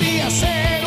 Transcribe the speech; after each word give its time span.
solía 0.00 0.30
ser 0.30 0.79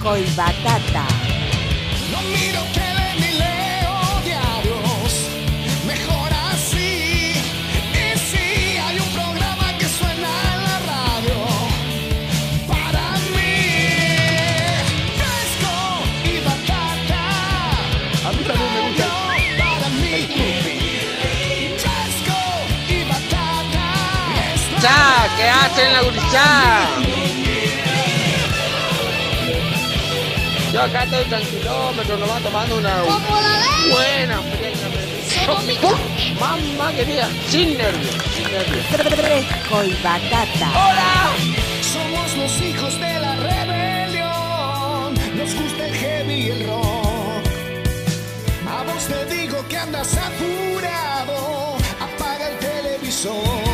Fresco 0.00 0.16
y 0.16 0.24
batata. 0.34 1.04
No 2.10 2.22
miro 2.22 2.62
tele 2.72 3.06
ni 3.20 3.30
leo 3.38 4.20
diarios, 4.24 5.12
mejor 5.86 6.30
así. 6.52 7.34
Y 7.92 8.18
si 8.18 8.78
hay 8.78 8.96
un 8.98 9.08
programa 9.12 9.76
que 9.78 9.86
suena 9.86 10.30
en 10.54 10.60
la 10.68 10.78
radio, 10.92 11.38
para 12.66 13.04
mí, 13.34 13.54
fresco 15.20 15.76
y 16.24 16.40
batata. 16.48 17.22
A 18.26 18.32
mí 18.32 18.42
también 18.44 18.72
me 18.72 18.80
gusta. 18.88 19.08
Para 19.58 19.88
mí, 20.00 20.16
fresco 21.76 22.38
y 22.88 23.04
batata. 23.04 23.86
¡Ya! 24.80 25.28
¿Qué 25.36 25.44
hacen 25.48 25.92
la 25.92 26.00
gurizada? 26.02 27.09
Yo 30.80 30.86
acá 30.86 31.04
estoy 31.04 31.24
tranquilómetro, 31.24 32.16
nomás 32.16 32.42
tomando 32.42 32.78
una 32.78 33.02
buena. 33.92 34.40
Mamá 36.40 36.92
querida, 36.92 37.28
sin 37.50 37.76
nervios, 37.76 38.14
sin 38.34 38.50
nervios. 38.50 38.86
Fresco 38.86 39.84
y 39.84 39.92
batata. 40.02 40.70
¡Hola! 40.70 41.36
Somos 41.82 42.34
los 42.34 42.62
hijos 42.62 42.98
de 42.98 43.12
la 43.18 43.36
rebelión. 43.36 45.14
Nos 45.36 45.54
gusta 45.54 45.86
el 45.86 45.94
heavy 45.94 46.34
y 46.34 46.48
el 46.48 46.66
rock. 46.66 47.44
A 48.66 48.82
vos 48.82 49.06
te 49.06 49.34
digo 49.34 49.62
que 49.68 49.76
andas 49.76 50.16
apurado. 50.16 51.76
Apaga 52.00 52.48
el 52.48 52.58
televisor. 52.58 53.69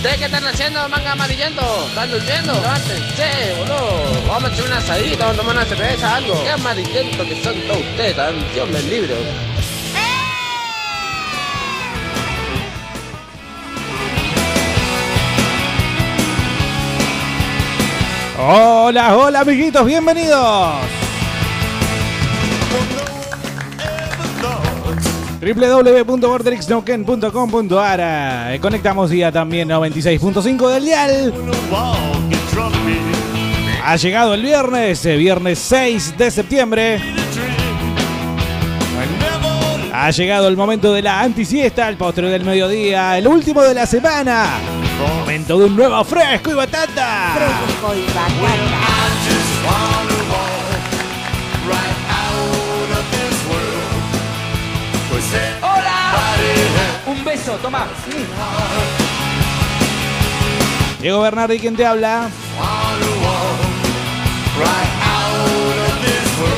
¿Ustedes 0.00 0.16
qué 0.16 0.24
están 0.24 0.46
haciendo, 0.46 0.88
manga 0.88 1.12
amarillento? 1.12 1.60
¿Están 1.88 2.10
durmiendo? 2.10 2.54
Levántense, 2.54 3.54
boludo. 3.58 4.26
Vamos 4.28 4.50
a 4.50 4.54
echar 4.54 4.66
una 4.66 4.78
asadita, 4.78 5.26
vamos 5.26 5.34
a 5.34 5.40
tomar 5.42 5.56
una 5.56 5.64
cerveza, 5.66 6.16
algo. 6.16 6.42
Qué 6.42 6.48
amarillento 6.48 7.22
que 7.22 7.44
son 7.44 7.54
todos 7.68 7.80
ustedes, 7.80 8.16
tan 8.16 8.34
Dios 8.54 8.70
me 8.70 8.80
libre. 8.84 9.14
Hola, 18.38 19.18
hola 19.18 19.40
amiguitos, 19.40 19.84
bienvenidos. 19.84 20.76
www.vortexnoken.com.ar 25.40 28.00
Eh, 28.52 28.58
Conectamos 28.60 29.10
día 29.10 29.32
también 29.32 29.68
96.5 29.68 30.68
del 30.68 30.84
dial. 30.84 31.34
Ha 33.84 33.96
llegado 33.96 34.34
el 34.34 34.42
viernes, 34.42 35.04
eh, 35.06 35.16
viernes 35.16 35.58
6 35.58 36.16
de 36.18 36.30
septiembre. 36.30 37.00
Ha 39.92 40.10
llegado 40.10 40.48
el 40.48 40.56
momento 40.56 40.92
de 40.92 41.02
la 41.02 41.20
antisiesta, 41.20 41.88
el 41.88 41.96
postre 41.96 42.28
del 42.28 42.44
mediodía, 42.44 43.18
el 43.18 43.26
último 43.26 43.62
de 43.62 43.74
la 43.74 43.86
semana. 43.86 44.46
Momento 45.20 45.58
de 45.58 45.64
un 45.64 45.76
nuevo. 45.76 46.04
Fresco 46.04 46.50
y 46.50 46.54
batata. 46.54 47.34
Toma. 57.58 57.86
Diego 61.00 61.20
Bernardi, 61.20 61.58
quien 61.58 61.76
te 61.76 61.86
habla. 61.86 62.28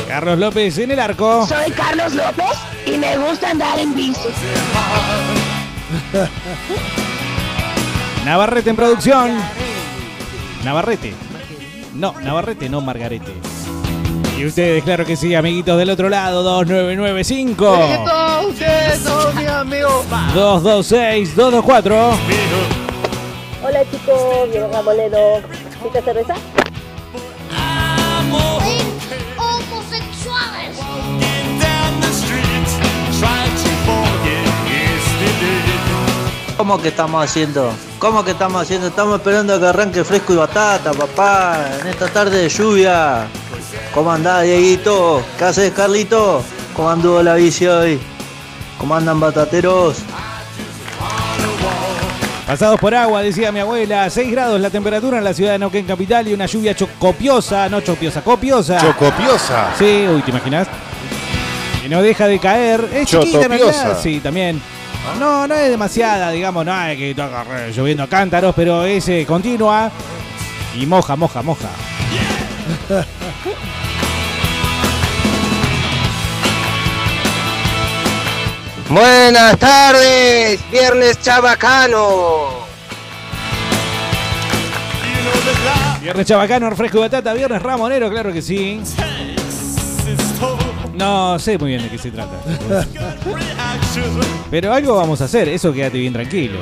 Carlos 0.07 0.37
López 0.37 0.77
en 0.77 0.91
el 0.91 0.99
arco. 0.99 1.47
Soy 1.47 1.71
Carlos 1.71 2.13
López 2.13 2.51
y 2.85 2.97
me 2.97 3.17
gusta 3.17 3.49
andar 3.49 3.79
en 3.79 3.95
bici. 3.95 4.19
Navarrete 8.25 8.69
en 8.69 8.75
producción. 8.75 9.31
Navarrete. 10.63 11.13
No, 11.93 12.13
Navarrete, 12.21 12.69
no 12.69 12.81
Margarete. 12.81 13.33
Y 14.37 14.45
ustedes, 14.45 14.83
claro 14.83 15.05
que 15.05 15.15
sí, 15.15 15.35
amiguitos 15.35 15.77
del 15.77 15.89
otro 15.89 16.09
lado, 16.09 16.41
2995 16.43 17.77
todos 18.05 18.45
ustedes 18.47 18.99
son 18.99 19.35
mis 19.35 19.47
amigos. 19.47 20.05
226 20.33 21.35
224 21.35 22.17
Hola 23.63 23.79
chicos, 23.89 24.51
Diego 24.51 24.69
Ramolero. 24.73 25.41
¿Viste 25.83 26.01
cerveza? 26.01 26.35
homosexuales. 29.37 30.77
¿Cómo 36.57 36.81
que 36.81 36.89
estamos 36.89 37.23
haciendo? 37.23 37.71
¿Cómo 37.99 38.23
que 38.23 38.31
estamos 38.31 38.61
haciendo? 38.61 38.87
Estamos 38.87 39.17
esperando 39.17 39.53
a 39.55 39.59
que 39.59 39.65
arranque 39.65 40.03
fresco 40.03 40.33
y 40.33 40.35
batata, 40.37 40.91
papá, 40.91 41.65
en 41.81 41.87
esta 41.87 42.07
tarde 42.07 42.41
de 42.43 42.49
lluvia. 42.49 43.27
¿Cómo 43.93 44.11
andás, 44.11 44.43
Dieguito? 44.43 45.23
¿Qué 45.37 45.43
haces, 45.43 45.71
Carlito? 45.71 46.43
¿Cómo 46.75 46.89
anduvo 46.89 47.21
la 47.21 47.35
bici 47.35 47.67
hoy? 47.67 47.99
¿Cómo 48.79 48.95
andan 48.95 49.19
batateros? 49.19 49.97
Pasados 52.47 52.79
por 52.79 52.95
agua, 52.95 53.21
decía 53.21 53.51
mi 53.51 53.59
abuela, 53.59 54.09
6 54.09 54.31
grados 54.31 54.59
la 54.59 54.71
temperatura 54.71 55.19
en 55.19 55.23
la 55.23 55.33
ciudad 55.33 55.51
de 55.53 55.59
Neuquén 55.59 55.85
Capital 55.85 56.27
y 56.27 56.33
una 56.33 56.47
lluvia 56.47 56.75
copiosa, 56.97 57.69
no 57.69 57.81
chopiosa, 57.81 58.23
copiosa. 58.23 58.79
Chocopiosa. 58.79 59.73
Sí, 59.77 60.05
uy, 60.09 60.23
¿te 60.23 60.31
imaginas? 60.31 60.67
Que 61.81 61.87
no 61.87 62.01
deja 62.01 62.25
de 62.27 62.39
caer. 62.39 62.89
Es 62.91 63.07
chiquita. 63.07 63.95
Sí, 64.01 64.19
también. 64.19 64.59
No, 65.19 65.47
no 65.47 65.53
es 65.53 65.69
demasiada, 65.69 66.31
digamos, 66.31 66.65
no 66.65 66.83
es 66.87 66.97
que 66.97 67.11
está 67.11 67.45
lloviendo 67.69 68.03
a 68.03 68.07
cántaros, 68.07 68.55
pero 68.55 68.85
es 68.85 69.07
eh, 69.09 69.23
continua 69.27 69.91
y 70.75 70.85
moja, 70.87 71.15
moja, 71.15 71.43
moja. 71.43 71.69
Buenas 78.93 79.57
tardes, 79.57 80.59
viernes 80.69 81.19
chabacano. 81.19 82.61
Viernes 85.99 86.27
chabacano, 86.27 86.69
refresco 86.69 86.99
y 86.99 87.01
batata. 87.01 87.33
Viernes 87.33 87.59
ramonero, 87.63 88.11
claro 88.11 88.31
que 88.31 88.43
sí. 88.43 88.79
No 90.93 91.39
sé 91.39 91.57
muy 91.57 91.69
bien 91.69 91.81
de 91.81 91.89
qué 91.89 91.97
se 91.97 92.11
trata. 92.11 92.39
Pero 94.51 94.71
algo 94.71 94.95
vamos 94.95 95.21
a 95.21 95.25
hacer, 95.25 95.49
eso 95.49 95.73
quédate 95.73 95.97
bien 95.97 96.13
tranquilo. 96.13 96.59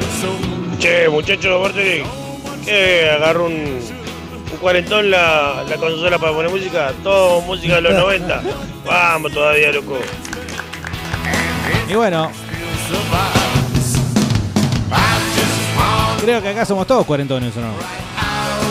Che, 0.80 1.10
muchacho, 1.10 1.60
aparte 1.60 2.04
que 2.64 3.10
agarro 3.10 3.48
un, 3.48 3.54
un 4.54 4.58
cuarentón 4.62 5.12
la, 5.12 5.66
la 5.68 5.76
consola 5.76 6.18
para 6.18 6.32
poner 6.32 6.50
música, 6.50 6.94
todo 7.04 7.42
música 7.42 7.76
de 7.76 7.82
los 7.82 7.94
90. 7.94 8.42
Vamos 8.86 9.34
todavía, 9.34 9.74
loco. 9.74 9.98
Y 11.90 11.94
bueno. 11.94 12.32
Creo 16.22 16.42
que 16.42 16.50
acá 16.50 16.66
somos 16.66 16.86
todos 16.86 17.06
cuarentones, 17.06 17.56
¿o 17.58 17.62
no? 17.62 17.74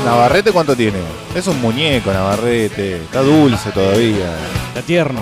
¿Navarrete 0.04 0.52
cuánto 0.52 0.76
tiene? 0.76 0.98
Es 1.34 1.46
un 1.46 1.60
muñeco, 1.60 2.12
Navarrete. 2.12 2.96
Está 3.02 3.20
dulce 3.22 3.70
todavía. 3.72 4.34
Está 4.68 4.82
tierno. 4.82 5.20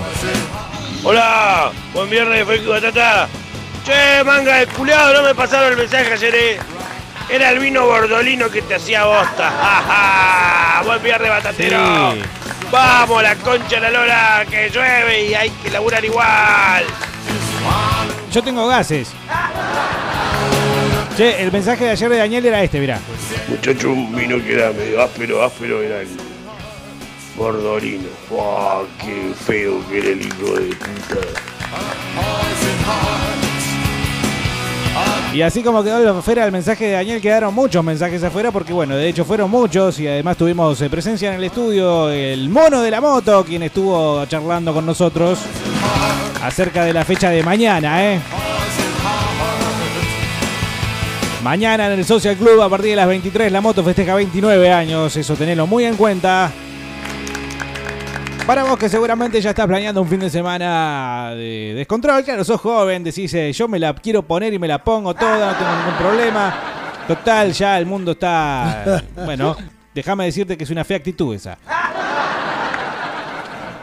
Hola, 1.04 1.70
buen 1.94 2.10
viernes, 2.10 2.44
fresco 2.46 2.66
y 2.66 2.80
batata. 2.80 3.28
Che, 3.84 4.22
manga 4.24 4.56
de 4.56 4.66
culiado, 4.66 5.14
no 5.14 5.22
me 5.22 5.34
pasaron 5.34 5.72
el 5.72 5.78
mensaje 5.78 6.12
ayer, 6.12 6.34
eh. 6.34 6.58
Era 7.30 7.50
el 7.50 7.58
vino 7.58 7.86
bordolino 7.86 8.50
que 8.50 8.62
te 8.62 8.74
hacía 8.74 9.04
bosta. 9.04 9.50
¡Ja, 9.62 9.82
ja! 9.86 10.82
Buen 10.84 11.02
viernes, 11.02 11.30
batatero. 11.30 12.12
Sí. 12.12 12.22
Vamos, 12.70 13.22
la 13.22 13.34
concha 13.36 13.76
de 13.76 13.80
la 13.80 13.90
lora, 13.90 14.46
que 14.48 14.68
llueve 14.70 15.24
y 15.24 15.34
hay 15.34 15.50
que 15.50 15.70
laburar 15.70 16.04
igual. 16.04 16.84
Yo 18.32 18.42
tengo 18.42 18.66
gases. 18.66 19.10
Che, 21.16 21.42
el 21.42 21.50
mensaje 21.50 21.84
de 21.84 21.90
ayer 21.90 22.08
de 22.10 22.16
Daniel 22.18 22.46
era 22.46 22.62
este, 22.62 22.78
mirá. 22.78 23.00
Muchacho, 23.48 23.90
un 23.90 24.14
vino 24.14 24.36
que 24.36 24.54
era 24.54 24.70
medio 24.70 25.02
áspero, 25.02 25.42
áspero 25.42 25.82
era 25.82 26.02
el 26.02 26.08
bordolino. 27.36 28.08
¡Wow! 28.30 28.86
¡Qué 29.00 29.32
feo 29.34 29.82
que 29.88 29.98
era 29.98 30.08
el 30.10 30.20
hijo 30.20 30.54
de 30.54 30.74
puta! 30.76 31.18
Y 35.38 35.42
así 35.42 35.62
como 35.62 35.84
quedó 35.84 36.18
afuera 36.18 36.44
el 36.44 36.50
mensaje 36.50 36.86
de 36.86 36.92
Daniel, 36.94 37.20
quedaron 37.20 37.54
muchos 37.54 37.84
mensajes 37.84 38.24
afuera, 38.24 38.50
porque 38.50 38.72
bueno, 38.72 38.96
de 38.96 39.08
hecho 39.08 39.24
fueron 39.24 39.48
muchos 39.48 40.00
y 40.00 40.08
además 40.08 40.36
tuvimos 40.36 40.80
eh, 40.80 40.90
presencia 40.90 41.28
en 41.28 41.36
el 41.36 41.44
estudio 41.44 42.10
el 42.10 42.48
mono 42.48 42.82
de 42.82 42.90
la 42.90 43.00
moto, 43.00 43.44
quien 43.44 43.62
estuvo 43.62 44.26
charlando 44.26 44.74
con 44.74 44.84
nosotros 44.84 45.38
acerca 46.42 46.84
de 46.84 46.92
la 46.92 47.04
fecha 47.04 47.30
de 47.30 47.44
mañana, 47.44 48.04
¿eh? 48.04 48.20
Mañana 51.44 51.86
en 51.86 52.00
el 52.00 52.04
Social 52.04 52.34
Club 52.34 52.60
a 52.60 52.68
partir 52.68 52.90
de 52.90 52.96
las 52.96 53.06
23 53.06 53.52
la 53.52 53.60
moto 53.60 53.84
festeja 53.84 54.16
29 54.16 54.72
años, 54.72 55.16
eso 55.16 55.36
tenelo 55.36 55.68
muy 55.68 55.84
en 55.84 55.94
cuenta. 55.94 56.50
Para 58.46 58.64
vos 58.64 58.78
que 58.78 58.88
seguramente 58.88 59.40
ya 59.40 59.50
estás 59.50 59.66
planeando 59.66 60.00
un 60.00 60.08
fin 60.08 60.20
de 60.20 60.30
semana 60.30 61.32
de 61.34 61.74
descontrol, 61.76 62.24
claro, 62.24 62.44
sos 62.44 62.60
joven, 62.60 63.04
decís, 63.04 63.32
eh, 63.34 63.52
yo 63.52 63.68
me 63.68 63.78
la 63.78 63.94
quiero 63.94 64.22
poner 64.22 64.54
y 64.54 64.58
me 64.58 64.66
la 64.66 64.82
pongo 64.82 65.14
toda, 65.14 65.52
no 65.52 65.58
tengo 65.58 65.76
ningún 65.76 65.94
problema. 65.98 66.54
Total, 67.06 67.52
ya 67.52 67.78
el 67.78 67.86
mundo 67.86 68.12
está... 68.12 69.02
Bueno, 69.24 69.56
déjame 69.94 70.24
decirte 70.24 70.56
que 70.56 70.64
es 70.64 70.70
una 70.70 70.84
fea 70.84 70.96
actitud 70.96 71.34
esa. 71.34 71.58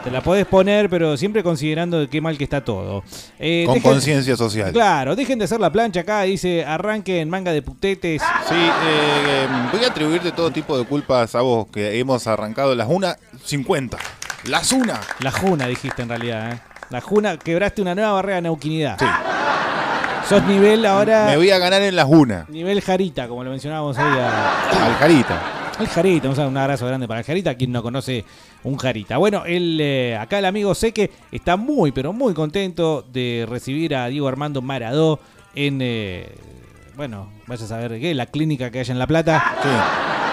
Te 0.04 0.12
la 0.12 0.22
podés 0.22 0.46
poner, 0.46 0.88
pero 0.88 1.18
siempre 1.18 1.42
considerando 1.42 2.00
de 2.00 2.08
qué 2.08 2.22
mal 2.22 2.38
que 2.38 2.44
está 2.44 2.64
todo. 2.64 3.04
Eh, 3.40 3.64
Con 3.66 3.80
conciencia 3.80 4.38
social. 4.38 4.72
Claro, 4.72 5.16
dejen 5.16 5.40
de 5.40 5.46
hacer 5.46 5.60
la 5.60 5.72
plancha 5.72 6.02
acá, 6.02 6.22
dice, 6.22 6.64
arranquen 6.64 7.28
manga 7.28 7.52
de 7.52 7.64
putetes. 7.64 8.22
Sí, 8.48 8.54
eh, 8.56 9.48
voy 9.72 9.84
a 9.84 9.88
atribuirte 9.88 10.32
todo 10.32 10.52
tipo 10.52 10.78
de 10.78 10.86
culpas 10.86 11.34
a 11.34 11.42
vos 11.42 11.66
que 11.72 11.98
hemos 12.00 12.28
arrancado 12.28 12.76
las 12.76 12.88
1.50. 12.88 13.98
Las 14.48 14.72
una. 14.72 15.00
La 15.20 15.32
Juna, 15.32 15.68
dijiste 15.68 16.02
en 16.02 16.10
realidad, 16.10 16.52
¿eh? 16.54 16.60
La 16.90 17.02
Juna, 17.02 17.38
quebraste 17.38 17.82
una 17.82 17.96
nueva 17.96 18.12
barrera 18.14 18.36
de 18.38 18.42
neuquinidad. 18.44 18.98
Sí. 19.00 19.06
Sos 20.30 20.44
nivel 20.44 20.86
ahora... 20.86 21.26
Me 21.28 21.38
voy 21.38 21.50
a 21.52 21.58
ganar 21.58 21.82
en 21.82 21.96
las 21.96 22.06
una. 22.08 22.46
Nivel 22.50 22.82
Jarita, 22.82 23.28
como 23.28 23.44
lo 23.44 23.50
mencionábamos 23.52 23.98
ahí. 23.98 24.20
a- 24.20 24.86
Al 24.86 24.94
Jarita. 24.96 25.42
El 25.80 25.88
Jarita, 25.88 26.30
un 26.30 26.40
un 26.40 26.58
abrazo 26.58 26.86
grande 26.88 27.08
para 27.08 27.20
el 27.20 27.26
Jarita, 27.26 27.56
quien 27.56 27.72
no 27.72 27.84
conoce 27.84 28.24
un 28.64 28.78
Jarita. 28.78 29.18
Bueno, 29.18 29.44
el, 29.46 29.78
eh, 29.82 30.18
acá 30.18 30.40
el 30.40 30.46
amigo 30.46 30.74
Seque 30.74 31.12
está 31.32 31.58
muy, 31.58 31.92
pero 31.92 32.14
muy 32.14 32.34
contento 32.34 33.04
de 33.12 33.46
recibir 33.50 33.96
a 33.96 34.08
Diego 34.08 34.28
Armando 34.28 34.62
Maradó 34.62 35.20
en, 35.54 35.80
eh, 35.82 36.30
bueno, 36.96 37.30
vaya 37.48 37.66
a 37.66 37.68
saber 37.68 38.00
qué, 38.00 38.14
la 38.14 38.26
clínica 38.28 38.70
que 38.72 38.80
hay 38.80 38.86
en 38.90 39.00
La 39.00 39.08
Plata. 39.08 39.44
Sí. 39.62 39.70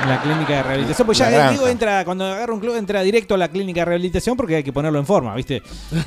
La 0.09 0.21
clínica 0.21 0.55
de 0.57 0.63
rehabilitación. 0.65 1.07
Pues 1.07 1.19
ya 1.19 1.27
La 1.27 1.31
el 1.31 1.37
granja. 1.37 1.51
Diego 1.53 1.69
entra, 1.69 2.05
cuando 2.05 2.25
agarra 2.25 2.53
un 2.53 2.59
club, 2.59 2.75
entra 2.75 3.03
directo 3.03 3.37
a 3.37 3.39
la 3.39 3.47
clínica 3.49 3.83
de 3.83 3.85
rehabilitación 3.85 4.37
porque 4.37 4.57
hay 4.57 4.65
que 4.65 4.73
ponerlo 4.73 4.99
en 4.99 5.07
forma, 5.07 5.33
¿viste? 5.37 5.63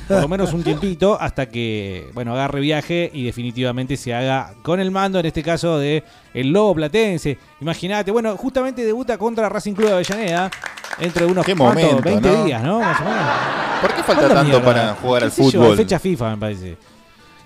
Por 0.06 0.20
lo 0.20 0.28
menos 0.28 0.52
un 0.52 0.62
tiempito 0.62 1.16
hasta 1.18 1.46
que, 1.48 2.10
bueno, 2.12 2.34
agarre 2.34 2.60
viaje 2.60 3.10
y 3.14 3.24
definitivamente 3.24 3.96
se 3.96 4.12
haga 4.12 4.52
con 4.62 4.80
el 4.80 4.90
mando, 4.90 5.18
en 5.18 5.24
este 5.24 5.42
caso, 5.42 5.78
de 5.78 6.04
el 6.34 6.50
Lobo 6.52 6.74
Platense. 6.74 7.38
Imagínate, 7.62 8.10
bueno, 8.10 8.36
justamente 8.36 8.84
debuta 8.84 9.16
contra 9.16 9.48
Racing 9.48 9.72
Club 9.72 9.88
de 9.88 9.94
Avellaneda 9.94 10.50
entre 10.98 11.24
unos 11.24 11.46
Qué 11.46 11.54
¿cuánto? 11.56 11.80
momento, 11.80 12.02
20 12.02 12.28
¿no? 12.30 12.44
días, 12.44 12.62
¿no? 12.62 12.80
Más 12.80 13.00
o 13.00 13.04
menos. 13.04 13.22
¿Por 13.80 13.90
qué 13.94 14.02
falta 14.02 14.14
¿Cuándo 14.14 14.34
tanto 14.34 14.50
mierda? 14.60 14.64
para 14.64 14.94
jugar 14.94 15.22
al 15.22 15.30
¿Qué 15.30 15.36
sé 15.36 15.42
yo? 15.44 15.50
fútbol? 15.62 15.76
fecha 15.78 15.98
FIFA, 15.98 16.30
me 16.32 16.36
parece. 16.36 16.76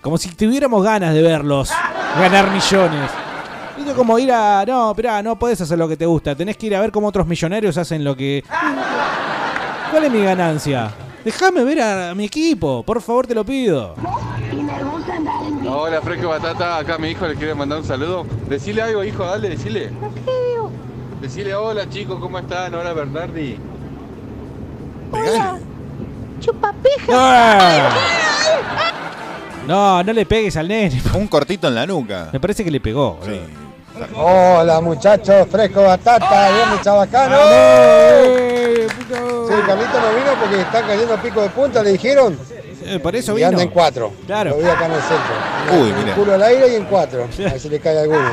Como 0.00 0.16
si 0.16 0.30
tuviéramos 0.30 0.82
ganas 0.82 1.14
de 1.14 1.22
verlos 1.22 1.70
ganar 2.18 2.50
millones. 2.50 3.10
Viste 3.76 3.92
como 3.94 4.18
ir 4.18 4.32
a. 4.32 4.64
No, 4.66 4.90
esperá, 4.90 5.22
no 5.22 5.38
podés 5.38 5.60
hacer 5.60 5.78
lo 5.78 5.88
que 5.88 5.96
te 5.96 6.06
gusta. 6.06 6.34
Tenés 6.34 6.56
que 6.56 6.66
ir 6.66 6.76
a 6.76 6.80
ver 6.80 6.90
cómo 6.90 7.08
otros 7.08 7.26
millonarios 7.26 7.76
hacen 7.76 8.02
lo 8.04 8.16
que. 8.16 8.44
¿Cuál 9.90 10.04
es 10.04 10.10
mi 10.10 10.22
ganancia? 10.22 10.90
Déjame 11.24 11.64
ver 11.64 11.82
a, 11.82 12.14
mi 12.14 12.24
equipo, 12.24 12.82
por 12.82 13.02
favor, 13.02 13.26
te 13.26 13.34
lo 13.34 13.44
pido. 13.44 13.94
Hola, 15.68 16.00
Fresco 16.00 16.28
Batata. 16.28 16.78
Acá 16.78 16.96
mi 16.96 17.08
hijo 17.10 17.26
le 17.26 17.34
quiere 17.34 17.54
mandar 17.54 17.80
un 17.80 17.84
saludo. 17.84 18.24
Decile 18.48 18.82
algo, 18.82 19.04
hijo, 19.04 19.24
dale, 19.24 19.50
decile. 19.50 19.90
Decile 21.20 21.54
hola, 21.54 21.88
chicos, 21.90 22.18
¿cómo 22.18 22.38
están? 22.38 22.74
Hola, 22.74 22.94
Bernardi. 22.94 23.58
¡Ah! 27.12 27.90
No, 29.70 30.02
no 30.02 30.12
le 30.12 30.26
pegues 30.26 30.56
al 30.56 30.66
nene. 30.66 31.00
Un 31.14 31.28
cortito 31.28 31.68
en 31.68 31.76
la 31.76 31.86
nuca. 31.86 32.28
Me 32.32 32.40
parece 32.40 32.64
que 32.64 32.72
le 32.72 32.80
pegó. 32.80 33.20
Sí. 33.24 33.40
Hola 34.16 34.80
muchachos, 34.80 35.46
fresco 35.48 35.82
batata, 35.82 36.50
viernes 36.50 36.80
chabacano. 36.82 37.36
¡Eh, 37.40 38.88
puto! 38.98 39.46
Sí, 39.46 39.54
Carlito 39.64 40.00
no 40.00 40.08
vino 40.16 40.32
porque 40.40 40.60
están 40.62 40.86
cayendo 40.86 41.16
pico 41.18 41.42
de 41.42 41.50
punta, 41.50 41.82
le 41.84 41.92
dijeron. 41.92 42.36
Eh, 42.82 42.98
por 42.98 43.14
eso 43.14 43.32
Y 43.32 43.36
vino. 43.36 43.48
anda 43.48 43.62
en 43.62 43.68
cuatro. 43.68 44.12
Claro. 44.26 44.50
Lo 44.50 44.56
vi 44.56 44.64
acá 44.64 44.86
en 44.86 44.92
el 44.92 45.02
centro. 45.02 45.80
Uy, 45.80 45.92
mira. 45.92 46.14
culo 46.16 46.34
al 46.34 46.42
aire 46.42 46.72
y 46.72 46.74
en 46.74 46.84
cuatro. 46.86 47.22
A 47.24 47.50
ver 47.50 47.60
si 47.60 47.68
le 47.68 47.78
cae 47.78 48.00
alguno. 48.00 48.28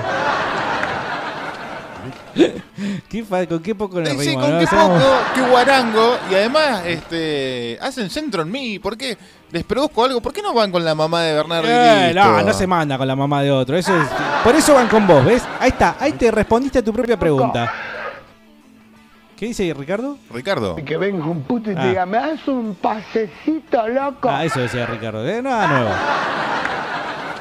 ¿Qué 3.10 3.24
fa- 3.24 3.46
¿Con 3.46 3.60
qué 3.62 3.74
poco 3.76 4.00
nos 4.00 4.10
Sí, 4.10 4.34
con 4.36 4.52
no? 4.52 4.60
qué 4.60 4.68
poco, 4.68 5.00
qué 5.36 5.42
guarango. 5.42 6.18
Y 6.32 6.36
además, 6.36 6.82
este, 6.86 7.78
hacen 7.82 8.10
centro 8.10 8.42
en 8.44 8.52
mí. 8.52 8.80
¿Por 8.80 8.98
qué? 8.98 9.18
Les 9.52 9.64
produzco 9.64 10.04
algo. 10.06 10.22
¿Por 10.22 10.34
qué 10.34 10.42
no 10.42 10.54
van 10.54 10.72
con 10.72 10.84
la 10.84 10.94
mamá 10.96 11.22
de 11.24 11.34
Bernardo? 11.34 11.68
Eh, 11.70 12.12
no, 12.14 12.42
no 12.42 12.54
se 12.54 12.68
manda 12.68 12.98
con 12.98 13.08
la 13.08 13.16
mamá 13.16 13.42
de 13.42 13.52
otro. 13.52 13.78
Eso 13.78 13.96
es, 14.00 14.08
por 14.44 14.56
eso 14.56 14.74
van 14.74 14.88
con 14.88 15.08
vos, 15.08 15.24
¿ves? 15.26 15.44
Ahí 15.60 15.70
está, 15.70 15.96
ahí 16.00 16.12
te 16.14 16.30
respondiste 16.32 16.80
a 16.80 16.84
tu 16.84 16.92
propia 16.94 17.18
pregunta. 17.18 17.72
¿Qué 19.38 19.46
dice 19.46 19.72
Ricardo? 19.78 20.18
Ricardo. 20.32 20.76
Que 20.78 20.98
venga 20.98 21.26
un 21.26 21.44
puto 21.44 21.72
y 21.72 21.76
te 21.76 21.80
Ah. 21.82 21.86
diga, 21.88 22.06
me 22.08 22.18
das 22.18 22.48
un 22.48 22.74
pasecito, 22.76 23.88
loco. 23.88 24.30
Ah, 24.30 24.44
eso 24.44 24.60
decía 24.60 24.86
Ricardo. 24.88 25.26
¿eh? 25.28 25.42
Nada 25.44 25.68
nuevo. 25.68 25.90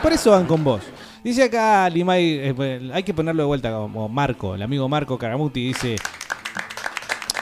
Por 0.02 0.12
eso 0.12 0.30
van 0.32 0.44
con 0.46 0.62
vos. 0.62 0.82
Dice 1.26 1.42
acá 1.42 1.90
Limay, 1.90 2.38
eh, 2.38 2.52
bueno, 2.52 2.94
hay 2.94 3.02
que 3.02 3.12
ponerlo 3.12 3.42
de 3.42 3.46
vuelta 3.48 3.72
como 3.72 4.08
Marco, 4.08 4.54
el 4.54 4.62
amigo 4.62 4.88
Marco 4.88 5.18
Caramuti 5.18 5.66
dice 5.66 5.96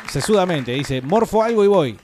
sesudamente, 0.08 0.72
dice, 0.72 1.02
morfo 1.02 1.42
algo 1.42 1.62
y 1.62 1.66
voy. 1.66 1.98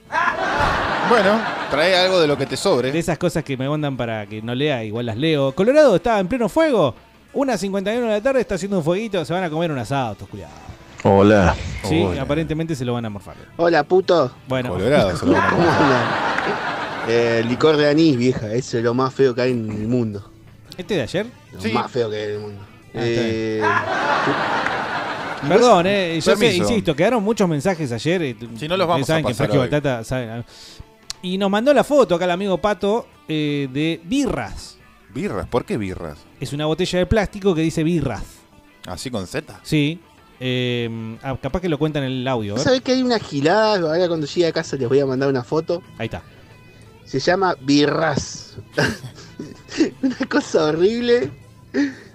Bueno, 1.09 1.41
trae 1.71 1.97
algo 1.97 2.21
de 2.21 2.27
lo 2.27 2.37
que 2.37 2.45
te 2.45 2.59
sobre. 2.59 2.93
De 2.93 2.99
esas 2.99 3.17
cosas 3.17 3.43
que 3.45 3.57
me 3.57 3.67
mandan 3.67 3.97
para 3.97 4.27
que 4.27 4.43
no 4.43 4.55
lea, 4.55 4.85
igual 4.85 5.07
las 5.07 5.17
leo. 5.17 5.53
Colorado 5.53 5.97
está 5.97 6.21
en 6.21 6.29
pleno 6.29 6.51
fuego. 6.51 6.95
Una 7.33 7.57
51 7.57 8.09
de 8.09 8.13
la 8.13 8.21
tarde 8.21 8.43
está 8.43 8.57
haciendo 8.57 8.77
un 8.77 8.85
fueguito, 8.85 9.25
se 9.25 9.33
van 9.33 9.45
a 9.45 9.49
comer 9.49 9.73
un 9.73 9.79
asado, 9.79 10.13
estos 10.13 10.29
culiados. 10.29 10.55
Hola. 11.03 11.57
Sí, 11.85 12.03
Hola. 12.03 12.21
aparentemente 12.21 12.77
se 12.77 12.85
lo 12.85 12.93
van 12.93 13.07
a 13.07 13.09
morfar. 13.09 13.37
Hola, 13.57 13.85
puto. 13.85 14.31
Bueno, 14.47 14.69
Colorado, 14.69 15.17
se 15.17 15.25
lo. 15.25 15.35
Eh, 17.09 17.43
licor 17.49 17.79
de 17.79 17.89
anís, 17.89 18.19
vieja. 18.19 18.53
Eso 18.53 18.77
es 18.77 18.85
lo 18.85 18.93
más 18.93 19.15
feo 19.15 19.35
que 19.35 19.41
hay 19.41 19.53
en 19.53 19.71
el 19.71 19.89
mundo. 19.89 20.31
¿Este 20.81 20.95
de 20.97 21.03
ayer? 21.03 21.27
Lo 21.53 21.61
Sí. 21.61 21.73
más 21.73 21.91
feo 21.91 22.11
que 22.11 22.17
hay 22.17 22.23
en 22.25 22.31
el 22.31 22.41
mundo. 22.41 22.63
Ah, 22.63 22.91
Eh, 22.95 23.61
¿y 23.63 25.41
vos? 25.43 25.49
Perdón, 25.49 25.87
eh, 25.87 26.15
yo 26.17 26.23
sé, 26.23 26.37
Permiso. 26.37 26.63
insisto, 26.65 26.95
quedaron 26.95 27.23
muchos 27.23 27.49
mensajes 27.49 27.91
ayer. 27.93 28.23
eh, 28.23 28.37
Si 28.59 28.69
no 28.69 28.77
los 28.77 28.87
vamos 28.87 29.07
saben 29.07 29.25
a 29.25 29.29
que 29.29 29.33
pasar 29.35 29.47
Fresco 29.47 29.63
hoy. 29.63 29.69
Batata 29.71 30.05
saben, 30.05 30.45
Y 31.23 31.39
nos 31.39 31.51
mandó 31.51 31.73
la 31.73 31.83
foto 31.85 32.15
acá 32.15 32.25
el 32.27 32.31
amigo 32.33 32.59
Pato 32.59 33.07
eh, 33.29 33.69
de 33.73 34.01
birras. 34.05 34.77
Birras, 35.15 35.47
¿por 35.49 35.65
qué 35.65 35.77
birras? 35.79 36.19
Es 36.41 36.53
una 36.53 36.67
botella 36.67 36.99
de 36.99 37.07
plástico 37.07 37.55
que 37.55 37.63
dice 37.63 37.83
birras. 37.85 38.23
Así 38.87 39.11
con 39.11 39.27
Z. 39.27 39.61
Sí. 39.63 39.99
Eh, 40.41 41.17
ah, 41.23 41.37
capaz 41.41 41.61
que 41.61 41.69
lo 41.69 41.79
cuenta 41.79 41.99
en 41.99 42.07
el 42.07 42.29
audio. 42.29 42.57
¿Sabés 42.59 42.81
que 42.83 42.93
hay 42.93 43.03
una 43.03 43.19
gilada? 43.19 43.75
Ahora 43.79 44.09
cuando 44.09 44.27
llegue 44.27 44.47
a 44.47 44.53
casa 44.53 44.77
les 44.77 44.89
voy 44.89 45.01
a 45.01 45.07
mandar 45.07 45.29
una 45.29 45.43
foto. 45.45 45.83
Ahí 45.99 46.07
está. 46.07 46.23
Se 47.05 47.19
llama 47.19 47.55
birras. 47.61 48.57
una 50.03 50.17
cosa 50.29 50.65
horrible. 50.67 51.31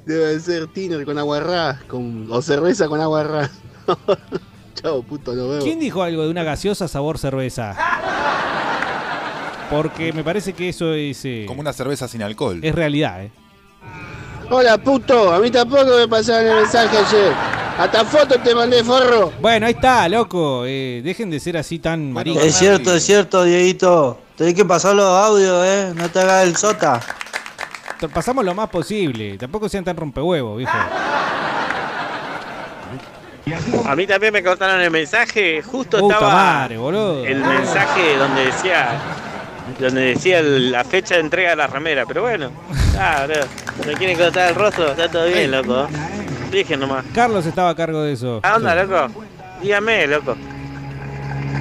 Debe 0.05 0.39
ser 0.39 0.67
tiner 0.67 1.03
con 1.05 1.17
aguarrás. 1.17 1.83
Con, 1.83 2.27
o 2.31 2.41
cerveza 2.41 2.87
con 2.87 3.01
aguarrás. 3.01 3.51
Chao, 4.75 5.01
puto, 5.03 5.33
lo 5.33 5.49
veo. 5.49 5.63
¿Quién 5.63 5.79
dijo 5.79 6.03
algo 6.03 6.23
de 6.23 6.29
una 6.29 6.43
gaseosa 6.43 6.87
sabor 6.87 7.17
cerveza? 7.17 7.75
Porque 9.69 10.13
me 10.13 10.23
parece 10.23 10.53
que 10.53 10.69
eso 10.69 10.93
es. 10.93 11.21
eh, 11.25 11.45
Como 11.47 11.61
una 11.61 11.73
cerveza 11.73 12.07
sin 12.07 12.21
alcohol. 12.21 12.59
Es 12.61 12.75
realidad, 12.75 13.23
¿eh? 13.23 13.31
Hola, 14.49 14.77
puto. 14.77 15.33
A 15.33 15.39
mí 15.39 15.49
tampoco 15.49 15.85
me 15.97 16.07
pasaron 16.07 16.47
el 16.51 16.55
mensaje 16.61 16.97
ayer. 16.97 17.33
Hasta 17.79 18.05
foto 18.05 18.39
te 18.39 18.53
mandé, 18.53 18.83
forro. 18.83 19.33
Bueno, 19.41 19.65
ahí 19.65 19.73
está, 19.73 20.07
loco. 20.07 20.63
eh, 20.65 21.01
dejen 21.03 21.29
de 21.31 21.39
ser 21.39 21.57
así 21.57 21.79
tan 21.79 22.11
maricos. 22.11 22.43
Es 22.43 22.55
cierto, 22.55 22.93
es 22.93 23.03
cierto, 23.03 23.43
Dieguito. 23.43 24.19
Tenés 24.37 24.53
que 24.53 24.65
pasar 24.65 24.95
los 24.95 25.05
audios, 25.05 25.65
eh. 25.65 25.93
No 25.95 26.09
te 26.09 26.19
hagas 26.19 26.43
el 26.45 26.55
sota. 26.57 26.99
Pasamos 28.13 28.43
lo 28.43 28.53
más 28.53 28.69
posible. 28.69 29.37
Tampoco 29.37 29.69
sean 29.69 29.83
tan 29.83 29.95
rompehuevos, 29.95 30.57
viejo. 30.57 30.77
A 33.87 33.95
mí 33.95 34.07
también 34.07 34.33
me 34.33 34.43
cortaron 34.43 34.81
el 34.81 34.89
mensaje, 34.91 35.61
justo 35.61 35.99
Puta 35.99 36.15
estaba 36.15 36.33
madre, 36.33 36.77
boludo. 36.77 37.23
el 37.25 37.37
mensaje 37.43 38.17
donde 38.17 38.45
decía 38.45 38.99
donde 39.79 40.01
decía 40.01 40.39
el- 40.39 40.71
la 40.71 40.83
fecha 40.83 41.15
de 41.15 41.21
entrega 41.21 41.51
de 41.51 41.55
la 41.55 41.67
remera, 41.67 42.05
pero 42.07 42.23
bueno, 42.23 42.49
ah, 42.99 43.25
bro, 43.27 43.41
me 43.85 43.93
quieren 43.93 44.17
cortar 44.17 44.49
el 44.49 44.55
rostro, 44.55 44.91
está 44.91 45.09
todo 45.09 45.25
bien, 45.27 45.51
loco. 45.51 45.87
Dije 46.51 46.75
nomás. 46.77 47.05
Carlos 47.13 47.45
estaba 47.45 47.69
a 47.69 47.75
cargo 47.75 48.01
de 48.03 48.13
eso. 48.13 48.39
¿A 48.43 48.55
onda, 48.55 48.75
loco? 48.83 49.07
Dígame, 49.61 50.07
loco. 50.07 50.35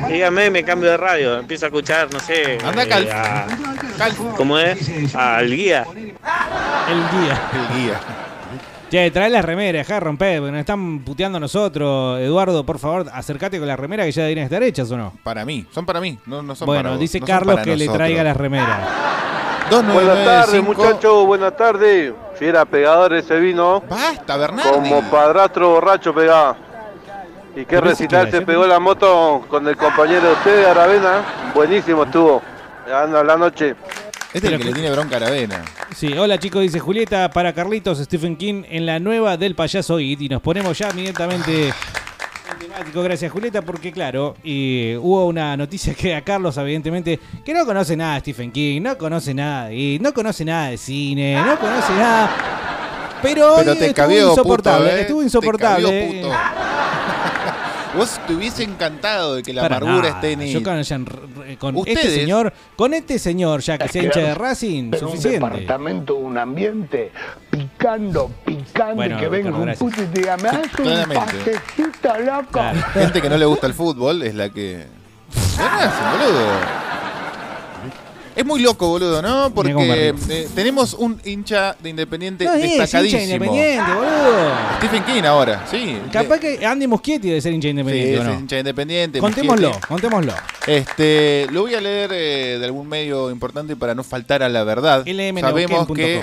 Dígame, 0.09 0.51
me 0.51 0.65
cambio 0.65 0.91
de 0.91 0.97
radio, 0.97 1.39
empiezo 1.39 1.67
a 1.67 1.69
escuchar, 1.69 2.09
no 2.13 2.21
sé. 2.21 2.59
Anda, 2.65 2.85
eh, 2.85 2.89
Cal. 2.89 3.09
a- 3.11 3.47
¿Cómo 4.37 4.59
es? 4.59 5.15
Al 5.15 5.49
guía. 5.55 5.85
El 5.93 6.99
guía. 7.11 7.43
El 7.53 7.77
guía. 7.77 8.01
Che, 8.91 9.11
trae 9.11 9.31
la 9.31 9.43
remera, 9.43 9.79
dejá 9.79 9.95
de 9.95 10.01
romper, 10.01 10.39
porque 10.39 10.53
nos 10.53 10.61
están 10.61 11.01
puteando 11.01 11.39
a 11.39 11.41
nosotros. 11.41 12.21
Eduardo, 12.21 12.65
por 12.65 12.79
favor, 12.79 13.07
acércate 13.13 13.59
con 13.59 13.67
la 13.67 13.77
remera 13.77 14.05
que 14.05 14.13
ya 14.13 14.23
deberían 14.23 14.45
estar 14.45 14.63
hechas 14.63 14.91
o 14.91 14.97
no. 14.97 15.13
Para 15.25 15.45
mí, 15.45 15.67
son 15.73 15.85
para 15.87 16.01
mí, 16.01 16.19
no, 16.27 16.43
no 16.43 16.55
son 16.55 16.67
Bueno, 16.67 16.91
para 16.91 16.97
dice 16.99 17.19
no 17.19 17.27
Carlos 17.27 17.55
para 17.55 17.65
que 17.65 17.77
le 17.77 17.89
traiga 17.89 18.23
las 18.23 18.37
remeras. 18.37 18.81
Buenas 19.71 20.25
tardes, 20.25 20.63
muchachos, 20.63 21.27
buenas 21.27 21.57
tardes. 21.57 22.13
Si 22.39 22.45
era 22.45 22.65
pegador 22.65 23.15
ese 23.15 23.39
vino. 23.41 23.83
Basta, 23.89 24.37
Bernardi. 24.37 24.71
Como 24.71 25.03
padrastro 25.11 25.71
borracho 25.71 26.15
pegaba. 26.15 26.57
¿Y 27.57 27.65
qué 27.65 27.81
recital 27.81 28.31
se 28.31 28.43
pegó 28.43 28.67
la 28.67 28.81
moto 28.81 29.45
con 29.49 29.67
el 29.69 29.77
compañero 29.77 30.23
de 30.23 30.33
ustedes, 30.33 30.67
Aravena? 30.67 31.53
Buenísimo 31.55 32.03
estuvo. 32.05 32.43
Anda 32.93 33.23
la 33.23 33.37
noche. 33.37 33.77
Este 34.33 34.49
es 34.49 34.53
el 34.53 34.59
que 34.59 34.65
le 34.65 34.73
tiene 34.73 34.91
bronca 34.91 35.15
a 35.15 35.19
Aravena. 35.19 35.63
Sí, 35.95 36.13
hola 36.19 36.39
chicos, 36.39 36.63
dice 36.63 36.81
Julieta, 36.81 37.31
para 37.31 37.53
Carlitos, 37.53 37.99
Stephen 37.99 38.37
King 38.37 38.65
en 38.69 38.85
la 38.85 38.99
nueva 38.99 39.37
del 39.37 39.55
payaso 39.55 40.01
It. 40.01 40.23
Y 40.23 40.29
nos 40.29 40.43
ponemos 40.43 40.77
ya 40.77 40.91
inmediatamente 40.91 41.69
en 41.69 42.59
temático. 42.59 43.03
Gracias 43.05 43.31
Julieta, 43.31 43.63
porque 43.63 43.93
claro, 43.93 44.35
y 44.43 44.97
hubo 44.97 45.27
una 45.27 45.57
noticia 45.57 45.95
que 45.95 46.17
a 46.17 46.23
Carlos, 46.23 46.57
evidentemente, 46.57 47.21
que 47.45 47.55
no 47.55 47.65
conoce 47.65 47.97
nada 47.97 48.15
de 48.15 48.21
Stephen 48.21 48.51
King, 48.51 48.83
no 48.83 48.99
conoce 48.99 49.33
nada 49.33 49.69
de 49.69 49.77
It, 49.77 50.03
no 50.03 50.13
conoce 50.13 50.45
nada 50.45 50.71
de 50.71 50.77
cine, 50.77 51.37
no 51.37 51.57
conoce 51.57 51.93
nada. 51.93 52.31
Pero, 53.23 53.55
Pero 53.57 53.71
hoy 53.73 53.79
te 53.79 53.87
estuvo 53.87 53.95
cabió, 53.95 54.31
insoportable, 54.31 54.87
puto, 54.89 54.97
¿eh? 54.97 55.01
estuvo 55.01 55.23
insoportable. 55.23 56.07
cabió, 56.07 56.23
puto. 56.23 56.35
Vos 57.97 58.19
te 58.27 58.35
hubiese 58.35 58.65
encantado 58.65 59.37
de 59.37 59.43
que 59.43 59.53
la 59.53 59.63
Para 59.63 59.77
amargura 59.77 60.09
nada. 60.09 60.15
esté 60.17 60.33
en 60.33 60.41
Yo 60.51 60.63
con, 60.63 60.83
ya- 60.83 60.99
con 61.59 61.77
este 61.87 62.11
señor, 62.11 62.53
con 62.77 62.93
este 62.95 63.19
señor 63.19 63.61
ya 63.61 63.79
que 63.79 63.89
que 63.89 63.99
hincha 64.03 64.21
de 64.21 64.35
Racing, 64.35 64.91
Pero 64.91 65.07
un 65.07 65.13
suficiente. 65.13 65.47
departamento, 65.47 66.17
un 66.17 66.37
ambiente 66.37 67.13
picando, 67.51 68.31
picando, 68.45 68.97
Bueno, 68.97 69.19
que 69.19 69.29
venga 69.29 69.51
un 69.57 69.73
puto 69.75 70.03
y 70.03 70.07
te 70.07 70.21
diga, 70.21 70.37
me 70.39 70.43
das 70.45 70.57
un 70.79 71.15
pasecito, 71.15 72.19
loco. 72.25 72.61
Gente 72.95 73.23
que 73.23 73.29
no 73.29 73.37
le 73.37 73.45
gusta 73.45 73.67
el 73.69 73.75
fútbol 73.75 74.23
es 74.23 74.35
la 74.35 74.49
que. 74.51 74.87
Racing, 75.59 76.19
boludo. 76.19 77.04
Es 78.37 78.45
muy 78.45 78.61
loco, 78.63 78.89
boludo, 78.89 79.23
¿no? 79.23 79.55
Porque 79.55 79.73
eh, 80.29 80.49
tenemos 80.57 80.95
un 80.95 81.21
hincha 81.25 81.77
de 81.81 81.91
Independiente 81.91 82.45
No 82.45 82.55
es 82.55 82.65
hincha 82.65 82.81
destacadísimo. 82.83 83.23
independiente, 83.23 83.93
boludo. 83.95 84.53
Stephen 84.79 85.05
King 85.05 85.23
ahora, 85.23 85.65
sí. 85.71 85.99
Capaz 86.13 86.41
que 86.41 86.67
Andy 86.67 86.89
Muschietti 86.89 87.29
debe 87.29 87.41
ser 87.41 87.53
hincha 87.53 87.67
Sí, 87.67 87.71
independiente, 87.71 88.19
¿o 88.19 88.23
es 88.23 88.27
no? 88.29 88.35
hincha 88.41 88.59
independiente. 88.59 89.19
Contémoslo, 89.21 89.69
Muschietti. 89.69 89.87
contémoslo. 89.87 90.33
Este, 90.67 91.47
lo 91.53 91.61
voy 91.63 91.75
a 91.75 91.81
leer 91.81 92.11
eh, 92.13 92.59
de 92.59 92.65
algún 92.65 92.89
medio 92.89 93.31
importante 93.31 93.77
para 93.77 93.95
no 93.95 94.03
faltar 94.03 94.43
a 94.43 94.49
la 94.49 94.65
verdad. 94.65 95.05
Sabemos 95.05 95.87
que 95.95 96.21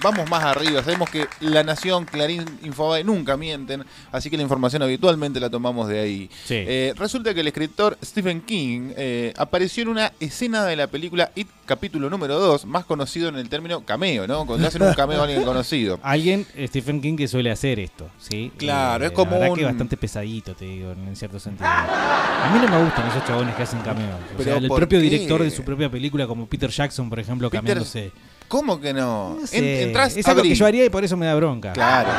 vamos 0.00 0.30
más 0.30 0.44
arriba. 0.44 0.82
Sabemos 0.84 1.10
que 1.10 1.26
La 1.40 1.64
Nación, 1.64 2.04
Clarín, 2.04 2.44
Infobae 2.62 3.02
nunca 3.02 3.36
mienten, 3.36 3.84
así 4.12 4.30
que 4.30 4.36
la 4.36 4.44
información 4.44 4.82
habitualmente 4.82 5.40
la 5.40 5.50
tomamos 5.50 5.88
de 5.88 5.98
ahí. 6.00 6.30
Sí. 6.44 6.54
Eh, 6.56 6.94
resulta 6.96 7.34
que 7.34 7.40
el 7.40 7.48
escritor 7.48 7.98
Stephen 8.04 8.42
King 8.42 8.92
apareció 9.36 9.82
en 9.82 9.88
una 9.88 10.12
escena 10.20 10.64
de 10.64 10.76
la 10.76 10.86
película 10.86 11.31
It, 11.34 11.48
capítulo 11.64 12.10
número 12.10 12.38
2, 12.38 12.66
más 12.66 12.84
conocido 12.84 13.28
en 13.28 13.36
el 13.36 13.48
término 13.48 13.84
cameo, 13.86 14.26
¿no? 14.26 14.44
Cuando 14.44 14.68
hacen 14.68 14.82
un 14.82 14.92
cameo 14.92 15.20
a 15.20 15.24
alguien 15.24 15.44
conocido. 15.44 15.98
Alguien, 16.02 16.46
Stephen 16.66 17.00
King, 17.00 17.16
que 17.16 17.26
suele 17.26 17.50
hacer 17.50 17.78
esto, 17.80 18.10
¿sí? 18.18 18.52
Claro, 18.58 19.04
Eh, 19.04 19.06
es 19.06 19.12
como 19.12 19.38
La 19.38 19.50
un- 19.50 19.56
que 19.56 19.64
bastante 19.64 19.96
pesadito, 19.96 20.54
te 20.54 20.66
digo, 20.66 20.92
en 20.92 21.16
cierto 21.16 21.40
sentido. 21.40 21.66
A 21.68 22.50
mí 22.52 22.58
no 22.60 22.68
me 22.78 22.84
gustan 22.84 23.08
esos 23.08 23.24
chabones 23.24 23.54
que 23.54 23.62
hacen 23.62 23.80
cameos. 23.80 24.14
O 24.34 24.36
¿Pero 24.36 24.44
sea, 24.44 24.56
el 24.58 24.68
propio 24.68 24.98
qué? 24.98 25.04
director 25.04 25.42
de 25.42 25.50
su 25.50 25.62
propia 25.64 25.88
película, 25.90 26.26
como 26.26 26.46
Peter 26.46 26.68
Jackson, 26.70 27.08
por 27.08 27.18
ejemplo, 27.18 27.48
Peter- 27.48 27.58
cambiándose. 27.60 28.12
¿Cómo 28.48 28.78
que 28.78 28.92
no? 28.92 29.38
No 29.40 29.46
sé, 29.46 29.56
En- 29.82 29.88
entrás 29.88 30.14
es 30.14 30.26
algo 30.28 30.42
que 30.42 30.54
yo 30.54 30.66
haría 30.66 30.84
y 30.84 30.90
por 30.90 31.02
eso 31.02 31.16
me 31.16 31.24
da 31.24 31.34
bronca. 31.34 31.72
Claro. 31.72 32.10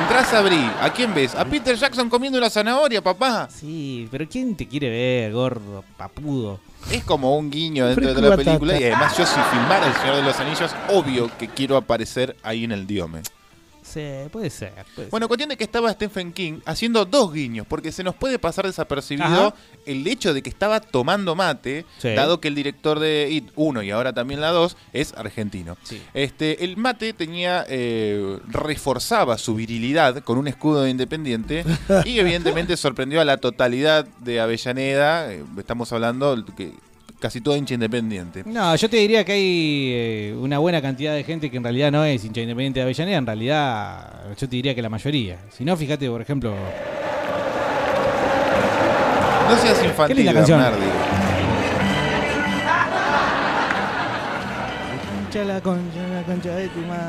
Entrás 0.00 0.32
a 0.32 0.38
abrir. 0.38 0.70
¿A 0.80 0.90
quién 0.90 1.12
ves? 1.12 1.34
¿A 1.34 1.44
Peter 1.44 1.76
Jackson 1.76 2.08
comiendo 2.08 2.38
una 2.38 2.48
zanahoria, 2.48 3.02
papá? 3.02 3.48
Sí, 3.50 4.08
pero 4.10 4.26
¿quién 4.26 4.56
te 4.56 4.66
quiere 4.66 4.88
ver, 4.88 5.32
gordo, 5.34 5.84
papudo? 5.98 6.58
Es 6.90 7.04
como 7.04 7.36
un 7.36 7.50
guiño 7.50 7.86
dentro 7.86 8.14
de 8.14 8.22
la 8.22 8.28
batata. 8.30 8.44
película. 8.44 8.80
Y 8.80 8.84
además, 8.84 9.16
yo 9.16 9.24
si 9.24 9.40
filmara 9.50 9.86
El 9.86 9.94
Señor 9.94 10.16
de 10.16 10.22
los 10.22 10.38
Anillos, 10.40 10.70
obvio 10.90 11.30
que 11.38 11.48
quiero 11.48 11.76
aparecer 11.76 12.36
ahí 12.42 12.64
en 12.64 12.72
el 12.72 12.86
diome. 12.86 13.22
Sí, 13.92 14.00
puede 14.30 14.48
ser. 14.50 14.72
puede 14.94 15.08
Bueno, 15.10 15.28
cuestión 15.28 15.50
de 15.50 15.56
que 15.56 15.64
estaba 15.64 15.92
Stephen 15.92 16.32
King 16.32 16.60
haciendo 16.64 17.04
dos 17.04 17.32
guiños, 17.32 17.66
porque 17.66 17.92
se 17.92 18.02
nos 18.02 18.14
puede 18.14 18.38
pasar 18.38 18.66
desapercibido 18.66 19.26
Ajá. 19.48 19.54
el 19.86 20.06
hecho 20.06 20.32
de 20.32 20.42
que 20.42 20.48
estaba 20.50 20.80
tomando 20.80 21.34
mate, 21.34 21.84
Sí. 21.98 22.08
dado 22.14 22.40
que 22.40 22.48
el 22.48 22.54
director 22.54 22.98
de 22.98 23.28
It 23.30 23.50
1 23.56 23.82
y 23.82 23.90
ahora 23.90 24.12
también 24.12 24.40
la 24.40 24.50
2 24.50 24.76
es 24.92 25.12
argentino. 25.14 25.76
Este, 26.14 26.64
el 26.64 26.76
mate 26.76 27.12
tenía 27.12 27.64
eh, 27.68 28.38
reforzaba 28.48 29.36
su 29.38 29.54
virilidad 29.54 30.22
con 30.24 30.38
un 30.38 30.48
escudo 30.48 30.82
de 30.82 30.90
independiente 30.90 31.64
y 32.04 32.18
evidentemente 32.18 32.76
sorprendió 32.76 33.20
a 33.20 33.24
la 33.24 33.36
totalidad 33.36 34.06
de 34.20 34.40
Avellaneda. 34.40 35.32
eh, 35.32 35.44
estamos 35.58 35.92
hablando 35.92 36.44
que 36.56 36.72
casi 37.22 37.40
todo 37.40 37.56
hincha 37.56 37.74
independiente. 37.74 38.42
No, 38.44 38.74
yo 38.74 38.90
te 38.90 38.96
diría 38.96 39.24
que 39.24 39.32
hay 39.32 39.90
eh, 39.94 40.36
una 40.36 40.58
buena 40.58 40.82
cantidad 40.82 41.14
de 41.14 41.22
gente 41.22 41.48
que 41.50 41.56
en 41.56 41.62
realidad 41.62 41.92
no 41.92 42.04
es 42.04 42.24
hincha 42.24 42.40
independiente 42.40 42.80
de 42.80 42.84
Avellaneda. 42.84 43.18
En 43.18 43.26
realidad, 43.26 44.12
yo 44.36 44.48
te 44.48 44.56
diría 44.56 44.74
que 44.74 44.82
la 44.82 44.88
mayoría. 44.88 45.38
Si 45.50 45.64
no, 45.64 45.76
fíjate, 45.76 46.08
por 46.10 46.20
ejemplo. 46.20 46.52
No 49.48 49.56
seas 49.56 49.78
Qué 49.78 49.86
infantil, 49.86 50.16
linda 50.16 50.32
canción. 50.34 50.60
Bernardi. 50.60 50.86
Concha 55.24 55.44
la 55.44 55.60
concha, 55.60 56.08
la 56.12 56.22
concha 56.24 56.50
de 56.56 56.68
tu 56.68 56.80
madre. 56.80 57.06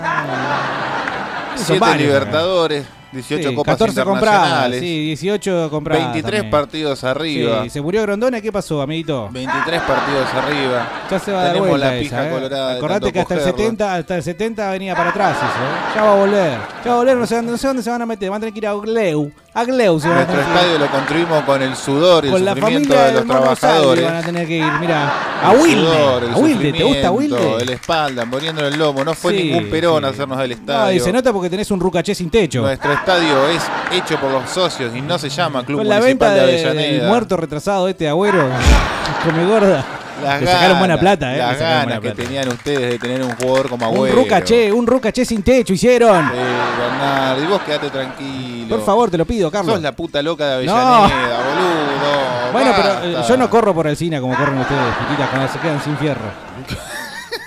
Son 1.56 1.66
Siete 1.66 1.80
varios, 1.80 2.08
Libertadores, 2.08 2.86
18 3.14 3.50
Sí, 3.50 3.56
copas 3.56 3.74
14 3.78 4.04
compradas, 4.04 4.38
internacionales. 4.40 4.80
sí, 4.82 5.06
18 5.06 5.70
compradas. 5.70 6.04
23 6.06 6.32
también. 6.42 6.52
partidos 6.52 7.04
arriba. 7.04 7.64
Sí, 7.64 7.70
se 7.70 7.82
murió 7.82 8.02
Grondona, 8.02 8.42
¿qué 8.42 8.52
pasó, 8.52 8.82
amiguito? 8.82 9.30
23 9.32 9.82
partidos 9.82 10.28
arriba. 10.34 10.88
Ya 11.10 11.20
se 11.20 11.32
va 11.32 11.40
a 11.40 11.44
dar 11.44 11.52
Tenemos 11.54 11.70
vuelta 11.70 11.88
la 11.88 11.94
esa, 11.96 12.02
pija 12.04 12.28
¿eh? 12.28 12.32
colorada. 12.32 12.74
Acordate 12.76 13.12
que 13.14 13.20
hasta 13.20 13.34
el, 13.36 13.40
cogerlo. 13.42 13.58
70, 13.64 13.96
hasta 13.96 14.16
el 14.16 14.24
70 14.24 14.72
venía 14.72 14.96
para 14.96 15.10
atrás 15.10 15.38
eso, 15.38 15.46
¿eh? 15.46 15.92
Ya 15.96 16.04
va 16.04 16.12
a 16.14 16.16
volver. 16.16 16.58
Ya 16.84 16.90
va 16.90 16.94
a 16.94 16.98
volver, 16.98 17.18
no 17.18 17.26
sé, 17.28 17.42
no 17.42 17.58
sé 17.58 17.68
dónde 17.68 17.84
se 17.84 17.90
van 17.90 18.02
a 18.02 18.06
meter. 18.06 18.30
Van 18.30 18.38
a 18.38 18.40
tener 18.42 18.54
que 18.54 18.60
ir 18.60 18.68
a 18.68 18.74
Gleu. 18.74 19.32
A 19.56 19.64
Gleu 19.66 20.00
se 20.00 20.08
van 20.10 20.18
a 20.18 20.22
Nuestro 20.26 20.42
ir. 20.42 20.48
estadio 20.48 20.80
lo 20.80 20.88
construimos 20.88 21.44
con 21.44 21.62
el 21.62 21.76
sudor 21.76 22.26
y 22.26 22.28
el 22.28 22.34
Con 22.34 22.46
la 22.46 22.56
sufrimiento 22.56 22.94
de 22.96 23.12
los 23.14 23.26
trabajadores. 23.28 24.04
van 24.06 24.16
a 24.16 24.22
tener 24.24 24.48
que 24.48 24.58
ir, 24.58 24.72
mira. 24.82 25.14
A 25.44 25.54
El 25.54 25.60
Wilde. 25.60 25.82
el 26.26 26.34
A 26.34 26.38
Wilde, 26.38 26.74
¿te 26.74 26.84
gusta 26.84 27.12
Wilde? 27.12 27.56
El 27.62 27.70
espalda, 27.70 28.26
poniéndole 28.26 28.70
el 28.70 28.80
lomo. 28.80 29.04
No 29.04 29.14
fue 29.14 29.34
Sí, 29.38 29.44
ningún 29.44 29.70
perón 29.70 30.06
hacernos 30.06 30.40
del 30.40 30.50
No, 30.52 30.56
estadio. 30.56 30.96
y 30.98 31.00
se 31.00 31.12
nota 31.14 31.32
porque 31.32 31.50
tenés 31.50 31.70
un 31.70 31.80
rucaché 31.80 32.16
sin 32.16 32.30
techo. 32.32 32.62
Nuestro 32.62 32.94
estadio 33.04 33.50
es 33.50 33.62
hecho 33.92 34.18
por 34.18 34.32
los 34.32 34.50
socios 34.50 34.96
y 34.96 35.02
no 35.02 35.18
se 35.20 35.30
llama 35.30 35.64
Club 35.66 35.80
Con 35.80 35.90
la 35.90 36.00
venta 36.00 36.28
Municipal 36.30 36.48
de 36.48 36.58
de- 36.58 36.66
Avellaneda. 36.70 37.08
muerto 37.10 37.38
retrasado 37.38 37.88
este 37.90 38.08
agüero. 38.08 38.48
Come 39.26 39.46
gorda. 39.46 39.84
Las 40.24 40.40
Le 40.42 40.48
sacaron 40.48 40.80
buena 40.80 40.98
plata, 40.98 41.36
¿eh? 41.36 41.38
Las 41.40 41.58
sacaron 41.58 41.80
ganas 41.90 41.96
que 42.00 42.12
plata. 42.12 42.24
tenían 42.24 42.48
ustedes 42.48 42.92
de 42.92 43.00
tener 43.00 43.22
un 43.24 43.32
jugador 43.36 43.68
como 43.68 43.90
Un 43.90 43.96
Agüero. 43.96 44.16
rucaché, 44.16 44.72
un 44.72 44.88
rucaché 44.88 45.26
sin 45.26 45.44
techo 45.44 45.74
hicieron. 45.74 46.30
Sí, 46.30 46.38
Bernardo, 46.80 47.44
y 47.44 47.48
vos 47.48 47.62
quedate 47.64 47.90
tranquilo. 47.90 48.76
Por 48.78 48.86
favor, 48.86 49.10
te 49.12 49.18
lo 49.18 49.26
pido, 49.26 49.52
Carlos. 49.52 49.74
Sos 49.74 49.84
la 49.84 49.92
puta 49.92 50.22
loca 50.22 50.58
de 50.60 50.66
No. 50.66 50.74
Avellaneda, 50.78 51.38
boludo. 51.38 52.52
Bueno, 52.54 52.72
pero 52.76 53.20
eh, 53.20 53.26
yo 53.28 53.38
no 53.38 53.50
corro 53.50 53.74
por 53.74 53.88
Alcina 53.88 54.22
como 54.22 54.36
corren 54.38 54.58
ustedes, 54.60 54.82
putitas, 54.96 55.30
cuando 55.30 55.52
se 55.52 55.60
quedan 55.60 55.82
sin 55.84 55.98
fierro. 55.98 56.22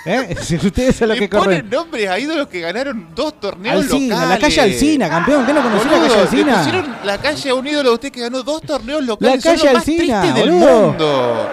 ¿Eh? 0.09 0.35
Si 0.41 0.55
ustedes 0.55 0.95
son 0.95 1.09
los 1.09 1.17
Le 1.17 1.23
que 1.23 1.29
corren. 1.29 1.59
ponen 1.59 1.69
nombres 1.69 2.09
a 2.09 2.17
ídolos 2.17 2.47
que 2.47 2.61
ganaron 2.61 3.09
dos 3.13 3.39
torneos 3.41 3.75
Alcina, 3.83 4.15
locales. 4.15 4.29
la 4.29 4.39
calle 4.47 4.61
Alcina, 4.61 5.09
campeón. 5.09 5.45
¿Qué 5.45 5.53
no 5.53 5.61
conocí 5.61 5.89
la 5.89 5.99
calle 5.99 6.19
Alcina? 6.21 6.51
Le 6.51 6.57
pusieron 6.57 6.95
la 7.03 7.17
calle 7.17 7.49
a 7.49 7.55
un 7.55 7.67
ídolo 7.67 7.89
de 7.89 7.95
usted 7.95 8.11
que 8.11 8.21
ganó 8.21 8.41
dos 8.41 8.61
torneos 8.61 9.03
locales. 9.03 9.43
La 9.45 9.51
calle 9.51 9.67
lo 9.67 9.73
más 9.73 9.85
del 9.85 10.51
mundo. 10.51 11.49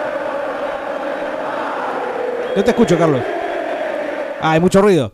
No 2.55 2.63
te 2.63 2.69
escucho, 2.71 2.97
Carlos. 2.97 3.21
Ah, 4.41 4.51
hay 4.51 4.59
mucho 4.61 4.81
ruido. 4.81 5.11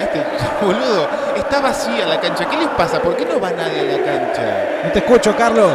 Este, 0.00 0.22
boludo, 0.64 1.08
está 1.36 1.60
vacía 1.60 2.06
la 2.06 2.18
cancha. 2.18 2.48
¿Qué 2.48 2.56
les 2.56 2.68
pasa? 2.68 3.00
¿Por 3.02 3.14
qué 3.16 3.26
no 3.26 3.38
va 3.38 3.50
nadie 3.50 3.80
a 3.80 3.84
la 3.84 4.02
cancha? 4.02 4.64
No 4.86 4.92
te 4.92 4.98
escucho, 5.00 5.36
Carlos. 5.36 5.72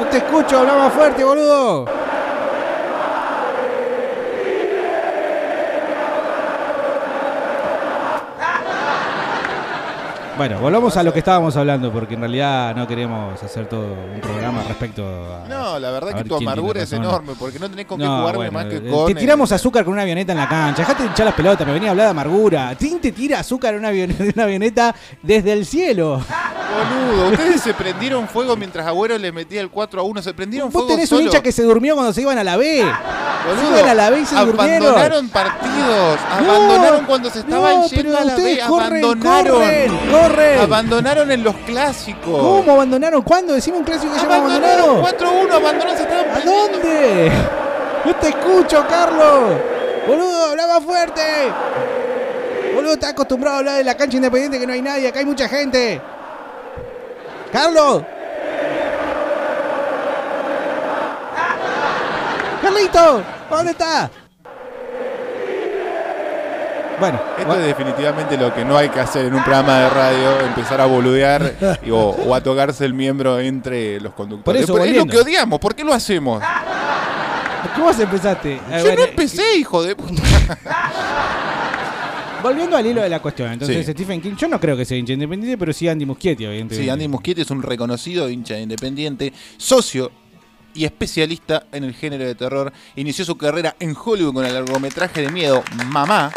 No 0.00 0.06
te 0.06 0.16
escucho, 0.16 0.58
habla 0.58 0.74
más 0.74 0.92
fuerte, 0.92 1.22
boludo. 1.22 1.84
Bueno, 10.36 10.58
volvamos 10.60 10.96
a 10.96 11.02
lo 11.02 11.12
que 11.12 11.18
estábamos 11.18 11.56
hablando, 11.56 11.92
porque 11.92 12.14
en 12.14 12.20
realidad 12.20 12.74
no 12.74 12.86
queremos 12.86 13.40
hacer 13.42 13.68
todo 13.68 13.82
un 14.14 14.20
programa 14.20 14.62
respecto 14.66 15.04
a. 15.04 15.46
No, 15.46 15.78
la 15.78 15.90
verdad 15.90 16.14
que 16.14 16.24
tu 16.24 16.36
amargura 16.36 16.82
es 16.82 16.92
enorme, 16.92 17.34
porque 17.38 17.58
no 17.58 17.68
tenés 17.68 17.84
con 17.86 17.98
qué 17.98 18.04
No, 18.04 18.18
jugarme 18.20 18.36
bueno, 18.38 18.52
más 18.52 18.64
que 18.66 18.76
eh, 18.76 18.90
con. 18.90 19.06
Te 19.06 19.14
tiramos 19.14 19.52
azúcar 19.52 19.84
con 19.84 19.92
una 19.92 20.02
avioneta 20.02 20.32
en 20.32 20.38
la 20.38 20.48
cancha. 20.48 20.82
Dejate 20.82 21.02
de 21.02 21.08
hinchar 21.10 21.26
las 21.26 21.34
pelotas, 21.34 21.66
me 21.66 21.74
venía 21.74 21.88
a 21.88 21.92
hablar 21.92 22.06
de 22.06 22.10
amargura. 22.12 22.74
¿Quién 22.78 22.98
te 23.00 23.12
tira 23.12 23.40
azúcar 23.40 23.74
en 23.74 23.80
una 23.80 23.88
avioneta, 23.88 24.24
una 24.34 24.44
avioneta 24.44 24.94
desde 25.22 25.52
el 25.52 25.66
cielo? 25.66 26.22
Boludo, 26.72 27.28
ustedes 27.32 27.60
se 27.60 27.74
prendieron 27.74 28.26
fuego 28.26 28.56
mientras 28.56 28.86
Agüero 28.86 29.18
le 29.18 29.30
metía 29.32 29.60
el 29.60 29.68
4 29.68 30.00
a 30.00 30.04
1. 30.04 30.22
Se 30.22 30.32
prendieron 30.32 30.70
Vos 30.70 30.72
fuego 30.72 30.88
tenés 30.88 31.12
un 31.12 31.18
solo. 31.18 31.28
hincha 31.28 31.42
que 31.42 31.52
se 31.52 31.62
durmió 31.62 31.94
cuando 31.94 32.14
se 32.14 32.22
iban 32.22 32.38
a 32.38 32.44
la 32.44 32.56
B. 32.56 32.82
Boludo, 32.82 33.60
se 33.60 33.78
iban 33.80 33.90
a 33.90 33.94
la 33.94 34.10
B 34.10 34.20
y 34.20 34.24
se 34.24 34.34
durmieron. 34.36 34.82
abandonaron 34.86 35.28
partidos, 35.28 36.18
No, 36.46 36.52
abandonaron 36.52 37.04
cuando 37.04 37.28
se 37.28 37.40
estaban 37.40 37.74
no, 37.80 37.86
yendo 37.88 38.02
pero 38.10 38.16
a 38.18 38.24
la 38.24 38.34
B, 38.36 38.40
ustedes 38.42 38.64
corren, 38.64 39.04
abandonaron. 39.04 39.52
corren, 39.58 39.88
corren. 40.10 40.21
Abandonaron 40.62 41.30
en 41.30 41.42
los 41.42 41.54
clásicos. 41.58 42.40
¿Cómo 42.40 42.72
abandonaron? 42.72 43.22
¿Cuándo? 43.22 43.54
Decime 43.54 43.78
un 43.78 43.84
clásico 43.84 44.12
que 44.12 44.18
se 44.20 44.26
llama 44.26 44.36
Abandonaron 44.36 45.00
abandonaron. 45.00 45.48
4-1, 45.48 45.52
abandonaron, 45.52 45.96
se 45.96 46.02
estaban 46.02 46.30
¿A 46.30 46.40
dónde? 46.40 47.32
No 48.04 48.16
te 48.16 48.28
escucho, 48.28 48.84
Carlos. 48.88 49.60
Boludo, 50.06 50.46
hablaba 50.46 50.80
fuerte. 50.80 51.22
Boludo, 52.74 52.94
está 52.94 53.10
acostumbrado 53.10 53.56
a 53.56 53.58
hablar 53.60 53.76
de 53.76 53.84
la 53.84 53.96
cancha 53.96 54.16
independiente 54.16 54.58
que 54.58 54.66
no 54.66 54.72
hay 54.72 54.82
nadie. 54.82 55.08
Acá 55.08 55.20
hay 55.20 55.26
mucha 55.26 55.48
gente. 55.48 56.00
Carlos. 57.52 58.02
Carlito, 62.62 63.22
¿dónde 63.50 63.72
está? 63.72 64.10
Bueno, 67.00 67.20
Esto 67.38 67.54
es 67.54 67.66
definitivamente 67.66 68.36
lo 68.36 68.54
que 68.54 68.64
no 68.64 68.76
hay 68.76 68.88
que 68.88 69.00
hacer 69.00 69.26
en 69.26 69.34
un 69.34 69.42
programa 69.42 69.80
de 69.80 69.90
radio, 69.90 70.40
empezar 70.46 70.80
a 70.80 70.86
boludear 70.86 71.78
y- 71.84 71.90
o, 71.90 71.98
o 71.98 72.34
a 72.34 72.40
tocarse 72.42 72.84
el 72.84 72.94
miembro 72.94 73.38
entre 73.40 74.00
los 74.00 74.12
conductores. 74.14 74.66
Por 74.66 74.80
eso, 74.80 74.84
es 74.84 74.96
lo 74.96 75.06
que 75.06 75.18
odiamos, 75.18 75.58
¿por 75.58 75.74
qué 75.74 75.84
lo 75.84 75.92
hacemos? 75.92 76.42
¿cómo 77.74 77.86
vos 77.86 77.98
empezaste? 77.98 78.56
Yo 78.56 78.62
bueno, 78.82 78.96
no 78.98 79.04
empecé, 79.04 79.56
hijo 79.56 79.82
de 79.82 79.96
puta. 79.96 80.22
Volviendo 82.42 82.76
al 82.76 82.84
hilo 82.84 83.00
de 83.02 83.08
la 83.08 83.20
cuestión, 83.20 83.52
entonces 83.52 83.86
Sí. 83.86 83.92
Stephen 83.92 84.20
King, 84.20 84.32
yo 84.36 84.48
no 84.48 84.58
creo 84.58 84.76
que 84.76 84.84
sea 84.84 84.98
hincha 84.98 85.12
independiente, 85.12 85.56
pero 85.56 85.72
sí 85.72 85.88
Andy 85.88 86.04
Muschietti, 86.04 86.44
evidentemente. 86.44 86.84
Sí, 86.84 86.90
Andy 86.90 87.06
Muschietti 87.06 87.42
es 87.42 87.50
un 87.52 87.62
reconocido 87.62 88.28
hincha 88.28 88.58
independiente, 88.58 89.32
socio 89.56 90.10
y 90.74 90.84
especialista 90.84 91.66
en 91.70 91.84
el 91.84 91.94
género 91.94 92.24
de 92.24 92.34
terror. 92.34 92.72
Inició 92.96 93.24
su 93.24 93.36
carrera 93.36 93.76
en 93.78 93.94
Hollywood 93.96 94.34
con 94.34 94.44
el 94.44 94.52
largometraje 94.54 95.20
de 95.22 95.30
miedo 95.30 95.62
Mamá. 95.86 96.32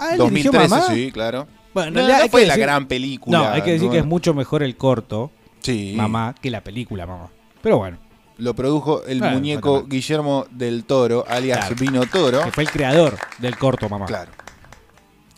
Ah, 0.00 0.14
¿él 0.14 0.18
dirigió 0.30 0.50
2013, 0.52 0.68
Mamá? 0.68 0.94
sí, 0.94 1.12
claro. 1.12 1.46
Bueno, 1.74 1.88
en 1.88 1.94
No, 1.94 1.98
realidad 2.00 2.16
no 2.18 2.22
hay 2.22 2.28
que 2.28 2.30
fue 2.32 2.46
la 2.46 2.54
decir- 2.54 2.62
gran 2.62 2.86
película. 2.88 3.38
No, 3.38 3.48
hay 3.50 3.62
que 3.62 3.72
decir 3.72 3.90
que 3.90 3.98
es 3.98 4.04
mucho 4.06 4.34
mejor 4.34 4.62
el 4.62 4.76
corto, 4.76 5.30
Sí. 5.60 5.92
Mamá, 5.96 6.34
que 6.40 6.50
la 6.50 6.62
película 6.62 7.06
Mamá. 7.06 7.28
Pero 7.62 7.78
bueno, 7.78 7.98
Lo 8.38 8.54
produjo 8.54 9.04
el 9.04 9.20
muñeco 9.20 9.84
Guillermo 9.86 10.46
del 10.50 10.84
Toro, 10.84 11.26
alias 11.28 11.58
Claro. 11.58 11.76
Vino 11.78 12.06
Toro. 12.06 12.42
que 12.42 12.50
fue 12.52 12.64
el 12.64 12.70
creador 12.70 13.18
del 13.38 13.58
corto 13.58 13.86
Mamá. 13.90 14.06
Claro. 14.06 14.32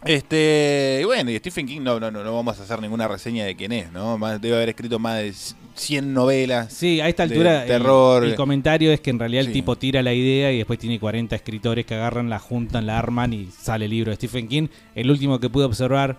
Este, 0.05 0.99
y 1.01 1.05
bueno, 1.05 1.31
y 1.31 1.39
Stephen 1.39 1.67
King 1.67 1.81
no, 1.83 2.01
no, 2.01 2.11
no, 2.11 2.25
no 2.25 2.35
vamos 2.35 2.59
a 2.59 2.63
hacer 2.65 2.81
ninguna 2.81 3.07
reseña 3.09 3.45
de 3.45 3.55
quién 3.55 3.73
es, 3.73 3.93
¿no? 3.93 4.19
Más, 4.19 4.41
debe 4.41 4.57
haber 4.57 4.71
escrito 4.71 4.99
más 4.99 5.19
de 5.19 5.33
100 5.75 6.13
novelas. 6.13 6.73
Sí, 6.73 7.01
a 7.01 7.09
esta 7.09 7.23
altura 7.23 7.63
el- 7.63 7.69
terror. 7.69 8.25
el, 8.25 8.35
comentario 8.35 8.93
es 8.93 9.01
que 9.01 9.11
en 9.11 9.19
realidad 9.19 9.43
Sí. 9.43 9.49
el 9.49 9.53
tipo 9.53 9.77
tira 9.77 10.03
la 10.03 10.13
idea 10.13 10.51
y 10.53 10.59
después 10.59 10.79
tiene 10.79 10.99
40 10.99 11.37
escritores 11.37 11.87
que 11.87 11.95
agarran, 11.95 12.29
la 12.31 12.39
juntan, 12.39 12.87
la 12.87 12.99
arman 12.99 13.33
y 13.33 13.47
sale 13.47 13.85
el 13.85 13.93
libro 13.93 14.11
de 14.11 14.17
Stephen 14.17 14.49
King. 14.49 14.69
El 14.95 15.11
último 15.11 15.39
que 15.39 15.49
pude 15.49 15.65
observar, 15.65 16.19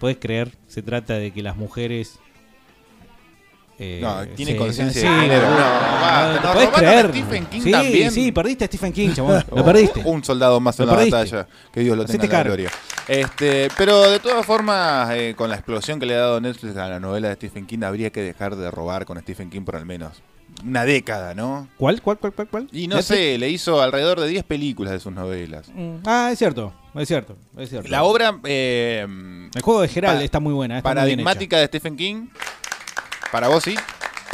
puedes 0.00 0.16
creer, 0.18 0.50
se 0.66 0.82
trata 0.82 1.14
de 1.14 1.30
que 1.30 1.42
las 1.42 1.56
mujeres... 1.56 2.18
eh, 3.82 4.00
No, 4.00 4.26
tiene 4.36 4.52
sí, 4.52 4.58
conciencia 4.58 5.00
sí, 5.02 5.06
de 5.08 5.20
género. 5.22 5.42
No, 5.42 5.48
boludo, 5.50 5.64
basta, 5.64 6.28
¿te 6.28 6.32
nos 6.34 6.52
podés 6.54 6.66
robaron 6.68 6.74
a 6.74 6.78
creer? 6.78 7.10
Stephen 7.10 7.46
King 7.46 7.60
sí, 7.62 7.70
también. 7.70 8.10
sí, 8.12 8.32
perdiste 8.32 8.64
a 8.64 8.66
Stephen 8.68 8.92
King, 8.92 9.10
chabón. 9.14 9.44
Lo 9.56 9.64
perdiste. 9.64 10.02
Un 10.04 10.24
soldado 10.24 10.60
más 10.60 10.78
en 10.80 10.86
la 10.86 10.92
perdiste. 10.94 11.16
batalla. 11.16 11.48
Que 11.72 11.80
Dios 11.80 11.96
lo 11.96 12.04
tenga 12.04 12.24
en 12.24 12.30
la 12.32 12.42
gloria. 12.42 12.70
Este, 13.08 13.68
pero 13.76 14.10
de 14.10 14.20
todas 14.20 14.46
formas, 14.46 15.10
eh, 15.14 15.34
con 15.36 15.50
la 15.50 15.56
explosión 15.56 15.98
que 15.98 16.06
le 16.06 16.14
ha 16.14 16.18
dado 16.20 16.40
Netflix 16.40 16.76
a 16.76 16.88
la 16.88 17.00
novela 17.00 17.28
de 17.28 17.34
Stephen 17.34 17.66
King, 17.66 17.82
habría 17.82 18.10
que 18.10 18.22
dejar 18.22 18.56
de 18.56 18.70
robar 18.70 19.04
con 19.06 19.18
Stephen 19.20 19.50
King 19.50 19.62
por 19.62 19.76
al 19.76 19.84
menos 19.86 20.22
una 20.66 20.84
década, 20.84 21.34
¿no? 21.34 21.66
¿Cuál, 21.78 22.02
cuál, 22.02 22.18
cuál, 22.18 22.32
cuál? 22.34 22.46
cuál? 22.48 22.68
Y 22.72 22.86
no 22.86 22.96
¿Netflix? 22.96 23.18
sé, 23.18 23.38
le 23.38 23.48
hizo 23.48 23.80
alrededor 23.80 24.20
de 24.20 24.28
10 24.28 24.44
películas 24.44 24.92
de 24.92 25.00
sus 25.00 25.10
novelas. 25.12 25.68
Mm, 25.74 25.96
Ah, 26.04 26.28
es 26.30 26.38
cierto, 26.38 26.72
es 26.94 27.08
cierto, 27.08 27.36
es 27.56 27.70
cierto. 27.70 27.88
La 27.88 28.02
obra 28.04 28.38
eh, 28.44 29.04
El 29.54 29.62
juego 29.62 29.80
de 29.80 29.88
Gerald 29.88 30.20
está 30.22 30.40
muy 30.40 30.52
buena. 30.52 30.76
Está 30.76 30.90
muy 30.90 30.94
bien 31.06 31.20
hecha. 31.20 31.24
paradigmática 31.24 31.58
de 31.58 31.66
Stephen 31.66 31.96
King, 31.96 32.26
para 33.32 33.48
vos 33.48 33.64
sí. 33.64 33.74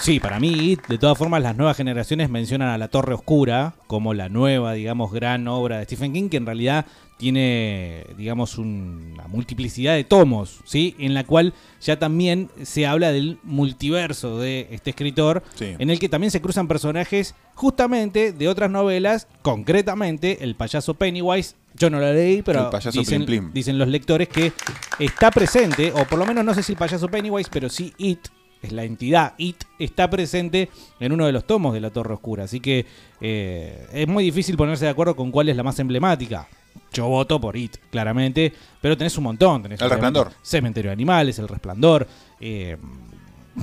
Sí, 0.01 0.21
para 0.21 0.39
mí, 0.39 0.53
It, 0.73 0.87
de 0.87 0.97
todas 0.97 1.19
formas, 1.19 1.43
las 1.43 1.57
nuevas 1.57 1.77
generaciones 1.77 2.31
mencionan 2.31 2.69
a 2.69 2.79
La 2.79 2.87
Torre 2.87 3.15
Oscura 3.15 3.75
como 3.89 4.15
la 4.15 4.29
nueva, 4.29 4.75
digamos, 4.75 5.11
gran 5.13 5.49
obra 5.49 5.79
de 5.79 5.85
Stephen 5.87 6.13
King, 6.13 6.29
que 6.29 6.37
en 6.37 6.47
realidad 6.47 6.87
tiene, 7.17 8.07
digamos, 8.17 8.59
un- 8.59 9.11
una 9.15 9.27
multiplicidad 9.27 9.95
de 9.97 10.05
tomos, 10.05 10.61
¿sí? 10.65 10.95
En 11.01 11.15
la 11.15 11.25
cual 11.25 11.53
ya 11.81 11.99
también 11.99 12.49
se 12.63 12.87
habla 12.87 13.11
del 13.11 13.39
multiverso 13.43 14.39
de 14.39 14.69
este 14.71 14.91
escritor, 14.91 15.43
Sí. 15.57 15.75
en 15.77 15.91
el 15.91 15.99
que 15.99 16.09
también 16.09 16.31
se 16.31 16.41
cruzan 16.41 16.69
personajes 16.69 17.35
justamente 17.57 18.33
de 18.33 18.49
otras 18.49 18.71
novelas, 18.71 19.27
concretamente 19.43 20.45
el 20.45 20.55
payaso 20.55 20.95
Pennywise. 20.95 21.57
Yo 21.75 21.91
no 21.91 21.99
lo 21.99 22.13
leí, 22.13 22.43
pero 22.43 22.65
El 22.67 22.71
payaso 22.71 22.99
dicen, 23.01 23.27
Plim 23.27 23.43
Plim. 23.47 23.53
dicen 23.53 23.79
los 23.79 23.89
lectores 23.89 24.29
que 24.29 24.53
está 25.01 25.33
presente, 25.33 25.93
o 25.93 26.05
por 26.05 26.21
lo 26.21 26.25
menos 26.27 26.45
no 26.45 26.55
sé 26.55 26.63
si 26.63 26.73
el 26.73 26.79
payaso 26.79 27.09
Pennywise, 27.09 27.51
pero 27.53 27.69
sí 27.69 27.93
It, 27.99 28.21
es 28.63 28.73
la 28.73 28.85
entidad 28.85 29.35
It, 29.39 29.65
está 29.79 30.11
presente 30.11 30.69
en 31.01 31.13
uno 31.13 31.27
de 31.27 31.33
los 31.33 31.47
tomos 31.47 31.75
de 31.75 31.81
la 31.81 31.91
Torre 31.91 32.15
Oscura. 32.15 32.45
Así 32.45 32.61
que 32.61 32.87
eh, 33.21 33.87
es 33.93 34.09
muy 34.09 34.25
difícil 34.25 34.57
ponerse 34.57 34.85
de 34.85 34.91
acuerdo 34.91 35.15
con 35.17 35.31
cuál 35.31 35.49
es 35.49 35.57
la 35.57 35.63
más 35.63 35.79
emblemática. 35.79 36.49
Yo 36.93 37.09
voto 37.09 37.41
por 37.41 37.57
It, 37.57 37.77
claramente, 37.91 38.53
pero 38.81 38.97
tenés 38.97 39.17
un 39.19 39.25
montón. 39.25 39.63
Tenés 39.63 39.81
El 39.81 39.91
Resplandor. 39.91 40.33
Cementerio 40.43 40.91
de 40.91 40.93
Animales, 40.95 41.39
El 41.39 41.49
Resplandor, 41.49 42.07
eh, 42.41 42.77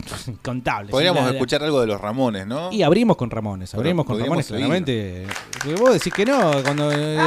incontables. 0.27 0.91
Podríamos 0.91 1.21
La- 1.23 1.27
la- 1.29 1.33
escuchar 1.33 1.63
algo 1.63 1.81
de 1.81 1.87
los 1.87 1.99
Ramones, 2.01 2.45
¿no? 2.47 2.71
Y 2.71 2.81
abrimos 2.83 3.15
con 3.17 3.29
Ramones, 3.29 3.71
Pero 3.71 3.81
abrimos 3.81 4.05
con 4.05 4.19
Ramones, 4.19 4.45
seguir. 4.45 4.61
claramente. 4.65 5.25
Porque 5.53 5.75
vos 5.75 5.93
decís 5.93 6.13
que 6.13 6.25
no, 6.25 6.51
cuando... 6.63 6.91
eh, 6.91 7.17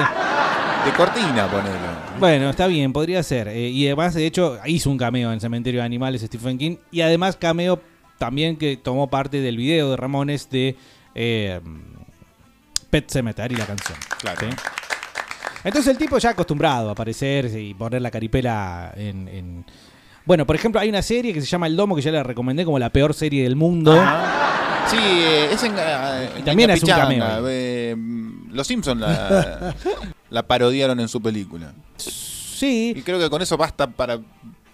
De 0.85 0.92
cortina, 0.96 1.50
ponelo. 1.50 2.18
bueno, 2.20 2.50
está 2.50 2.66
bien, 2.66 2.92
podría 2.92 3.22
ser. 3.22 3.48
Eh, 3.48 3.68
y 3.68 3.87
además, 3.87 4.14
de 4.14 4.26
hecho, 4.26 4.59
hizo 4.66 4.90
un 4.90 4.98
cameo 4.98 5.33
en 5.33 5.40
Cementerio 5.40 5.81
de 5.81 5.87
Animales 5.87 6.22
Stephen 6.22 6.57
King. 6.59 6.76
Y 6.90 7.00
además, 7.00 7.37
cameo 7.37 7.81
también 8.18 8.57
que 8.57 8.76
tomó 8.76 9.09
parte 9.09 9.40
del 9.40 9.57
video 9.57 9.90
de 9.90 9.96
Ramones 9.96 10.48
de 10.50 10.76
eh, 11.14 11.61
Pet 12.90 13.11
Cemetery, 13.11 13.54
la 13.57 13.66
canción. 13.66 13.98
Claro. 14.20 14.40
¿sí? 14.40 14.46
Entonces, 15.64 15.90
el 15.90 15.98
tipo 15.98 16.16
ya 16.18 16.31
acostumbrado 16.31 16.88
a 16.88 16.92
aparecer 16.92 17.46
y 17.59 17.74
poner 17.74 18.00
la 18.00 18.11
caripela 18.11 18.92
en, 18.96 19.28
en- 19.28 19.64
Bueno, 20.28 20.46
por 20.46 20.54
ejemplo, 20.54 20.78
hay 20.78 20.90
una 20.90 21.00
serie 21.00 21.32
que 21.32 21.40
se 21.40 21.46
llama 21.46 21.68
El 21.68 21.74
Domo, 21.74 21.96
que 21.96 22.02
ya 22.02 22.12
la 22.12 22.22
recomendé 22.22 22.62
como 22.62 22.78
la 22.78 22.90
peor 22.90 23.14
serie 23.14 23.44
del 23.44 23.56
mundo. 23.56 23.94
Sí, 24.86 24.98
eh, 25.00 25.48
es 25.50 25.62
en, 25.62 25.72
eh, 25.74 26.28
Y 26.40 26.42
también 26.42 26.68
es 26.68 26.82
un 26.82 26.88
cameo 26.90 27.46
eh, 27.48 27.96
los 28.50 28.66
Simpsons 28.66 29.00
la, 29.00 29.74
la 30.30 30.42
parodiaron 30.46 31.00
en 31.00 31.08
su 31.08 31.22
película. 31.22 31.72
Sí. 31.96 32.92
Y 32.94 33.00
creo 33.00 33.18
que 33.18 33.30
con 33.30 33.40
eso 33.40 33.56
basta 33.56 33.86
para 33.86 34.20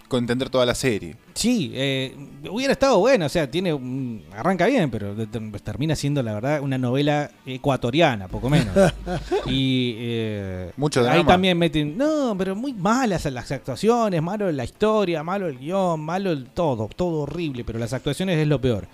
con 0.07 0.19
entender 0.23 0.49
toda 0.49 0.65
la 0.65 0.75
serie. 0.75 1.15
Sí, 1.33 1.71
eh, 1.73 2.15
hubiera 2.51 2.73
estado 2.73 2.99
bueno, 2.99 3.25
o 3.25 3.29
sea, 3.29 3.49
tiene 3.49 3.73
un- 3.73 4.23
arranca 4.33 4.65
bien, 4.67 4.89
pero 4.91 5.15
termina 5.63 5.95
siendo, 5.95 6.21
la 6.21 6.33
verdad, 6.33 6.61
una 6.61 6.77
novela 6.77 7.31
ecuatoriana, 7.45 8.27
poco 8.27 8.49
menos. 8.49 8.73
y 9.47 9.95
eh, 9.97 10.71
Mucho 10.77 10.99
ahí 11.01 11.05
drama. 11.07 11.25
también 11.27 11.57
meten, 11.57 11.97
no, 11.97 12.35
pero 12.37 12.55
muy 12.55 12.73
malas 12.73 13.25
las 13.25 13.51
actuaciones, 13.51 14.21
malo 14.21 14.51
la 14.51 14.63
historia, 14.63 15.23
malo 15.23 15.47
el 15.47 15.57
guion, 15.57 15.99
malo 16.01 16.31
el 16.31 16.45
todo, 16.51 16.87
todo 16.95 17.21
horrible, 17.21 17.63
pero 17.63 17.79
las 17.79 17.93
actuaciones 17.93 18.37
es 18.37 18.47
lo 18.47 18.61
peor. 18.61 18.87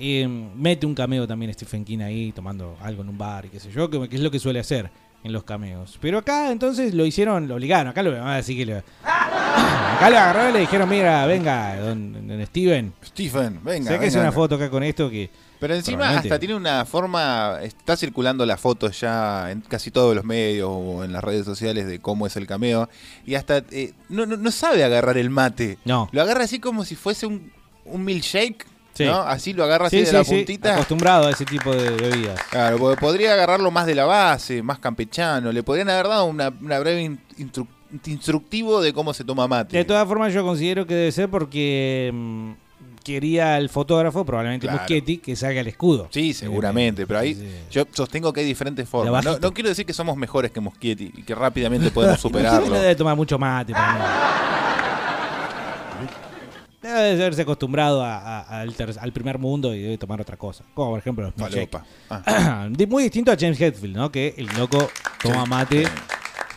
Eh, 0.00 0.28
mete 0.54 0.86
un 0.86 0.94
cameo 0.94 1.26
también 1.26 1.52
Stephen 1.54 1.84
King 1.84 1.98
ahí, 2.00 2.30
tomando 2.32 2.76
algo 2.82 3.02
en 3.02 3.08
un 3.08 3.18
bar 3.18 3.46
y 3.46 3.48
qué 3.48 3.58
sé 3.58 3.70
yo, 3.72 3.90
que, 3.90 4.08
que 4.08 4.16
es 4.16 4.22
lo 4.22 4.30
que 4.30 4.38
suele 4.38 4.60
hacer 4.60 4.90
en 5.28 5.32
los 5.32 5.44
cameos. 5.44 5.98
Pero 6.00 6.18
acá 6.18 6.50
entonces 6.50 6.92
lo 6.94 7.06
hicieron, 7.06 7.46
lo 7.48 7.54
obligaron, 7.54 7.88
acá 7.88 8.02
lo 8.02 8.10
van 8.12 8.26
a 8.26 8.36
decir 8.36 8.56
que 8.56 8.66
lo... 8.66 8.78
Acá 9.98 10.10
lo 10.10 10.18
agarraron 10.18 10.50
y 10.50 10.52
le 10.52 10.58
dijeron, 10.60 10.88
mira, 10.88 11.26
venga, 11.26 11.76
don, 11.76 12.28
don 12.28 12.46
Steven. 12.46 12.92
Stephen, 13.04 13.58
venga. 13.64 13.90
Sáquese 13.90 14.18
venga. 14.18 14.28
una 14.28 14.32
foto 14.32 14.54
acá 14.54 14.70
con 14.70 14.82
esto 14.84 15.10
que... 15.10 15.28
Pero 15.58 15.74
encima 15.74 15.98
probablemente- 15.98 16.28
hasta 16.28 16.38
tiene 16.38 16.54
una 16.54 16.84
forma, 16.84 17.58
está 17.62 17.96
circulando 17.96 18.46
la 18.46 18.56
foto 18.56 18.90
ya 18.92 19.50
en 19.50 19.60
casi 19.62 19.90
todos 19.90 20.14
los 20.14 20.24
medios 20.24 20.68
o 20.70 21.02
en 21.02 21.12
las 21.12 21.24
redes 21.24 21.44
sociales 21.44 21.88
de 21.88 21.98
cómo 21.98 22.28
es 22.28 22.36
el 22.36 22.46
cameo. 22.46 22.88
Y 23.26 23.34
hasta 23.34 23.64
eh, 23.72 23.92
no, 24.08 24.24
no, 24.24 24.36
no 24.36 24.50
sabe 24.52 24.84
agarrar 24.84 25.18
el 25.18 25.30
mate. 25.30 25.78
No. 25.84 26.08
Lo 26.12 26.22
agarra 26.22 26.44
así 26.44 26.60
como 26.60 26.84
si 26.84 26.94
fuese 26.94 27.26
un, 27.26 27.50
un 27.84 28.04
milkshake. 28.04 28.64
Sí. 28.98 29.04
¿no? 29.04 29.20
Así 29.22 29.52
lo 29.54 29.64
agarra 29.64 29.86
así 29.86 29.98
Sí, 30.00 30.04
de 30.04 30.12
la 30.12 30.24
puntita. 30.24 30.74
acostumbrado 30.74 31.28
a 31.28 31.30
ese 31.30 31.44
tipo 31.44 31.74
de 31.74 31.90
bebidas. 31.90 32.38
Claro, 32.50 32.78
porque 32.78 33.00
podría 33.00 33.32
agarrarlo 33.32 33.70
más 33.70 33.86
de 33.86 33.94
la 33.94 34.04
base, 34.04 34.62
más 34.62 34.78
campechano. 34.78 35.50
Le 35.52 35.62
podrían 35.62 35.88
haber 35.88 36.08
dado 36.08 36.24
una, 36.26 36.52
una 36.60 36.78
breve 36.78 37.02
in- 37.02 37.20
instru- 37.38 37.66
instructivo 38.06 38.80
de 38.80 38.92
cómo 38.92 39.14
se 39.14 39.24
toma 39.24 39.46
mate. 39.48 39.76
De 39.76 39.84
todas 39.84 40.06
formas, 40.06 40.32
yo 40.34 40.44
considero 40.44 40.86
que 40.86 40.94
debe 40.94 41.12
ser 41.12 41.28
porque 41.30 42.10
mm, 42.12 42.50
quería 43.04 43.56
el 43.56 43.68
fotógrafo, 43.68 44.24
probablemente 44.24 44.66
Claro. 44.66 44.84
Que 45.22 45.36
salga 45.36 45.60
el 45.60 45.68
escudo. 45.68 46.08
Sí, 46.10 46.34
seguramente, 46.34 47.06
pero 47.06 47.20
ahí 47.20 47.38
yo 47.70 47.84
sostengo 47.92 48.32
que 48.32 48.40
hay 48.40 48.46
diferentes 48.46 48.88
formas. 48.88 49.24
No, 49.24 49.38
no 49.38 49.54
quiero 49.54 49.68
decir 49.70 49.86
que 49.86 49.92
somos 49.94 50.16
mejores 50.16 50.50
que 50.50 50.60
Muschietti 50.60 51.12
y 51.16 51.22
que 51.22 51.34
rápidamente 51.34 51.90
podemos 51.90 52.20
superarlo. 52.20 52.68
no 52.68 52.74
debe 52.80 52.94
tomar 52.96 53.16
mucho 53.16 53.38
mate 53.38 53.72
para 53.72 53.94
mí. 53.94 54.00
Debe 56.82 57.00
de 57.00 57.10
haberse 57.22 57.42
acostumbrado 57.42 58.02
a- 58.04 58.18
a- 58.18 58.60
al, 58.60 58.72
ter- 58.74 58.94
al 59.00 59.12
primer 59.12 59.38
mundo 59.38 59.74
y 59.74 59.80
debe 59.82 59.98
tomar 59.98 60.20
otra 60.20 60.36
cosa. 60.36 60.64
Como 60.74 60.90
por 60.90 60.98
ejemplo 61.00 61.24
los. 61.24 61.34
Falopa. 61.34 62.68
De- 62.70 62.86
Muy 62.86 63.02
distinto 63.02 63.32
a 63.32 63.36
James 63.38 63.60
Hetfield, 63.60 63.96
¿no? 63.96 64.12
Que 64.12 64.34
el 64.36 64.46
loco 64.56 64.88
toma 65.22 65.44
mate, 65.44 65.86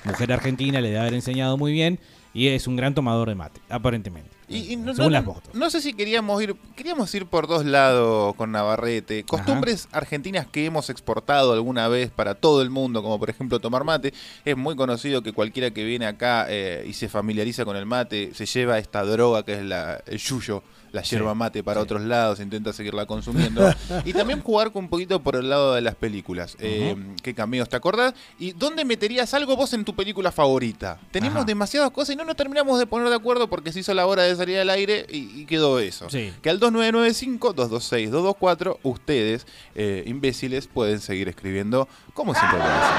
mujer 0.04 0.32
argentina, 0.34 0.80
le 0.80 0.90
debe 0.90 1.00
haber 1.00 1.14
enseñado 1.16 1.58
muy 1.58 1.72
bien 1.74 2.00
y 2.34 2.48
es 2.48 2.68
un 2.68 2.76
gran 2.76 2.94
tomador 2.94 3.30
de 3.30 3.36
mate, 3.36 3.62
aparentemente. 3.70 4.31
Y, 4.52 4.74
y 4.74 4.76
no, 4.76 4.94
Según 4.94 5.12
no- 5.14 5.18
las 5.20 5.26
fotos. 5.26 5.54
no 5.56 5.70
sé 5.70 5.82
si 5.82 5.94
queríamos 5.94 6.42
ir, 6.44 6.56
queríamos 6.76 7.14
ir 7.16 7.26
por 7.26 7.48
dos 7.48 7.66
lados 7.66 8.36
con 8.36 8.52
Navarrete. 8.52 9.24
Costumbres 9.24 9.88
argentinas 9.92 10.46
que 10.48 10.66
hemos 10.66 10.90
exportado 10.90 11.54
alguna 11.54 11.88
vez 11.88 12.12
para 12.12 12.36
todo 12.36 12.62
el 12.62 12.70
mundo, 12.70 13.02
como 13.02 13.18
por 13.20 13.30
ejemplo 13.30 13.60
tomar 13.60 13.84
mate. 13.84 14.14
Es 14.46 14.58
muy 14.58 14.76
conocido 14.76 15.22
que 15.24 15.34
cualquiera 15.34 15.72
que 15.72 15.84
viene 15.84 16.06
acá 16.06 16.46
eh, 16.50 16.86
y 16.88 16.94
se 16.94 17.10
familiariza 17.10 17.66
con 17.66 17.76
el 17.78 17.86
mate 17.86 18.32
se 18.34 18.46
lleva 18.46 18.78
esta 18.78 19.04
droga 19.04 19.44
que 19.44 19.54
es 19.54 19.64
la, 19.64 20.02
el 20.06 20.18
yuyo, 20.18 20.64
la 20.92 21.02
yerba 21.04 21.34
mate 21.34 21.64
para 21.64 21.82
otros 21.82 22.02
lados, 22.02 22.40
intenta 22.40 22.74
seguirla 22.74 23.06
consumiendo. 23.06 23.74
y 24.06 24.14
también 24.14 24.42
jugar 24.42 24.72
con 24.72 24.86
un 24.86 24.90
poquito 24.90 25.22
por 25.22 25.36
el 25.36 25.50
lado 25.50 25.76
de 25.76 25.82
las 25.82 25.96
películas. 25.96 26.56
Eh, 26.60 26.96
¿Qué 27.24 27.34
cameos 27.34 27.70
te 27.70 27.76
acordás? 27.76 28.14
¿Y 28.40 28.52
dónde 28.54 28.86
meterías 28.86 29.34
algo 29.34 29.56
vos 29.56 29.74
en 29.74 29.86
tu 29.86 29.96
película 29.96 30.32
favorita? 30.32 31.00
Tenemos 31.12 31.38
Ajá. 31.38 31.46
demasiadas 31.46 31.92
cosas 31.92 32.14
y 32.14 32.18
no 32.18 32.26
nos 32.26 32.36
terminamos 32.36 32.78
de 32.80 32.86
poner 32.88 33.10
de 33.10 33.16
acuerdo 33.16 33.50
porque 33.50 33.72
se 33.72 33.80
hizo 33.80 33.94
la 33.94 34.06
hora 34.06 34.24
de 34.24 34.36
salir 34.36 34.60
al 34.60 34.70
aire 34.70 35.06
y, 35.10 35.42
y 35.42 35.46
quedó 35.46 35.80
eso. 35.80 36.10
Sí. 36.10 36.34
Que 36.42 36.50
al 36.50 36.60
2995-226-224 36.60 38.78
ustedes, 38.84 39.48
eh, 39.76 40.04
imbéciles, 40.08 40.68
pueden 40.68 41.00
seguir 41.00 41.30
escribiendo 41.30 41.88
como 42.14 42.34
siempre 42.34 42.60
lo 42.60 42.66
hacen. 42.66 42.96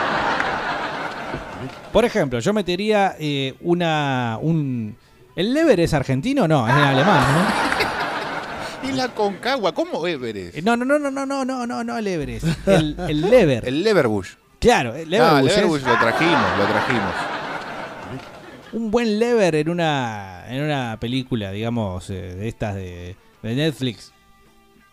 Por 1.93 2.05
ejemplo, 2.05 2.39
yo 2.41 2.53
metería 2.53 3.15
eh, 3.19 3.55
una. 3.61 4.39
un 4.41 4.97
¿El 5.37 5.55
Lever 5.55 5.81
es 5.81 5.95
argentino? 5.95 6.47
No, 6.47 6.69
es 6.69 6.75
en 6.75 6.81
alemán, 6.81 7.25
¿no? 7.35 7.72
Y 8.83 8.93
la 8.93 9.09
Concagua, 9.09 9.73
¿cómo 9.73 10.07
Everest? 10.07 10.57
Eh, 10.57 10.63
No, 10.63 10.77
no, 10.77 10.85
no, 10.85 10.99
no, 10.99 11.11
no, 11.11 11.25
no, 11.27 11.45
no, 11.45 11.67
no, 11.67 11.85
no 11.85 11.99
el 11.99 12.07
Everest. 12.07 12.47
El, 12.67 12.97
el 13.09 13.21
Lever. 13.31 13.67
El 13.69 13.83
Leverbush. 13.85 14.31
Claro, 14.59 14.95
el 14.95 15.03
Ah, 15.15 15.41
Leverbush. 15.41 15.41
el 15.43 15.49
es 15.49 15.57
Leverbush 15.57 15.83
lo 15.83 15.99
trajimos, 15.99 16.59
lo 16.59 16.65
trajimos. 16.67 17.15
un 18.73 18.91
buen 18.91 19.19
Lever 19.19 19.55
en 19.57 19.69
una, 19.69 20.45
en 20.49 20.63
una 20.65 20.97
película, 21.01 21.51
digamos, 21.53 22.09
eh, 22.11 22.15
de 22.35 22.49
estas 22.49 22.75
de, 22.75 23.17
de 23.43 23.55
Netflix. 23.55 24.13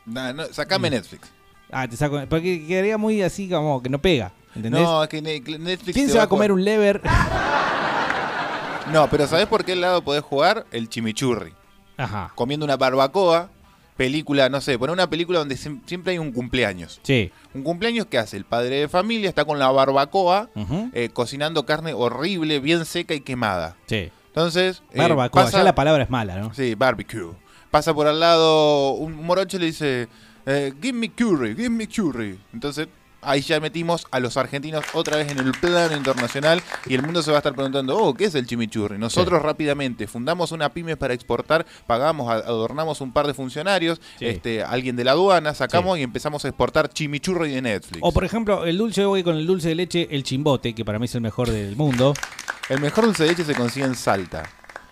No, 0.06 0.34
no, 0.34 0.46
sacame 0.52 0.90
Netflix. 0.90 1.32
Ah, 1.72 1.88
te 1.88 1.96
saco. 1.96 2.20
Porque 2.30 2.66
quedaría 2.68 2.98
muy 2.98 3.22
así 3.22 3.48
como 3.50 3.82
que 3.82 3.90
no 3.90 4.00
pega. 4.00 4.32
¿Entendés? 4.56 4.82
No, 4.82 5.04
es 5.04 5.10
que 5.10 5.22
ne- 5.22 5.40
Netflix. 5.40 5.94
¿Quién 5.94 6.10
se 6.10 6.18
va 6.18 6.24
a 6.24 6.28
comer 6.30 6.52
un 6.52 6.64
Lever? 6.64 7.02
No, 8.92 9.08
pero 9.08 9.28
¿sabés 9.28 9.46
por 9.46 9.64
qué 9.64 9.76
lado 9.76 10.02
podés 10.04 10.24
jugar? 10.24 10.66
El 10.72 10.90
chimichurri. 10.90 11.54
Ajá. 11.96 12.32
Comiendo 12.34 12.66
una 12.66 12.76
barbacoa, 12.76 13.52
película, 14.00 14.48
no 14.48 14.62
sé, 14.62 14.80
poner 14.80 14.94
una 14.94 15.10
película 15.10 15.40
donde 15.40 15.56
siem- 15.56 15.82
siempre 15.86 16.14
hay 16.14 16.20
un 16.20 16.32
cumpleaños. 16.32 17.02
Sí. 17.04 17.32
Un 17.54 17.64
cumpleaños 17.64 18.06
que 18.06 18.18
hace 18.18 18.38
el 18.38 18.46
padre 18.46 18.78
de 18.78 18.88
familia, 18.88 19.28
está 19.28 19.44
con 19.44 19.60
la 19.60 19.70
barbacoa, 19.70 20.50
eh, 20.94 21.10
cocinando 21.12 21.66
carne 21.66 21.92
horrible, 21.94 22.62
bien 22.62 22.86
seca 22.86 23.14
y 23.14 23.20
quemada. 23.20 23.76
Sí. 23.88 24.10
Entonces. 24.28 24.82
eh, 24.94 25.00
Barbacoa, 25.00 25.44
pasa- 25.44 25.58
ya 25.58 25.64
la 25.66 25.76
palabra 25.76 26.04
es 26.04 26.10
mala, 26.10 26.38
¿no? 26.38 26.54
Sí, 26.54 26.76
barbecue. 26.76 27.34
Pasa 27.72 27.94
por 27.94 28.08
al 28.08 28.22
lado 28.22 28.92
un 28.94 29.22
morocho 29.26 29.58
y 29.58 29.60
le 29.60 29.66
dice, 29.66 30.08
eh, 30.46 30.74
give 30.82 30.94
me 30.94 31.10
curry, 31.10 31.54
give 31.56 31.70
me 31.70 31.86
curry. 31.88 32.40
Entonces, 32.54 32.88
ahí 33.22 33.42
ya 33.42 33.60
metimos 33.60 34.06
a 34.12 34.20
los 34.20 34.38
argentinos 34.38 34.84
otra 34.94 35.18
vez 35.18 35.32
en 35.32 35.40
el 35.40 35.52
plano 35.52 35.96
internacional 35.96 36.62
y 36.86 36.96
el 36.96 37.02
mundo 37.04 37.22
se 37.22 37.32
va 37.32 37.38
a 37.38 37.40
estar 37.40 37.54
preguntando, 37.54 37.98
oh, 37.98 38.14
¿qué 38.14 38.26
es 38.26 38.36
el 38.36 38.46
chimichurri? 38.48 38.98
Nosotros 38.98 39.42
rápidamente 39.42 40.08
fundamos 40.08 40.52
una 40.52 40.70
pyme 40.70 40.98
para 40.98 41.14
exportar, 41.14 41.66
pagamos, 41.88 42.30
adornamos 42.32 43.02
un 43.02 43.12
par 43.12 43.28
de 43.28 43.34
funcionarios, 43.34 44.02
Sí. 44.18 44.26
este, 44.26 44.64
alguien 44.64 44.96
de 44.96 45.04
la 45.04 45.12
aduana, 45.12 45.54
sacamos 45.54 45.98
y 45.98 46.04
empezamos 46.04 46.46
a 46.46 46.50
exportar 46.50 46.90
chimichurri 46.90 47.52
de 47.52 47.62
Netflix. 47.62 48.00
O 48.02 48.12
por 48.12 48.24
ejemplo, 48.24 48.66
el 48.66 48.78
dulce, 48.78 49.06
voy 49.06 49.24
con 49.24 49.36
el 49.38 49.46
dulce 49.48 49.70
de 49.70 49.76
leche, 49.76 50.08
el 50.12 50.24
chimbote, 50.24 50.74
que 50.74 50.84
para 50.86 51.00
mí 51.00 51.06
es 51.06 51.16
el 51.16 51.22
mejor 51.22 51.50
del 51.50 51.76
mundo. 51.76 52.14
El 52.70 52.80
mejor 52.80 53.06
dulce 53.06 53.24
de 53.24 53.30
leche 53.30 53.44
se 53.44 53.56
consigue 53.56 53.86
en 53.86 53.96
Salta. 53.96 54.44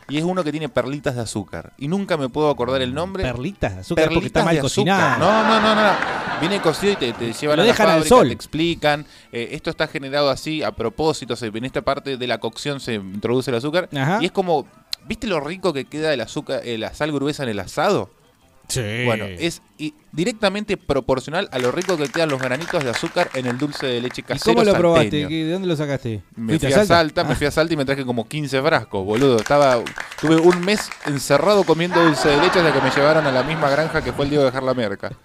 Y 0.10 0.18
es 0.18 0.24
uno 0.24 0.44
que 0.44 0.52
tiene 0.52 0.70
perlitas 0.70 1.16
de 1.16 1.22
azúcar. 1.22 1.74
Y 1.78 1.88
nunca 1.88 2.16
me 2.18 2.30
puedo 2.30 2.50
acordar 2.50 2.82
el 2.82 2.94
nombre. 2.94 3.24
Perlitas 3.24 3.76
de 3.76 3.82
azúcar 3.82 4.06
porque 4.10 4.28
está 4.28 4.46
Perlitas 4.46 4.46
mal 4.46 4.56
de 4.56 4.68
azúcar. 4.68 5.20
No, 5.20 5.44
no, 5.44 5.60
no, 5.62 5.76
no. 5.76 5.92
Viene 6.40 6.62
cocido 6.62 6.94
y 6.94 6.96
te, 6.96 7.14
te 7.14 7.34
llevan 7.34 7.58
Lo 7.58 7.64
a 7.64 7.66
la 7.66 7.72
dejan 7.72 7.88
al 7.88 7.94
fábrica, 7.96 8.16
sol. 8.16 8.28
te 8.28 8.34
explican. 8.34 9.06
eh, 9.32 9.50
esto 9.52 9.70
está 9.70 9.88
generado 9.88 10.30
así 10.30 10.64
a 10.64 10.72
propósito. 10.72 11.36
se- 11.36 11.48
en 11.48 11.66
esta 11.66 11.82
parte 11.82 12.16
de 12.18 12.28
la 12.28 12.38
cocción 12.38 12.80
se 12.80 12.94
introduce 12.96 13.52
el 13.52 13.58
azúcar. 13.58 13.90
Ajá. 13.98 14.20
Y 14.22 14.26
es 14.28 14.32
como, 14.32 14.66
¿viste 15.08 15.28
lo 15.28 15.40
rico 15.40 15.74
que 15.74 15.86
queda 15.86 16.14
el 16.14 16.22
azúcar, 16.22 16.62
eh, 16.64 16.78
la 16.78 16.94
sal 16.94 17.12
gruesa 17.12 17.44
en 17.44 17.50
el 17.50 17.60
asado? 17.60 18.10
Sí. 18.68 18.82
Bueno, 19.06 19.26
es 19.26 19.62
directamente 20.12 20.76
proporcional 20.76 21.48
a 21.54 21.60
lo 21.60 21.72
rico 21.72 21.96
que 21.96 22.10
quedan 22.10 22.28
los 22.30 22.42
granitos 22.42 22.84
de 22.84 22.90
azúcar 22.90 23.30
en 23.34 23.46
el 23.46 23.58
dulce 23.58 23.86
de 23.86 24.02
leche 24.02 24.22
¿Y 24.22 24.24
casero 24.26 24.54
cómo 24.56 24.66
lo 24.66 24.72
salteño. 24.72 24.80
probaste? 24.82 25.28
¿Qué- 25.28 25.46
¿De 25.46 25.52
dónde 25.54 25.68
lo 25.70 25.76
sacaste? 25.78 26.22
Me 26.36 26.48
¿Fuiste 26.54 26.68
fui 26.72 26.82
a 26.82 26.86
Salta, 26.86 27.24
me 27.24 27.32
Ah. 27.32 27.36
fui 27.38 27.48
a 27.48 27.52
Salta 27.52 27.74
y 27.74 27.78
me 27.78 27.86
traje 27.86 28.04
como 28.06 28.28
15 28.28 28.62
frascos, 28.62 29.06
boludo. 29.06 29.38
Estaba, 29.38 29.82
tuve 30.20 30.36
un 30.36 30.60
mes 30.66 30.90
encerrado 31.06 31.64
comiendo 31.64 32.04
dulce 32.04 32.28
de 32.28 32.38
leche 32.38 32.60
hasta 32.60 32.74
que 32.74 32.82
me 32.82 32.92
llevaron 32.94 33.26
a 33.26 33.32
la 33.32 33.44
misma 33.44 33.70
granja 33.70 34.04
que 34.04 34.12
fue 34.12 34.26
el 34.26 34.32
día 34.32 34.40
de 34.40 34.46
dejar 34.46 34.64
la 34.64 34.74
merca. 34.74 35.12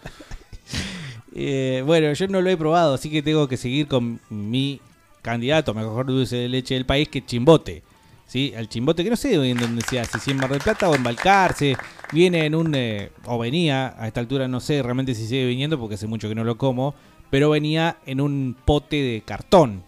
Eh, 1.34 1.82
bueno, 1.86 2.12
yo 2.12 2.28
no 2.28 2.42
lo 2.42 2.50
he 2.50 2.56
probado, 2.58 2.92
así 2.94 3.10
que 3.10 3.22
tengo 3.22 3.48
que 3.48 3.56
seguir 3.56 3.88
con 3.88 4.20
mi 4.28 4.80
candidato 5.22 5.70
a 5.70 5.74
mejor 5.74 6.04
dulce 6.06 6.36
de 6.36 6.48
leche 6.50 6.74
del 6.74 6.84
país, 6.84 7.08
que 7.08 7.20
es 7.20 7.26
Chimbote. 7.26 7.82
¿Sí? 8.32 8.50
El 8.56 8.66
Chimbote, 8.66 9.04
que 9.04 9.10
no 9.10 9.16
sé 9.16 9.34
en 9.34 9.58
dónde 9.58 9.82
se 9.82 10.00
hace, 10.00 10.18
si 10.18 10.30
en 10.30 10.38
Mar 10.38 10.48
del 10.48 10.60
Plata 10.62 10.88
o 10.88 10.94
en 10.94 11.02
Balcarce. 11.02 11.76
Viene 12.12 12.46
en 12.46 12.54
un. 12.54 12.74
eh, 12.74 13.10
o 13.26 13.38
venía, 13.38 13.94
a 13.98 14.06
esta 14.06 14.20
altura 14.20 14.48
no 14.48 14.58
sé 14.58 14.82
realmente 14.82 15.14
si 15.14 15.26
sigue 15.26 15.44
viniendo 15.44 15.78
porque 15.78 15.96
hace 15.96 16.06
mucho 16.06 16.30
que 16.30 16.34
no 16.34 16.42
lo 16.42 16.56
como. 16.56 16.94
Pero 17.28 17.50
venía 17.50 17.98
en 18.06 18.22
un 18.22 18.56
pote 18.64 18.96
de 18.96 19.22
cartón. 19.22 19.84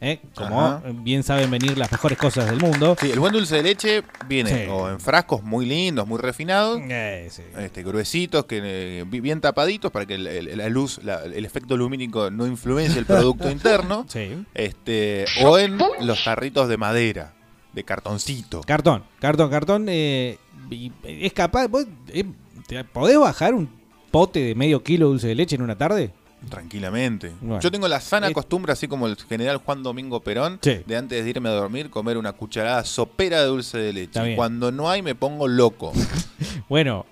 ¿eh? 0.00 0.18
Como 0.34 0.60
Ajá. 0.60 0.82
bien 0.94 1.22
saben 1.22 1.48
venir 1.48 1.78
las 1.78 1.90
mejores 1.92 2.18
cosas 2.18 2.50
del 2.50 2.60
mundo. 2.60 2.96
Sí, 3.00 3.08
el 3.12 3.20
buen 3.20 3.32
dulce 3.32 3.54
de 3.56 3.62
leche 3.62 4.02
viene 4.28 4.50
Sí. 4.64 4.68
o 4.68 4.90
en 4.90 4.98
frascos 4.98 5.44
muy 5.44 5.64
lindos, 5.64 6.08
muy 6.08 6.18
refinados, 6.18 6.80
Eh, 6.90 7.28
sí. 7.30 7.42
este, 7.58 7.84
gruesitos, 7.84 8.46
que, 8.46 8.60
eh, 8.64 9.04
bi- 9.06 9.20
bien 9.20 9.40
tapaditos 9.40 9.92
para 9.92 10.04
que 10.06 10.14
el- 10.14 10.26
el- 10.26 10.58
la 10.58 10.68
luz, 10.68 11.00
la- 11.04 11.22
el 11.24 11.44
efecto 11.44 11.76
lumínico 11.76 12.30
no 12.32 12.46
influencie 12.48 12.98
el 12.98 13.06
producto 13.06 13.48
interno. 13.50 14.04
Sí. 14.08 14.44
Este, 14.54 15.24
o 15.44 15.56
en 15.58 15.78
los 16.00 16.24
tarritos 16.24 16.68
de 16.68 16.76
madera, 16.76 17.32
de 17.76 17.84
cartoncito. 17.84 18.62
Cartón, 18.62 19.04
cartón, 19.20 19.50
cartón. 19.50 19.86
eh, 19.88 20.38
y 20.70 20.90
es 21.04 21.32
capaz. 21.32 21.68
vos, 21.68 21.86
eh, 22.08 22.24
te- 22.66 22.82
¿Podés 22.82 23.18
bajar 23.20 23.54
un 23.54 23.68
pote 24.10 24.40
de 24.40 24.54
medio 24.56 24.82
kilo 24.82 25.06
de 25.06 25.10
dulce 25.12 25.28
de 25.28 25.34
leche 25.36 25.54
en 25.56 25.62
una 25.62 25.76
tarde? 25.76 26.12
Tranquilamente. 26.48 27.32
Bueno. 27.40 27.60
Yo 27.60 27.70
tengo 27.70 27.86
la 27.88 28.00
sana 28.00 28.28
Eh, 28.28 28.32
costumbre, 28.32 28.72
así 28.72 28.88
como 28.88 29.06
el 29.06 29.16
general 29.16 29.58
Juan 29.58 29.82
Domingo 29.82 30.20
Perón, 30.20 30.58
Sí. 30.62 30.80
de 30.86 30.96
antes 30.96 31.22
de 31.22 31.30
irme 31.30 31.48
a 31.48 31.52
dormir, 31.52 31.90
comer 31.90 32.16
una 32.18 32.32
cucharada 32.32 32.82
sopera 32.84 33.40
de 33.40 33.46
dulce 33.46 33.78
de 33.78 33.92
leche. 33.92 34.36
Cuando 34.36 34.72
no 34.72 34.88
hay, 34.90 35.02
me 35.02 35.14
pongo 35.14 35.46
loco. 35.48 35.92
Bueno, 36.68 37.04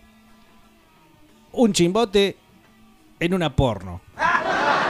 un 1.53 1.73
chimbote 1.73 2.37
en 3.21 3.35
una 3.35 3.55
porno. 3.55 4.01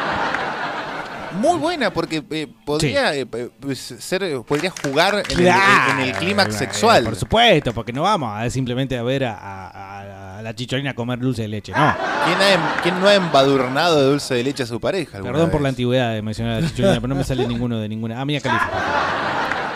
Muy 1.37 1.59
buena, 1.59 1.93
porque 1.93 2.23
eh, 2.31 2.49
podría 2.65 3.15
eh, 3.15 3.27
eh, 3.33 3.75
ser, 3.75 4.23
eh, 4.25 4.41
podría 4.47 4.71
jugar 4.71 5.15
en, 5.29 5.39
el, 5.39 5.45
Claro, 5.45 5.93
en 5.93 6.01
el 6.09 6.13
clímax 6.15 6.55
eh, 6.55 6.59
sexual. 6.59 7.05
Por 7.05 7.17
supuesto, 7.17 7.73
porque 7.73 7.93
no 7.93 8.03
vamos 8.03 8.31
a 8.39 8.49
simplemente 8.51 8.97
a 8.97 9.03
ver 9.03 9.25
a, 9.25 9.35
a- 9.37 10.39
a 10.39 10.43
la 10.43 10.55
chicholina 10.55 10.95
comer 10.95 11.19
dulce 11.19 11.43
de 11.43 11.49
leche, 11.49 11.73
no. 11.73 11.95
¿Quién, 12.27 12.39
ha 12.39 12.53
em- 12.53 12.61
quién 12.83 13.01
no 13.01 13.09
ha 13.09 13.15
embadurnado 13.15 14.01
de 14.01 14.07
dulce 14.11 14.35
de 14.35 14.45
leche 14.45 14.63
a 14.63 14.67
su 14.67 14.81
pareja? 14.81 15.21
Perdón 15.23 15.51
por 15.51 15.61
la 15.63 15.71
antigüedad 15.71 16.13
de 16.13 16.23
mencionar 16.23 16.59
a 16.59 16.61
la 16.61 16.69
chicholina, 16.69 16.95
pero 16.97 17.09
no 17.09 17.15
me 17.15 17.25
sale 17.25 17.47
ninguno 17.47 17.79
de 17.79 17.89
ninguna. 17.89 18.21
Ah, 18.21 18.25
mía 18.25 18.41
Califa. 18.41 18.71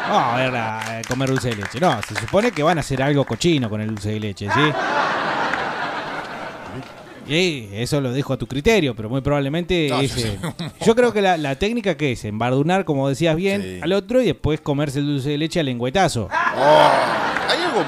No, 0.08 0.18
a 0.18 0.36
ver, 0.36 0.56
a 0.56 1.02
comer 1.06 1.28
dulce 1.28 1.50
de 1.50 1.56
leche. 1.56 1.78
No, 1.80 2.00
se 2.06 2.14
supone 2.14 2.50
que 2.50 2.62
van 2.62 2.78
a 2.78 2.80
hacer 2.80 3.02
algo 3.02 3.24
cochino 3.24 3.68
con 3.68 3.80
el 3.80 3.88
dulce 3.88 4.10
de 4.10 4.20
leche, 4.20 4.46
¿sí? 4.46 4.60
Y 7.28 7.68
eso 7.72 8.00
lo 8.00 8.12
dejo 8.12 8.32
a 8.32 8.36
tu 8.38 8.46
criterio, 8.46 8.94
pero 8.96 9.08
muy 9.10 9.20
probablemente 9.20 9.88
No, 9.90 10.00
yo 10.86 10.94
creo 10.94 11.12
que 11.12 11.20
la, 11.20 11.36
la 11.36 11.56
técnica 11.56 11.96
que 11.96 12.12
es 12.12 12.24
embardunar, 12.24 12.84
como 12.84 13.08
decías 13.08 13.36
bien, 13.36 13.62
Sí. 13.62 13.78
al 13.82 13.92
otro 13.92 14.22
y 14.22 14.26
después 14.26 14.60
comerse 14.60 15.00
el 15.00 15.06
dulce 15.06 15.30
de 15.30 15.38
leche 15.38 15.60
al 15.60 15.66
lengüetazo. 15.66 16.28
Oh, 16.56 16.90
¿hay 17.48 17.62
algo, 17.62 17.84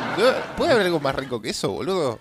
¿Puede 0.57 0.73
haber 0.73 0.87
algo 0.87 1.01
más 1.01 1.15
rico 1.15 1.41
que 1.41 1.51
eso, 1.51 1.71
boludo? 1.71 2.19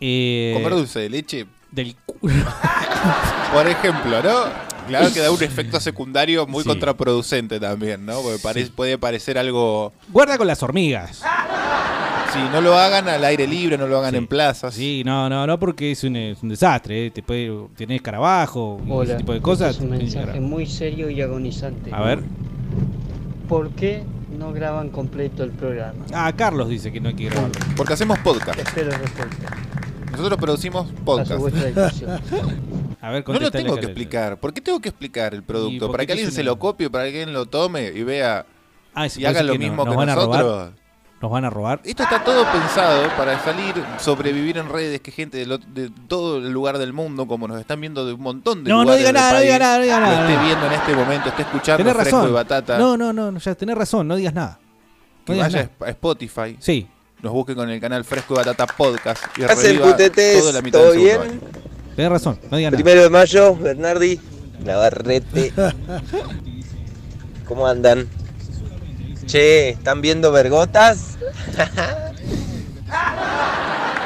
Eh, 0.00 0.52
Comer 0.54 0.74
dulce 0.74 1.00
de 1.00 1.10
leche. 1.10 1.46
Del 1.70 1.94
Por 3.52 3.66
ejemplo, 3.68 4.22
¿no? 4.22 4.66
Claro 4.88 5.12
que 5.12 5.20
da 5.20 5.30
un 5.32 5.42
efecto 5.42 5.80
secundario 5.80 6.46
muy 6.46 6.62
Sí. 6.62 6.68
contraproducente 6.68 7.58
también, 7.58 8.06
¿no? 8.06 8.20
Porque 8.20 8.38
pare- 8.38 8.66
puede 8.66 8.98
parecer 8.98 9.36
algo... 9.36 9.92
Guarda 10.10 10.38
con 10.38 10.46
las 10.46 10.62
hormigas. 10.62 11.22
Sí, 12.32 12.38
no 12.52 12.60
lo 12.60 12.76
hagan 12.76 13.08
al 13.08 13.24
aire 13.24 13.46
libre, 13.46 13.78
no 13.78 13.86
lo 13.86 13.98
hagan 13.98 14.14
en 14.14 14.26
plazas. 14.26 14.74
Sí, 14.74 15.02
no, 15.04 15.28
no, 15.28 15.46
no, 15.46 15.58
porque 15.58 15.92
es 15.92 16.04
un, 16.04 16.16
es 16.16 16.42
un 16.42 16.48
desastre. 16.50 17.06
¿eh? 17.06 17.10
Te 17.10 17.22
puede, 17.22 17.50
tenés 17.76 17.96
escarabajo 17.96 18.80
Hola, 18.88 19.04
ese 19.10 19.16
tipo 19.18 19.32
de 19.32 19.40
cosas. 19.40 19.70
este 19.72 19.84
es 19.84 19.90
un 19.90 19.98
mensaje 19.98 20.40
muy 20.40 20.66
serio 20.66 21.08
y 21.08 21.20
agonizante. 21.22 21.90
A 21.94 22.02
ver. 22.02 22.20
¿Por 23.48 23.70
qué 23.70 24.02
no 24.38 24.52
graban 24.52 24.90
completo 24.90 25.44
el 25.44 25.50
programa? 25.52 26.04
Ah, 26.12 26.32
Carlos 26.36 26.68
dice 26.68 26.92
que 26.92 27.00
no 27.00 27.08
hay 27.10 27.14
que 27.14 27.26
grabarlo. 27.26 27.54
Porque 27.76 27.92
hacemos 27.94 28.18
podcast. 28.18 28.58
Espero 28.58 28.90
respuesta. 28.90 29.56
Nosotros 30.10 30.38
producimos 30.40 30.88
podcast. 31.04 31.32
A 33.00 33.10
ver, 33.10 33.24
No 33.28 33.38
lo 33.38 33.50
tengo 33.52 33.76
que 33.76 33.86
explicar. 33.86 34.38
¿Por 34.40 34.52
qué 34.52 34.60
tengo 34.60 34.80
que 34.80 34.88
explicar 34.88 35.32
el 35.32 35.42
producto? 35.44 35.92
Para 35.92 36.04
que 36.04 36.12
alguien 36.12 36.32
se 36.32 36.42
lo 36.42 36.58
copie, 36.58 36.90
para 36.90 37.04
que 37.04 37.10
alguien 37.20 37.32
lo 37.32 37.46
tome 37.46 37.92
y 37.94 38.02
vea 38.02 38.44
Ah, 38.94 39.08
¿se 39.08 39.20
y 39.20 39.26
haga 39.26 39.42
lo 39.42 39.52
que 39.52 39.58
no- 39.58 39.64
mismo 39.64 39.84
nos 39.84 39.92
que 39.92 39.96
van 39.96 40.08
a 40.08 40.14
robar? 40.14 40.44
nosotros. 40.44 40.74
¿Nos 41.20 41.30
van 41.30 41.46
a 41.46 41.50
robar? 41.50 41.80
Esto 41.82 42.02
está 42.02 42.22
todo 42.22 42.44
pensado 42.52 43.08
para 43.16 43.42
salir, 43.42 43.74
sobrevivir 43.98 44.58
en 44.58 44.68
redes, 44.68 45.00
que 45.00 45.10
gente 45.10 45.38
del 45.38 45.52
ot- 45.52 45.64
de, 45.64 45.90
todo 46.08 46.36
el 46.38 46.50
lugar 46.52 46.76
del 46.76 46.92
mundo, 46.92 47.26
como 47.26 47.48
nos 47.48 47.58
están 47.58 47.80
viendo 47.80 48.04
de 48.04 48.12
un 48.12 48.20
montón 48.20 48.62
de 48.64 48.68
No, 48.70 48.78
no 48.78 48.82
lugares 48.82 48.98
diga 49.00 49.08
del 49.08 49.14
nada, 49.14 49.30
no 49.30 49.36
país, 49.38 49.44
diga 49.46 49.58
nada, 49.58 49.76
no 49.78 49.82
diga 49.84 50.00
lo 50.00 50.06
nada, 50.06 50.20
esté 50.22 50.34
no. 50.36 50.44
viendo 50.44 50.66
en 50.66 50.72
este 50.72 50.94
momento, 50.94 51.28
esté 51.30 51.42
escuchando 51.42 51.78
Tenés 51.78 51.94
Fresco 51.94 52.16
razón. 52.16 52.30
y 52.30 52.32
Batata, 52.34 52.78
No, 52.78 52.96
no, 52.98 53.12
no, 53.14 53.32
no, 53.32 53.38
ya 53.38 53.54
tenés 53.54 53.78
razón, 53.78 54.06
no 54.08 54.16
digas 54.16 54.34
nada. 54.34 54.58
No 54.60 55.24
que 55.24 55.32
digas 55.32 55.52
vaya 55.54 55.70
nada. 55.78 55.86
a 55.86 55.90
Spotify, 55.90 56.56
Sí. 56.60 56.86
nos 57.22 57.32
busque 57.32 57.54
con 57.54 57.70
el 57.70 57.80
canal 57.80 58.04
Fresco 58.04 58.34
y 58.34 58.36
Batata 58.36 58.66
Podcast 58.66 59.24
y 59.38 59.44
Hacen 59.44 59.56
reviva 59.68 59.86
putetes, 59.92 60.38
toda 60.40 60.52
la 60.52 60.60
mitad 60.62 60.78
¿todo 60.80 60.92
bien? 60.92 61.18
año. 61.20 61.40
Tenés 61.96 62.10
razón, 62.12 62.38
no 62.50 62.58
digas 62.58 62.72
nada. 62.72 62.82
Primero 62.84 63.02
de 63.04 63.08
mayo, 63.10 63.56
Bernardi, 63.56 64.20
Navarrete. 64.62 65.50
¿Cómo 67.48 67.66
andan? 67.66 68.06
Che, 69.26 69.70
¿están 69.70 70.00
viendo 70.00 70.30
vergotas? 70.32 71.16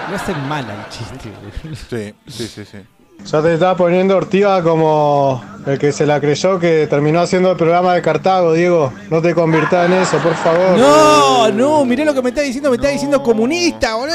No 0.09 0.17
hacen 0.17 0.49
mal 0.49 0.69
al 0.69 0.89
chiste. 0.89 1.31
boludo. 1.31 1.77
Sí, 1.89 2.15
sí, 2.27 2.47
sí, 2.49 2.65
sí. 2.65 2.79
Ya 3.27 3.43
te 3.43 3.53
está 3.53 3.77
poniendo 3.77 4.17
Ortiga 4.17 4.63
como 4.63 5.45
el 5.67 5.79
que 5.79 5.93
se 5.93 6.07
la 6.07 6.19
creyó 6.21 6.59
que 6.59 6.87
terminó 6.87 7.21
haciendo 7.21 7.51
el 7.51 7.57
programa 7.59 7.93
de 7.95 8.01
Cartago, 8.01 8.55
Diego. 8.55 8.93
No 9.11 9.21
te 9.21 9.35
convirtás 9.35 9.87
en 9.91 9.99
eso, 9.99 10.17
por 10.19 10.35
favor. 10.37 10.79
No, 10.79 11.51
no, 11.51 11.85
mirá 11.85 12.05
lo 12.07 12.15
que 12.15 12.23
me 12.23 12.31
está 12.31 12.41
diciendo, 12.41 12.71
me 12.71 12.77
está 12.77 12.89
diciendo 12.89 13.23
comunista, 13.23 13.95
boludo. 13.95 14.15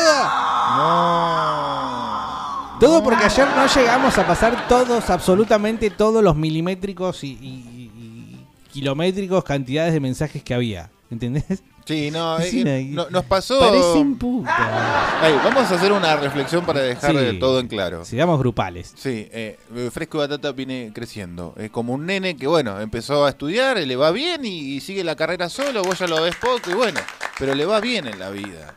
Todo 2.80 3.04
porque 3.04 3.24
ayer 3.26 3.48
no 3.56 3.68
llegamos 3.68 4.18
a 4.18 4.26
pasar 4.28 4.68
todos, 4.68 5.10
absolutamente 5.10 5.92
todos 5.92 6.24
los 6.24 6.36
milimétricos 6.36 7.24
y, 7.24 7.28
y- 7.42 7.92
y 7.96 8.46
kilométricos 8.74 9.44
cantidades 9.46 9.94
de 9.94 10.00
mensajes 10.02 10.44
que 10.44 10.54
había. 10.54 10.90
¿Entendés? 11.16 11.64
Sí, 11.86 12.12
no, 12.12 12.38
eh, 12.42 12.88
no- 12.92 13.10
nos 13.10 13.24
pasó. 13.26 13.60
Parecen 13.60 14.18
puta. 14.18 15.30
Vamos 15.46 15.72
a 15.72 15.76
hacer 15.76 15.92
una 15.94 16.16
reflexión 16.18 16.66
para 16.66 16.82
dejar 16.82 17.12
Sí. 17.12 17.18
eh, 17.18 17.38
todo 17.40 17.60
en 17.60 17.68
claro. 17.68 18.04
Sigamos 18.04 18.38
grupales. 18.40 18.92
Sí, 18.98 19.28
eh, 19.32 19.58
Fresco 19.94 20.18
y 20.18 20.22
Batata 20.22 20.52
viene 20.52 20.92
creciendo. 20.94 21.54
Es 21.58 21.70
como 21.72 21.94
un 21.94 22.06
nene 22.06 22.36
que, 22.36 22.48
bueno, 22.48 22.82
empezó 22.82 23.26
a 23.26 23.30
estudiar, 23.30 23.78
le 23.78 23.96
va 23.96 24.12
bien 24.12 24.44
y, 24.44 24.76
y 24.76 24.82
sigue 24.82 25.04
la 25.04 25.16
carrera 25.16 25.48
solo, 25.48 25.84
vos 25.84 25.98
ya 26.00 26.08
lo 26.08 26.22
ves 26.22 26.36
poco 26.36 26.70
y 26.72 26.74
bueno, 26.74 27.00
pero 27.40 27.56
le 27.56 27.66
va 27.66 27.80
bien 27.80 28.08
en 28.08 28.20
la 28.20 28.30
vida. 28.32 28.74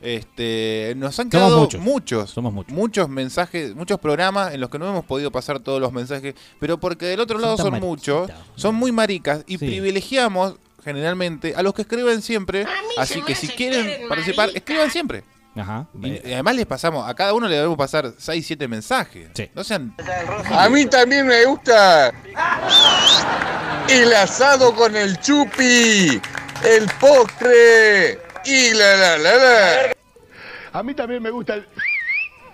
Este, 0.00 0.94
nos 0.96 1.18
han 1.18 1.28
quedado 1.30 1.58
muchos. 1.60 1.80
muchos, 1.80 2.30
Somos 2.30 2.52
muchos. 2.52 2.72
muchos 2.74 3.08
mensajes, 3.08 3.74
muchos 3.74 3.98
programas 3.98 4.54
en 4.54 4.60
los 4.60 4.70
que 4.70 4.78
no 4.78 4.88
hemos 4.88 5.04
podido 5.04 5.30
pasar 5.30 5.60
todos 5.60 5.80
los 5.80 5.92
mensajes, 5.92 6.34
pero 6.58 6.78
porque 6.78 7.06
del 7.06 7.20
otro 7.20 7.38
Son 7.38 7.42
lado 7.42 7.56
son 7.58 7.80
muchos, 7.80 8.30
son 8.54 8.76
muy 8.76 8.92
maricas 8.92 9.44
y 9.46 9.58
Sí. 9.58 9.66
privilegiamos 9.66 10.54
generalmente 10.84 11.54
a 11.56 11.62
los 11.62 11.74
que 11.74 11.82
escriben 11.82 12.22
siempre, 12.22 12.66
así 12.98 13.22
que 13.22 13.34
si 13.34 13.48
quieren 13.48 14.08
participar, 14.08 14.50
escriban 14.54 14.90
siempre. 14.90 15.24
Ajá. 15.54 15.86
Y 16.00 16.08
y 16.28 16.32
además 16.32 16.56
les 16.56 16.66
pasamos, 16.66 17.06
a 17.08 17.14
cada 17.14 17.34
uno 17.34 17.46
le 17.46 17.56
debemos 17.56 17.76
pasar 17.76 18.12
6, 18.16 18.46
7 18.46 18.68
mensajes. 18.68 19.30
No 19.54 19.62
sean. 19.62 19.94
A 20.50 20.68
mí 20.68 20.86
también 20.86 21.26
me 21.26 21.44
gusta 21.44 22.12
el 23.88 24.14
asado 24.14 24.74
con 24.74 24.96
el 24.96 25.18
chupi, 25.20 26.20
el 26.64 26.86
postre 26.98 28.18
y 28.46 28.72
la 28.74 28.96
la 28.96 29.18
la 29.18 29.34
la. 29.36 29.92
A 30.72 30.82
mí 30.82 30.94
también 30.94 31.22
me 31.22 31.30
gusta 31.30 31.54
el, 31.54 31.66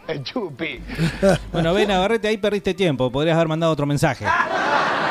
el 0.09 0.25
chupi. 0.25 0.81
Bueno, 1.53 1.73
ven, 1.75 1.89
Navarrete, 1.89 2.27
ahí 2.27 2.37
perdiste 2.37 2.75
tiempo. 2.75 3.13
Podrías 3.13 3.37
haber 3.37 3.47
mandado 3.47 3.73
otro 3.73 3.87
mensaje. 3.87 4.27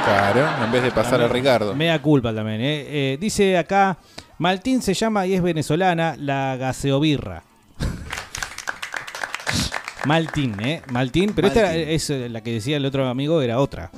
Claro, 0.08 0.48
en 0.64 0.72
vez 0.72 0.84
de 0.84 0.92
pasar 0.92 1.22
a 1.22 1.28
Ricardo. 1.28 1.76
Me 1.76 1.88
da 1.88 2.02
culpa 2.02 2.34
también. 2.34 2.62
¿eh? 2.62 2.86
Eh, 2.88 3.18
dice 3.20 3.58
acá, 3.58 3.98
Maltín 4.38 4.82
se 4.82 4.94
llama 4.94 5.26
y 5.26 5.34
es 5.34 5.42
venezolana, 5.42 6.16
la 6.18 6.56
gaseobirra. 6.56 7.44
Maltín, 10.06 10.56
¿eh? 10.62 10.82
Maltín, 10.92 11.34
pero 11.36 11.50
esta 11.50 11.76
es 11.76 12.10
eh, 12.10 12.30
la 12.30 12.40
que 12.40 12.54
decía 12.54 12.78
el 12.78 12.86
otro 12.86 13.06
amigo, 13.06 13.42
era 13.42 13.60
otra. 13.60 13.92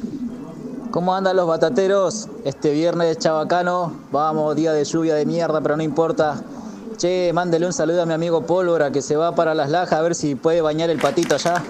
¿Cómo 0.89 1.13
andan 1.13 1.35
los 1.35 1.47
batateros? 1.47 2.27
Este 2.43 2.73
viernes 2.73 3.19
chabacano, 3.19 3.93
vamos, 4.11 4.55
día 4.55 4.73
de 4.73 4.85
lluvia 4.85 5.13
de 5.13 5.27
mierda, 5.27 5.61
pero 5.61 5.77
no 5.77 5.83
importa. 5.83 6.41
Che, 6.97 7.31
mándele 7.33 7.67
un 7.67 7.73
saludo 7.73 8.01
a 8.01 8.05
mi 8.07 8.13
amigo 8.13 8.47
Pólvora 8.47 8.91
que 8.91 9.03
se 9.03 9.15
va 9.15 9.35
para 9.35 9.53
las 9.53 9.69
lajas 9.69 9.99
a 9.99 10.01
ver 10.01 10.15
si 10.15 10.33
puede 10.33 10.61
bañar 10.61 10.89
el 10.89 10.97
patito 10.97 11.35
allá. 11.35 11.61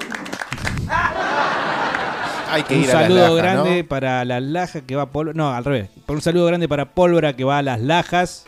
Hay 2.51 2.63
que 2.63 2.75
Un 2.75 2.83
ir 2.83 2.89
a 2.91 2.93
las 2.93 3.01
saludo 3.03 3.19
lajas, 3.21 3.35
grande 3.37 3.83
¿no? 3.83 3.87
para 3.89 4.25
las 4.25 4.41
lajas 4.43 4.83
que 4.85 4.95
va 4.95 5.03
a 5.03 5.09
Pólvora. 5.09 5.35
No, 5.37 5.53
al 5.53 5.63
revés. 5.65 5.89
Un 6.07 6.21
saludo 6.21 6.45
grande 6.47 6.67
para 6.67 6.85
Pólvora 6.93 7.33
que 7.35 7.43
va 7.43 7.59
a 7.59 7.61
las 7.61 7.79
lajas. 7.79 8.45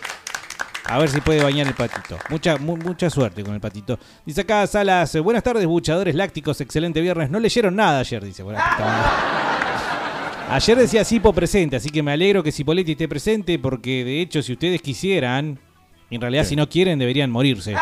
A 0.86 0.98
ver 0.98 1.10
si 1.10 1.22
puede 1.22 1.42
bañar 1.44 1.68
el 1.68 1.74
patito. 1.74 2.18
Mucha, 2.30 2.58
mu- 2.58 2.76
mucha 2.76 3.10
suerte 3.10 3.44
con 3.44 3.54
el 3.54 3.62
patito. 3.62 3.98
Dice 4.26 4.42
acá 4.42 4.66
Salas, 4.68 5.16
buenas 5.22 5.44
tardes, 5.44 5.66
buchadores 5.66 6.16
lácticos, 6.16 6.60
excelente 6.60 7.00
viernes. 7.02 7.30
No 7.30 7.40
leyeron 7.40 7.76
nada 7.76 8.00
ayer, 8.00 8.24
dice. 8.24 8.44
Ayer 10.50 10.78
decía 10.78 11.06
Sipo 11.06 11.32
presente, 11.32 11.78
así 11.78 11.90
que 11.90 12.04
me 12.04 12.12
alegro 12.12 12.44
que 12.44 12.52
Cipoletti 12.52 12.92
esté 12.94 13.08
presente, 13.08 13.58
porque 13.58 14.04
de 14.04 14.20
hecho, 14.22 14.42
si 14.42 14.52
ustedes 14.52 14.82
quisieran, 14.82 15.60
en 16.10 16.20
realidad, 16.20 16.44
si 16.44 16.58
no 16.58 16.68
quieren, 16.68 17.00
deberían 17.00 17.32
morirse. 17.32 17.74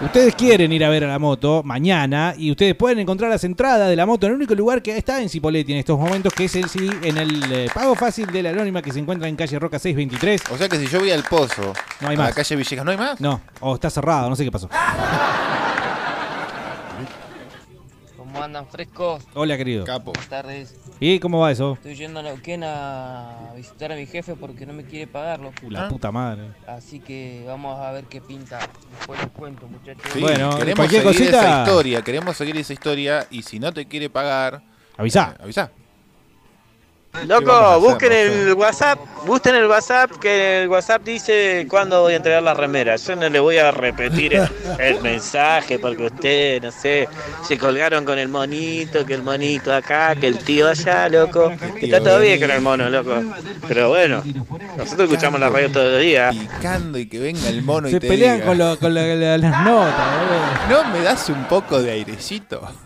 Ustedes 0.00 0.36
quieren 0.36 0.72
ir 0.72 0.84
a 0.84 0.88
ver 0.90 1.02
a 1.02 1.08
la 1.08 1.18
moto 1.18 1.62
mañana 1.64 2.32
y 2.38 2.52
ustedes 2.52 2.76
pueden 2.76 3.00
encontrar 3.00 3.30
las 3.32 3.42
entradas 3.42 3.88
de 3.88 3.96
la 3.96 4.06
moto 4.06 4.26
en 4.26 4.32
el 4.32 4.36
único 4.36 4.54
lugar 4.54 4.80
que 4.80 4.96
está 4.96 5.20
en 5.20 5.28
Cipoletti 5.28 5.72
en 5.72 5.78
estos 5.78 5.98
momentos, 5.98 6.32
que 6.32 6.44
es 6.44 6.54
el 6.54 6.68
sí, 6.68 6.88
en 7.02 7.16
el 7.18 7.52
eh, 7.52 7.68
pago 7.74 7.96
fácil 7.96 8.26
de 8.26 8.44
la 8.44 8.50
anónima 8.50 8.80
que 8.80 8.92
se 8.92 9.00
encuentra 9.00 9.28
en 9.28 9.34
calle 9.34 9.58
Roca 9.58 9.76
623. 9.80 10.52
O 10.52 10.56
sea 10.56 10.68
que 10.68 10.78
si 10.78 10.86
yo 10.86 11.00
voy 11.00 11.10
al 11.10 11.24
pozo, 11.24 11.72
No 12.00 12.08
hay 12.08 12.14
a 12.14 12.18
más. 12.20 12.28
la 12.28 12.34
calle 12.34 12.54
Villegas, 12.54 12.84
¿no 12.84 12.92
hay 12.92 12.96
más? 12.96 13.20
No, 13.20 13.40
o 13.58 13.74
está 13.74 13.90
cerrado, 13.90 14.30
no 14.30 14.36
sé 14.36 14.44
qué 14.44 14.52
pasó. 14.52 14.68
¿Cómo 18.38 18.44
andan 18.44 18.68
frescos? 18.68 19.24
Hola, 19.34 19.56
querido. 19.56 19.84
Capo. 19.84 20.12
Buenas 20.12 20.28
tardes. 20.28 20.76
¿Y 21.00 21.18
cómo 21.18 21.40
va 21.40 21.50
eso? 21.50 21.72
Estoy 21.72 21.96
yendo 21.96 22.20
a 22.20 22.22
Neuquén 22.22 22.62
a 22.62 23.52
visitar 23.56 23.90
a 23.90 23.96
mi 23.96 24.06
jefe 24.06 24.36
porque 24.36 24.64
no 24.64 24.72
me 24.72 24.84
quiere 24.84 25.08
pagarlo. 25.08 25.52
Uh, 25.60 25.70
la 25.72 25.88
puta 25.88 26.12
madre. 26.12 26.52
Así 26.64 27.00
que 27.00 27.42
vamos 27.48 27.76
a 27.80 27.90
ver 27.90 28.04
qué 28.04 28.20
pinta. 28.20 28.60
Después 28.96 29.20
les 29.20 29.30
cuento, 29.32 29.66
muchachos. 29.66 30.04
Sí, 30.12 30.20
Bueno, 30.20 30.50
queremos 30.56 30.76
cualquier 30.76 31.02
seguir 31.02 31.18
cosita- 31.18 31.40
esa 31.40 31.62
historia, 31.64 32.02
queremos 32.02 32.36
seguir 32.36 32.56
esa 32.58 32.72
historia 32.72 33.26
y 33.28 33.42
si 33.42 33.58
no 33.58 33.72
te 33.72 33.86
quiere 33.86 34.08
pagar, 34.08 34.62
Avisá. 34.96 35.34
Eh, 35.36 35.42
avisá. 35.42 35.72
Loco, 37.26 37.80
busquen 37.80 38.12
el 38.12 38.52
WhatsApp, 38.54 38.98
busquen 39.26 39.54
el 39.56 39.66
WhatsApp, 39.66 40.10
que 40.20 40.62
el 40.62 40.68
WhatsApp 40.68 41.02
dice 41.02 41.66
cuándo 41.68 42.02
voy 42.02 42.12
a 42.12 42.16
entregar 42.16 42.42
las 42.42 42.56
remeras. 42.56 43.04
Yo 43.06 43.16
no 43.16 43.28
le 43.28 43.40
voy 43.40 43.56
a 43.58 43.70
repetir 43.72 44.34
el, 44.34 44.48
el 44.78 45.00
mensaje 45.00 45.78
porque 45.80 46.04
ustedes, 46.06 46.62
no 46.62 46.70
sé, 46.70 47.08
se 47.46 47.58
colgaron 47.58 48.04
con 48.04 48.18
el 48.18 48.28
monito, 48.28 49.04
que 49.04 49.14
el 49.14 49.22
monito 49.24 49.72
acá, 49.74 50.14
que 50.14 50.28
el 50.28 50.38
tío 50.38 50.68
allá, 50.68 51.08
loco. 51.08 51.50
Está 51.80 52.00
todo 52.00 52.20
bien 52.20 52.40
con 52.40 52.50
el 52.50 52.60
mono, 52.60 52.88
loco. 52.88 53.20
Pero 53.66 53.88
bueno, 53.88 54.22
nosotros 54.76 55.08
escuchamos 55.10 55.40
la 55.40 55.48
radio 55.48 55.72
todo 55.72 55.96
el 55.98 56.02
día. 56.04 56.30
Picando 56.30 56.98
y 56.98 57.06
que 57.08 57.18
venga 57.18 57.48
el 57.48 57.62
mono 57.62 57.88
y 57.88 57.92
Se 57.92 58.00
te 58.00 58.06
pelean 58.08 58.36
diga, 58.36 58.46
con, 58.46 58.58
lo- 58.58 58.78
con 58.78 58.94
la- 58.94 59.02
la- 59.16 59.38
las 59.38 59.64
notas. 59.64 60.68
¿No 60.70 60.84
me 60.92 61.00
das 61.02 61.28
un 61.30 61.44
poco 61.48 61.82
de 61.82 61.90
airecito? 61.90 62.60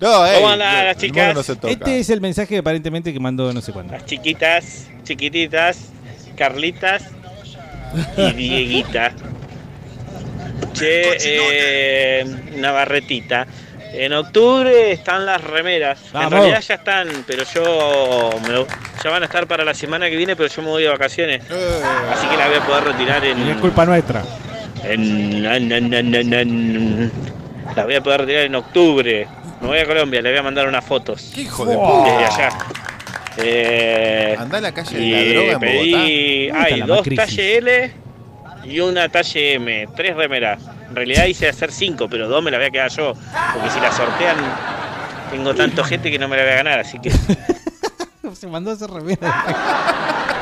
no, 0.00 0.26
eh. 0.26 0.32
¿Cómo 0.36 0.48
andan 0.50 0.84
las 0.86 0.96
chicas? 0.96 1.34
No 1.34 1.42
se 1.42 1.56
toca. 1.56 1.72
Este 1.72 1.98
es 1.98 2.10
el 2.10 2.20
mensaje 2.20 2.58
aparentemente 2.58 3.12
que 3.12 3.20
mandó 3.20 3.52
no 3.52 3.60
sé 3.60 3.72
cuándo. 3.72 3.92
Las 3.92 4.06
chiquitas, 4.06 4.86
chiquititas, 5.04 5.78
Carlitas 6.36 7.04
y 8.16 8.32
Dieguita. 8.32 9.12
Che, 10.72 11.16
eh, 11.22 12.24
Navarretita. 12.56 13.46
En 13.92 14.12
octubre 14.12 14.92
están 14.92 15.26
las 15.26 15.42
remeras. 15.42 15.98
Vamos. 16.12 16.32
En 16.32 16.38
realidad 16.38 16.60
ya 16.62 16.74
están, 16.76 17.08
pero 17.26 17.42
yo 17.52 18.30
me 18.48 18.64
ya 19.02 19.10
van 19.10 19.22
a 19.22 19.26
estar 19.26 19.46
para 19.48 19.64
la 19.64 19.74
semana 19.74 20.08
que 20.08 20.16
viene, 20.16 20.36
pero 20.36 20.48
yo 20.48 20.62
me 20.62 20.68
voy 20.68 20.82
de 20.84 20.88
vacaciones. 20.90 21.42
Así 22.12 22.26
que 22.28 22.36
la 22.36 22.46
voy 22.48 22.56
a 22.56 22.66
poder 22.66 22.84
retirar 22.84 23.24
en. 23.24 23.46
Y 23.46 23.50
es 23.50 23.56
culpa 23.56 23.84
nuestra. 23.84 24.22
en- 24.84 25.44
en- 25.44 25.72
en- 25.72 25.92
en- 25.92 26.14
en- 26.14 26.32
en- 26.32 27.12
la 27.76 27.84
voy 27.84 27.96
a 27.96 28.00
poder 28.02 28.20
retirar 28.22 28.44
en 28.44 28.54
octubre. 28.54 29.26
Me 29.60 29.66
voy 29.66 29.78
a 29.78 29.86
Colombia, 29.86 30.22
le 30.22 30.30
voy 30.30 30.38
a 30.38 30.42
mandar 30.42 30.66
unas 30.68 30.84
fotos. 30.84 31.36
hijo 31.36 31.64
de 31.66 31.76
puta. 31.76 32.04
Desde 32.10 32.24
allá. 32.24 32.48
Eh, 33.36 34.36
Andá 34.38 34.58
a 34.58 34.60
la 34.60 34.72
calle 34.72 34.98
de 34.98 35.10
la 35.10 35.32
droga 35.32 35.52
en 35.52 35.60
pedí, 35.60 36.48
Bogotá. 36.50 36.64
hay 36.64 36.80
dos 36.82 37.08
talle 37.16 37.56
L 37.58 37.92
y 38.64 38.80
una 38.80 39.08
talle 39.08 39.54
M, 39.54 39.88
tres 39.96 40.16
remeras. 40.16 40.60
En 40.88 40.96
realidad 40.96 41.26
hice 41.26 41.48
hacer 41.48 41.70
cinco, 41.70 42.08
pero 42.08 42.28
dos 42.28 42.42
me 42.42 42.50
las 42.50 42.58
voy 42.58 42.66
a 42.68 42.70
quedar 42.70 42.90
yo, 42.90 43.14
porque 43.54 43.70
si 43.70 43.80
las 43.80 43.96
sortean 43.96 44.36
tengo 45.30 45.54
tanto 45.54 45.84
gente 45.84 46.10
que 46.10 46.18
no 46.18 46.26
me 46.28 46.36
la 46.36 46.42
voy 46.42 46.52
a 46.52 46.56
ganar, 46.56 46.80
así 46.80 46.98
que 46.98 47.10
Se 48.34 48.46
mandó 48.46 48.70
a 48.70 48.74
hacer 48.74 48.90
remera. 48.90 49.18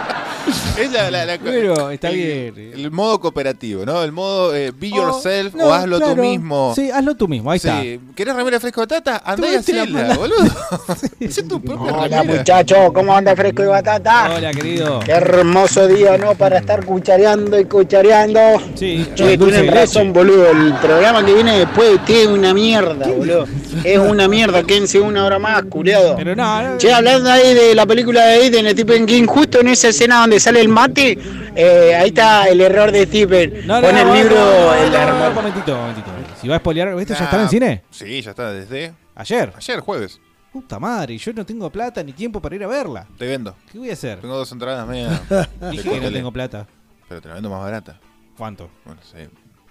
Es 0.78 0.92
la, 0.92 1.10
la- 1.10 1.24
la- 1.26 1.38
Pero 1.38 1.90
está 1.90 2.08
el, 2.10 2.16
bien. 2.54 2.72
El 2.74 2.90
modo 2.90 3.18
cooperativo, 3.20 3.84
¿no? 3.84 4.02
El 4.02 4.12
modo 4.12 4.54
eh, 4.54 4.72
be 4.76 4.90
Oh, 4.92 4.96
yourself 4.96 5.54
no, 5.54 5.66
o 5.66 5.72
hazlo 5.72 5.98
claro. 5.98 6.14
tú 6.14 6.20
mismo. 6.22 6.72
Sí, 6.74 6.90
hazlo 6.90 7.14
tú 7.14 7.28
mismo, 7.28 7.50
ahí 7.50 7.56
está. 7.56 7.80
Sí. 7.82 8.00
¿Querés 8.14 8.34
remera 8.34 8.58
fresco 8.60 8.80
de 8.82 8.86
tata? 8.86 9.22
Andá 9.24 9.50
y 9.52 9.54
hacela, 9.56 10.14
boludo. 10.14 10.38
Hacé 11.28 11.42
tu 11.42 11.60
propia 11.60 11.92
Hola 11.92 12.20
remera. 12.22 12.38
muchachos, 12.40 12.78
¿cómo 12.94 13.14
anda 13.16 13.34
fresco 13.36 13.62
y 13.62 13.66
batata? 13.66 14.32
Hola, 14.36 14.52
querido. 14.52 15.00
Qué 15.00 15.12
hermoso 15.12 15.86
día, 15.86 16.16
¿no? 16.16 16.34
Para 16.34 16.58
estar 16.58 16.84
cuchareando 16.84 17.58
y 17.58 17.64
cuchareando. 17.64 18.40
Sí, 18.74 19.06
Che, 19.14 19.36
tienen 19.36 19.68
razón, 19.72 20.12
boludo. 20.12 20.50
El 20.50 20.74
programa 20.74 21.24
que 21.24 21.34
viene 21.34 21.58
después 21.58 21.88
de 21.88 21.94
usted 21.96 22.14
es 22.22 22.26
una 22.28 22.54
mierda, 22.54 23.06
boludo. 23.08 23.46
Es 23.84 23.98
una 23.98 24.28
mierda, 24.28 24.62
quédense 24.62 24.98
una 25.00 25.24
hora 25.24 25.38
más, 25.38 25.62
culiado. 25.64 26.16
Pero 26.16 26.34
no, 26.34 26.62
no, 26.62 26.78
Che, 26.78 26.92
hablando 26.92 27.30
ahí 27.30 27.54
de 27.54 27.74
la 27.74 27.86
película 27.86 28.24
de 28.26 28.32
Aiden, 28.42 28.70
Stephen 28.70 29.06
King, 29.06 29.26
justo 29.26 29.60
en 29.60 29.68
esa 29.68 29.88
escena 29.88 30.20
donde 30.20 30.37
sale 30.40 30.60
el 30.60 30.68
mate, 30.68 31.18
eh, 31.54 31.94
ahí 31.94 32.08
está 32.08 32.48
el 32.48 32.60
error 32.60 32.90
de 32.92 33.04
Stephen. 33.06 33.66
No, 33.66 33.80
no, 33.80 33.86
Pone 33.88 34.04
no, 34.04 34.14
el 34.14 34.20
libro, 34.20 34.36
no, 34.36 34.44
no, 34.66 34.74
el 34.74 34.90
no, 34.92 34.98
no, 34.98 35.02
arma- 35.04 35.28
un 35.28 35.34
momentito, 35.34 35.72
un 35.74 35.80
momentito. 35.80 36.10
Si 36.40 36.48
va 36.48 36.56
a 36.56 36.58
spoilear, 36.58 36.88
¿esto 36.98 37.14
ya 37.14 37.24
está 37.24 37.42
en 37.42 37.48
cine? 37.48 37.82
Sí, 37.90 38.20
ya 38.22 38.30
está 38.30 38.52
desde 38.52 38.92
¿Ayer? 39.14 39.52
ayer, 39.56 39.80
jueves. 39.80 40.20
Puta 40.52 40.78
madre, 40.78 41.18
yo 41.18 41.32
no 41.32 41.44
tengo 41.44 41.70
plata 41.70 42.02
ni 42.02 42.12
tiempo 42.12 42.40
para 42.40 42.54
ir 42.56 42.64
a 42.64 42.66
verla. 42.66 43.06
Te 43.18 43.26
vendo. 43.26 43.54
¿Qué 43.70 43.78
voy 43.78 43.90
a 43.90 43.92
hacer? 43.92 44.20
Tengo 44.20 44.36
dos 44.36 44.50
entradas 44.50 44.86
medias. 44.88 45.20
Dije 45.70 45.90
que 45.90 46.00
no 46.00 46.10
tengo 46.10 46.32
plata. 46.32 46.66
Pero 47.08 47.20
te 47.20 47.28
la 47.28 47.34
vendo 47.34 47.50
más 47.50 47.60
barata. 47.60 47.98
¿Cuánto? 48.36 48.70
Bueno, 48.84 49.00
sí. 49.04 49.18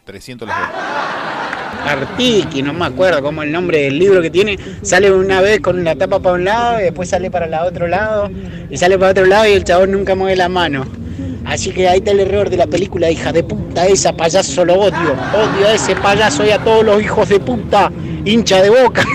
300 0.07 0.47
las 0.47 0.57
dos. 0.57 0.67
Artiki, 1.85 2.63
no 2.63 2.73
me 2.73 2.85
acuerdo 2.85 3.21
cómo 3.21 3.43
es 3.43 3.47
el 3.47 3.53
nombre 3.53 3.83
del 3.83 3.99
libro 3.99 4.21
que 4.21 4.29
tiene, 4.29 4.57
sale 4.81 5.11
una 5.11 5.41
vez 5.41 5.59
con 5.59 5.83
la 5.83 5.95
tapa 5.95 6.19
para 6.19 6.35
un 6.35 6.45
lado 6.45 6.79
y 6.79 6.83
después 6.83 7.09
sale 7.09 7.29
para 7.29 7.45
el 7.45 7.53
otro 7.53 7.87
lado 7.87 8.31
y 8.69 8.77
sale 8.77 8.97
para 8.97 9.11
otro 9.11 9.25
lado 9.25 9.47
y 9.47 9.51
el 9.51 9.63
chabón 9.63 9.91
nunca 9.91 10.15
mueve 10.15 10.35
la 10.35 10.49
mano. 10.49 10.85
Así 11.45 11.71
que 11.71 11.87
ahí 11.87 11.99
está 11.99 12.11
el 12.11 12.21
error 12.21 12.49
de 12.49 12.57
la 12.57 12.67
película, 12.67 13.09
hija 13.11 13.31
de 13.31 13.43
puta 13.43 13.85
esa, 13.85 14.11
payaso 14.13 14.65
lo 14.65 14.75
odio, 14.75 15.15
odio 15.33 15.67
a 15.67 15.73
ese 15.73 15.95
payaso 15.95 16.45
y 16.45 16.51
a 16.51 16.59
todos 16.59 16.83
los 16.83 17.01
hijos 17.01 17.29
de 17.29 17.39
puta, 17.39 17.91
hincha 18.25 18.61
de 18.61 18.69
boca. 18.69 19.03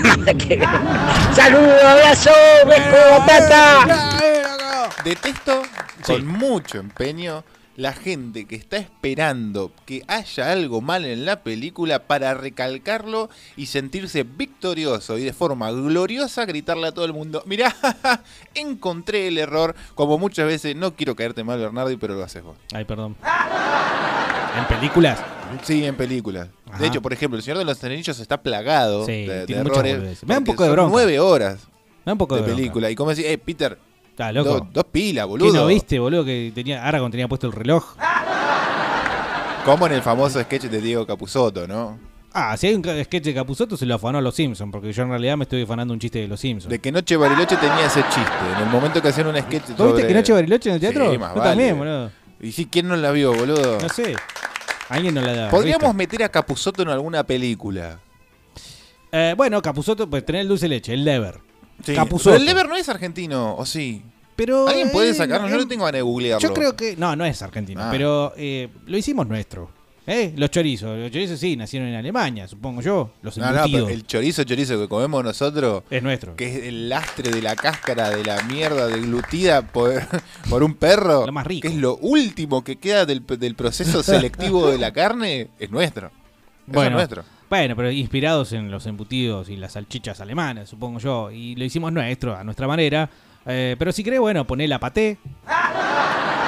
Saludos, 1.33 1.83
abrazo, 1.83 2.31
beso, 2.67 3.19
batata. 3.19 4.19
Detesto 5.03 5.63
con 6.05 6.25
mucho 6.25 6.79
empeño 6.79 7.43
la 7.75 7.93
gente 7.93 8.45
que 8.45 8.55
está 8.55 8.77
esperando 8.77 9.71
que 9.85 10.03
haya 10.07 10.51
algo 10.51 10.79
mal 10.81 11.05
en 11.05 11.25
la 11.25 11.41
película 11.43 12.03
para 12.07 12.33
recalcarlo 12.35 13.29
y 13.55 13.65
sentirse 13.65 14.23
victorioso 14.23 15.17
y 15.17 15.23
de 15.23 15.33
forma 15.33 15.71
gloriosa 15.71 16.45
gritarle 16.45 16.87
a 16.87 16.91
todo 16.91 17.05
el 17.05 17.13
mundo, 17.13 17.41
mirá, 17.47 17.75
encontré 18.55 19.27
el 19.27 19.37
error, 19.37 19.75
como 19.95 20.17
muchas 20.17 20.45
veces, 20.45 20.75
no 20.75 20.95
quiero 20.95 21.15
caerte 21.15 21.43
mal 21.43 21.59
Bernardi, 21.59 21.97
pero 21.97 22.13
lo 22.15 22.23
haces 22.23 22.43
vos. 22.43 22.57
Ay, 22.73 22.85
perdón. 22.85 23.15
¿En 24.57 24.65
películas? 24.67 25.19
Sí, 25.63 25.83
en 25.83 25.95
películas. 25.95 26.49
Ajá. 26.69 26.77
De 26.79 26.87
hecho, 26.87 27.01
por 27.01 27.11
ejemplo, 27.13 27.37
El 27.37 27.43
Señor 27.43 27.57
de 27.57 27.65
los 27.65 27.83
Anillos 27.83 28.19
está 28.19 28.41
plagado 28.41 29.05
Sí, 29.05 29.25
de, 29.25 29.45
de 29.45 29.53
errores. 29.55 30.23
Me 30.23 30.35
da 30.35 30.39
un 30.39 30.45
poco 30.45 30.63
de 30.63 30.69
bronca. 30.69 30.91
nueve 30.91 31.19
horas 31.19 31.67
Me 32.05 32.09
da 32.09 32.11
un 32.13 32.17
poco 32.19 32.35
de, 32.35 32.43
de 32.43 32.53
película. 32.53 32.89
Y 32.91 32.95
como 32.95 33.09
decís, 33.11 33.25
eh, 33.25 33.37
Peter, 33.37 33.77
Está 34.13 34.31
loco. 34.31 34.49
dos, 34.49 34.63
dos 34.71 34.83
pilas, 34.91 35.25
¿Qué 35.25 35.29
boludo. 35.29 35.53
no 35.53 35.65
viste, 35.65 35.97
boludo? 35.97 36.23
Que 36.23 36.51
tenía 36.53 36.85
Aragorn 36.85 37.09
tenía 37.11 37.27
puesto 37.27 37.47
el 37.47 37.53
reloj. 37.53 37.95
Como 39.65 39.87
en 39.87 39.93
el 39.93 40.03
famoso 40.03 40.39
sketch 40.39 40.65
de 40.65 40.79
Diego 40.81 41.07
Capusotto, 41.07 41.67
¿no? 41.67 41.97
Ah, 42.31 42.55
si 42.55 42.67
hay 42.67 42.75
un 42.75 42.83
sketch 42.83 43.23
de 43.23 43.33
Capuzotto 43.33 43.75
se 43.75 43.87
lo 43.87 43.95
afanó 43.95 44.19
a 44.19 44.21
los 44.21 44.35
Simpsons, 44.35 44.71
porque 44.71 44.93
yo 44.93 45.01
en 45.01 45.09
realidad 45.09 45.35
me 45.35 45.43
estoy 45.43 45.63
afanando 45.63 45.95
un 45.95 45.99
chiste 45.99 46.19
de 46.19 46.27
los 46.27 46.39
Simpsons. 46.39 46.69
De 46.69 46.77
que 46.79 46.91
Noche 46.91 47.15
Bariloche 47.17 47.55
tenía 47.57 47.85
ese 47.87 48.03
chiste. 48.03 48.31
En 48.55 48.63
el 48.67 48.69
momento 48.69 49.01
que 49.01 49.07
hacían 49.07 49.27
un 49.27 49.35
sketch 49.37 49.69
¿Vos 49.69 49.77
sobre... 49.77 49.93
viste 49.93 50.07
que 50.09 50.13
Noche 50.13 50.33
Bariloche 50.33 50.69
en 50.69 50.75
el 50.75 50.81
teatro? 50.81 51.11
Sí, 51.11 51.17
más 51.17 51.33
Yo 51.33 51.39
vale. 51.39 51.49
también, 51.49 51.77
boludo. 51.79 52.11
Y 52.39 52.51
sí, 52.51 52.67
¿quién 52.69 52.87
no 52.87 52.95
la 52.95 53.09
vio, 53.11 53.33
boludo? 53.33 53.79
No 53.81 53.89
sé. 53.89 54.15
Alguien 54.89 55.15
no 55.15 55.21
la 55.21 55.33
da. 55.33 55.49
Podríamos 55.49 55.95
meter 55.95 56.23
a 56.23 56.29
Capusotto 56.29 56.83
en 56.83 56.89
alguna 56.89 57.23
película. 57.23 57.99
Eh, 59.11 59.33
bueno, 59.35 59.59
Capuzotto, 59.61 60.07
pues 60.09 60.23
tener 60.25 60.41
el 60.41 60.47
dulce 60.49 60.67
leche, 60.67 60.93
el 60.93 61.03
lever. 61.05 61.39
Sí. 61.83 61.93
Pero 62.23 62.35
el 62.35 62.45
Lever 62.45 62.67
no 62.69 62.75
es 62.75 62.87
argentino, 62.89 63.55
¿o 63.55 63.65
sí? 63.65 64.01
Pero, 64.35 64.67
¿Alguien 64.67 64.91
puede 64.91 65.09
eh, 65.11 65.13
sacarlo? 65.13 65.47
Yo 65.49 65.57
no 65.57 65.67
tengo 65.67 65.85
ganas 65.85 65.99
de 65.99 66.01
googlearlo. 66.01 66.47
Yo 66.47 66.53
creo 66.53 66.75
que. 66.75 66.95
No, 66.97 67.15
no 67.15 67.23
es 67.25 67.41
argentino, 67.41 67.81
Ah. 67.83 67.89
pero 67.91 68.33
eh, 68.35 68.69
lo 68.87 68.97
hicimos 68.97 69.27
nuestro. 69.27 69.69
¿Eh? 70.05 70.33
Los 70.35 70.51
chorizos. 70.51 70.97
Los 70.99 71.11
chorizos 71.11 71.39
sí, 71.39 71.55
nacieron 71.55 71.87
en 71.87 71.95
Alemania, 71.95 72.45
supongo 72.47 72.81
yo. 72.81 73.11
Los 73.21 73.37
No, 73.37 73.45
no, 73.45 73.57
embutidos. 73.59 73.85
pero 73.87 73.95
el 73.95 74.05
chorizo 74.05 74.43
chorizo 74.43 74.77
que 74.77 74.89
comemos 74.89 75.23
nosotros 75.23 75.83
Es 75.89 76.03
nuestro. 76.03 76.35
que 76.35 76.45
es 76.57 76.63
el 76.65 76.89
lastre 76.89 77.31
de 77.31 77.41
la 77.41 77.55
cáscara 77.55 78.09
de 78.09 78.21
la 78.25 78.41
mierda 78.43 78.87
deglutida 78.87 79.61
por, 79.61 79.93
por 80.49 80.61
un 80.61 80.73
perro, 80.73 81.25
Lo 81.25 81.31
más 81.31 81.47
rico. 81.47 81.61
que 81.61 81.73
es 81.73 81.79
lo 81.79 81.95
último 81.97 82.65
que 82.65 82.75
queda 82.77 83.05
del, 83.05 83.25
del 83.25 83.55
proceso 83.55 84.03
selectivo 84.03 84.69
de 84.71 84.77
la 84.77 84.91
carne, 84.91 85.47
es 85.57 85.71
nuestro. 85.71 86.07
Eso 86.07 86.15
es 86.67 86.73
Bueno, 86.73 86.97
nuestro. 86.97 87.23
Bueno, 87.49 87.75
pero 87.75 87.91
inspirados 87.91 88.51
en 88.53 88.71
los 88.71 88.85
embutidos 88.87 89.49
y 89.49 89.55
las 89.57 89.73
salchichas 89.73 90.19
alemanas, 90.21 90.69
supongo 90.69 90.99
yo. 90.99 91.31
Y 91.31 91.55
lo 91.55 91.63
hicimos 91.65 91.91
nuestro, 91.93 92.35
a 92.35 92.43
nuestra 92.43 92.67
manera. 92.67 93.09
Eh, 93.45 93.75
pero 93.77 93.91
si 93.91 94.03
querés, 94.03 94.19
bueno, 94.19 94.45
poné 94.47 94.67
la 94.67 94.79
paté. 94.79 95.17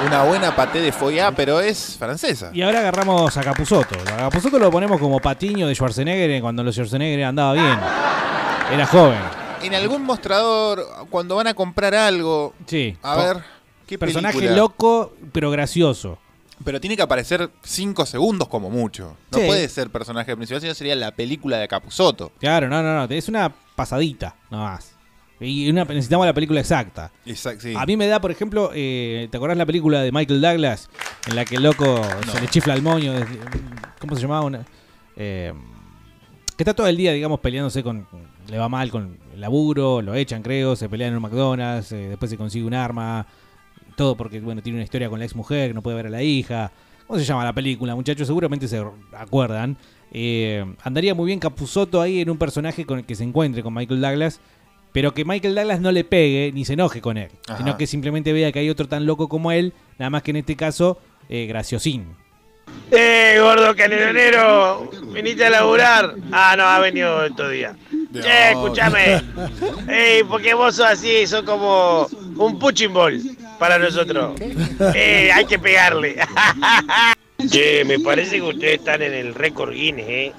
Una 0.06 0.24
buena 0.24 0.54
paté 0.54 0.80
de 0.80 0.92
foie, 0.92 1.22
pero 1.34 1.60
es 1.60 1.96
francesa. 1.98 2.50
Y 2.52 2.62
ahora 2.62 2.80
agarramos 2.80 3.34
a 3.36 3.42
Capuzotto. 3.42 3.94
A 4.12 4.16
Capuzotto 4.16 4.58
lo 4.58 4.70
ponemos 4.70 5.00
como 5.00 5.18
patiño 5.20 5.66
de 5.68 5.74
Schwarzenegger 5.74 6.40
cuando 6.42 6.62
los 6.62 6.74
Schwarzenegger 6.74 7.24
andaba 7.24 7.54
bien. 7.54 7.78
Era 8.72 8.86
joven. 8.86 9.18
En 9.62 9.74
algún 9.74 10.02
mostrador, 10.02 10.84
cuando 11.10 11.36
van 11.36 11.46
a 11.46 11.54
comprar 11.54 11.94
algo, 11.94 12.52
Sí. 12.66 12.96
a 13.02 13.16
ver, 13.16 13.36
¿qué 13.86 13.98
Personaje 13.98 14.34
película? 14.36 14.56
loco, 14.60 15.14
pero 15.32 15.50
gracioso. 15.50 16.18
Pero 16.64 16.80
tiene 16.80 16.96
que 16.96 17.02
aparecer 17.02 17.50
5 17.62 18.06
segundos 18.06 18.48
como 18.48 18.70
mucho. 18.70 19.16
No 19.30 19.38
Sí. 19.38 19.46
puede 19.46 19.68
ser 19.68 19.90
personaje 19.90 20.34
principal, 20.34 20.60
sino 20.62 20.74
sería 20.74 20.94
la 20.96 21.10
película 21.10 21.58
de 21.58 21.68
Capusotto. 21.68 22.32
Claro, 22.40 22.68
no, 22.68 22.82
no, 22.82 22.94
no. 23.06 23.14
Es 23.14 23.28
una 23.28 23.52
pasadita, 23.74 24.34
no 24.50 24.58
más. 24.64 24.92
Y 25.38 25.68
una, 25.68 25.84
necesitamos 25.84 26.24
la 26.24 26.32
película 26.32 26.60
exacta. 26.60 27.12
Exacto, 27.26 27.60
sí. 27.64 27.74
A 27.76 27.84
mí 27.84 27.94
me 27.98 28.06
da, 28.06 28.20
por 28.22 28.30
ejemplo, 28.30 28.70
eh, 28.74 29.28
¿te 29.30 29.36
acordás 29.36 29.58
la 29.58 29.66
película 29.66 30.00
de 30.00 30.10
Michael 30.10 30.40
Douglas? 30.40 30.88
En 31.28 31.36
la 31.36 31.44
que 31.44 31.56
el 31.56 31.62
loco 31.62 32.00
se 32.32 32.40
le 32.40 32.48
chifla 32.48 32.72
el 32.72 32.80
moño. 32.82 33.12
desde- 33.12 33.38
¿Cómo 34.00 34.16
se 34.16 34.22
llamaba? 34.22 34.46
Una- 34.46 34.64
eh, 35.16 35.52
que 36.56 36.62
está 36.62 36.72
todo 36.72 36.86
el 36.86 36.96
día, 36.96 37.12
digamos, 37.12 37.40
peleándose 37.40 37.82
con. 37.82 38.06
Le 38.48 38.56
va 38.56 38.70
mal 38.70 38.90
con 38.90 39.18
el 39.34 39.40
laburo, 39.42 40.00
lo 40.00 40.14
echan, 40.14 40.42
creo, 40.42 40.74
se 40.74 40.88
pelean 40.88 41.10
en 41.10 41.16
un 41.16 41.22
McDonald's, 41.22 41.92
eh, 41.92 42.08
después 42.08 42.30
se 42.30 42.38
consigue 42.38 42.64
un 42.64 42.72
arma. 42.74 43.26
Todo 43.96 44.16
porque, 44.16 44.40
bueno, 44.40 44.62
tiene 44.62 44.76
una 44.78 44.84
historia 44.84 45.08
con 45.08 45.18
la 45.18 45.24
ex 45.24 45.34
mujer, 45.34 45.74
no 45.74 45.82
puede 45.82 45.96
ver 45.96 46.06
a 46.06 46.10
la 46.10 46.22
hija. 46.22 46.70
¿Cómo 47.06 47.18
se 47.18 47.24
llama 47.24 47.44
la 47.44 47.52
película, 47.52 47.94
muchachos? 47.94 48.26
Seguramente 48.26 48.68
se 48.68 48.82
acuerdan. 49.16 49.76
eh, 50.12 50.64
andaría 50.82 51.14
muy 51.14 51.26
bien 51.26 51.40
Capusotto 51.40 52.00
ahí 52.00 52.20
en 52.20 52.30
un 52.30 52.36
personaje 52.38 52.84
con 52.84 52.98
el 52.98 53.04
que 53.04 53.14
se 53.14 53.24
encuentre 53.24 53.62
con 53.62 53.74
Michael 53.74 54.00
Douglas, 54.00 54.40
pero 54.92 55.12
que 55.14 55.24
Michael 55.24 55.54
Douglas 55.54 55.80
no 55.80 55.92
le 55.92 56.04
pegue 56.04 56.52
ni 56.54 56.64
se 56.64 56.74
enoje 56.74 57.00
con 57.00 57.16
él, 57.16 57.30
Ajá. 57.48 57.58
sino 57.58 57.76
que 57.76 57.86
simplemente 57.86 58.32
vea 58.32 58.52
que 58.52 58.58
hay 58.60 58.70
otro 58.70 58.88
tan 58.88 59.04
loco 59.06 59.28
como 59.28 59.50
él, 59.52 59.72
nada 59.98 60.10
más 60.10 60.22
que 60.22 60.30
en 60.30 60.36
este 60.38 60.56
caso, 60.56 60.98
eh, 61.28 61.46
graciosín. 61.46 62.04
¡Eh, 62.90 63.38
gordo 63.40 63.74
canelonero! 63.74 64.90
¿Viniste 65.12 65.46
a 65.46 65.50
laburar? 65.50 66.14
Ah, 66.30 66.54
no, 66.56 66.64
ha 66.64 66.78
venido 66.78 67.24
estos 67.24 67.50
días. 67.50 67.74
Che, 68.12 68.50
escúchame. 68.50 69.22
Ey, 69.88 70.22
porque 70.24 70.54
vos 70.54 70.76
sos 70.76 70.86
así, 70.86 71.26
sos 71.26 71.42
como 71.42 72.06
un 72.36 72.58
punching 72.58 72.92
ball 72.92 73.20
para 73.58 73.78
nosotros. 73.78 74.40
Eh, 74.94 75.30
hay 75.32 75.44
que 75.46 75.58
pegarle. 75.58 76.16
che, 77.50 77.84
me 77.84 77.98
parece 77.98 78.36
que 78.36 78.42
ustedes 78.42 78.78
están 78.78 79.02
en 79.02 79.14
el 79.14 79.34
récord 79.34 79.72
Guinness, 79.72 80.06
¿eh? 80.08 80.32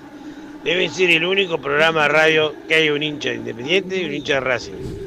Deben 0.63 0.91
ser 0.91 1.09
el 1.11 1.25
único 1.25 1.59
programa 1.59 2.03
de 2.03 2.07
radio 2.09 2.55
que 2.67 2.75
hay 2.75 2.89
un 2.89 3.03
hincha 3.03 3.29
de 3.29 3.35
Independiente 3.35 4.01
y 4.01 4.05
un 4.05 4.13
hincha 4.13 4.35
de 4.35 4.39
Racing. 4.41 5.07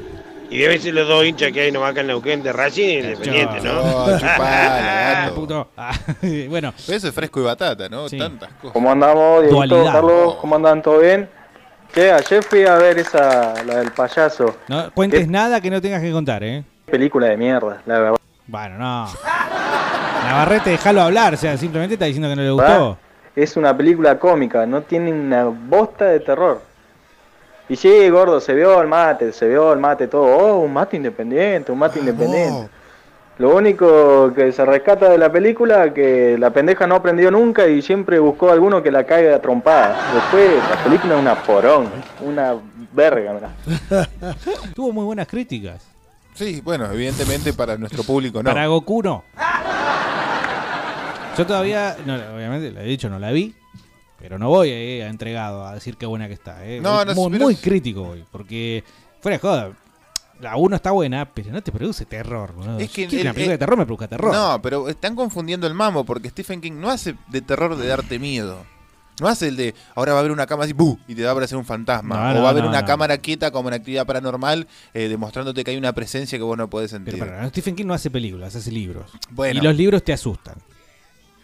Y 0.51 0.57
deben 0.57 0.81
ser 0.81 0.93
los 0.93 1.07
dos 1.07 1.23
hinchas 1.23 1.49
que 1.53 1.61
hay 1.61 1.71
nomás 1.71 1.91
acá 1.91 2.01
en 2.01 2.07
Neuquén 2.07 2.43
de 2.43 2.51
Racing 2.51 2.83
y 2.83 2.97
Independiente, 2.97 3.61
¿no? 3.61 4.05
No, 4.05 4.19
chupala, 4.19 5.21
gato. 5.23 5.35
Puto. 5.35 5.69
Ah, 5.77 5.93
bueno. 6.49 6.73
Eso 6.89 7.07
es 7.07 7.13
fresco 7.15 7.39
y 7.39 7.43
batata, 7.43 7.87
¿no? 7.87 8.09
Sí. 8.09 8.17
Tantas 8.17 8.49
cosas. 8.55 8.73
¿Cómo 8.73 8.91
andamos, 8.91 9.49
Dualidad. 9.49 9.93
Carlos? 9.93 10.35
¿Cómo 10.41 10.57
andan? 10.57 10.81
¿Todo 10.81 10.99
bien? 10.99 11.29
Che, 11.93 12.11
ayer 12.11 12.43
fui 12.43 12.65
a 12.65 12.75
ver 12.75 12.99
esa, 12.99 13.63
la 13.63 13.77
del 13.77 13.91
payaso. 13.91 14.57
No 14.67 14.91
cuentes 14.91 15.25
nada 15.29 15.61
que 15.61 15.71
no 15.71 15.79
tengas 15.79 16.01
que 16.01 16.11
contar, 16.11 16.43
¿eh? 16.43 16.65
Película 16.85 17.27
de 17.27 17.37
mierda, 17.37 17.81
la 17.85 17.99
verdad. 17.99 18.17
Bueno, 18.45 18.77
no. 18.77 19.07
Navarrete, 20.25 20.71
déjalo 20.71 21.01
hablar, 21.01 21.33
o 21.33 21.37
sea, 21.37 21.55
simplemente 21.57 21.93
está 21.93 22.05
diciendo 22.05 22.27
que 22.27 22.35
no 22.35 22.41
le 22.41 22.51
gustó. 22.51 22.97
Es 23.37 23.55
una 23.55 23.75
película 23.75 24.19
cómica, 24.19 24.65
no 24.65 24.81
tiene 24.81 25.13
una 25.13 25.45
bosta 25.45 26.07
de 26.07 26.19
terror. 26.19 26.61
Y 27.71 27.77
sí, 27.77 28.09
gordo, 28.09 28.41
se 28.41 28.53
vio 28.53 28.81
el 28.81 28.89
mate, 28.89 29.31
se 29.31 29.47
vio 29.47 29.71
el 29.71 29.79
mate 29.79 30.09
todo. 30.09 30.25
Oh, 30.25 30.59
un 30.59 30.73
mate 30.73 30.97
independiente, 30.97 31.71
un 31.71 31.79
mate 31.79 31.99
independiente. 31.99 32.69
Lo 33.37 33.55
único 33.55 34.33
que 34.33 34.51
se 34.51 34.65
rescata 34.65 35.07
de 35.07 35.17
la 35.17 35.31
película 35.31 35.93
que 35.93 36.35
la 36.37 36.49
pendeja 36.49 36.85
no 36.85 36.95
aprendió 36.95 37.31
nunca 37.31 37.65
y 37.69 37.81
siempre 37.81 38.19
buscó 38.19 38.49
a 38.49 38.51
alguno 38.51 38.83
que 38.83 38.91
la 38.91 39.05
caiga 39.05 39.37
a 39.37 39.41
trompada. 39.41 39.97
Después, 40.13 40.51
la 40.69 40.83
película 40.83 41.15
es 41.15 41.21
una 41.21 41.43
porón, 41.43 41.87
una 42.19 42.55
verga, 42.91 43.35
mirá. 43.35 44.05
Tuvo 44.75 44.91
muy 44.91 45.05
buenas 45.05 45.29
críticas. 45.29 45.87
Sí, 46.33 46.59
bueno, 46.59 46.91
evidentemente 46.91 47.53
para 47.53 47.77
nuestro 47.77 48.03
público 48.03 48.43
no. 48.43 48.49
Para 48.49 48.67
Goku 48.67 49.01
no. 49.01 49.23
Yo 51.37 51.47
todavía, 51.47 51.95
no, 52.05 52.15
obviamente, 52.35 52.69
le 52.69 52.81
he 52.81 52.85
dicho, 52.87 53.09
no 53.09 53.17
la 53.17 53.31
vi, 53.31 53.55
pero 54.21 54.37
no 54.39 54.49
voy 54.49 54.69
eh, 54.69 55.05
entregado 55.05 55.65
a 55.65 55.73
decir 55.73 55.97
qué 55.97 56.05
buena 56.05 56.27
que 56.27 56.33
está. 56.35 56.65
eh. 56.65 56.79
No, 56.79 57.03
no, 57.03 57.13
muy, 57.15 57.31
pero 57.31 57.45
muy 57.45 57.55
crítico 57.55 58.03
hoy, 58.03 58.23
porque 58.31 58.83
fuera 59.19 59.35
de 59.37 59.41
joda. 59.41 59.71
La 60.39 60.55
1 60.55 60.75
está 60.75 60.89
buena, 60.89 61.25
pero 61.31 61.51
no 61.51 61.61
te 61.61 61.71
produce 61.71 62.05
terror. 62.05 62.53
boludo. 62.53 62.79
Es 62.79 62.89
que 62.89 63.03
el- 63.03 63.09
una 63.21 63.33
película 63.33 63.43
el- 63.43 63.49
de 63.51 63.57
terror 63.59 63.77
me 63.77 63.85
produzca 63.85 64.07
terror. 64.07 64.33
No, 64.33 64.59
pero 64.61 64.89
están 64.89 65.15
confundiendo 65.15 65.67
el 65.67 65.75
mambo 65.75 66.03
porque 66.03 66.29
Stephen 66.29 66.61
King 66.61 66.73
no 66.79 66.89
hace 66.89 67.15
de 67.27 67.41
terror 67.41 67.75
de 67.75 67.85
darte 67.87 68.17
miedo. 68.17 68.65
No 69.19 69.27
hace 69.27 69.49
el 69.49 69.55
de 69.55 69.75
ahora 69.93 70.13
va 70.13 70.17
a 70.17 70.21
haber 70.21 70.31
una 70.31 70.47
cámara 70.47 70.63
así 70.65 70.73
¡bu! 70.73 70.97
y 71.07 71.13
te 71.13 71.21
va 71.21 71.29
a 71.29 71.31
aparecer 71.33 71.55
un 71.55 71.65
fantasma. 71.65 72.15
No, 72.15 72.21
o 72.31 72.33
no, 72.33 72.41
va 72.41 72.47
a 72.47 72.51
haber 72.51 72.63
no, 72.63 72.69
una 72.69 72.81
no. 72.81 72.87
cámara 72.87 73.19
quieta 73.19 73.51
como 73.51 73.67
en 73.69 73.75
actividad 73.75 74.07
paranormal 74.07 74.67
eh, 74.95 75.09
demostrándote 75.09 75.63
que 75.63 75.69
hay 75.69 75.77
una 75.77 75.93
presencia 75.93 76.39
que 76.39 76.43
vos 76.43 76.57
no 76.57 76.67
podés 76.71 76.89
sentir. 76.89 77.13
Pero 77.19 77.27
para, 77.27 77.47
Stephen 77.49 77.75
King 77.75 77.85
no 77.85 77.93
hace 77.93 78.09
películas, 78.09 78.55
hace 78.55 78.71
libros. 78.71 79.11
Bueno. 79.29 79.59
Y 79.59 79.63
los 79.63 79.75
libros 79.75 80.03
te 80.03 80.11
asustan. 80.13 80.55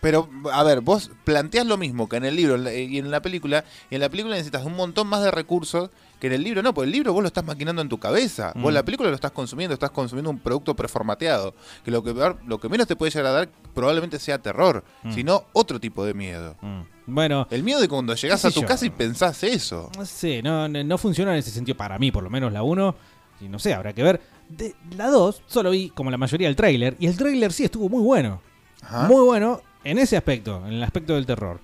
Pero, 0.08 0.30
a 0.54 0.64
ver, 0.64 0.80
vos 0.80 1.12
planteás 1.26 1.66
lo 1.66 1.76
mismo 1.76 2.08
que 2.08 2.16
en 2.16 2.24
el 2.24 2.34
libro 2.38 2.56
y 2.72 2.98
en 2.98 3.12
la 3.12 3.22
película, 3.22 3.66
y 3.90 3.96
en 3.96 4.00
la 4.00 4.08
película 4.08 4.36
necesitas 4.36 4.64
un 4.64 4.74
montón 4.74 5.06
más 5.08 5.22
de 5.22 5.32
recursos 5.32 5.90
que 6.22 6.28
en 6.28 6.34
el 6.34 6.44
libro 6.44 6.64
no, 6.64 6.74
porque 6.74 6.86
el 6.86 6.94
libro 6.94 7.12
vos 7.12 7.22
lo 7.22 7.28
estás 7.28 7.44
maquinando 7.44 7.82
en 7.82 7.90
tu 7.90 7.98
cabeza. 8.00 8.54
Vos 8.56 8.72
Mm. 8.72 8.76
la 8.76 8.84
película 8.86 9.10
lo 9.10 9.16
estás 9.16 9.32
consumiendo, 9.32 9.74
estás 9.74 9.92
consumiendo 9.92 10.30
un 10.30 10.40
producto 10.40 10.78
preformateado, 10.78 11.54
que 11.84 11.92
lo 11.92 12.02
que, 12.06 12.14
lo 12.48 12.58
que 12.58 12.70
menos 12.70 12.88
te 12.88 12.96
puede 12.96 13.12
llegar 13.12 13.26
a 13.26 13.32
dar 13.34 13.50
probablemente 13.76 14.18
sea 14.18 14.38
terror, 14.42 14.82
Mm. 15.04 15.12
sino 15.12 15.44
otro 15.52 15.78
tipo 15.78 16.06
de 16.06 16.14
miedo. 16.14 16.56
Bueno. 17.06 17.46
El 17.52 17.64
miedo 17.64 17.82
de 17.82 17.90
cuando 17.90 18.16
llegás 18.16 18.42
qué 18.44 18.48
a 18.48 18.52
tu 18.52 18.62
yo. 18.62 18.66
casa 18.68 18.86
y 18.86 18.92
pensás 18.92 19.44
eso. 19.44 19.92
No 19.98 20.06
sé, 20.06 20.42
no, 20.42 20.70
no, 20.70 20.98
funciona 20.98 21.34
en 21.34 21.40
ese 21.40 21.52
sentido 21.52 21.76
para 21.76 22.00
mí, 22.00 22.14
por 22.14 22.24
lo 22.24 22.30
menos 22.30 22.54
la 22.54 22.64
1. 22.64 22.96
Y 23.42 23.50
no 23.50 23.60
sé, 23.60 23.74
habrá 23.74 23.92
que 23.92 24.04
ver. 24.04 24.22
De, 24.48 24.74
la 24.96 25.10
2 25.10 25.44
solo 25.48 25.72
vi 25.72 25.90
como 25.90 26.12
la 26.12 26.18
mayoría 26.18 26.48
el 26.48 26.56
tráiler. 26.56 26.96
Y 26.98 27.08
el 27.08 27.18
tráiler 27.18 27.52
sí 27.52 27.66
estuvo 27.66 27.90
muy 27.90 28.02
bueno. 28.02 28.40
Ajá. 28.82 29.08
Muy 29.10 29.26
bueno 29.26 29.60
en 29.84 29.98
ese 29.98 30.18
aspecto, 30.18 30.64
en 30.66 30.74
el 30.74 30.84
aspecto 30.84 31.14
del 31.16 31.26
terror. 31.26 31.60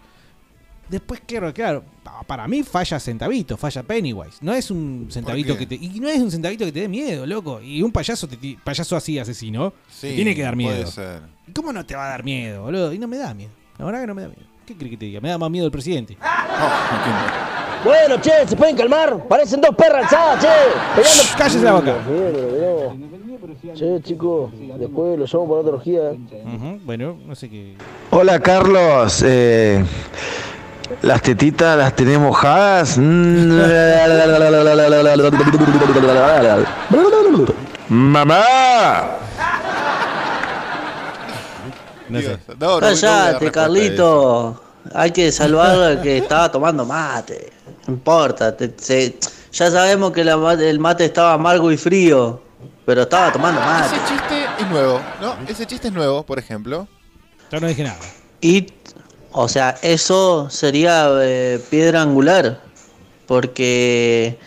Después, 0.90 1.22
claro, 1.26 1.54
claro, 1.54 1.84
pa- 2.04 2.24
para 2.24 2.48
mí 2.48 2.62
falla 2.62 3.00
Centavito, 3.00 3.56
falla 3.58 3.82
Pennywise. 3.84 4.38
No 4.42 4.54
es 4.54 4.70
un 4.70 5.08
centavito 5.10 5.58
que 5.58 5.66
te. 5.66 5.76
Y 5.76 6.00
no 6.00 6.10
es 6.10 6.20
un 6.20 6.30
centavito 6.30 6.66
que 6.66 6.72
te 6.74 6.82
dé 6.82 6.88
miedo, 6.90 7.26
loco. 7.26 7.62
Y 7.62 7.82
un 7.82 7.92
payaso 7.92 8.28
te 8.28 8.58
payaso 8.64 8.96
así 8.96 9.18
asesino. 9.18 9.74
Sí, 9.90 10.10
te 10.10 10.16
tiene 10.16 10.36
que 10.36 10.42
dar 10.44 10.56
puede 10.56 10.68
miedo. 10.76 10.92
ser. 10.92 11.22
¿Y 11.48 11.52
¿Cómo 11.54 11.72
no 11.74 11.86
te 11.86 11.96
va 11.96 12.06
a 12.08 12.10
dar 12.10 12.24
miedo, 12.24 12.64
boludo? 12.64 12.92
Y 12.94 13.00
no 13.00 13.08
me 13.08 13.18
da 13.18 13.34
miedo. 13.34 13.52
La 13.78 13.86
verdad 13.86 14.02
que 14.02 14.08
no 14.08 14.14
me 14.16 14.22
da 14.24 14.28
miedo. 14.28 14.42
¿Qué 14.66 14.76
crees 14.76 14.92
que 14.92 14.98
te 14.98 15.06
diga? 15.06 15.22
Me 15.22 15.30
da 15.30 15.38
más 15.38 15.50
miedo 15.50 15.66
el 15.66 15.72
presidente. 15.72 16.18
Bueno, 17.84 18.20
che, 18.22 18.48
se 18.48 18.56
pueden 18.56 18.76
calmar. 18.76 19.28
Parecen 19.28 19.60
dos 19.62 19.76
perras 19.76 20.04
alzadas, 20.04 20.40
che. 20.40 20.48
Pegando. 20.96 21.24
Cállese 21.38 21.64
la 21.66 21.72
boca. 21.74 21.96
Che, 23.76 24.02
chicos, 24.04 24.52
después 24.78 25.18
lo 25.20 25.26
llamo 25.26 25.48
para 25.50 25.62
otra 25.62 25.74
orgía. 25.76 26.02
Ujú, 26.12 26.80
Bueno, 26.84 27.18
no 27.26 27.36
sé 27.36 27.50
qué. 27.50 27.76
Hola 28.12 28.40
Carlos, 28.40 29.24
eh, 29.26 29.84
las 31.02 31.22
tetitas 31.22 31.78
las 31.78 31.96
tenés 31.96 32.20
mojadas. 32.20 32.98
Mamá. 37.90 38.44
No 42.10 42.20
sé. 42.22 42.28
No, 42.28 42.36
no, 42.38 42.56
no 42.60 42.68
voy 42.68 42.78
a 42.78 42.80
dar 42.80 42.82
Cállate, 42.82 43.32
respuesta 43.32 43.48
a 43.48 43.52
Carlito. 43.52 44.62
Hay 44.94 45.12
que 45.12 45.32
salvar 45.32 45.80
al 45.80 46.02
que 46.02 46.18
estaba 46.18 46.52
tomando 46.52 46.86
mate. 46.86 47.53
No 47.88 47.94
importa. 47.94 48.56
te- 48.56 48.74
se- 48.78 49.16
ya 49.52 49.70
sabemos 49.72 50.12
que 50.12 50.24
la 50.24 50.54
el 50.54 50.80
mate 50.80 51.06
estaba 51.06 51.34
amargo 51.34 51.72
y 51.72 51.78
frío. 51.78 52.42
Pero 52.86 53.04
estaba 53.04 53.32
tomando 53.32 53.62
mate. 53.62 53.96
Ese 53.96 54.06
chiste 54.08 54.46
es 54.60 54.68
nuevo, 54.70 55.00
¿no? 55.22 55.38
Ese 55.48 55.66
chiste 55.66 55.88
es 55.88 55.94
nuevo, 55.94 56.24
por 56.26 56.38
ejemplo. 56.40 56.88
Yo 57.52 57.60
no 57.60 57.68
dije 57.68 57.84
nada. 57.84 58.00
Y, 58.42 58.68
o 59.32 59.48
sea, 59.48 59.78
eso 59.82 60.50
sería 60.50 61.10
eh, 61.22 61.60
piedra 61.70 62.02
angular. 62.02 62.62
Porque 63.26 64.38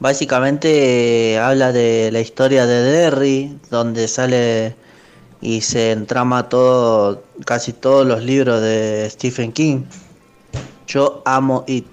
básicamente 0.00 1.34
eh, 1.34 1.38
habla 1.38 1.72
de 1.72 2.10
la 2.12 2.20
historia 2.20 2.66
de 2.66 2.82
Derry, 2.82 3.58
donde 3.70 4.08
sale 4.08 4.74
y 5.40 5.60
se 5.60 5.92
entrama 5.92 6.48
todo, 6.48 7.22
casi 7.44 7.72
todos 7.72 8.04
los 8.06 8.22
libros 8.24 8.60
de 8.62 9.06
Stephen 9.10 9.52
King. 9.52 9.84
Yo 10.88 11.22
amo 11.24 11.64
It. 11.68 11.86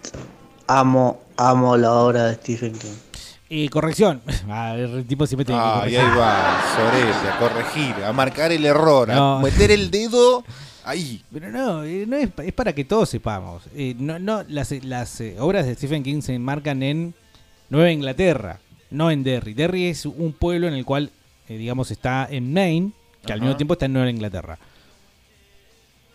Amo, 0.67 1.21
amo 1.37 1.77
la 1.77 1.91
obra 1.93 2.25
de 2.25 2.35
Stephen 2.35 2.73
King. 2.73 2.93
Y 3.49 3.67
corrección. 3.69 4.21
Ah, 4.49 4.75
el 4.75 5.05
tipo 5.05 5.25
siempre 5.27 5.45
tiene 5.45 5.59
que 5.61 5.67
Ah, 5.67 5.75
y 5.77 5.79
corregir. 5.79 5.99
ahí 5.99 6.17
va, 6.17 6.61
Sorete, 6.75 7.27
a 7.29 7.39
corregir, 7.39 8.03
a 8.03 8.13
marcar 8.13 8.51
el 8.51 8.65
error, 8.65 9.07
No. 9.09 9.37
a 9.37 9.41
meter 9.41 9.71
el 9.71 9.89
dedo 9.91 10.43
ahí. 10.85 11.23
Pero 11.31 11.49
no, 11.51 11.83
eh, 11.83 12.05
no 12.07 12.17
es, 12.17 12.29
es 12.43 12.53
para 12.53 12.73
que 12.73 12.83
todos 12.85 13.09
sepamos. 13.09 13.63
Eh, 13.75 13.95
no, 13.97 14.19
no, 14.19 14.43
las, 14.47 14.71
las 14.83 15.19
eh, 15.21 15.35
obras 15.39 15.65
de 15.65 15.75
Stephen 15.75 16.03
King 16.03 16.21
se 16.21 16.33
enmarcan 16.33 16.81
en 16.83 17.13
Nueva 17.69 17.91
Inglaterra, 17.91 18.59
no 18.91 19.11
en 19.11 19.23
Derry. 19.23 19.53
Derry 19.53 19.87
es 19.87 20.05
un 20.05 20.33
pueblo 20.33 20.67
en 20.67 20.73
el 20.73 20.85
cual, 20.85 21.11
eh, 21.49 21.57
digamos, 21.57 21.89
está 21.91 22.27
en 22.29 22.53
Maine, 22.53 22.91
que 23.25 23.33
al 23.33 23.39
mismo 23.41 23.55
tiempo 23.55 23.73
está 23.73 23.85
en 23.85 23.93
Nueva 23.93 24.09
Inglaterra. 24.09 24.57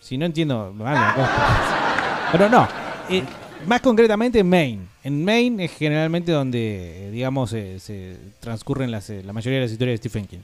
Si 0.01 0.17
no 0.17 0.25
entiendo 0.25 0.73
cosa. 0.77 2.29
Pero 2.31 2.49
no, 2.49 2.67
eh, 3.09 3.23
más 3.67 3.81
concretamente 3.81 4.39
en 4.39 4.49
Maine. 4.49 4.81
En 5.03 5.23
Maine 5.23 5.65
es 5.65 5.71
generalmente 5.71 6.31
donde, 6.31 7.07
eh, 7.07 7.11
digamos, 7.11 7.53
eh, 7.53 7.79
se 7.79 8.17
transcurren 8.39 8.91
las, 8.91 9.09
eh, 9.09 9.21
la 9.23 9.33
mayoría 9.33 9.59
de 9.59 9.65
las 9.65 9.71
historias 9.71 9.93
de 10.01 10.09
Stephen 10.09 10.25
King. 10.27 10.39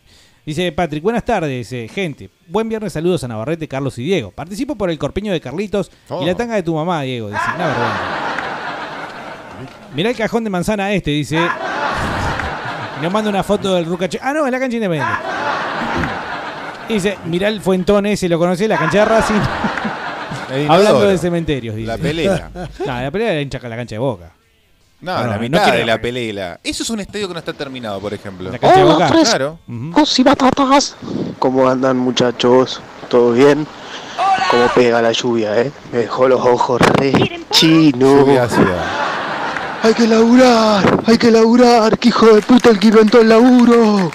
Dice 0.45 0.71
Patrick, 0.71 1.01
buenas 1.01 1.25
tardes, 1.25 1.71
eh, 1.73 1.89
gente. 1.91 2.29
Buen 2.47 2.69
viernes, 2.69 2.93
saludos 2.93 3.23
a 3.23 3.27
Navarrete, 3.27 3.67
Carlos 3.67 3.97
y 3.97 4.03
Diego. 4.03 4.29
Participo 4.31 4.75
por 4.75 4.89
el 4.91 4.99
corpiño 4.99 5.31
de 5.33 5.41
Carlitos 5.41 5.91
Oh. 6.09 6.21
y 6.21 6.25
la 6.25 6.35
tanga 6.35 6.55
de 6.55 6.61
tu 6.63 6.75
mamá, 6.75 7.01
Diego. 7.01 7.29
Dice, 7.29 7.41
vergüenza. 7.57 7.99
Mirá 9.95 10.09
el 10.09 10.15
cajón 10.15 10.43
de 10.43 10.49
manzana 10.49 10.91
este, 10.93 11.11
dice. 11.11 11.37
Y 12.99 13.03
nos 13.03 13.11
manda 13.11 13.29
una 13.29 13.43
foto 13.43 13.73
del 13.75 13.85
Rucache. 13.85 14.19
Ah, 14.21 14.33
no, 14.33 14.45
es 14.45 14.51
la 14.51 14.59
cancha 14.59 14.75
independiente. 14.75 15.15
Dice, 16.89 17.17
mirá 17.25 17.47
el 17.47 17.59
fuentón 17.61 18.05
ese, 18.05 18.29
lo 18.29 18.37
conocí, 18.37 18.67
la 18.67 18.77
cancha 18.77 18.99
de 18.99 19.05
Racing. 19.05 19.41
Hablando 20.69 21.01
de 21.01 21.17
cementerios, 21.17 21.75
dice. 21.75 21.87
La 21.87 21.97
pelea. 21.97 22.49
no, 22.53 23.01
la 23.01 23.11
pelea 23.11 23.31
era 23.33 23.41
hincha 23.41 23.59
la 23.59 23.75
cancha 23.75 23.95
de 23.95 23.99
Boca. 23.99 24.31
No, 25.01 25.13
No, 25.17 25.27
la 25.27 25.35
no, 25.35 25.41
mitad 25.41 25.57
no 25.59 25.63
quiero- 25.65 25.79
de 25.79 25.85
la 25.85 26.01
pelea. 26.01 26.59
Eso 26.63 26.83
es 26.83 26.89
un 26.89 26.99
estadio 27.01 27.27
que 27.27 27.33
no 27.33 27.39
está 27.39 27.53
terminado, 27.53 27.99
por 27.99 28.13
ejemplo. 28.13 28.49
La 28.51 28.57
cancha 28.57 28.77
de 28.79 28.83
Boca. 28.85 29.07
Claro. 29.09 29.59
y 30.17 30.23
batatas. 30.23 30.95
¿Cómo 31.39 31.67
andan, 31.67 31.97
muchachos? 31.97 32.81
¿Todo 33.09 33.33
bien? 33.33 33.67
Como 34.49 34.67
pega 34.73 35.01
la 35.01 35.11
lluvia, 35.11 35.59
¿eh? 35.61 35.71
Me 35.91 35.99
dejó 35.99 36.27
los 36.27 36.39
ojos 36.41 36.81
re 36.81 37.13
chinos. 37.51 38.25
Hay 39.83 39.93
que 39.93 40.07
laburar, 40.07 41.03
hay 41.05 41.17
que 41.17 41.29
laburar, 41.29 41.99
que 41.99 42.07
hijo 42.07 42.25
de 42.33 42.41
puta 42.41 42.69
el 42.71 42.79
que 42.79 42.87
inventó 42.87 43.21
el 43.21 43.29
laburo. 43.29 44.11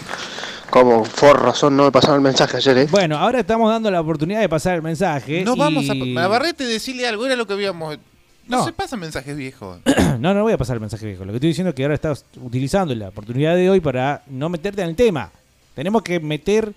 Como 0.70 1.04
forros 1.04 1.58
son, 1.58 1.76
no 1.76 1.84
me 1.84 1.92
pasaron 1.92 2.16
el 2.16 2.22
mensaje 2.22 2.56
ayer, 2.58 2.78
¿eh? 2.78 2.88
Bueno, 2.90 3.18
ahora 3.18 3.40
estamos 3.40 3.70
dando 3.70 3.90
la 3.90 4.00
oportunidad 4.00 4.40
de 4.40 4.48
pasar 4.48 4.76
el 4.76 4.82
mensaje. 4.82 5.42
No 5.44 5.54
y- 5.56 5.58
vamos 5.58 5.90
a. 5.90 5.94
Navarrete, 5.94 6.64
decirle 6.64 7.06
algo, 7.08 7.26
era 7.26 7.34
lo 7.36 7.46
que 7.46 7.54
habíamos. 7.54 7.98
No, 8.46 8.58
No. 8.58 8.64
se 8.64 8.72
pasan 8.72 9.00
mensajes 9.00 9.36
viejos. 9.36 9.78
No, 10.20 10.34
no 10.34 10.42
voy 10.42 10.52
a 10.52 10.58
pasar 10.58 10.74
el 10.76 10.80
mensaje 10.80 11.06
viejo. 11.06 11.24
Lo 11.24 11.32
que 11.32 11.36
estoy 11.36 11.48
diciendo 11.48 11.70
es 11.70 11.74
que 11.74 11.82
ahora 11.82 11.94
estás 11.94 12.24
utilizando 12.42 12.94
la 12.94 13.08
oportunidad 13.08 13.54
de 13.56 13.70
hoy 13.70 13.80
para 13.80 14.22
no 14.26 14.48
meterte 14.50 14.82
en 14.82 14.88
el 14.90 14.96
tema. 14.96 15.30
Tenemos 15.74 16.02
que 16.02 16.20
meter 16.20 16.72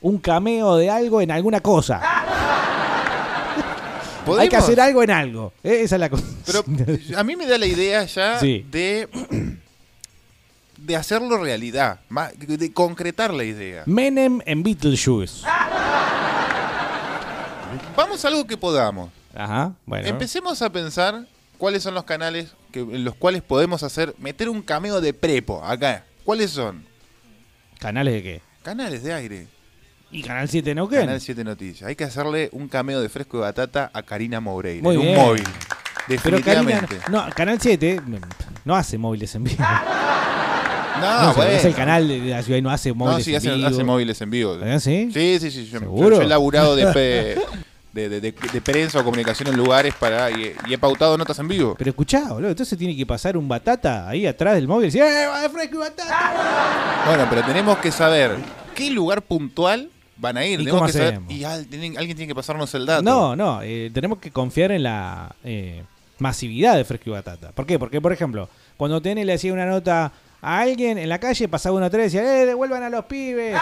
un 0.00 0.18
cameo 0.18 0.76
de 0.76 0.90
algo 0.90 1.20
en 1.20 1.30
alguna 1.30 1.60
cosa. 1.60 2.00
Hay 4.38 4.48
que 4.48 4.56
hacer 4.56 4.80
algo 4.80 5.02
en 5.02 5.10
algo. 5.10 5.52
Eh, 5.62 5.80
Esa 5.82 5.96
es 5.96 6.00
la 6.00 6.08
cosa. 6.10 6.24
Pero 6.46 6.64
a 7.16 7.22
mí 7.24 7.36
me 7.36 7.46
da 7.46 7.58
la 7.58 7.66
idea 7.66 8.04
ya 8.04 8.38
Sí. 8.40 8.64
de. 8.70 9.08
De 10.80 10.96
hacerlo 10.96 11.38
realidad. 11.42 12.00
más- 12.08 12.32
De 12.38 12.72
concretar 12.72 13.32
la 13.32 13.44
idea. 13.44 13.82
Menem 13.86 14.40
en 14.46 14.62
Beetlejuice. 14.62 15.44
Vamos 17.96 18.24
a 18.24 18.28
algo 18.28 18.46
que 18.46 18.56
podamos. 18.56 19.10
Ajá, 19.34 19.72
bueno. 19.86 20.06
Empecemos 20.08 20.60
a 20.62 20.70
pensar 20.70 21.26
cuáles 21.58 21.82
son 21.82 21.94
los 21.94 22.04
canales 22.04 22.54
que, 22.72 22.80
en 22.80 23.04
los 23.04 23.14
cuales 23.14 23.42
podemos 23.42 23.82
hacer. 23.82 24.14
meter 24.18 24.48
un 24.48 24.62
cameo 24.62 25.00
de 25.00 25.12
prepo 25.14 25.62
acá. 25.64 26.04
¿Cuáles 26.24 26.50
son? 26.50 26.84
¿Canales 27.78 28.14
de 28.14 28.22
qué? 28.22 28.42
Canales 28.62 29.02
de 29.02 29.12
aire. 29.14 29.46
¿Y 30.10 30.22
Canal 30.22 30.48
7 30.48 30.74
Neuquén? 30.74 31.00
Canal 31.00 31.20
7 31.20 31.44
Noticias. 31.44 31.88
Hay 31.88 31.94
que 31.94 32.04
hacerle 32.04 32.48
un 32.52 32.68
cameo 32.68 33.00
de 33.00 33.08
fresco 33.08 33.36
de 33.38 33.42
batata 33.44 33.90
a 33.94 34.02
Karina 34.02 34.40
Moreira. 34.40 34.82
Muy 34.82 34.96
en 34.96 35.02
bien. 35.02 35.18
un 35.18 35.24
móvil. 35.24 35.44
Pero 36.08 36.40
Karina, 36.40 36.62
Definitivamente. 36.64 36.98
no, 37.10 37.30
Canal 37.30 37.60
7 37.60 38.00
mm, 38.04 38.16
no 38.64 38.74
hace 38.74 38.98
móviles 38.98 39.32
en 39.36 39.44
vivo. 39.44 39.64
No, 41.00 41.22
No, 41.28 41.34
bueno. 41.34 41.50
Es 41.52 41.64
el 41.64 41.74
canal 41.74 42.06
de 42.08 42.18
la 42.20 42.42
ciudad 42.42 42.58
y 42.58 42.62
no 42.62 42.70
hace 42.70 42.92
móviles 42.92 43.18
No, 43.18 43.24
sí, 43.24 43.30
en 43.30 43.36
hace, 43.36 43.50
vivo. 43.54 43.68
hace 43.68 43.84
móviles 43.84 44.20
en 44.20 44.30
vivo. 44.30 44.58
¿Ah, 44.62 44.78
sí? 44.80 45.10
Sí, 45.12 45.38
sí, 45.40 45.50
sí. 45.50 45.66
Yo, 45.72 45.78
¿Seguro? 45.78 46.16
yo 46.16 46.22
he 46.22 46.26
laburado 46.26 46.76
de, 46.76 46.86
de, 47.92 48.20
de- 48.20 48.60
prensa 48.62 49.00
o 49.00 49.04
comunicación 49.04 49.48
en 49.48 49.56
lugares 49.56 49.92
para 49.98 50.30
y, 50.30 50.52
y 50.68 50.74
he 50.74 50.78
pautado 50.78 51.18
notas 51.18 51.38
en 51.40 51.48
vivo. 51.48 51.74
Pero 51.76 51.90
escuchá, 51.90 52.32
boludo, 52.32 52.50
entonces 52.50 52.78
tiene 52.78 52.96
que 52.96 53.04
pasar 53.04 53.36
un 53.36 53.48
batata 53.48 54.08
ahí 54.08 54.26
atrás 54.26 54.54
del 54.54 54.68
móvil 54.68 54.84
y 54.84 54.90
decir, 54.92 55.02
¡eh, 55.02 55.26
va 55.26 55.40
de 55.42 55.48
fresco 55.48 55.74
y 55.76 55.78
batata! 55.78 57.04
Bueno, 57.06 57.26
pero 57.28 57.42
tenemos 57.42 57.78
que 57.78 57.90
saber 57.90 58.36
qué 58.74 58.90
lugar 58.90 59.22
puntual 59.22 59.90
van 60.16 60.36
a 60.36 60.44
ir. 60.44 60.60
¿Y 60.60 60.64
Tenemos 60.66 60.86
que 60.86 60.98
saber- 60.98 61.20
y 61.28 61.42
al- 61.44 61.66
tienen- 61.66 61.98
alguien 61.98 62.16
tiene 62.16 62.28
que 62.28 62.34
pasarnos 62.34 62.72
el 62.74 62.86
dato. 62.86 63.02
No, 63.02 63.34
no, 63.34 63.60
eh, 63.62 63.90
tenemos 63.92 64.18
que 64.18 64.30
confiar 64.30 64.70
en 64.70 64.84
la 64.84 65.34
eh, 65.42 65.82
masividad 66.18 66.76
de 66.76 66.84
fresco 66.84 67.10
y 67.10 67.12
batata. 67.14 67.50
¿Por 67.52 67.66
qué? 67.66 67.78
Porque, 67.78 68.00
por 68.00 68.12
ejemplo, 68.12 68.48
cuando 68.76 69.00
TN 69.00 69.24
le 69.24 69.32
hacía 69.32 69.52
una 69.52 69.66
nota 69.66 70.12
a 70.42 70.60
alguien 70.60 70.98
en 70.98 71.08
la 71.08 71.18
calle, 71.18 71.48
pasaba 71.48 71.76
uno 71.76 71.86
atrás 71.86 72.00
y 72.00 72.16
decía, 72.16 72.42
¡eh, 72.42 72.46
devuelvan 72.46 72.82
a 72.82 72.90
los 72.90 73.04
pibes! 73.06 73.58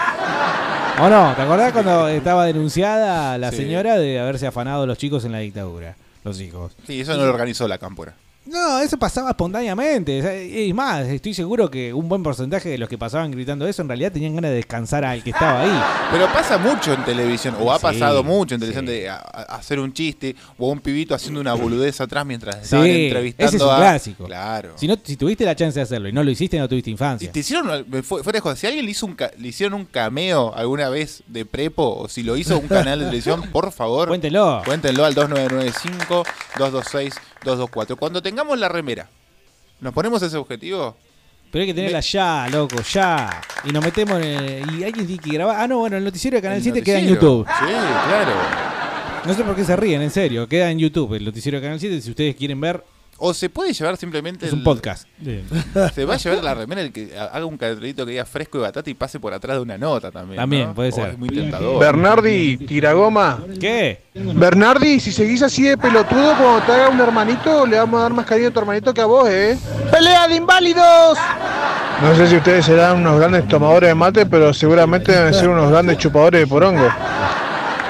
¿O 1.01 1.09
no? 1.09 1.33
¿Te 1.35 1.41
acordás 1.41 1.71
cuando 1.73 2.07
estaba 2.07 2.45
denunciada 2.45 3.37
la 3.37 3.51
Sí. 3.51 3.57
señora 3.57 3.97
de 3.97 4.19
haberse 4.19 4.47
afanado 4.47 4.85
los 4.85 4.97
chicos 4.97 5.23
en 5.25 5.31
la 5.31 5.39
dictadura? 5.39 5.95
Los 6.23 6.39
hijos. 6.41 6.75
Sí, 6.85 7.01
eso 7.01 7.15
no 7.15 7.23
lo 7.23 7.29
organizó 7.29 7.67
la 7.67 7.77
cámpora. 7.77 8.13
No, 8.51 8.79
eso 8.79 8.97
pasaba 8.97 9.29
espontáneamente. 9.29 10.67
Es 10.69 10.73
más, 10.73 11.05
estoy 11.07 11.33
seguro 11.35 11.69
que 11.69 11.93
un 11.93 12.09
buen 12.09 12.23
porcentaje 12.23 12.69
de 12.69 12.77
los 12.79 12.89
que 12.89 12.97
pasaban 12.97 13.29
gritando 13.29 13.67
eso 13.67 13.81
en 13.83 13.87
realidad 13.87 14.11
tenían 14.11 14.33
ganas 14.33 14.49
de 14.49 14.55
descansar 14.57 15.05
al 15.05 15.21
que 15.23 15.29
estaba 15.29 15.61
ahí. 15.61 15.81
Pero 16.11 16.25
pasa 16.33 16.57
mucho 16.57 16.93
en 16.93 17.05
televisión, 17.05 17.55
o 17.59 17.71
ha 17.71 17.77
Sí, 17.77 17.83
pasado 17.83 18.23
mucho 18.23 18.55
en 18.55 18.61
televisión 18.61 18.85
de 18.87 19.07
hacer 19.09 19.79
un 19.79 19.93
chiste, 19.93 20.35
o 20.57 20.69
un 20.71 20.79
pibito 20.79 21.13
haciendo 21.13 21.39
una 21.41 21.53
boludez 21.53 22.01
atrás 22.01 22.25
mientras 22.25 22.55
estaban 22.63 22.87
Sí, 22.87 23.05
entrevistando 23.05 23.47
ese 23.47 23.57
es 23.57 23.61
un 23.63 23.69
a... 23.69 23.77
clásico. 23.77 24.25
Claro. 24.25 24.71
Si, 24.77 24.87
no, 24.87 24.97
si 25.03 25.15
tuviste 25.15 25.45
la 25.45 25.55
chance 25.55 25.77
de 25.77 25.83
hacerlo 25.83 26.09
y 26.09 26.13
no 26.13 26.23
lo 26.23 26.31
hiciste, 26.31 26.57
no 26.57 26.67
tuviste 26.67 26.89
Y 26.89 26.93
infancia. 26.93 27.31
te 27.31 27.39
hicieron, 27.41 27.85
fuera 28.03 28.31
de 28.31 28.39
joda, 28.39 28.55
si 28.55 28.65
alguien 28.65 28.83
le, 28.85 28.91
hizo 28.91 29.05
un 29.05 29.13
ca- 29.13 29.31
le 29.37 29.47
hicieron 29.47 29.75
un 29.79 29.85
cameo 29.85 30.55
alguna 30.55 30.89
vez 30.89 31.21
de 31.27 31.45
prepo, 31.45 31.97
o 31.99 32.09
si 32.09 32.23
lo 32.23 32.35
hizo 32.35 32.57
un 32.57 32.67
canal 32.67 32.97
de 32.97 33.05
televisión, 33.05 33.43
por 33.51 33.71
favor, 33.71 34.07
Cuéntenlo. 34.07 34.63
cuéntenlo 34.65 35.05
al 35.05 35.13
2995-226-224. 37.43 37.95
Cuando 37.97 38.21
tengamos 38.21 38.57
la 38.59 38.69
remera, 38.69 39.07
¿nos 39.81 39.93
ponemos 39.93 40.21
ese 40.21 40.37
objetivo? 40.37 40.95
Pero 41.51 41.61
hay 41.63 41.67
que 41.67 41.73
tenerla 41.73 41.99
ya, 42.01 42.47
loco, 42.51 42.75
ya. 42.91 43.41
Y 43.65 43.71
nos 43.71 43.83
metemos 43.83 44.17
en 44.21 44.23
el- 44.43 44.79
Y 44.79 44.83
alguien 44.83 45.07
tiene 45.07 45.21
que 45.21 45.31
grabar. 45.31 45.55
Ah, 45.59 45.67
no, 45.67 45.79
bueno, 45.79 45.97
el 45.97 46.03
noticiero 46.03 46.35
de 46.37 46.41
Canal 46.43 46.57
El 46.57 46.63
7 46.63 46.83
queda 46.83 46.99
en. 46.99 47.07
YouTube. 47.07 47.47
Sí, 47.47 47.65
claro. 47.65 48.33
No 49.25 49.33
sé 49.33 49.43
por 49.43 49.55
qué 49.55 49.63
se 49.65 49.75
ríen, 49.75 50.01
en 50.01 50.11
serio. 50.11 50.47
Queda 50.47 50.69
en 50.69 50.77
YouTube 50.79 51.13
el 51.15 51.25
noticiero 51.25 51.57
de 51.57 51.63
Canal 51.63 51.79
7. 51.79 51.99
Si 52.01 52.09
ustedes 52.11 52.35
quieren 52.35 52.61
ver, 52.61 52.83
O 53.21 53.33
se 53.33 53.49
puede 53.49 53.73
llevar 53.73 53.97
simplemente. 53.97 54.45
es 54.47 54.53
un 54.53 54.59
el- 54.59 54.63
podcast. 54.63 55.07
Se 55.93 56.05
va 56.05 56.13
a 56.13 56.17
llevar 56.17 56.43
la 56.43 56.53
remera 56.53 56.81
el 56.81 56.91
que 56.93 57.17
haga 57.17 57.45
un 57.45 57.57
cartelito 57.57 58.05
que 58.05 58.11
diga 58.11 58.25
fresco 58.25 58.57
de 58.59 58.63
batata 58.63 58.89
y 58.89 58.93
pase 58.93 59.19
por 59.19 59.33
atrás 59.33 59.57
de 59.57 59.61
una 59.61 59.77
nota 59.77 60.09
también. 60.09 60.37
También, 60.37 60.67
¿no? 60.69 60.73
puede 60.73 60.89
Oh, 60.89 60.95
ser. 60.95 61.09
es 61.09 61.17
muy 61.17 61.29
tentador. 61.29 61.79
Bernardi, 61.79 62.57
tiragoma. 62.57 63.39
¿Qué? 63.59 64.03
Bernardi, 64.15 64.99
si 64.99 65.11
seguís 65.11 65.41
así 65.41 65.63
de 65.63 65.77
pelotudo, 65.77 66.33
cuando 66.37 66.61
te 66.65 66.71
haga 66.71 66.89
un 66.89 66.99
hermanito, 67.01 67.65
le 67.65 67.77
vamos 67.77 67.99
a 67.99 68.03
dar 68.03 68.13
más 68.13 68.25
cariño 68.25 68.47
a 68.47 68.51
tu 68.51 68.59
hermanito 68.59 68.93
que 68.93 69.01
a 69.01 69.05
vos, 69.05 69.27
¿eh? 69.29 69.57
¡Pelea 69.91 70.27
de 70.27 70.35
inválidos! 70.35 71.17
No 72.01 72.15
sé 72.15 72.27
si 72.27 72.37
ustedes 72.37 72.65
serán 72.65 72.97
unos 72.99 73.19
grandes 73.19 73.45
tomadores 73.49 73.89
de 73.89 73.95
mate, 73.95 74.25
pero 74.25 74.53
seguramente 74.53 75.11
deben 75.11 75.33
ser 75.33 75.49
unos 75.49 75.69
grandes 75.69 75.97
chupadores 75.97 76.39
de 76.41 76.47
porongo. 76.47 76.87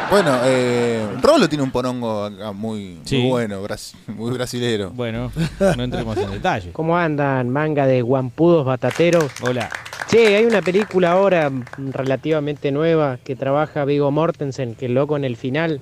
Bueno, 0.09 0.39
eh, 0.43 1.05
Rolo 1.21 1.47
tiene 1.47 1.63
un 1.63 1.71
porongo 1.71 2.23
acá 2.25 2.51
muy, 2.51 2.99
Sí. 3.05 3.17
muy 3.19 3.29
bueno, 3.29 3.61
bras- 3.61 3.93
muy 4.07 4.31
brasilero. 4.31 4.89
Bueno, 4.91 5.31
no 5.77 5.83
entremos 5.83 6.17
en 6.17 6.31
detalle. 6.31 6.71
¿Cómo 6.71 6.97
andan, 6.97 7.49
manga 7.49 7.85
de 7.85 8.01
guampudos 8.01 8.65
batateros? 8.65 9.25
Hola. 9.41 9.69
Che, 10.09 10.35
hay 10.37 10.45
una 10.45 10.63
película 10.63 11.11
ahora 11.11 11.51
mm, 11.51 11.91
relativamente 11.91 12.71
nueva 12.71 13.19
que 13.23 13.35
trabaja 13.35 13.85
Vigo 13.85 14.09
Mortensen, 14.09 14.73
que 14.73 14.87
el 14.87 14.95
loco 14.95 15.15
en 15.15 15.23
el 15.25 15.37
final 15.37 15.79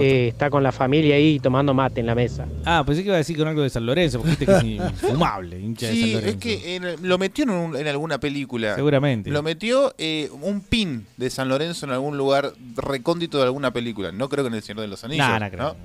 eh, 0.00 0.28
está 0.28 0.50
con 0.50 0.62
la 0.62 0.72
familia 0.72 1.14
ahí 1.16 1.38
tomando 1.40 1.72
mate 1.74 2.00
en 2.00 2.06
la 2.06 2.14
mesa. 2.14 2.46
Ah, 2.64 2.82
pensé 2.86 3.02
que 3.02 3.06
iba 3.08 3.14
a 3.14 3.18
decir 3.18 3.36
con 3.36 3.48
algo 3.48 3.62
de 3.62 3.70
San 3.70 3.86
Lorenzo, 3.86 4.18
porque 4.18 4.30
viste 4.30 4.46
que 4.46 4.52
es 4.56 4.62
infumable, 5.04 5.58
hincha 5.60 5.86
de 5.86 5.92
San 5.94 6.02
Sí, 6.04 6.12
Lorenzo. 6.14 6.30
es 6.30 6.36
que 6.36 6.76
en- 6.76 7.08
lo 7.08 7.18
metió 7.18 7.44
en, 7.44 7.50
un- 7.50 7.76
en 7.76 7.86
alguna 7.88 8.18
película. 8.18 8.74
Seguramente. 8.74 9.30
Lo 9.30 9.42
metió 9.42 9.94
eh, 9.98 10.28
un 10.42 10.60
pin 10.60 11.06
de 11.16 11.30
San 11.30 11.48
Lorenzo 11.48 11.86
en 11.86 11.92
algún 11.92 12.16
lugar 12.16 12.52
recóndito 12.76 13.38
de 13.38 13.44
alguna 13.44 13.72
película. 13.72 14.12
No 14.12 14.28
creo 14.28 14.44
que 14.44 14.48
en 14.48 14.54
El 14.54 14.62
Señor 14.62 14.80
de 14.82 14.88
los 14.88 15.02
Anillos. 15.04 15.26
Nah, 15.26 15.38
nah, 15.38 15.48
creo, 15.50 15.62
¿no? 15.64 15.76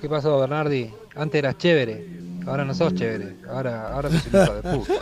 ¿Qué 0.00 0.08
pasó, 0.08 0.38
Bernardi? 0.38 0.90
Antes 1.16 1.38
eras 1.40 1.58
chévere, 1.58 2.06
ahora 2.46 2.64
no 2.64 2.72
sos 2.72 2.94
chévere, 2.94 3.34
ahora, 3.50 3.92
ahora 3.92 4.10
sos 4.10 4.30
de 4.32 4.70
puta. 4.72 4.92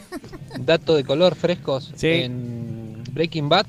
Dato 0.58 0.94
de 0.94 1.04
color 1.04 1.34
frescos 1.34 1.92
en 2.02 3.02
Breaking 3.12 3.48
Bad. 3.48 3.66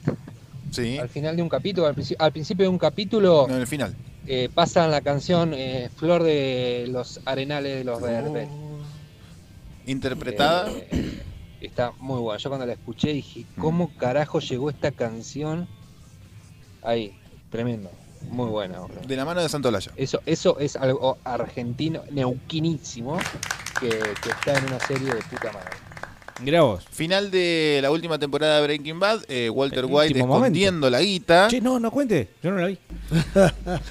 Al 0.99 1.09
final 1.09 1.35
de 1.35 1.41
un 1.41 1.49
capítulo, 1.49 1.87
al, 1.87 1.95
princi- 1.95 2.15
al 2.19 2.31
principio 2.31 2.63
de 2.65 2.69
un 2.69 2.77
capítulo. 2.77 3.45
No, 3.47 3.55
en 3.55 3.61
el 3.61 3.67
final. 3.67 3.95
eh, 4.27 4.49
pasan 4.53 4.91
la 4.91 5.01
canción 5.01 5.53
eh, 5.53 5.89
Flor 5.95 6.23
de 6.23 6.87
los 6.89 7.19
Arenales 7.25 7.77
de 7.77 7.83
los 7.83 8.01
Verdes. 8.01 8.47
Interpretada. 9.85 10.69
Eh, 10.91 11.21
está 11.61 11.91
muy 11.99 12.19
buena. 12.19 12.37
Yo 12.39 12.49
cuando 12.49 12.65
la 12.65 12.73
escuché 12.73 13.13
dije, 13.13 13.45
¿cómo 13.59 13.91
carajo 13.97 14.39
llegó 14.39 14.69
esta 14.69 14.91
canción 14.91 15.67
ahí? 16.83 17.17
Tremendo. 17.49 17.89
Muy 18.29 18.49
buena. 18.49 18.79
De 19.07 19.15
la 19.15 19.23
mano 19.25 19.41
de 19.41 19.47
Santolaya. 19.47 19.91
Eso, 19.95 20.21
eso 20.25 20.59
es 20.59 20.75
algo 20.75 21.17
argentino, 21.23 22.01
neuquinísimo, 22.11 23.17
que, 23.79 23.89
que 23.89 24.29
está 24.29 24.57
en 24.57 24.65
una 24.65 24.79
serie 24.79 25.13
de 25.13 25.21
puta 25.21 25.51
madre. 25.53 25.69
Mirá 26.41 26.61
vos. 26.61 26.83
Final 26.91 27.31
de 27.31 27.79
la 27.81 27.89
última 27.89 28.19
temporada 28.19 28.57
de 28.57 28.61
Breaking 28.63 28.99
Bad. 28.99 29.21
eh, 29.27 29.49
Walter 29.49 29.79
El 29.79 29.85
White 29.85 30.19
escondiendo 30.19 30.89
la 30.89 31.01
guita. 31.01 31.47
Che, 31.49 31.59
no, 31.61 31.79
no 31.79 31.89
cuente. 31.91 32.29
Yo 32.43 32.51
no 32.51 32.57
la 32.57 32.67
vi. 32.67 32.77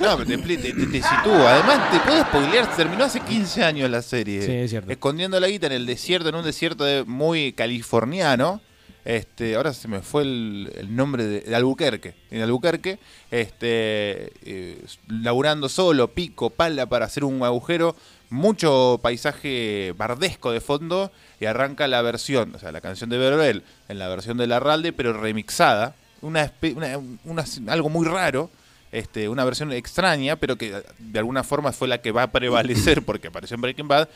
No, 0.01 0.17
pero 0.17 0.25
te, 0.27 0.37
te- 0.39 0.57
te- 0.57 0.73
te 0.73 1.03
sitúa. 1.03 1.55
Además, 1.55 1.91
te 1.91 1.99
puedo 2.01 2.23
spoilear. 2.23 2.77
Terminó 2.77 3.05
hace 3.05 3.21
15 3.21 3.65
años 3.65 3.91
la 3.91 4.03
serie. 4.03 4.43
Sí, 4.43 4.53
es 4.53 4.71
cierto. 4.71 4.91
Escondiendo 4.93 5.41
la 5.41 5.49
guita 5.49 5.67
en 5.67 5.73
el 5.73 5.87
desierto, 5.87 6.29
en 6.29 6.35
un 6.37 6.45
desierto 6.45 6.85
de- 6.85 7.05
muy 7.05 7.53
californiano. 7.53 8.61
Este, 9.07 9.55
ahora 9.55 9.73
se 9.73 9.87
me 9.87 10.03
fue 10.03 10.23
el, 10.23 10.89
nombre 10.91 11.25
de, 11.25 11.55
Albuquerque. 11.55 12.15
En 12.31 12.43
Albuquerque, 12.43 12.99
este, 13.31 14.33
eh, 14.45 14.85
laburando 15.09 15.69
solo, 15.69 16.09
pico, 16.09 16.51
pala 16.51 16.87
para 16.87 17.07
hacer 17.07 17.23
un 17.25 17.43
agujero. 17.45 17.95
Mucho 18.31 18.99
paisaje 19.01 19.95
bardesco 19.97 20.51
de 20.51 20.61
fondo. 20.61 21.13
Y 21.41 21.45
arranca 21.45 21.87
la 21.87 22.03
versión, 22.03 22.55
o 22.55 22.59
sea, 22.59 22.73
la 22.73 22.81
canción 22.81 23.09
de 23.09 23.19
Verbel 23.19 23.63
en 23.89 23.99
la 24.01 24.09
versión 24.09 24.39
de 24.39 24.49
Larralde, 24.49 24.93
pero 24.93 25.13
remixada. 25.13 25.95
Una, 26.21 26.53
una- 26.75 26.99
una- 27.25 27.45
algo 27.69 27.89
muy 27.89 28.07
raro 28.07 28.51
este, 28.93 29.29
una 29.29 29.45
versión 29.45 29.73
extraña, 29.73 30.37
pero 30.37 30.57
que 30.57 30.83
de 30.99 31.19
alguna 31.19 31.45
forma 31.45 31.73
fue 31.73 31.87
la 31.87 32.01
que 32.01 32.13
va 32.13 32.23
a 32.25 32.33
prevalecer 32.33 33.03
porque 33.05 33.29
apareció 33.29 33.55
en 33.57 33.61
Breaking 33.61 33.89
Bad. 33.89 34.09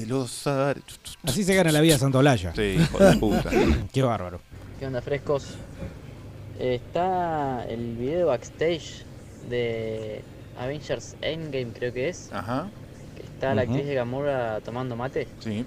De 0.00 0.06
los. 0.06 0.46
Así 0.46 1.44
se 1.44 1.54
gana 1.54 1.70
la 1.72 1.80
vida 1.80 1.98
Santolaya. 1.98 2.52
Sí, 2.54 2.76
hijo 2.80 2.98
de 2.98 3.16
puta. 3.16 3.50
Qué 3.92 4.02
bárbaro. 4.02 4.40
¿Qué 4.78 4.86
onda, 4.86 5.00
frescos? 5.00 5.54
Está 6.58 7.64
el 7.68 7.96
video 7.96 8.28
backstage 8.28 9.04
de 9.48 10.22
Avengers 10.58 11.16
Endgame, 11.20 11.72
creo 11.72 11.92
que 11.92 12.08
es. 12.08 12.30
Ajá. 12.32 12.68
Que 13.16 13.22
está 13.22 13.54
la 13.54 13.62
actriz 13.62 13.86
de 13.86 13.94
Gamora 13.94 14.60
tomando 14.64 14.96
mate. 14.96 15.26
Sí. 15.40 15.64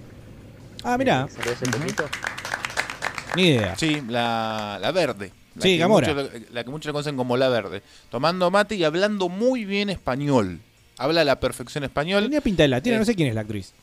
Ah, 0.84 0.98
mira. 0.98 1.28
Salió 1.30 1.52
hace 1.54 1.66
poquito. 1.66 2.06
Ni 3.36 3.48
idea. 3.50 3.76
Sí, 3.76 4.02
la, 4.08 4.78
la 4.82 4.92
verde. 4.92 5.32
La 5.56 5.62
Sí, 5.62 5.70
que 5.74 5.78
Gamora. 5.78 6.14
la 6.52 6.64
que 6.64 6.70
muchos 6.70 6.88
la 6.88 6.94
conocen 6.94 7.18
como 7.18 7.36
la 7.36 7.50
verde. 7.50 7.82
Tomando 8.10 8.50
mate 8.52 8.76
y 8.76 8.84
hablando 8.84 9.28
muy 9.30 9.66
bien 9.66 9.90
español. 9.90 10.60
Habla 10.98 11.22
a 11.22 11.26
la 11.26 11.40
perfección 11.40 11.84
español. 11.84 12.24
Tenía 12.24 12.42
pinta 12.42 12.64
de 12.64 12.70
latina, 12.70 12.96
Eh, 12.96 13.00
no 13.00 13.06
sé 13.06 13.16
quién 13.16 13.28
es 13.30 13.36
la 13.36 13.42
actriz. 13.42 13.74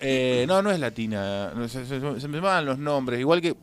Eh, 0.00 0.44
no, 0.48 0.60
no 0.62 0.70
es 0.70 0.78
latina. 0.80 1.52
Se, 1.68 1.86
se- 1.86 2.20
se 2.20 2.28
me 2.28 2.40
van 2.40 2.66
los 2.66 2.78
nombres. 2.78 3.20
Igual 3.20 3.40
que 3.40 3.54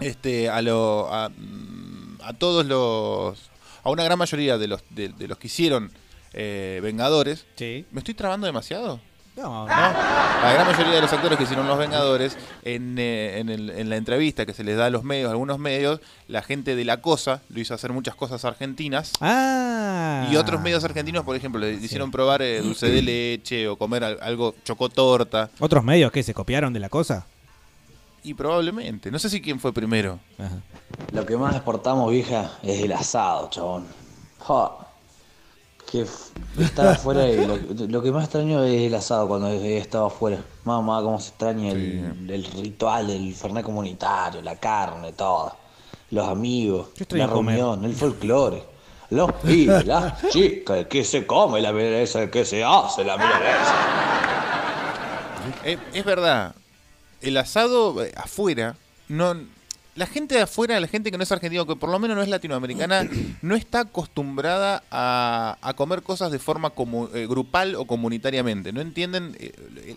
este 0.00 0.48
a, 0.48 0.62
lo, 0.62 1.12
a, 1.12 1.28
mm, 1.28 2.18
a 2.22 2.32
todos 2.34 2.64
los. 2.66 3.50
A 3.82 3.90
una 3.90 4.04
gran 4.04 4.18
mayoría 4.18 4.58
de 4.58 4.68
los, 4.68 4.82
de, 4.90 5.08
de 5.10 5.28
los 5.28 5.38
que 5.38 5.46
hicieron 5.46 5.90
eh, 6.32 6.80
Vengadores. 6.82 7.46
Sí. 7.56 7.84
¿Me 7.92 8.00
estoy 8.00 8.14
trabando 8.14 8.46
demasiado? 8.46 9.00
No, 9.40 9.66
La 9.66 10.52
gran 10.54 10.66
mayoría 10.66 10.94
de 10.94 11.00
los 11.00 11.12
actores 11.12 11.38
que 11.38 11.44
hicieron 11.44 11.66
Los 11.66 11.78
Vengadores, 11.78 12.36
en, 12.62 12.96
eh, 12.98 13.38
en, 13.38 13.48
el- 13.48 13.70
en 13.70 13.88
la 13.88 13.96
entrevista 13.96 14.44
que 14.44 14.52
se 14.52 14.64
les 14.64 14.76
da 14.76 14.86
a 14.86 14.90
los 14.90 15.02
medios, 15.02 15.28
a 15.28 15.32
algunos 15.32 15.58
medios, 15.58 16.00
la 16.28 16.42
gente 16.42 16.76
de 16.76 16.84
La 16.84 17.00
Cosa 17.00 17.40
lo 17.48 17.60
hizo 17.60 17.72
hacer 17.74 17.92
muchas 17.92 18.14
cosas 18.14 18.44
argentinas. 18.44 19.12
Ah. 19.20 20.28
Y 20.30 20.36
otros 20.36 20.60
medios 20.60 20.84
argentinos, 20.84 21.24
por 21.24 21.36
ejemplo, 21.36 21.60
le 21.60 21.72
hicieron 21.72 22.10
probar 22.10 22.42
eh, 22.42 22.60
dulce 22.60 22.88
de 22.90 23.00
leche 23.02 23.66
o 23.68 23.76
comer 23.76 24.04
al- 24.04 24.18
algo 24.20 24.54
chocotorta. 24.64 25.50
¿Otros 25.58 25.82
medios 25.84 26.12
que 26.12 26.22
se 26.22 26.34
copiaron 26.34 26.72
de 26.72 26.80
la 26.80 26.88
cosa? 26.88 27.24
Y 28.22 28.34
probablemente. 28.34 29.10
No 29.10 29.18
sé 29.18 29.30
si 29.30 29.40
quién 29.40 29.58
fue 29.58 29.72
primero. 29.72 30.18
Lo 31.12 31.24
que 31.24 31.36
más 31.38 31.54
exportamos, 31.54 32.10
vieja, 32.12 32.50
es 32.62 32.82
el 32.82 32.92
asado, 32.92 33.48
chabón. 33.50 33.86
Ja. 34.40 34.72
Que 35.90 36.06
estar 36.58 36.86
afuera 36.94 37.28
y 37.28 37.44
lo, 37.46 37.58
lo 37.88 38.02
que 38.02 38.12
más 38.12 38.24
extraño 38.24 38.62
es 38.62 38.82
el 38.82 38.94
asado 38.94 39.26
cuando 39.26 39.48
he 39.48 39.78
estado 39.78 40.06
afuera. 40.06 40.38
Mamá, 40.64 41.02
cómo 41.02 41.18
se 41.18 41.30
extraña 41.30 41.72
el, 41.72 42.28
el 42.28 42.44
ritual 42.44 43.08
del 43.08 43.34
fernet 43.34 43.64
comunitario, 43.64 44.40
la 44.42 44.56
carne, 44.56 45.12
todo. 45.12 45.56
Los 46.10 46.28
amigos, 46.28 46.88
la 47.10 47.28
comer. 47.28 47.56
reunión, 47.56 47.84
el 47.84 47.94
folclore. 47.94 48.62
Los 49.10 49.32
pibes, 49.32 49.84
las 49.86 50.28
chicas, 50.28 50.78
el 50.78 50.88
que 50.88 51.04
se 51.04 51.26
come 51.26 51.60
la 51.60 51.72
milanesa, 51.72 52.22
el 52.22 52.30
que 52.30 52.44
se 52.44 52.62
hace 52.62 53.04
la 53.04 53.16
milanesa. 53.16 53.74
Eh, 55.64 55.78
es 55.92 56.04
verdad. 56.04 56.54
El 57.20 57.36
asado 57.36 58.02
eh, 58.04 58.12
afuera, 58.16 58.76
no. 59.08 59.34
La 60.00 60.06
gente 60.06 60.34
de 60.34 60.40
afuera, 60.40 60.80
la 60.80 60.86
gente 60.88 61.10
que 61.10 61.18
no 61.18 61.24
es 61.24 61.30
argentina, 61.30 61.62
que 61.66 61.76
por 61.76 61.90
lo 61.90 61.98
menos 61.98 62.16
no 62.16 62.22
es 62.22 62.28
latinoamericana, 62.30 63.06
no 63.42 63.54
está 63.54 63.80
acostumbrada 63.80 64.82
a, 64.90 65.58
a 65.60 65.74
comer 65.74 66.02
cosas 66.02 66.32
de 66.32 66.38
forma 66.38 66.74
comu- 66.74 67.10
eh, 67.14 67.26
grupal 67.26 67.74
o 67.74 67.84
comunitariamente. 67.84 68.72
No 68.72 68.80
entienden 68.80 69.36
eh, 69.38 69.52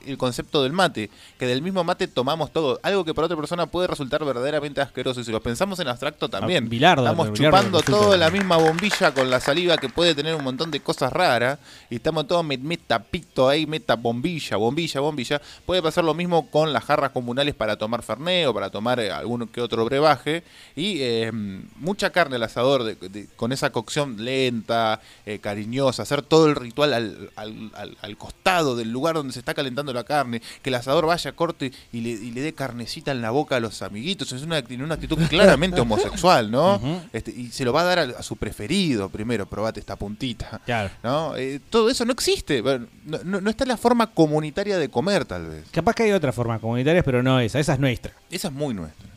el, 0.06 0.18
concepto 0.18 0.62
del 0.62 0.74
mate, 0.74 1.10
que 1.39 1.47
del 1.47 1.62
mismo 1.62 1.84
mate 1.84 2.08
tomamos 2.08 2.51
todo. 2.51 2.80
Algo 2.84 3.06
que 3.06 3.14
para 3.14 3.26
otra 3.28 3.38
persona 3.38 3.66
puede 3.68 3.88
resultar 3.88 4.26
verdaderamente 4.26 4.82
asqueroso. 4.82 5.22
Y 5.22 5.24
si 5.24 5.32
lo 5.32 5.41
pensamos 5.41 5.80
en 5.80 5.88
abstracto 5.88 6.30
también. 6.30 6.66
Ah, 6.66 6.70
Bilardo, 6.70 7.04
estamos 7.06 7.32
Bilardo 7.32 7.58
chupando 7.58 7.80
resulta- 7.80 7.99
todo 8.06 8.18
la 8.18 8.30
misma 8.30 8.58
bombilla 8.58 9.14
con 9.14 9.30
la 9.30 9.39
saliva 9.39 9.78
que 9.78 9.89
puede 9.89 10.14
tener 10.16 10.36
un 10.36 10.43
montón 10.43 10.70
de 10.70 10.80
cosas 10.82 11.14
raras. 11.14 11.60
Y 11.89 11.95
estamos 11.95 12.28
todos 12.28 12.43
met- 12.45 12.60
meta 12.60 12.99
pito 13.04 13.47
ahí, 13.47 13.66
meta 13.66 13.95
bombilla, 13.95 14.58
bombilla, 14.58 14.99
bombilla. 14.99 15.41
Puede 15.66 15.82
pasar 15.82 16.04
lo 16.04 16.14
mismo 16.14 16.49
con 16.51 16.74
las 16.74 16.84
jarras 16.84 17.12
comunales 17.12 17.56
para 17.56 17.78
tomar 17.78 18.04
fernet 18.04 18.47
o 18.47 18.54
para 18.54 18.70
tomar 18.70 18.99
eh, 18.99 19.12
algún 19.12 19.47
que 19.47 19.62
otro 19.62 19.86
brebaje. 19.93 20.43
Y 20.75 20.97
eh, 21.01 21.31
mucha 21.31 22.09
carne 22.11 22.35
al 22.37 22.43
asador 22.43 22.83
de- 22.83 22.95
de- 22.95 23.27
con 23.35 23.51
esa 23.51 23.71
cocción 23.71 24.23
lenta, 24.23 24.99
eh, 25.25 25.39
cariñosa. 25.39 26.03
Hacer 26.03 26.21
todo 26.23 26.47
el 26.47 26.55
ritual 26.55 26.93
al, 26.93 27.29
al- 27.35 27.71
al- 27.75 27.97
al 28.01 28.17
costado 28.17 28.75
del 28.75 28.91
lugar 28.91 29.15
donde 29.15 29.33
se 29.33 29.39
está 29.39 29.53
calentando 29.53 29.93
la 29.93 30.03
carne. 30.03 30.41
Que 30.61 30.69
el 30.69 30.75
asador 30.75 31.05
vaya, 31.05 31.31
corte 31.33 31.71
y 31.91 32.01
le, 32.01 32.09
y 32.09 32.31
le 32.31 32.41
dé 32.41 32.53
carnecita 32.53 33.11
en 33.11 33.21
la 33.21 33.29
boca 33.31 33.55
a 33.55 33.59
los 33.59 33.81
amiguitos. 33.81 34.31
Es 34.31 34.41
una, 34.43 34.61
una 34.79 34.95
actitud 34.95 35.17
claramente 35.29 35.79
homosexual, 35.81 36.49
¿no? 36.51 36.81
Este, 37.13 37.31
y 37.31 37.49
se 37.51 37.63
lo 37.65 37.71
va 37.73 37.81
a 37.81 37.83
dar 37.85 37.99
a, 37.99 38.03
a 38.19 38.23
su 38.23 38.35
preferido 38.35 39.09
primero, 39.09 39.45
probate 39.45 39.79
esta 39.79 39.95
puntita. 39.95 40.59
Claro. 40.65 40.89
¿no? 41.03 41.35
Eh, 41.37 41.59
todo 41.69 41.89
eso 41.89 42.03
no 42.05 42.11
existe. 42.13 42.61
No, 42.61 43.19
no- 43.23 43.41
no 43.41 43.49
está 43.49 43.65
la 43.65 43.77
forma 43.77 44.07
comunitaria 44.11 44.77
de 44.77 44.89
comer, 44.89 45.25
tal 45.25 45.47
vez. 45.47 45.65
Capaz 45.71 45.93
que 45.93 46.03
hay 46.03 46.11
otras 46.11 46.33
formas 46.33 46.59
comunitarias, 46.59 47.03
pero 47.05 47.21
no 47.21 47.39
esa. 47.39 47.59
Esa 47.59 47.73
es 47.73 47.79
nuestra. 47.79 48.13
Esa 48.31 48.47
es 48.47 48.53
muy 48.53 48.73
nuestra. 48.73 49.07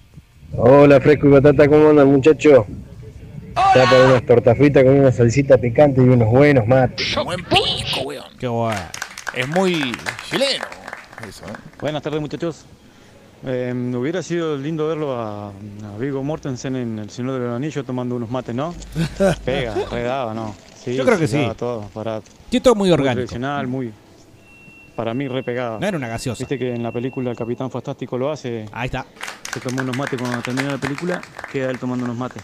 Hola, 0.52 1.00
Fresco 1.00 1.26
y 1.26 1.30
Batata, 1.30 1.68
¿cómo 1.68 1.90
andan, 1.90 2.08
muchachos? 2.08 2.64
Ya 3.74 3.84
para 3.84 4.06
unas 4.06 4.26
tortas 4.26 4.56
fritas 4.56 4.84
con 4.84 4.94
una 5.00 5.12
salsita 5.12 5.58
picante 5.58 6.00
y 6.00 6.04
unos 6.04 6.28
buenos 6.30 6.66
mates. 6.66 7.14
Buen 7.24 7.42
pico, 7.44 8.02
weón. 8.04 8.24
Qué 8.38 8.46
guay. 8.46 8.76
Es 9.34 9.48
muy 9.48 9.92
chileno. 10.30 10.64
Eso, 11.28 11.44
¿eh? 11.46 11.52
Buenas 11.80 12.02
tardes 12.02 12.20
muchachos. 12.20 12.64
Eh, 13.44 13.72
hubiera 13.94 14.22
sido 14.22 14.56
lindo 14.56 14.88
verlo 14.88 15.14
a, 15.18 15.48
a 15.48 15.98
Vigo 15.98 16.22
Mortensen 16.22 16.74
en 16.76 16.98
El 16.98 17.10
Señor 17.10 17.34
de 17.34 17.46
los 17.46 17.56
Anillos 17.56 17.84
tomando 17.84 18.16
unos 18.16 18.30
mates, 18.30 18.54
¿no? 18.54 18.74
Pega, 19.44 19.74
redaba, 19.90 20.32
¿no? 20.34 20.54
Sí, 20.82 20.94
Yo 20.94 21.04
creo 21.04 21.18
que 21.18 21.28
sí. 21.28 21.46
todo, 21.58 21.82
para, 21.92 22.20
Sí, 22.50 22.60
todo 22.60 22.74
muy 22.74 22.90
orgánico. 22.90 23.14
tradicional, 23.16 23.66
muy, 23.66 23.92
para 24.96 25.14
mí 25.14 25.28
re 25.28 25.42
pegado. 25.44 25.78
No 25.78 25.86
era 25.86 25.96
una 25.96 26.08
gaseosa. 26.08 26.40
Viste 26.40 26.58
que 26.58 26.74
en 26.74 26.82
la 26.82 26.90
película 26.90 27.30
El 27.30 27.36
Capitán 27.36 27.70
Fantástico 27.70 28.16
lo 28.18 28.32
hace. 28.32 28.66
Ahí 28.72 28.86
está. 28.86 29.06
Se 29.52 29.60
tomó 29.60 29.82
unos 29.82 29.96
mates 29.96 30.18
cuando 30.20 30.40
termina 30.42 30.70
la 30.72 30.78
película, 30.78 31.20
queda 31.52 31.70
él 31.70 31.78
tomando 31.78 32.04
unos 32.04 32.16
mates. 32.16 32.42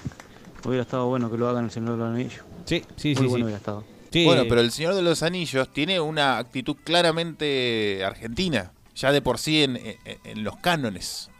Hubiera 0.64 0.82
estado 0.82 1.06
bueno 1.08 1.30
que 1.30 1.36
lo 1.38 1.48
hagan 1.48 1.60
en 1.60 1.64
El 1.66 1.70
Señor 1.72 1.92
de 1.92 1.96
los 1.98 2.14
Anillos. 2.14 2.44
Sí, 2.66 2.84
sí, 2.96 3.08
Muy 3.08 3.16
sí, 3.16 3.20
bueno 3.26 3.36
sí. 3.36 3.42
hubiera 3.42 3.56
estado. 3.58 3.84
Bueno, 4.26 4.42
pero 4.48 4.60
el 4.60 4.70
Señor 4.70 4.94
de 4.94 5.02
los 5.02 5.22
Anillos 5.22 5.72
tiene 5.72 5.98
una 5.98 6.36
actitud 6.38 6.76
claramente 6.84 8.04
argentina. 8.04 8.70
Ya 8.94 9.10
de 9.10 9.22
por 9.22 9.38
sí 9.38 9.62
en, 9.64 9.76
en- 9.76 9.96
en 10.24 10.44
los 10.44 10.56
cánones. 10.58 11.30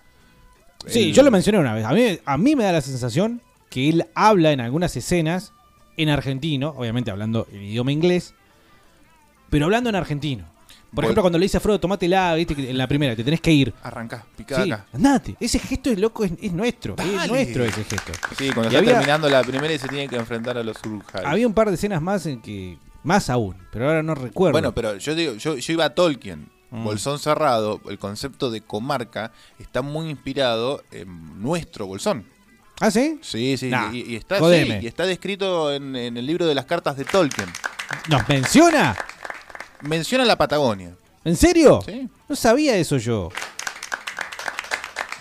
Sí, 0.86 1.10
El- 1.10 1.14
yo 1.14 1.22
lo 1.22 1.30
mencioné 1.30 1.58
una 1.58 1.74
vez. 1.74 1.84
A 1.84 1.92
mí, 1.92 2.18
a 2.24 2.36
mí 2.38 2.56
me 2.56 2.64
da 2.64 2.72
la 2.72 2.80
sensación 2.80 3.42
que 3.70 3.88
él 3.90 4.06
habla 4.14 4.52
en 4.52 4.60
algunas 4.60 4.96
escenas 4.96 5.52
en 5.98 6.08
argentino, 6.08 6.70
obviamente 6.76 7.10
hablando 7.10 7.46
el 7.52 7.62
idioma 7.62 7.92
inglés, 7.92 8.34
pero 9.50 9.66
hablando 9.66 9.90
en 9.90 9.96
argentino. 9.96 10.46
Por 10.94 11.04
ejemplo, 11.04 11.22
cuando 11.22 11.38
le 11.38 11.46
dice 11.46 11.56
a 11.56 11.60
Frodo, 11.60 11.80
tomate 11.80 12.06
la, 12.06 12.34
viste 12.34 12.54
que 12.54 12.68
en 12.68 12.76
la 12.76 12.86
primera, 12.86 13.16
te 13.16 13.24
tenés 13.24 13.40
que 13.40 13.50
ir. 13.50 13.72
Arrancá, 13.82 14.24
picá 14.36 14.62
Sí, 14.62 14.70
acá. 14.70 14.86
andate. 14.92 15.36
Ese 15.40 15.58
gesto 15.58 15.90
es 15.90 15.98
loco, 15.98 16.22
es, 16.24 16.32
es 16.40 16.52
nuestro. 16.52 16.94
Es 16.98 17.12
Dale. 17.14 17.32
nuestro 17.32 17.64
ese 17.64 17.82
gesto. 17.84 18.12
Sí, 18.36 18.50
cuando 18.50 18.64
Y 18.64 18.66
está 18.66 18.78
había- 18.78 18.92
terminando 18.92 19.28
la 19.30 19.42
primera 19.42 19.72
y 19.72 19.78
se 19.78 19.88
tiene 19.88 20.06
que 20.08 20.16
enfrentar 20.16 20.58
a 20.58 20.62
los 20.62 20.76
Uruk-hai. 20.84 21.24
Había 21.24 21.46
un 21.46 21.54
par 21.54 21.68
de 21.68 21.74
escenas 21.76 22.02
más 22.02 22.26
en 22.26 22.40
que. 22.42 22.78
Más 23.04 23.30
aún, 23.30 23.56
pero 23.72 23.88
ahora 23.88 24.02
no 24.02 24.14
recuerdo. 24.14 24.52
Bueno, 24.52 24.72
pero 24.74 24.96
yo 24.98 25.14
digo, 25.16 25.34
yo, 25.34 25.56
yo 25.56 25.72
iba 25.72 25.84
a 25.86 25.94
Tolkien. 25.94 26.48
Mm. 26.70 26.84
Bolsón 26.84 27.18
cerrado, 27.18 27.80
el 27.88 27.98
concepto 27.98 28.50
de 28.50 28.60
comarca 28.60 29.32
está 29.58 29.82
muy 29.82 30.08
inspirado 30.08 30.82
en 30.90 31.40
nuestro 31.42 31.86
Bolsón. 31.86 32.24
¿Ah, 32.80 32.90
sí? 32.90 33.18
Sí, 33.22 33.56
sí, 33.56 33.68
Nah, 33.70 33.92
y, 33.92 34.02
y 34.12 34.16
está, 34.16 34.36
sí, 34.36 34.40
jodeme. 34.40 34.80
y 34.82 34.86
está 34.86 35.04
descrito 35.04 35.72
en, 35.72 35.94
en 35.96 36.16
el 36.16 36.24
libro 36.26 36.46
de 36.46 36.54
las 36.54 36.64
cartas 36.64 36.96
de 36.96 37.04
Tolkien. 37.04 37.48
¿Nos 38.08 38.26
menciona? 38.28 38.96
Menciona 39.82 40.24
la 40.24 40.36
Patagonia. 40.36 40.94
¿En 41.24 41.36
serio? 41.36 41.80
Sí. 41.86 42.08
No 42.28 42.36
sabía 42.36 42.76
eso 42.76 42.96
yo. 42.98 43.30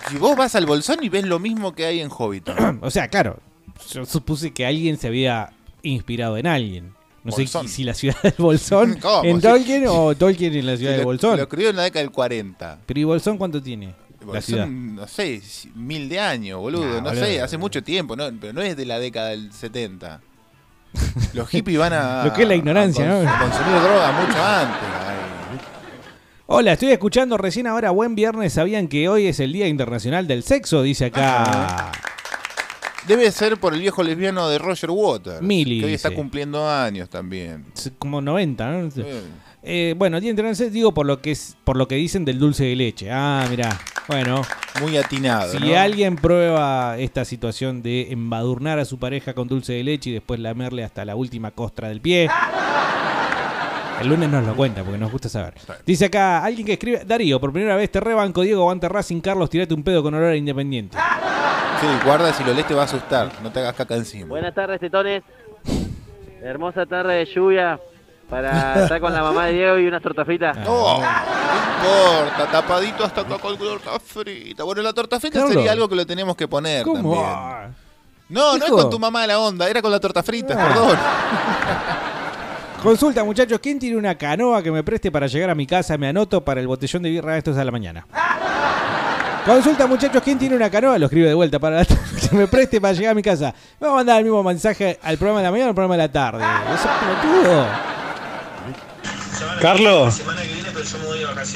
Si 0.10 0.18
vos 0.18 0.36
vas 0.36 0.56
al 0.56 0.66
Bolsón 0.66 1.00
y 1.04 1.10
ves 1.10 1.26
lo 1.26 1.40
mismo 1.40 1.74
que 1.74 1.86
hay 1.86 2.02
en 2.02 2.10
Hobbiton. 2.10 2.80
o 2.84 2.90
sea, 2.92 3.08
claro, 3.08 3.40
yo 3.92 4.06
supuse 4.06 4.52
que 4.52 4.66
alguien 4.66 4.98
se 4.98 5.08
había 5.08 5.54
inspirado 5.84 6.38
en 6.38 6.48
alguien. 6.48 6.94
No 7.24 7.32
Bolsón. 7.32 7.68
sé 7.68 7.74
si 7.76 7.84
la 7.84 7.94
ciudad 7.94 8.20
del 8.24 8.34
Bolsón 8.38 8.96
¿Cómo? 9.02 9.24
en. 9.24 9.40
Tolkien 9.40 9.86
o 9.88 10.16
Tolkien 10.16 10.54
en 10.56 10.66
la 10.66 10.76
ciudad 10.76 10.92
Sí, 10.92 10.96
de 10.98 11.02
lo- 11.04 11.06
Bolsón. 11.06 11.38
Lo 11.38 11.44
escribió 11.44 11.70
en 11.70 11.76
la 11.76 11.84
década 11.84 12.02
del 12.04 12.12
40. 12.12 12.80
Pero 12.86 13.00
¿y 13.00 13.04
Bolsón 13.04 13.38
cuánto 13.38 13.62
tiene? 13.62 13.94
la 14.20 14.26
Bolsón, 14.26 14.44
ciudad. 14.44 14.68
no 14.68 15.08
sé, 15.08 15.42
mil 15.76 16.10
de 16.10 16.20
años, 16.20 16.60
boludo. 16.60 16.86
Nah, 16.86 17.02
no 17.02 17.10
boludo. 17.10 17.26
sé, 17.26 17.42
hace 17.42 17.58
mucho 17.58 17.84
tiempo, 17.84 18.16
¿no? 18.16 18.30
pero 18.40 18.54
no 18.54 18.62
es 18.62 18.76
de 18.78 18.86
la 18.86 19.00
década 19.00 19.30
del 19.30 19.52
70. 19.54 20.22
Los 21.34 21.50
hippies 21.50 21.78
van 21.80 21.94
a. 21.94 22.24
Lo 22.26 22.34
que 22.34 22.44
es 22.44 22.48
la 22.48 22.56
ignorancia, 22.56 23.06
a 23.06 23.14
cons- 23.14 23.24
¿no? 23.24 23.30
a 23.30 23.40
consumir 23.40 23.82
droga 23.82 24.12
mucho 24.12 24.44
antes. 24.46 24.78
ay. 25.00 25.16
Hola, 26.48 26.74
estoy 26.74 26.90
escuchando 26.92 27.38
recién 27.38 27.66
ahora, 27.68 27.92
buen 27.92 28.14
viernes. 28.14 28.54
¿Sabían 28.54 28.88
que 28.90 29.08
hoy 29.08 29.28
es 29.28 29.40
el 29.40 29.54
Día 29.54 29.68
Internacional 29.68 30.28
del 30.28 30.44
Sexo? 30.44 30.82
Dice 30.84 31.06
acá. 31.06 31.92
Debe 33.08 33.32
ser 33.32 33.58
por 33.58 33.74
el 33.74 33.80
viejo 33.80 34.04
lesbiano 34.04 34.48
de 34.50 34.60
Roger 34.60 34.92
Waters. 34.92 35.42
Mili, 35.42 35.80
Que 35.80 35.86
hoy 35.88 35.94
está 35.94 36.12
cumpliendo 36.12 36.70
años 36.70 37.10
también. 37.10 37.66
Como 37.98 38.22
90, 38.22 38.70
¿no? 38.72 38.92
Sí. 38.92 39.02
Eh, 39.64 39.96
bueno, 39.98 40.20
Día 40.20 40.30
Internacional, 40.32 40.74
digo 40.74 40.94
por 40.94 41.06
lo 41.06 41.22
que 41.22 41.32
es, 41.32 41.56
por 41.64 41.78
lo 41.78 41.88
que 41.88 41.96
dicen 41.96 42.26
del 42.26 42.38
dulce 42.38 42.66
de 42.66 42.76
leche. 42.76 43.10
Ah, 43.12 43.48
mirá. 43.50 43.80
Bueno. 44.08 44.42
Muy 44.80 44.98
atinado. 44.98 45.52
Si 45.52 45.60
¿no? 45.60 45.78
alguien 45.78 46.16
prueba 46.16 46.98
esta 46.98 47.26
situación 47.26 47.84
de 47.84 48.12
embadurnar 48.12 48.80
a 48.80 48.86
su 48.86 48.98
pareja 48.98 49.34
con 49.34 49.48
dulce 49.48 49.74
de 49.74 49.84
leche 49.84 50.10
y 50.10 50.14
después 50.14 50.40
lamerle 50.40 50.84
hasta 50.84 51.04
la 51.06 51.16
última 51.16 51.52
costra 51.52 51.90
del 51.90 52.02
pie. 52.02 52.30
El 54.02 54.08
lunes 54.08 54.30
nos 54.30 54.46
lo 54.46 54.56
cuenta 54.56 54.82
porque 54.84 54.98
nos 54.98 55.12
gusta 55.12 55.30
saber. 55.30 55.54
Dice 55.86 56.06
acá 56.06 56.44
alguien 56.44 56.66
que 56.66 56.74
escribe: 56.74 57.04
Darío, 57.06 57.40
por 57.40 57.52
primera 57.54 57.76
vez 57.76 57.92
te 57.92 58.00
rebanco, 58.00 58.42
Diego, 58.42 58.62
aguanta 58.62 58.90
Racing, 58.90 59.22
Carlos, 59.22 59.50
tirate 59.50 59.74
un 59.74 59.84
pedo 59.84 60.02
con 60.02 60.14
olor 60.14 60.32
a 60.32 60.36
independiente. 60.36 60.98
Sí, 61.80 61.88
guarda, 62.04 62.34
si 62.34 62.44
lo 62.44 62.54
lees 62.54 62.68
te 62.68 62.74
va 62.74 62.82
a 62.82 62.86
asustar. 62.86 63.32
No 63.44 63.52
te 63.52 63.60
hagas 63.60 63.76
caca 63.76 63.96
encima. 63.96 64.28
Buenas 64.28 64.56
tardes, 64.56 64.80
tetones. 64.80 65.22
Hermosa 66.42 66.88
tarde 66.88 67.14
de 67.16 67.26
lluvia 67.26 67.80
para 68.32 68.84
estar 68.84 69.00
con 69.02 69.14
la 69.14 69.22
mamá 69.22 69.46
de 69.48 69.54
Diego 69.54 69.78
y 69.78 69.88
unas 69.88 70.02
tortas 70.02 70.26
fritas. 70.26 70.58
No, 70.58 71.00
no 71.00 71.04
importa, 71.04 72.48
tapadito 72.52 73.04
hasta 73.04 73.22
acá 73.22 73.38
con 73.38 73.58
torta 73.58 74.00
frita. 74.00 74.64
Bueno, 74.64 74.82
la 74.82 74.94
torta 74.94 75.20
frita 75.20 75.40
Carlos. 75.40 75.54
sería 75.54 75.74
algo 75.74 75.88
que 75.90 75.96
lo 75.96 76.06
tenemos 76.08 76.36
que 76.38 76.48
poner 76.48 76.84
¿Cómo? 76.86 77.14
también. 77.22 77.76
No, 78.30 78.58
no 78.58 78.64
es 78.64 78.68
Hijo. 78.70 78.78
con 78.78 78.90
tu 78.90 78.98
mamá 78.98 79.28
la 79.28 79.38
onda, 79.38 79.70
era 79.70 79.82
con 79.82 79.92
la 79.92 80.00
torta 80.00 80.24
frita, 80.24 80.56
Ah. 80.58 80.68
perdón. 80.70 80.98
Consulta, 82.82 83.24
muchachos, 83.24 83.60
¿quién 83.62 83.78
tiene 83.78 83.96
una 83.98 84.16
canoa 84.16 84.64
que 84.64 84.72
me 84.72 84.82
preste 84.84 85.12
para 85.12 85.28
llegar 85.28 85.50
a 85.52 85.56
mi 85.56 85.68
casa? 85.68 85.98
Me 86.00 86.08
anoto 86.08 86.44
para 86.44 86.60
el 86.62 86.68
botellón 86.68 87.04
de 87.04 87.10
birra 87.12 87.38
estos 87.38 87.56
a 87.58 87.64
la 87.64 87.70
mañana. 87.72 88.08
Consulta, 89.46 89.86
muchachos, 89.88 90.22
¿quién 90.24 90.40
tiene 90.40 90.56
una 90.56 90.70
canoa? 90.70 90.98
Lo 90.98 91.06
escribe 91.08 91.28
de 91.28 91.34
vuelta 91.34 91.60
para 91.60 91.78
la 91.78 91.86
tarde, 91.86 92.02
que 92.30 92.36
me 92.36 92.48
preste 92.48 92.80
para 92.80 92.94
llegar 92.94 93.12
a 93.12 93.16
mi 93.16 93.22
casa. 93.24 93.54
Me 93.80 93.88
va 93.88 93.94
a 93.94 93.96
mandar 93.98 94.18
el 94.20 94.24
mismo 94.24 94.42
mensaje 94.44 94.98
al 95.04 95.18
programa 95.18 95.40
de 95.42 95.46
la 95.46 95.52
mañana 95.52 95.68
o 95.68 95.70
al 95.70 95.76
programa 95.76 95.96
de 95.96 96.02
la 96.04 96.12
tarde. 96.12 96.44
Eso 96.74 96.88
es 96.90 97.20
pelotudo. 97.20 97.91
Carlos, 99.62 100.22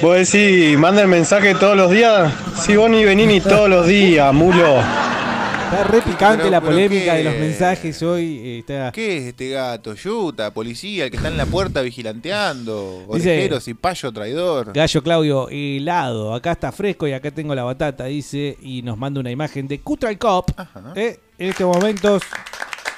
¿vos 0.02 0.32
decís, 0.32 0.78
manda 0.78 1.02
el 1.02 1.08
mensaje 1.08 1.56
todos 1.56 1.76
los 1.76 1.90
días? 1.92 2.32
Si 2.62 2.76
vos 2.76 2.90
ni 2.90 3.04
venís 3.04 3.28
ni 3.28 3.42
todos 3.42 3.68
los 3.70 3.88
días, 3.88 4.32
mulo. 4.34 4.78
Está 4.78 5.84
re 5.86 6.02
picante 6.04 6.38
Pero- 6.38 6.50
la 6.52 6.62
pero 6.62 6.72
polémica 6.72 7.12
¿qué? 7.14 7.18
de 7.18 7.24
los 7.24 7.34
mensajes 7.36 8.04
hoy. 8.04 8.40
eh, 8.44 8.60
está... 8.60 8.92
¿Qué 8.92 9.18
es 9.18 9.24
este 9.26 9.50
gato? 9.50 9.96
Yuta, 9.96 10.54
policía, 10.54 11.06
el 11.06 11.10
que 11.12 11.18
está 11.18 11.30
en 11.30 11.38
la 11.38 11.48
puerta 11.48 11.82
vigilanteando. 11.82 13.06
Dice- 13.16 13.32
Orejeros 13.32 13.68
y 13.68 13.74
payo 13.74 14.12
traidor. 14.12 14.72
Gallo 14.74 15.02
Claudio, 15.04 15.48
helado. 15.50 16.36
Acá 16.36 16.52
está 16.52 16.72
fresco 16.72 17.08
y 17.08 17.14
acá 17.14 17.32
tengo 17.32 17.56
la 17.56 17.64
batata, 17.64 18.06
dice. 18.06 18.56
Y 18.62 18.84
nos 18.84 18.96
manda 18.98 19.20
una 19.20 19.32
imagen 19.32 19.68
de 19.68 19.80
Cutral 19.82 20.18
Cop. 20.20 20.52
Eh, 20.96 21.20
en 21.40 21.50
estos 21.50 21.76
momentos. 21.76 22.22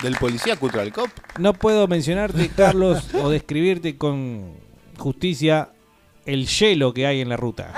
¿Del 0.03 0.15
policía 0.17 0.55
Cutral 0.57 0.91
Cop? 0.91 1.07
No 1.39 1.53
puedo 1.53 1.87
mencionarte, 1.87 2.49
Carlos, 2.55 3.07
o 3.15 3.29
describirte 3.29 3.97
con 3.97 4.51
justicia 4.97 5.69
el 6.25 6.47
hielo 6.47 6.93
que 6.93 7.07
hay 7.07 7.21
en 7.21 7.29
la 7.29 7.37
ruta. 7.37 7.73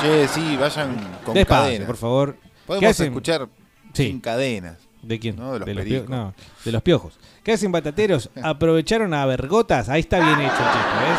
Che, 0.00 0.28
sí, 0.28 0.56
vayan 0.60 0.94
con 1.24 1.34
Despacio, 1.34 1.64
cadenas. 1.64 1.86
por 1.86 1.96
favor. 1.96 2.34
¿Qué 2.34 2.50
Podemos 2.66 2.90
hacen? 2.90 3.06
escuchar 3.06 3.48
Sí. 3.92 4.06
sin 4.08 4.20
cadenas. 4.20 4.76
¿De 5.02 5.18
quién? 5.18 5.36
No, 5.36 5.52
de 5.52 5.60
los 5.60 5.68
pio- 5.68 5.74
pericos. 5.76 6.08
no, 6.08 6.34
de 6.64 6.72
los 6.72 6.82
piojos. 6.82 7.18
¿Qué 7.42 7.52
hacen 7.52 7.70
batateros? 7.72 8.28
¿Aprovecharon 8.42 9.14
a 9.14 9.24
vergotas? 9.24 9.88
Ahí 9.88 10.00
está 10.00 10.18
bien 10.18 10.40
hecho 10.40 10.52
el 10.52 10.72
chiste, 10.72 10.96
¿ves? 11.00 11.18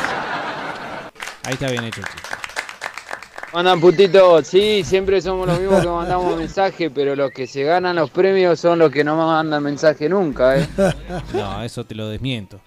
Ahí 1.45 1.53
está 1.53 1.71
bien 1.71 1.83
hecho 1.85 2.01
el 2.01 2.05
chiste. 2.05 2.21
Mandan 3.53 3.79
putito, 3.79 4.43
sí, 4.43 4.83
siempre 4.83 5.21
somos 5.21 5.47
los 5.47 5.57
mismos 5.59 5.81
que 5.81 5.87
mandamos 5.87 6.37
mensaje, 6.37 6.89
pero 6.91 7.15
los 7.15 7.31
que 7.31 7.47
se 7.47 7.63
ganan 7.63 7.95
los 7.95 8.09
premios 8.11 8.59
son 8.59 8.77
los 8.77 8.91
que 8.91 9.03
no 9.05 9.15
mandan 9.15 9.63
mensaje 9.63 10.09
nunca, 10.09 10.57
¿eh? 10.59 10.67
No, 11.33 11.63
eso 11.63 11.85
te 11.85 11.95
lo 11.95 12.09
desmiento. 12.09 12.59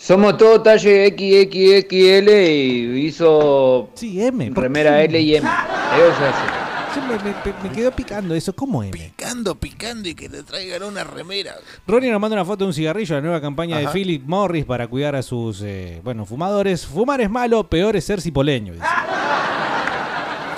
Somos 0.00 0.38
todos 0.38 0.62
talle 0.62 1.08
XXXL 1.08 2.30
y 2.30 3.06
hizo 3.06 3.90
sí, 3.94 4.22
M, 4.24 4.50
¿por 4.52 4.62
remera? 4.64 5.02
L 5.02 5.20
y 5.20 5.36
M. 5.36 5.46
Eso 5.46 6.18
se 6.18 6.24
hace. 6.24 6.60
Me, 7.06 7.16
me- 7.22 7.68
me 7.68 7.74
quedó 7.76 7.90
picando 7.92 8.34
eso. 8.34 8.52
¿Cómo 8.54 8.82
M? 8.82 8.90
Picando, 8.92 9.54
picando 9.54 10.08
y 10.08 10.14
que 10.14 10.28
te 10.30 10.42
traigan 10.42 10.82
una 10.84 11.04
remera. 11.04 11.52
Ronnie 11.86 12.10
nos 12.10 12.20
manda 12.20 12.34
una 12.36 12.44
foto 12.46 12.64
de 12.64 12.68
un 12.68 12.74
cigarrillo, 12.74 13.14
la 13.14 13.20
nueva 13.20 13.40
campaña 13.42 13.76
Ajá. 13.76 13.86
de 13.88 13.92
Philip 13.92 14.22
Morris 14.26 14.64
para 14.64 14.88
cuidar 14.88 15.14
a 15.16 15.22
sus, 15.22 15.60
eh, 15.62 16.00
bueno, 16.02 16.24
fumadores. 16.24 16.86
Fumar 16.86 17.20
es 17.20 17.30
malo, 17.30 17.68
peor 17.68 17.94
es 17.94 18.04
ser 18.06 18.20
cipoleño. 18.22 18.72
dice. 18.72 18.84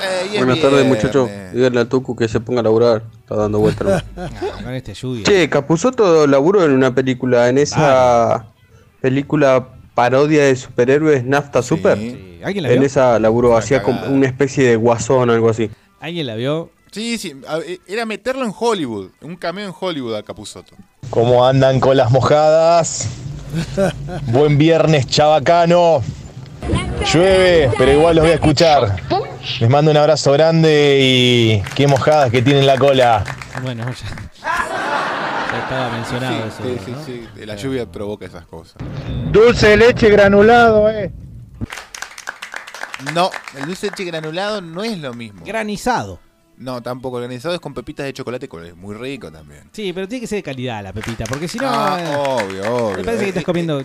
Eh, 0.04 0.38
Buenas 0.38 0.60
tardes, 0.60 0.86
muchachos. 0.86 1.28
Díganle 1.52 1.80
a 1.80 1.84
Tucu 1.88 2.14
que 2.16 2.28
se 2.28 2.38
ponga 2.40 2.60
a 2.60 2.62
laburar. 2.62 3.02
Está 3.20 3.34
dando 3.36 3.58
vueltas. 3.58 4.04
nomás. 4.16 4.32
Ah, 4.42 4.62
con 4.62 4.72
este 4.74 4.94
lluvia. 4.94 5.24
che, 5.24 5.48
Capuzoto 5.50 6.26
laburó 6.28 6.64
en 6.64 6.72
una 6.72 6.94
película, 6.94 7.48
en 7.48 7.58
esa 7.58 8.46
película 9.02 9.68
parodia 9.94 10.44
de 10.44 10.56
superhéroes 10.56 11.24
Nafta 11.24 11.60
Super. 11.62 11.98
¿Alguien 12.44 12.62
la 12.64 12.70
En 12.70 12.78
vio? 12.78 12.86
esa 12.86 13.18
laburó, 13.18 13.50
Una 13.50 13.58
hacía 13.58 13.82
como 13.82 14.06
una 14.06 14.26
especie 14.26 14.66
de 14.68 14.76
guasón 14.76 15.28
o 15.28 15.32
algo 15.32 15.50
así. 15.50 15.70
¿Alguien 16.00 16.26
la 16.26 16.34
vio? 16.36 16.70
Sí, 16.90 17.18
sí. 17.18 17.34
eh, 17.66 17.78
Era 17.86 18.04
meterlo 18.06 18.44
en 18.44 18.52
Hollywood. 18.58 19.10
Un 19.20 19.36
cameo 19.36 19.66
en 19.66 19.74
Hollywood 19.78 20.14
a 20.16 20.22
Capuzoto. 20.22 20.74
¿Cómo 21.10 21.46
andan 21.46 21.78
con 21.80 21.96
las 21.96 22.10
mojadas? 22.10 23.08
Buen 24.28 24.56
viernes, 24.58 25.06
chabacano. 25.06 26.02
Llueve, 27.12 27.70
pero 27.76 27.92
igual 27.92 28.16
los 28.16 28.24
voy 28.24 28.32
a 28.32 28.34
escuchar. 28.36 28.96
Les 29.60 29.68
mando 29.68 29.90
un 29.90 29.96
abrazo 29.96 30.32
grande 30.32 30.98
y 31.02 31.62
qué 31.74 31.86
mojadas 31.86 32.30
que 32.30 32.42
tienen 32.42 32.66
la 32.66 32.78
cola. 32.78 33.24
Bueno, 33.62 33.84
ya, 33.90 34.30
ya 35.52 35.58
estaba 35.62 35.90
mencionado 35.90 36.50
Sí, 36.50 36.62
eso. 36.62 36.62
sí, 36.62 36.80
sí, 36.84 36.90
¿no? 36.92 37.04
sí. 37.36 37.46
La 37.46 37.56
lluvia 37.56 37.90
provoca 37.90 38.26
esas 38.26 38.46
cosas. 38.46 38.76
Dulce 39.30 39.68
de 39.68 39.76
leche 39.76 40.08
granulado, 40.10 40.88
eh. 40.90 41.12
No, 43.14 43.30
el 43.58 43.66
dulce 43.66 43.86
de 43.86 43.90
leche 43.92 44.04
granulado 44.04 44.60
no 44.60 44.82
es 44.84 44.98
lo 44.98 45.12
mismo. 45.14 45.44
Granizado. 45.44 46.20
No, 46.56 46.80
tampoco. 46.82 47.18
El 47.18 47.24
granizado 47.24 47.54
es 47.54 47.60
con 47.60 47.74
pepitas 47.74 48.06
de 48.06 48.12
chocolate, 48.12 48.48
que 48.48 48.68
es 48.68 48.76
muy 48.76 48.94
rico 48.94 49.32
también. 49.32 49.68
Sí, 49.72 49.92
pero 49.92 50.06
tiene 50.06 50.20
que 50.20 50.26
ser 50.28 50.36
de 50.36 50.42
calidad 50.44 50.82
la 50.82 50.92
pepita, 50.92 51.24
porque 51.24 51.48
si 51.48 51.58
no. 51.58 51.66
Ah, 51.68 51.98
eh, 52.00 52.14
obvio, 52.16 52.74
obvio. 52.76 52.96
Me 52.98 53.04
parece 53.04 53.18
que 53.18 53.24
Eh, 53.24 53.28
estás 53.30 53.44
comiendo 53.44 53.80
eh, 53.80 53.84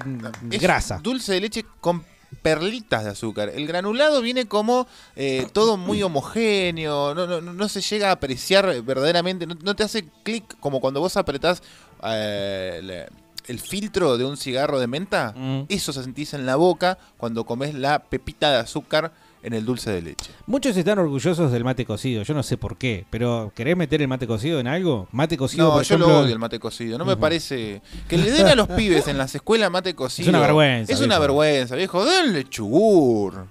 es 0.52 0.62
grasa. 0.62 1.00
Dulce 1.02 1.34
de 1.34 1.42
leche 1.42 1.66
con 1.80 2.04
perlitas 2.42 3.04
de 3.04 3.12
azúcar. 3.12 3.50
El 3.50 3.68
granulado 3.68 4.22
viene 4.22 4.48
como 4.48 4.88
eh, 5.16 5.48
todo 5.54 5.78
muy 5.78 6.04
homogéneo, 6.04 7.14
no, 7.16 7.28
no, 7.28 7.42
no 7.42 7.70
se 7.70 7.82
llega 7.82 8.10
a 8.10 8.14
apreciar 8.14 8.82
verdaderamente, 8.84 9.48
no, 9.48 9.56
no 9.62 9.76
te 9.76 9.84
hace 9.84 10.08
clic 10.24 10.58
como 10.60 10.82
cuando 10.82 11.00
vos 11.00 11.18
apretás 11.18 11.62
eh, 12.04 13.08
el 13.48 13.60
filtro 13.60 14.18
de 14.18 14.26
un 14.26 14.38
cigarro 14.38 14.80
de 14.80 14.88
menta. 14.88 15.34
Mm. 15.36 15.64
Eso 15.70 15.94
se 15.94 16.04
sentís 16.04 16.34
en 16.34 16.46
la 16.46 16.56
boca 16.56 16.98
cuando 17.18 17.46
comes 17.46 17.74
la 17.74 18.00
pepita 18.00 18.52
de 18.52 18.58
azúcar 18.58 19.14
en 19.44 19.54
el 19.54 19.66
dulce 19.66 19.92
de 19.92 20.02
leche. 20.02 20.32
Muchos 20.46 20.76
están 20.76 21.00
orgullosos 21.00 21.52
del 21.52 21.64
mate 21.64 21.86
cocido, 21.86 22.24
yo 22.24 22.34
no 22.34 22.44
sé 22.44 22.58
por 22.58 22.78
qué, 22.78 23.06
pero 23.10 23.52
¿querés 23.56 23.78
meter 23.78 24.02
el 24.02 24.08
mate 24.08 24.28
cocido 24.28 24.60
en 24.60 24.68
algo? 24.68 25.08
Mate 25.12 25.38
cocido, 25.38 25.66
No, 25.68 25.74
por 25.74 25.84
yo 25.84 25.96
ejemplo. 25.96 26.08
lo 26.14 26.20
odio 26.24 26.34
el 26.34 26.40
mate 26.40 26.60
cocido. 26.60 26.98
No 26.98 27.06
me 27.06 27.16
parece. 27.18 27.82
Que 28.10 28.18
le 28.18 28.32
den 28.32 28.48
a 28.48 28.56
los 28.56 28.68
pibes 28.78 29.08
en 29.08 29.18
las 29.18 29.34
escuelas 29.36 29.70
mate 29.72 29.94
cocido. 29.96 30.30
una 30.30 30.40
vergüenza, 30.40 30.92
Es 30.92 31.00
una 31.00 31.08
viejo. 31.20 31.22
vergüenza, 31.22 31.76
viejo. 31.76 32.06
Denle 32.06 32.44
chugur. 32.50 33.46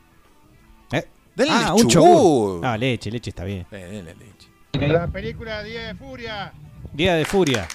¿Eh? 0.92 1.04
Denle 1.34 1.52
Ah, 1.54 1.74
un 1.74 1.88
chugur. 1.88 2.64
Ah, 2.66 2.76
leche, 2.76 3.10
leche 3.10 3.30
está 3.30 3.44
bien. 3.44 3.66
Eh, 3.70 3.76
denle 3.90 4.14
leche. 4.14 4.88
La 4.88 5.06
película 5.06 5.62
Día 5.62 5.86
de 5.88 5.94
Furia. 5.94 6.52
Día 6.92 7.14
de 7.14 7.24
Furia. 7.24 7.66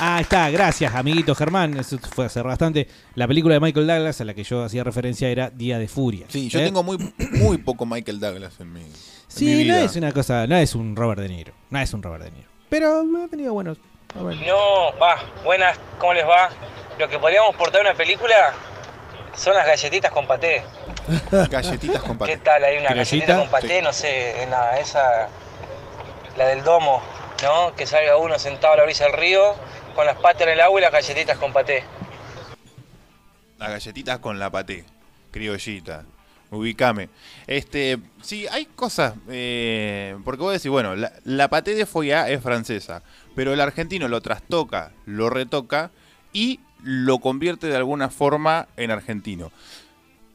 Ah, 0.00 0.20
está, 0.20 0.48
gracias, 0.50 0.94
amiguito 0.94 1.34
Germán. 1.34 1.76
Eso 1.78 1.98
fue 1.98 2.26
hace 2.26 2.40
bastante. 2.42 2.86
La 3.14 3.26
película 3.26 3.54
de 3.54 3.60
Michael 3.60 3.86
Douglas 3.86 4.20
a 4.20 4.24
la 4.24 4.34
que 4.34 4.44
yo 4.44 4.62
hacía 4.64 4.84
referencia 4.84 5.28
era 5.28 5.50
Día 5.50 5.78
de 5.78 5.88
Furia. 5.88 6.26
Sí, 6.28 6.48
yo 6.48 6.60
¿Eh? 6.60 6.64
tengo 6.64 6.82
muy, 6.82 6.98
muy 7.32 7.58
poco 7.58 7.84
Michael 7.84 8.20
Douglas 8.20 8.54
en 8.60 8.72
mi, 8.72 8.80
en 8.80 8.86
mi 8.88 8.92
Sí, 9.26 9.52
no 9.64 9.74
vida. 9.74 9.82
es 9.84 9.96
una 9.96 10.12
cosa, 10.12 10.46
no 10.46 10.56
es 10.56 10.74
un 10.74 10.94
Robert 10.94 11.20
De 11.20 11.28
Niro. 11.28 11.52
No 11.70 11.80
es 11.80 11.92
un 11.92 12.02
Robert 12.02 12.24
De 12.24 12.30
Niro. 12.30 12.48
Pero 12.68 13.00
ha 13.24 13.28
tenido 13.28 13.52
buenos. 13.52 13.78
No, 14.14 14.96
va, 15.00 15.16
buenas, 15.44 15.76
¿cómo 15.98 16.14
les 16.14 16.24
va? 16.24 16.48
Lo 16.98 17.08
que 17.08 17.18
podríamos 17.18 17.54
portar 17.56 17.80
en 17.82 17.88
una 17.88 17.96
película 17.96 18.34
son 19.34 19.54
las 19.54 19.66
galletitas 19.66 20.10
con 20.12 20.26
paté. 20.26 20.62
Galletitas 21.50 22.02
con 22.02 22.16
paté. 22.18 22.32
¿Qué 22.32 22.38
tal? 22.38 22.64
Hay 22.64 22.78
una 22.78 22.90
galletita 22.94 23.38
con 23.38 23.48
paté, 23.48 23.78
Sí. 23.78 23.82
no 23.84 23.92
sé, 23.92 24.42
en 24.42 24.50
la, 24.50 24.78
esa, 24.78 25.28
la 26.36 26.46
del 26.46 26.62
domo, 26.64 27.02
¿no? 27.42 27.74
Que 27.74 27.86
salga 27.86 28.16
uno 28.16 28.38
sentado 28.38 28.74
a 28.74 28.76
la 28.78 28.82
orilla 28.84 29.06
del 29.06 29.14
río 29.14 29.54
con 29.98 30.06
las 30.06 30.16
patas 30.18 30.42
en 30.42 30.50
el 30.50 30.60
agua 30.60 30.78
y 30.78 30.82
las 30.82 30.92
galletitas 30.92 31.36
con 31.38 31.52
paté. 31.52 31.82
Las 33.58 33.68
galletitas 33.70 34.20
con 34.20 34.38
la 34.38 34.48
paté. 34.48 34.84
Criollita. 35.32 36.04
Ubicame. 36.52 37.08
Este, 37.48 37.98
sí, 38.22 38.46
hay 38.46 38.66
cosas. 38.66 39.14
eh, 39.28 40.16
porque 40.24 40.40
vos 40.40 40.52
decís, 40.52 40.70
bueno, 40.70 40.94
la, 40.94 41.50
paté 41.50 41.74
de 41.74 41.84
foie 41.84 42.32
es 42.32 42.40
francesa. 42.40 43.02
Pero 43.34 43.52
el 43.52 43.60
argentino 43.60 44.06
lo 44.06 44.20
trastoca, 44.20 44.92
lo 45.04 45.30
retoca 45.30 45.90
y 46.32 46.60
lo 46.84 47.18
convierte 47.18 47.66
de 47.66 47.74
alguna 47.74 48.08
forma 48.08 48.68
en 48.76 48.92
argentino. 48.92 49.50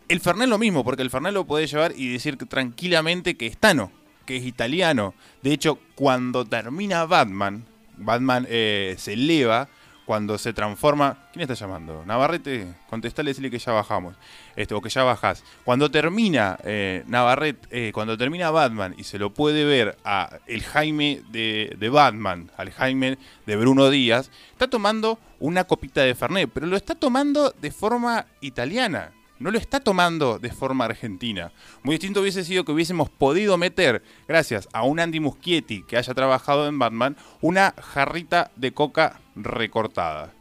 El 0.09 0.19
Fernet 0.19 0.49
lo 0.49 0.57
mismo, 0.57 0.83
porque 0.83 1.03
el 1.03 1.09
Fernet 1.09 1.31
lo 1.31 1.45
puede 1.45 1.67
llevar 1.67 1.93
y 1.95 2.11
decir 2.11 2.35
tranquilamente 2.49 3.37
que 3.37 3.47
es 3.47 3.57
tano, 3.57 3.93
que 4.25 4.35
es 4.35 4.43
italiano. 4.43 5.13
De 5.41 5.53
hecho, 5.53 5.79
cuando 5.95 6.43
termina 6.43 7.05
Batman, 7.05 7.65
Batman 7.97 8.45
eh, 8.49 8.95
se 8.97 9.13
eleva, 9.13 9.67
cuando 10.05 10.37
se 10.37 10.53
transforma... 10.53 11.17
¿Quién 11.31 11.43
está 11.43 11.53
llamando? 11.53 12.03
Navarrete, 12.05 12.67
contestale, 12.89 13.31
decirle 13.31 13.49
que 13.49 13.59
ya 13.59 13.71
bajamos, 13.71 14.15
este, 14.55 14.73
o 14.73 14.81
que 14.81 14.89
ya 14.89 15.03
bajás. 15.03 15.43
Cuando 15.63 15.89
termina 15.89 16.57
eh, 16.63 17.03
Navarrete, 17.07 17.67
eh, 17.71 17.91
cuando 17.93 18.17
termina 18.17 18.51
Batman 18.51 18.93
y 18.97 19.03
se 19.03 19.17
lo 19.17 19.33
puede 19.33 19.65
ver 19.65 19.97
a 20.03 20.39
el 20.45 20.63
Jaime 20.63 21.21
de, 21.29 21.75
de 21.77 21.89
Batman, 21.89 22.51
al 22.57 22.71
Jaime 22.71 23.17
de 23.45 23.55
Bruno 23.55 23.89
Díaz, 23.89 24.29
está 24.51 24.67
tomando 24.67 25.19
una 25.39 25.63
copita 25.63 26.01
de 26.01 26.15
Fernet, 26.15 26.49
pero 26.53 26.67
lo 26.67 26.75
está 26.75 26.95
tomando 26.95 27.51
de 27.51 27.71
forma 27.71 28.25
italiana. 28.41 29.11
No 29.43 29.51
lo 29.51 29.57
está 29.57 29.81
tomando 29.81 30.39
de 30.39 30.53
forma 30.53 30.85
argentina. 30.85 31.51
Muy 31.83 31.95
distinto 31.95 32.21
hubiese 32.21 32.45
sido 32.45 32.63
que 32.63 32.71
hubiésemos 32.71 33.09
podido 33.09 33.57
meter, 33.57 34.01
gracias 34.25 34.69
a 34.71 34.83
un 34.83 35.01
Andy 35.01 35.19
Muschietti 35.19 35.83
que 35.83 35.97
haya 35.97 36.13
trabajado 36.13 36.65
en 36.65 36.79
Batman, 36.79 37.17
una 37.41 37.73
jarrita 37.77 38.51
de 38.55 38.73
coca 38.73 39.19
recortada. 39.35 40.31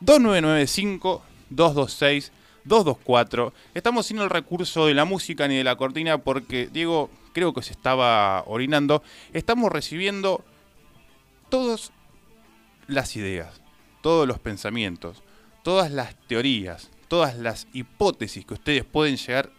2995 0.00 1.22
226 1.50 2.32
224. 2.64 3.52
Estamos 3.74 4.06
sin 4.06 4.18
el 4.18 4.28
recurso 4.28 4.86
de 4.86 4.94
la 4.94 5.04
música 5.04 5.46
ni 5.46 5.56
de 5.56 5.62
la 5.62 5.76
cortina 5.76 6.18
porque 6.18 6.66
Diego 6.66 7.10
creo 7.32 7.54
que 7.54 7.62
se 7.62 7.70
estaba 7.70 8.42
orinando. 8.44 9.04
Estamos 9.32 9.70
recibiendo 9.70 10.44
todas 11.48 11.92
las 12.88 13.14
ideas, 13.14 13.62
todos 14.02 14.26
los 14.26 14.40
pensamientos, 14.40 15.22
todas 15.62 15.92
las 15.92 16.16
teorías, 16.26 16.90
todas 17.08 17.36
las 17.36 17.66
hipótesis 17.72 18.44
que 18.44 18.54
ustedes 18.54 18.84
pueden 18.84 19.16
llegar 19.16 19.50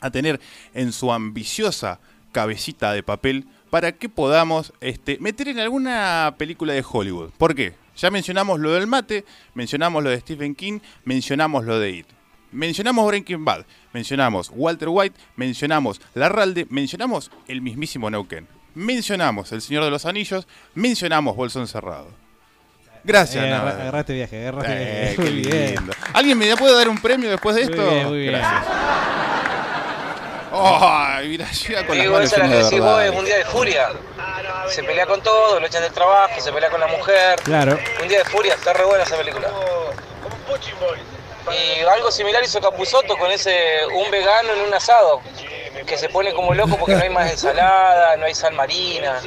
a 0.00 0.10
tener 0.10 0.40
en 0.74 0.92
su 0.92 1.12
ambiciosa 1.12 2.00
cabecita 2.32 2.92
de 2.92 3.02
papel 3.02 3.46
para 3.70 3.92
que 3.92 4.08
podamos 4.08 4.72
este, 4.80 5.18
meter 5.18 5.48
en 5.48 5.58
alguna 5.58 6.34
película 6.38 6.72
de 6.72 6.84
Hollywood. 6.88 7.30
¿Por 7.36 7.54
qué? 7.54 7.74
Ya 7.96 8.10
mencionamos 8.10 8.60
lo 8.60 8.72
del 8.72 8.86
mate, 8.86 9.24
mencionamos 9.54 10.02
lo 10.02 10.10
de 10.10 10.20
Stephen 10.20 10.54
King, 10.54 10.80
mencionamos 11.04 11.64
lo 11.64 11.78
de 11.78 11.90
It. 11.90 12.06
Mencionamos 12.50 13.06
Breaking 13.06 13.44
Bad, 13.44 13.66
mencionamos 13.92 14.50
Walter 14.54 14.88
White, 14.90 15.18
mencionamos 15.36 16.00
Larralde, 16.14 16.66
mencionamos 16.70 17.30
el 17.46 17.60
mismísimo 17.60 18.08
Neuquén, 18.08 18.48
mencionamos 18.74 19.52
El 19.52 19.60
Señor 19.60 19.84
de 19.84 19.90
los 19.90 20.06
Anillos, 20.06 20.46
mencionamos 20.74 21.36
Bolsón 21.36 21.68
Cerrado. 21.68 22.27
Gracias, 23.04 23.44
Eh, 23.44 23.48
nada. 23.50 23.70
agarraste 23.70 24.12
viaje, 24.12 24.40
agarraste 24.40 24.72
Eh, 24.72 25.00
viaje. 25.00 25.16
qué 25.16 25.22
Muy 25.22 25.30
bien. 25.40 25.74
lindo. 25.76 25.92
¿Alguien 26.14 26.38
me 26.38 26.56
puede 26.56 26.74
dar 26.76 26.88
un 26.88 26.98
premio 27.00 27.30
después 27.30 27.56
de 27.56 27.64
Muy 27.64 27.72
esto? 27.72 27.90
bien, 27.90 28.06
muy 28.08 28.18
bien. 28.18 28.32
Gracias. 28.32 28.62
Ay, 30.50 31.28
mira, 31.28 31.46
llega 31.50 31.86
con 31.86 31.98
las 31.98 32.06
manos 32.06 32.24
esa 32.24 32.34
es 32.36 32.38
la 32.38 32.44
llenas 32.46 32.50
que 32.50 32.56
de 32.56 32.64
decís 32.64 32.80
vos, 32.80 33.02
es 33.02 33.10
un 33.10 33.24
día 33.24 33.36
de 33.38 33.44
furia. 33.44 33.88
Se 34.70 34.82
pelea 34.82 35.06
con 35.06 35.22
todo, 35.22 35.60
lo 35.60 35.66
echan 35.66 35.82
del 35.82 35.92
trabajo, 35.92 36.40
se 36.40 36.52
pelea 36.52 36.70
con 36.70 36.80
la 36.80 36.86
mujer. 36.88 37.38
Claro. 37.44 37.78
Un 38.02 38.08
día 38.08 38.18
de 38.18 38.24
furia, 38.24 38.54
está 38.54 38.72
re 38.72 38.84
buena 38.84 39.04
esa 39.04 39.16
película. 39.16 39.48
Y 41.50 41.80
algo 41.82 42.10
similar 42.10 42.42
hizo 42.44 42.60
Capuzotto 42.60 43.16
con 43.16 43.30
ese 43.30 43.54
un 43.94 44.10
vegano 44.10 44.52
en 44.52 44.60
un 44.68 44.74
asado, 44.74 45.22
que 45.86 45.96
se 45.96 46.08
pone 46.10 46.32
como 46.34 46.52
loco 46.52 46.76
porque 46.76 46.94
no 46.94 47.02
hay 47.02 47.08
más 47.10 47.30
ensalada, 47.30 48.16
no 48.16 48.26
hay 48.26 48.34
sal 48.34 48.52
marina. 48.54 49.20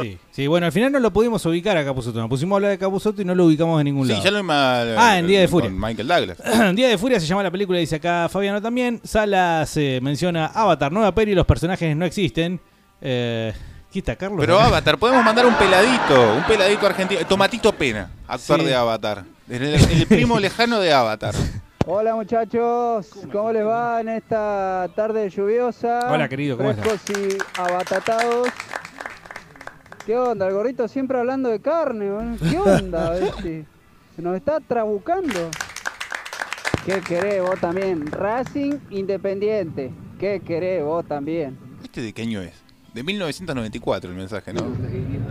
Sí, 0.00 0.18
sí, 0.30 0.46
bueno, 0.46 0.66
al 0.66 0.72
final 0.72 0.92
no 0.92 0.98
lo 0.98 1.10
pudimos 1.12 1.44
ubicar 1.46 1.76
a 1.76 1.84
Capuzotto. 1.84 2.18
Nos 2.18 2.28
pusimos 2.28 2.54
a 2.54 2.56
hablar 2.56 2.70
de 2.72 2.78
Capuzotto 2.78 3.22
y 3.22 3.24
no 3.24 3.34
lo 3.34 3.46
ubicamos 3.46 3.80
en 3.80 3.84
ningún 3.86 4.06
Sí, 4.06 4.12
lado. 4.12 4.24
ya 4.24 4.30
lo 4.30 4.42
mal. 4.42 4.94
Ah, 4.98 5.18
en 5.18 5.26
Día 5.26 5.40
de 5.40 5.48
Furia. 5.48 5.70
Con 5.70 5.80
Michael 5.80 6.08
Douglas. 6.08 6.38
Día 6.74 6.88
de 6.88 6.98
Furia 6.98 7.18
se 7.20 7.26
llama 7.26 7.42
la 7.42 7.50
película, 7.50 7.78
dice 7.78 7.96
acá 7.96 8.28
Fabiano 8.30 8.60
también. 8.60 9.00
Salas 9.04 9.76
eh, 9.76 10.00
menciona 10.02 10.46
Avatar, 10.46 10.92
nueva 10.92 11.12
peli, 11.14 11.34
los 11.34 11.46
personajes 11.46 11.96
no 11.96 12.04
existen. 12.04 12.60
Eh, 13.00 13.52
¿Qué 13.92 14.00
está, 14.00 14.16
Carlos? 14.16 14.40
Pero 14.40 14.60
Avatar, 14.60 14.98
podemos 14.98 15.24
mandar 15.24 15.46
un 15.46 15.54
peladito, 15.54 16.34
un 16.36 16.42
peladito 16.44 16.86
argentino. 16.86 17.20
Tomatito 17.26 17.72
Pena, 17.72 18.10
actor 18.28 18.60
Sí. 18.60 18.66
de 18.66 18.74
Avatar. 18.74 19.24
El, 19.48 19.62
el 19.62 20.06
primo 20.06 20.38
lejano 20.40 20.80
de 20.80 20.92
Avatar. 20.92 21.34
Hola 21.88 22.16
muchachos, 22.16 23.06
¿cómo 23.30 23.52
les 23.52 23.64
va 23.64 24.00
en 24.00 24.08
esta 24.08 24.88
tarde 24.96 25.30
lluviosa? 25.30 26.08
Hola, 26.10 26.28
querido, 26.28 26.56
¿cómo 26.56 26.74
Frescos 26.74 27.00
y 27.16 27.38
abatatados. 27.60 28.48
¿Qué 30.06 30.16
onda? 30.16 30.46
El 30.46 30.54
gorrito 30.54 30.86
siempre 30.86 31.18
hablando 31.18 31.48
de 31.48 31.58
carne, 31.58 32.06
¿no? 32.06 32.36
¿qué 32.38 32.58
onda? 32.58 33.18
este? 33.18 33.66
Se 34.14 34.22
nos 34.22 34.36
está 34.36 34.60
trabucando. 34.60 35.50
¿Qué 36.84 37.00
querés 37.00 37.42
vos 37.42 37.58
también? 37.60 38.06
Racing 38.06 38.74
Independiente. 38.90 39.90
¿Qué 40.20 40.40
querés 40.46 40.84
vos 40.84 41.04
también? 41.04 41.58
¿Este 41.82 42.02
de 42.02 42.12
qué 42.12 42.22
año 42.22 42.40
es? 42.40 42.52
De 42.94 43.02
1994 43.02 44.08
el 44.08 44.16
mensaje, 44.16 44.52
¿no? 44.52 44.62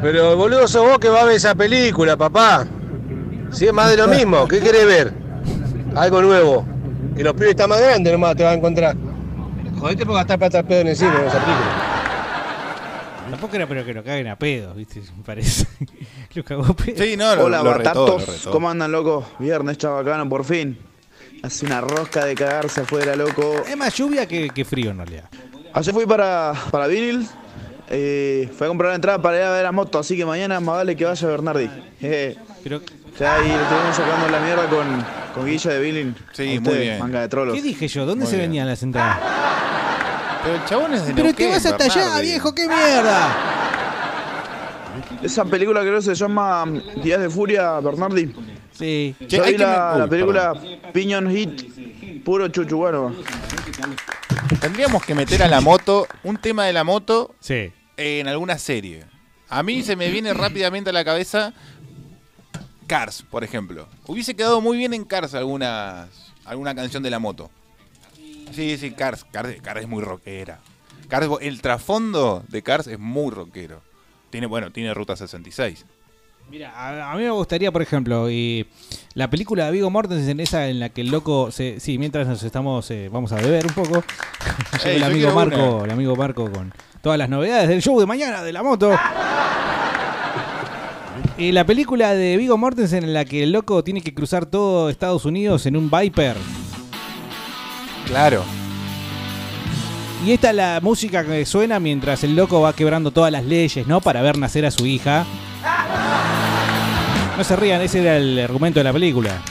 Pero 0.02 0.36
boludo 0.36 0.68
sos 0.68 0.86
vos 0.86 1.00
que 1.00 1.08
va 1.08 1.22
a 1.22 1.26
ver 1.26 1.38
esa 1.38 1.56
película, 1.56 2.18
papá. 2.18 2.68
Si 3.52 3.66
es 3.66 3.74
más 3.74 3.90
de 3.90 3.96
lo 3.96 4.10
mismo, 4.10 4.46
¿qué 4.46 4.60
querés 4.60 4.86
ver? 4.86 5.14
Algo 5.96 6.22
nuevo. 6.22 6.66
Que 7.16 7.24
los 7.24 7.34
pibes 7.34 7.52
están 7.52 7.70
más 7.70 7.80
grandes 7.80 8.12
nomás 8.12 8.36
te 8.36 8.44
vas 8.44 8.52
a 8.52 8.58
encontrar. 8.58 8.98
Jodete 9.80 10.06
por 10.06 10.16
gastar 10.16 10.38
plata 10.38 10.60
al 10.60 10.66
pedo 10.66 10.82
en 10.82 10.88
el 10.88 10.96
cine 10.98 11.12
en 11.18 11.28
esa 11.28 11.40
película. 11.40 12.05
Tampoco 13.46 13.58
era 13.58 13.68
pero 13.68 13.86
que 13.86 13.94
lo 13.94 14.04
caguen 14.04 14.28
a 14.28 14.36
pedos, 14.38 14.76
¿viste? 14.76 15.02
Me 15.18 15.24
parece. 15.24 15.68
lo 16.34 16.44
cagó 16.44 16.66
a 16.66 16.76
pedos. 16.76 17.00
Sí, 17.00 17.16
no, 17.16 17.32
Hola, 17.34 17.62
batatos. 17.62 18.48
¿Cómo 18.52 18.70
andan, 18.70 18.92
loco? 18.92 19.24
Viernes 19.38 19.78
chabacano, 19.78 20.28
por 20.28 20.44
fin. 20.46 20.80
Hace 21.44 21.68
una 21.68 21.80
rosca 21.80 22.26
de 22.26 22.34
cagarse 22.34 22.82
afuera, 22.82 23.16
loco. 23.16 23.64
Es 23.70 23.78
más 23.78 23.94
lluvia 23.96 24.28
que, 24.28 24.50
que 24.50 24.66
frío 24.66 24.90
en 24.90 24.98
realidad. 24.98 25.30
Ayer 25.74 25.94
fui 25.94 26.08
para, 26.08 26.54
para 26.72 26.88
Vinil. 26.88 27.28
Eh, 27.88 28.50
fui 28.58 28.66
a 28.66 28.68
comprar 28.68 28.90
la 28.90 28.96
entrada 28.96 29.22
para 29.22 29.38
ir 29.38 29.44
a 29.44 29.52
ver 29.52 29.66
a 29.68 29.72
moto, 29.72 30.00
así 30.00 30.18
que 30.18 30.26
mañana 30.26 30.60
más 30.60 30.78
vale 30.78 30.96
que 30.96 31.06
vaya 31.06 31.28
Bernardi. 31.28 31.70
Eh, 32.02 32.36
Pero... 32.64 32.82
Ya 33.20 33.36
ahí 33.36 33.48
le 33.48 33.62
estuvimos 33.62 33.96
sacando 33.96 34.28
la 34.28 34.40
mierda 34.40 34.68
con, 34.68 35.06
con 35.36 35.46
Guilla 35.46 35.72
de 35.72 35.80
Vinil. 35.80 36.16
Sí, 36.34 36.60
muy 36.60 36.78
bien. 36.80 37.00
Manga 37.00 37.22
de 37.22 37.30
trolos. 37.30 37.56
¿Qué 37.56 37.62
dije 37.62 37.88
yo? 37.88 38.08
¿Dónde 38.08 38.26
Muy 38.26 38.32
se 38.32 38.38
bien. 38.38 38.50
venían 38.50 38.68
las 38.68 38.82
entradas? 38.82 39.20
Pero 40.46 40.56
el 40.58 40.66
chabón 40.66 40.94
es 40.94 41.06
de 41.08 41.14
Pero 41.14 41.34
te 41.34 41.50
vas 41.50 41.66
hasta 41.66 41.86
allá, 41.86 42.20
viejo, 42.22 42.54
qué 42.56 42.68
mierda. 42.68 43.36
Esa 45.24 45.44
película 45.44 45.82
creo 45.82 45.96
que 45.96 46.02
se 46.04 46.16
llama 46.16 46.66
Días 47.04 47.20
de 47.20 47.30
Furia, 47.30 47.80
Bernardi. 47.80 48.32
Sí. 48.72 49.16
Yo 49.22 49.28
Che, 49.28 49.42
hay 49.42 49.52
vi 49.54 49.58
que 49.58 49.64
la, 49.64 49.92
me- 49.94 50.00
la 50.00 50.04
Uy, 50.06 50.10
película 50.10 50.54
Piñon 50.94 51.30
Hit, 51.32 52.24
puro 52.24 52.48
chuchu, 52.50 52.78
bueno. 52.78 53.16
Tendríamos 54.62 55.04
que 55.04 55.16
meter 55.16 55.42
a 55.44 55.48
la 55.48 55.62
moto, 55.62 56.08
un 56.24 56.38
tema 56.38 56.66
de 56.66 56.74
la 56.74 56.84
moto 56.84 57.34
Sí. 57.40 57.72
en 57.98 58.28
alguna 58.28 58.58
serie. 58.60 59.06
A 59.50 59.64
mí 59.64 59.82
se 59.84 59.96
me 59.96 60.10
viene 60.12 60.34
rápidamente 60.34 60.90
a 60.92 60.94
la 60.94 61.04
cabeza 61.04 61.54
Cars, 62.88 63.24
por 63.30 63.44
ejemplo. 63.44 63.88
Hubiese 64.06 64.36
quedado 64.36 64.62
muy 64.62 64.78
bien 64.78 64.94
en 64.94 65.06
Cars 65.06 65.34
algunas, 65.34 66.08
alguna 66.46 66.76
canción 66.76 67.02
de 67.02 67.10
la 67.10 67.18
moto. 67.20 67.50
Sí, 68.52 68.78
sí, 68.78 68.92
Cars. 68.92 69.26
Cars, 69.32 69.56
Cars 69.62 69.82
es 69.82 69.88
muy 69.88 70.04
rockera. 70.04 70.60
Cars, 71.08 71.28
el 71.42 71.62
trasfondo 71.62 72.44
de 72.48 72.62
Cars 72.62 72.88
es 72.88 73.00
muy 73.00 73.32
rockero. 73.32 73.82
Tiene, 74.30 74.48
bueno, 74.48 74.72
tiene 74.72 74.94
Ruta 74.94 75.16
66. 75.16 75.86
Mira, 76.50 76.72
a, 76.76 77.12
a 77.12 77.16
mí 77.16 77.24
me 77.24 77.32
gustaría, 77.32 77.72
por 77.72 77.82
ejemplo, 77.82 78.30
y 78.30 78.68
la 79.16 79.30
película 79.30 79.66
de 79.66 79.72
Vigo 79.72 79.90
Mortensen, 79.90 80.40
esa 80.40 80.68
en 80.68 80.80
la 80.80 80.90
que 80.90 81.02
el 81.02 81.10
loco 81.10 81.52
se, 81.52 81.80
sí, 81.80 81.98
mientras 81.98 82.28
nos 82.28 82.44
estamos, 82.44 82.90
eh, 82.92 83.10
vamos 83.12 83.32
a 83.32 83.38
beber 83.38 83.66
un 83.66 83.74
poco. 83.74 84.04
Ey, 84.86 84.98
el 84.98 85.04
amigo 85.04 85.32
Marco, 85.34 85.78
una. 85.78 85.86
el 85.86 85.92
amigo 85.92 86.16
Marco 86.16 86.52
con 86.52 86.72
todas 87.02 87.18
las 87.18 87.30
novedades 87.30 87.68
del 87.68 87.82
show 87.82 88.00
de 88.00 88.06
mañana 88.06 88.44
de 88.44 88.54
la 88.54 88.64
moto. 88.64 88.92
Y 91.38 91.52
la 91.52 91.66
película 91.66 92.14
de 92.14 92.38
Vigo 92.38 92.58
Mortensen 92.58 93.04
en 93.04 93.14
la 93.14 93.26
que 93.26 93.44
el 93.44 93.52
loco 93.52 93.84
tiene 93.84 94.00
que 94.00 94.14
cruzar 94.14 94.46
todo 94.46 94.90
Estados 94.90 95.26
Unidos 95.26 95.66
en 95.66 95.76
un 95.76 95.92
Viper. 95.92 96.38
Claro. 98.06 98.44
Y 100.26 100.32
esta 100.32 100.50
es 100.50 100.56
la 100.56 100.80
música 100.82 101.24
que 101.24 101.46
suena 101.46 101.80
mientras 101.80 102.24
el 102.24 102.36
loco 102.36 102.62
va 102.62 102.74
quebrando 102.74 103.12
todas 103.12 103.32
las 103.32 103.46
leyes, 103.46 103.86
¿no? 103.86 104.02
Para 104.02 104.22
ver 104.22 104.38
nacer 104.38 104.66
a 104.66 104.72
su 104.72 104.86
hija. 104.86 105.26
No 107.38 107.44
se 107.44 107.56
rían, 107.56 107.82
ese 107.82 108.02
era 108.02 108.18
el 108.18 108.40
argumento 108.40 108.80
de 108.80 108.86
la 108.86 108.94
película. 108.94 109.42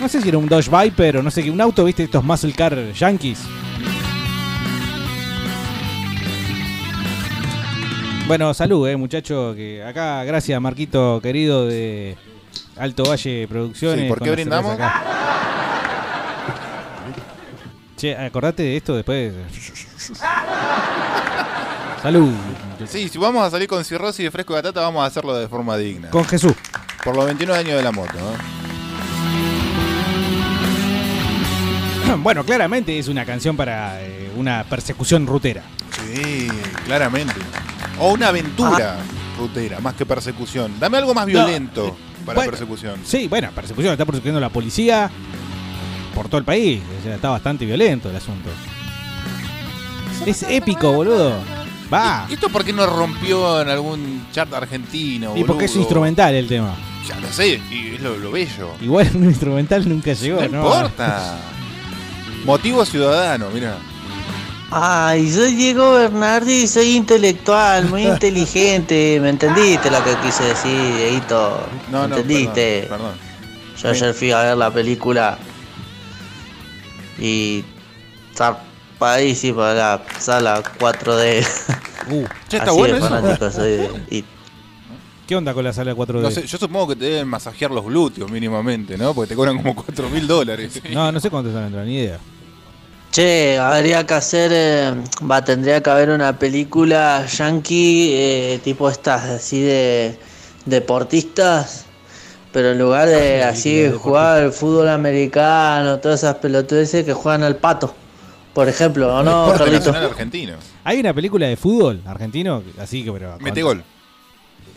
No 0.00 0.08
sé 0.08 0.20
si 0.20 0.28
era 0.28 0.38
un 0.38 0.48
Dodge 0.48 0.68
Viper 0.68 1.16
o 1.18 1.22
no 1.22 1.30
sé 1.30 1.42
qué, 1.42 1.50
un 1.50 1.60
auto, 1.60 1.84
¿viste? 1.84 2.04
Estos 2.04 2.22
muscle 2.22 2.52
car 2.52 2.92
yankees. 2.92 3.40
Bueno, 8.26 8.54
salud, 8.54 8.88
eh, 8.88 8.96
muchacho. 8.96 9.54
Que 9.54 9.82
acá, 9.82 10.22
gracias, 10.24 10.60
Marquito 10.60 11.20
querido 11.20 11.66
de 11.66 12.16
Alto 12.76 13.04
Valle 13.04 13.46
Producciones. 13.48 14.02
Sí, 14.02 14.08
¿por 14.08 14.22
qué 14.22 14.30
brindamos? 14.30 14.72
acá. 14.72 15.61
Che, 18.02 18.16
acordate 18.16 18.64
de 18.64 18.76
esto 18.76 18.96
después. 18.96 19.32
Salud. 22.02 22.32
Sí, 22.88 23.08
si 23.08 23.16
vamos 23.16 23.46
a 23.46 23.50
salir 23.50 23.68
con 23.68 23.84
cirrosis 23.84 24.24
de 24.24 24.30
fresco 24.32 24.54
y 24.54 24.56
batata, 24.56 24.80
vamos 24.80 25.04
a 25.04 25.06
hacerlo 25.06 25.36
de 25.36 25.46
forma 25.46 25.76
digna. 25.76 26.10
Con 26.10 26.24
Jesús. 26.24 26.52
Por 27.04 27.14
los 27.14 27.26
21 27.26 27.54
años 27.54 27.76
de 27.76 27.82
la 27.84 27.92
moto, 27.92 28.14
¿no? 28.18 28.32
Bueno, 32.24 32.44
claramente 32.44 32.98
es 32.98 33.06
una 33.06 33.24
canción 33.24 33.56
para 33.56 34.02
eh, 34.02 34.32
una 34.36 34.64
persecución 34.64 35.24
rutera. 35.24 35.62
Sí, 36.12 36.48
claramente. 36.84 37.34
O 38.00 38.14
una 38.14 38.30
aventura 38.30 38.96
rutera, 39.38 39.78
más 39.78 39.94
que 39.94 40.04
persecución. 40.04 40.80
Dame 40.80 40.98
algo 40.98 41.14
más 41.14 41.26
violento 41.26 41.96
para 42.26 42.34
bueno, 42.34 42.50
persecución. 42.50 43.00
Sí, 43.04 43.28
bueno, 43.28 43.50
persecución, 43.54 43.92
está 43.92 44.04
persiguiendo 44.04 44.40
la 44.40 44.48
policía 44.48 45.08
por 46.14 46.28
todo 46.28 46.38
el 46.38 46.44
país. 46.44 46.80
O 47.00 47.02
sea, 47.02 47.14
está 47.14 47.30
bastante 47.30 47.64
violento 47.64 48.10
el 48.10 48.16
asunto. 48.16 48.48
Es 50.26 50.42
épico, 50.44 50.92
boludo. 50.92 51.34
Va. 51.92 52.26
¿Y 52.30 52.34
esto 52.34 52.48
por 52.48 52.64
qué 52.64 52.72
no 52.72 52.86
rompió 52.86 53.60
en 53.60 53.68
algún 53.68 54.26
chart 54.32 54.52
argentino? 54.54 55.36
Y 55.36 55.44
porque 55.44 55.64
es 55.66 55.72
boludo? 55.72 55.82
instrumental 55.82 56.34
el 56.34 56.48
tema. 56.48 56.74
Ya 57.08 57.18
lo 57.18 57.30
sé, 57.32 57.60
y 57.70 57.94
es 57.96 58.00
lo, 58.00 58.16
lo 58.16 58.30
bello. 58.30 58.70
Igual 58.80 59.10
un 59.14 59.24
instrumental 59.24 59.88
nunca 59.88 60.12
llegó, 60.12 60.40
no 60.42 60.48
¿no? 60.48 60.64
importa. 60.64 61.36
Motivo 62.44 62.84
ciudadano, 62.84 63.48
mira. 63.52 63.76
Ay, 64.70 65.30
soy 65.30 65.54
Diego 65.54 65.92
Bernardi, 65.94 66.66
soy 66.66 66.96
intelectual, 66.96 67.86
muy 67.90 68.06
inteligente. 68.06 69.18
¿Me 69.20 69.28
entendiste 69.30 69.90
lo 69.90 70.02
que 70.04 70.14
quise 70.24 70.44
decir, 70.44 70.96
Dieguito? 70.96 71.66
No, 71.90 72.02
¿Me 72.02 72.08
no, 72.08 72.16
entendiste? 72.16 72.86
perdón, 72.88 73.12
Yo 73.82 73.88
ayer 73.90 74.14
fui 74.14 74.30
a 74.30 74.40
ver 74.42 74.56
la 74.56 74.70
película 74.70 75.36
y 77.18 77.64
zapadísima 78.34 79.72
la 79.74 80.02
sala 80.18 80.62
4D. 80.78 81.46
Uh, 82.10 82.24
Che, 82.48 82.56
está 82.56 82.70
Así 82.70 82.78
bueno 82.78 82.94
de 82.94 83.00
eso. 83.00 83.08
fanático 83.08 83.50
soy 83.52 83.70
de. 83.70 84.24
¿Qué 85.26 85.36
onda 85.36 85.54
con 85.54 85.64
la 85.64 85.72
sala 85.72 85.94
4D? 85.94 86.20
No 86.20 86.30
sé, 86.30 86.46
yo 86.46 86.58
supongo 86.58 86.88
que 86.88 86.96
te 86.96 87.04
deben 87.06 87.28
masajear 87.28 87.70
los 87.70 87.84
glúteos 87.84 88.30
mínimamente, 88.30 88.98
¿no? 88.98 89.14
Porque 89.14 89.28
te 89.30 89.34
cobran 89.36 89.56
como 89.56 89.74
4 89.74 90.10
mil 90.10 90.26
dólares. 90.26 90.80
No, 90.92 91.10
no 91.12 91.20
sé 91.20 91.30
cuánto 91.30 91.48
están 91.50 91.64
entrando, 91.66 91.88
ni 91.88 91.96
idea. 91.98 92.18
Che, 93.12 93.58
habría 93.58 94.06
que 94.06 94.14
hacer, 94.14 94.50
eh, 94.52 94.94
va, 95.30 95.44
tendría 95.44 95.82
que 95.82 95.90
haber 95.90 96.10
una 96.10 96.38
película 96.38 97.24
yankee, 97.26 98.10
eh, 98.14 98.60
tipo 98.64 98.88
estas, 98.88 99.24
así 99.24 99.60
de 99.60 100.18
deportistas, 100.64 101.84
pero 102.52 102.70
en 102.72 102.78
lugar 102.78 103.08
de 103.08 103.42
así 103.44 103.90
jugar 103.90 104.42
al 104.42 104.52
fútbol 104.52 104.88
americano, 104.88 105.98
todas 105.98 106.20
esas 106.22 106.36
pelotudeces 106.36 107.04
que 107.04 107.12
juegan 107.12 107.42
al 107.42 107.56
pato, 107.56 107.94
por 108.54 108.68
ejemplo, 108.68 109.14
¿o 109.16 109.22
no, 109.22 109.42
Deporte 109.46 109.58
Carlito? 109.64 109.78
nacional 109.86 110.04
argentino. 110.10 110.54
Hay 110.84 111.00
una 111.00 111.12
película 111.14 111.46
de 111.46 111.56
fútbol 111.56 112.00
argentino, 112.06 112.62
así 112.78 113.02
que 113.04 113.12
pero. 113.12 113.36
Mete 113.40 113.62
gol. 113.62 113.82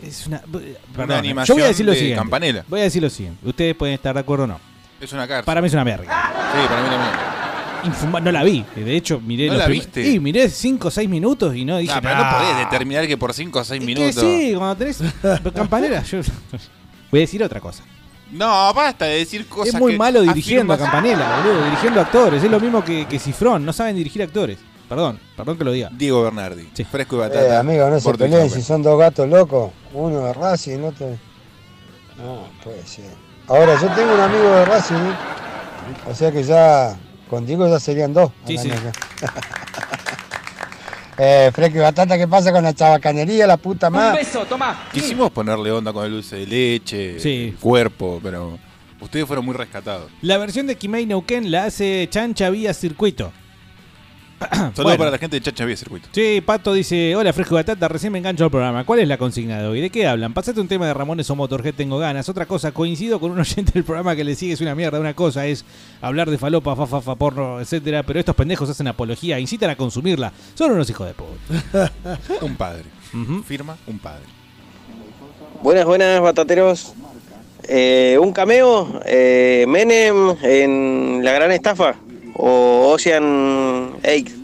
Es 0.02 0.26
una. 0.26 0.42
Una 0.52 0.60
Perdón, 0.94 1.12
animación 1.18 1.46
yo 1.56 1.60
voy 1.60 1.64
a 1.64 1.68
decir 1.68 1.86
lo 1.86 1.92
de 1.92 1.98
siguiente. 1.98 2.20
Campanella. 2.20 2.64
Voy 2.68 2.80
a 2.80 2.82
decir 2.84 3.02
lo 3.02 3.10
siguiente. 3.10 3.46
Ustedes 3.48 3.74
pueden 3.74 3.94
estar 3.94 4.14
de 4.14 4.20
acuerdo 4.20 4.44
o 4.44 4.46
no. 4.46 4.60
Es 5.00 5.12
una 5.12 5.26
cárcel. 5.26 5.44
Para 5.44 5.60
mí 5.60 5.66
es 5.68 5.72
una 5.74 5.84
verga. 5.84 6.04
Sí, 6.52 6.66
para 6.68 6.82
mí 6.82 6.88
también. 6.88 7.12
Infuma- 7.84 8.20
no 8.22 8.32
la 8.32 8.42
vi. 8.42 8.64
De 8.74 8.96
hecho, 8.96 9.20
miré 9.20 9.46
¿No 9.46 9.52
los 9.54 9.62
la 9.62 9.68
viste? 9.68 10.02
Sí, 10.04 10.18
miré 10.18 10.48
5 10.48 10.88
o 10.88 10.90
6 10.90 11.08
minutos 11.08 11.54
y 11.54 11.64
no 11.64 11.76
dije 11.78 11.92
Ah, 11.94 12.00
pero 12.02 12.14
"Nah". 12.16 12.30
no 12.32 12.38
podés 12.38 12.58
determinar 12.70 13.06
que 13.06 13.16
por 13.16 13.32
5 13.32 13.58
o 13.60 13.64
6 13.64 13.78
Que 13.80 13.86
minutos. 13.86 14.14
sí, 14.22 14.54
cuando 14.56 14.76
tenés 14.76 15.00
campanera, 15.54 16.02
yo 16.02 16.18
voy 17.10 17.20
a 17.20 17.22
decir 17.22 17.42
otra 17.42 17.60
cosa. 17.60 17.82
No, 18.30 18.74
basta 18.74 19.04
de 19.04 19.18
decir 19.18 19.46
cosas 19.48 19.74
es 19.74 19.80
muy 19.80 19.92
que 19.92 19.98
malo 19.98 20.20
dirigiendo 20.22 20.72
a 20.74 20.78
Campanella, 20.78 21.42
boludo, 21.42 21.64
dirigiendo 21.64 22.00
actores. 22.00 22.42
Es 22.42 22.50
lo 22.50 22.58
mismo 22.58 22.84
que, 22.84 23.06
que 23.06 23.18
Cifrón, 23.18 23.64
no 23.64 23.72
saben 23.72 23.94
dirigir 23.96 24.22
actores. 24.22 24.58
Perdón, 24.88 25.18
perdón 25.36 25.58
que 25.58 25.64
lo 25.64 25.72
diga. 25.72 25.88
Diego 25.92 26.22
Bernardi, 26.22 26.68
fresco 26.90 27.16
y 27.16 27.18
Eh, 27.18 27.22
batata. 27.22 27.60
amigo, 27.60 27.88
no 27.88 28.00
se 28.00 28.14
peleen 28.14 28.50
si 28.50 28.62
son 28.62 28.82
dos 28.82 28.98
gatos 28.98 29.28
locos. 29.28 29.70
Uno 29.92 30.20
de 30.26 30.32
Racing, 30.32 30.80
otro. 30.84 31.08
No, 32.18 32.48
puede 32.64 32.84
ser. 32.86 33.10
Ahora, 33.48 33.80
yo 33.80 33.88
tengo 33.94 34.14
un 34.14 34.20
amigo 34.20 34.44
de 34.50 34.64
Racing, 34.64 34.94
¿eh? 34.94 36.10
o 36.10 36.14
sea 36.14 36.32
que 36.32 36.42
ya 36.42 36.96
contigo 37.30 37.68
ya 37.68 37.78
serían 37.78 38.12
dos. 38.12 38.30
Sí, 38.46 38.58
sí. 38.58 38.70
eh, 41.18 41.50
Fresco 41.52 41.78
y 41.78 41.80
Batata, 41.80 42.16
¿qué 42.18 42.28
pasa 42.28 42.52
con 42.52 42.62
la 42.64 42.74
chabacanería, 42.74 43.46
la 43.46 43.56
puta 43.56 43.90
madre? 43.90 44.24
toma. 44.48 44.88
Quisimos 44.92 45.30
ponerle 45.30 45.70
onda 45.70 45.92
con 45.92 46.04
el 46.04 46.12
dulce 46.12 46.36
de 46.36 46.46
leche, 46.46 47.18
Sí. 47.20 47.54
cuerpo, 47.60 48.20
pero 48.22 48.58
ustedes 49.00 49.26
fueron 49.26 49.44
muy 49.44 49.54
rescatados. 49.54 50.10
La 50.22 50.38
versión 50.38 50.66
de 50.66 50.76
Kimei 50.76 51.06
Neuquén 51.06 51.50
la 51.50 51.64
hace 51.64 52.06
Chancha 52.10 52.50
vía 52.50 52.74
circuito. 52.74 53.32
Saludos 54.38 54.74
Bueno. 54.76 54.98
para 54.98 55.10
la 55.12 55.18
gente 55.18 55.36
de 55.36 55.40
Chacha 55.42 55.64
Vía 55.64 55.76
Circuito. 55.76 56.08
Sí, 56.12 56.42
Pato 56.44 56.74
dice, 56.74 57.16
hola 57.16 57.32
Fresco 57.32 57.54
y 57.54 57.56
Batata, 57.56 57.88
recién 57.88 58.12
me 58.12 58.18
engancho 58.18 58.44
al 58.44 58.50
programa. 58.50 58.84
¿Cuál 58.84 58.98
es 59.00 59.08
la 59.08 59.16
consigna 59.16 59.60
de 59.62 59.66
hoy? 59.66 59.80
¿De 59.80 59.88
qué 59.88 60.06
hablan? 60.06 60.34
Pasate 60.34 60.60
un 60.60 60.68
tema 60.68 60.86
de 60.86 60.92
Ramones 60.94 61.30
o 61.30 61.36
Motorhead, 61.36 61.74
tengo 61.74 61.96
ganas. 61.98 62.28
Otra 62.28 62.44
cosa, 62.44 62.72
coincido 62.72 63.18
con 63.18 63.30
un 63.30 63.40
oyente 63.40 63.72
del 63.72 63.84
programa 63.84 64.14
que 64.14 64.24
le 64.24 64.34
sigue, 64.34 64.52
es 64.52 64.60
una 64.60 64.74
mierda. 64.74 65.00
Una 65.00 65.14
cosa 65.14 65.46
es 65.46 65.64
hablar 66.02 66.30
de 66.30 66.36
falopa, 66.36 66.76
fa, 66.76 66.86
fa, 66.86 67.00
fa, 67.00 67.14
porno, 67.14 67.60
etcétera, 67.60 68.02
pero 68.02 68.18
estos 68.20 68.34
pendejos 68.36 68.68
hacen 68.68 68.88
apología, 68.88 69.40
incitan 69.40 69.70
a 69.70 69.76
consumirla. 69.76 70.32
Son 70.54 70.70
unos 70.70 70.90
hijos 70.90 71.06
de 71.06 71.14
puta. 71.14 71.92
Un 72.42 72.56
padre. 72.56 72.84
Firma 73.46 73.76
un 73.86 73.98
padre. 73.98 74.24
Buenas, 75.62 75.86
buenas, 75.86 76.20
batateros. 76.20 76.92
Eh, 77.68 78.18
un 78.20 78.32
cameo, 78.32 79.00
eh, 79.06 79.64
Menem 79.66 80.36
en 80.42 81.20
La 81.24 81.32
Gran 81.32 81.50
Estafa 81.52 81.96
o 82.38 82.92
Ocean 82.92 83.94
8. 84.04 84.34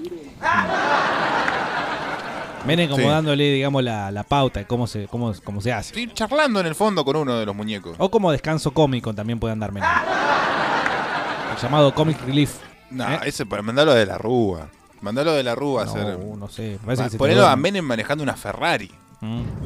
Vienen 2.64 2.88
como 2.88 3.02
Sí. 3.02 3.08
dándole, 3.08 3.44
digamos, 3.52 3.82
la, 3.82 4.10
la 4.12 4.22
pauta 4.22 4.60
de 4.60 4.66
cómo 4.66 4.86
se, 4.86 5.08
cómo, 5.08 5.32
cómo 5.42 5.60
se 5.60 5.72
hace. 5.72 5.88
Estoy 5.88 6.14
charlando 6.14 6.60
en 6.60 6.66
el 6.66 6.74
fondo 6.76 7.04
con 7.04 7.16
uno 7.16 7.36
de 7.36 7.44
los 7.44 7.56
muñecos. 7.56 7.96
O 7.98 8.08
como 8.10 8.30
descanso 8.30 8.70
cómico 8.72 9.12
también 9.12 9.40
pueden 9.40 9.58
darme. 9.58 9.80
El 9.80 11.60
llamado 11.60 11.92
Comic 11.94 12.20
Relief. 12.24 12.54
No, 12.90 13.08
¿Eh? 13.10 13.20
ese 13.24 13.46
para 13.46 13.62
mandarlo 13.62 13.94
de 13.94 14.06
la 14.06 14.16
Rúa. 14.16 14.68
Mandalo 15.00 15.32
de 15.32 15.42
la 15.42 15.56
Rúa 15.56 15.82
a 15.82 15.84
No, 15.86 15.90
hacer. 15.90 16.18
no 16.18 16.48
sé, 16.48 16.78
parece 16.84 17.02
que 17.04 17.08
se 17.10 17.16
te 17.16 17.18
Ponelo 17.18 17.40
a 17.42 17.46
duerme. 17.46 17.62
Menem 17.62 17.84
manejando 17.84 18.22
una 18.22 18.34
Ferrari. 18.36 18.90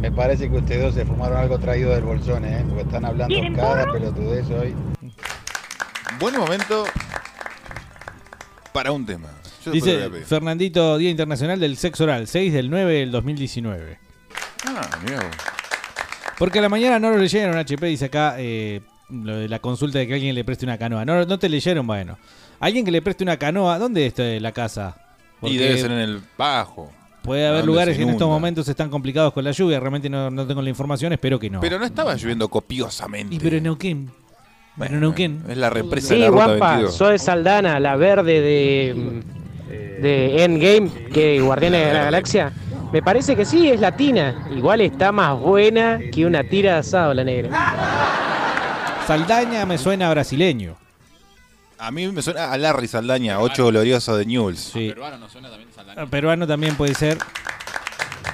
Me 0.00 0.10
parece 0.12 0.50
que 0.50 0.56
ustedes 0.56 0.82
dos 0.82 0.94
se 0.94 1.04
fumaron 1.04 1.38
algo 1.38 1.58
traído 1.58 1.90
del 1.90 2.04
bolsón, 2.04 2.44
¿eh? 2.46 2.64
Porque 2.68 2.82
están 2.84 3.04
hablando 3.04 3.34
cada 3.54 3.90
pelotudez 3.92 4.46
hoy. 4.50 4.74
Buen 6.18 6.38
momento 6.38 6.84
para 8.76 8.92
un 8.92 9.06
tema. 9.06 9.30
Yo 9.64 9.72
Dice. 9.72 10.10
Fernandito, 10.26 10.98
Día 10.98 11.08
Internacional 11.08 11.58
del 11.58 11.78
Sexo 11.78 12.04
Oral, 12.04 12.28
6 12.28 12.52
del 12.52 12.68
9 12.68 12.92
del 12.92 13.10
2019. 13.10 13.98
Ah, 14.66 14.98
vos. 15.02 15.24
Porque 16.38 16.58
a 16.58 16.62
la 16.62 16.68
mañana 16.68 16.98
no 16.98 17.08
lo 17.08 17.16
leyeron, 17.16 17.56
HP 17.56 17.86
dice 17.86 18.04
acá 18.04 18.34
eh, 18.36 18.82
lo 19.08 19.38
de 19.38 19.48
la 19.48 19.60
consulta 19.60 19.98
de 19.98 20.06
que 20.06 20.12
alguien 20.12 20.34
le 20.34 20.44
preste 20.44 20.66
una 20.66 20.76
canoa. 20.76 21.06
No, 21.06 21.24
no 21.24 21.38
te 21.38 21.48
leyeron, 21.48 21.86
bueno. 21.86 22.18
Alguien 22.60 22.84
que 22.84 22.90
le 22.90 23.00
preste 23.00 23.24
una 23.24 23.38
canoa, 23.38 23.78
¿dónde 23.78 24.04
está 24.04 24.22
la 24.22 24.52
casa? 24.52 24.94
Y 25.40 25.56
debe 25.56 25.78
ser 25.78 25.92
en 25.92 26.00
el 26.00 26.20
bajo. 26.36 26.92
Puede 27.22 27.46
haber 27.46 27.64
lugares 27.64 27.96
que 27.96 28.02
en 28.02 28.10
estos 28.10 28.28
momentos 28.28 28.68
están 28.68 28.90
complicados 28.90 29.32
con 29.32 29.42
la 29.42 29.52
lluvia. 29.52 29.80
Realmente 29.80 30.10
no, 30.10 30.30
no 30.30 30.46
tengo 30.46 30.60
la 30.60 30.68
información, 30.68 31.14
espero 31.14 31.38
que 31.38 31.48
no. 31.48 31.60
Pero 31.60 31.78
no 31.78 31.86
estaba 31.86 32.14
lloviendo 32.14 32.46
copiosamente. 32.48 33.34
Y 33.34 33.40
pero 33.40 33.56
en 33.56 33.62
Neuquén. 33.62 34.10
En 34.80 35.00
Neuquén. 35.00 35.42
Es 35.48 35.56
la 35.56 35.70
represa 35.70 36.08
Sí, 36.08 36.14
de 36.14 36.20
la 36.20 36.26
ruta 36.30 36.46
guapa, 36.46 36.70
22. 36.72 36.94
soy 36.96 37.18
Saldana, 37.18 37.80
la 37.80 37.96
verde 37.96 38.40
de, 38.40 39.22
de 40.02 40.44
Endgame, 40.44 40.90
que 41.12 41.40
Guardianes 41.40 41.86
de 41.86 41.92
la 41.94 42.04
Galaxia. 42.04 42.52
Me 42.92 43.02
parece 43.02 43.34
que 43.34 43.44
sí, 43.44 43.68
es 43.70 43.80
latina. 43.80 44.46
Igual 44.54 44.80
está 44.82 45.12
más 45.12 45.38
buena 45.38 45.98
que 46.12 46.24
una 46.26 46.44
tira 46.44 46.74
de 46.74 46.78
asado, 46.80 47.14
la 47.14 47.24
negra. 47.24 47.50
Saldaña 49.06 49.64
me 49.66 49.78
suena 49.78 50.10
brasileño. 50.10 50.76
A 51.78 51.90
mí 51.90 52.08
me 52.08 52.22
suena 52.22 52.52
a 52.52 52.56
Larry 52.58 52.88
Saldaña, 52.88 53.38
8 53.40 53.66
glorioso 53.66 54.16
de 54.16 54.24
Newell's. 54.24 54.60
Sí. 54.72 54.88
Peruano 54.88 55.18
no 55.18 55.28
suena 55.28 55.48
también 55.50 55.68
Saldaña. 55.74 56.02
Ah, 56.02 56.06
Peruano 56.06 56.46
también 56.46 56.74
puede 56.76 56.94
ser. 56.94 57.18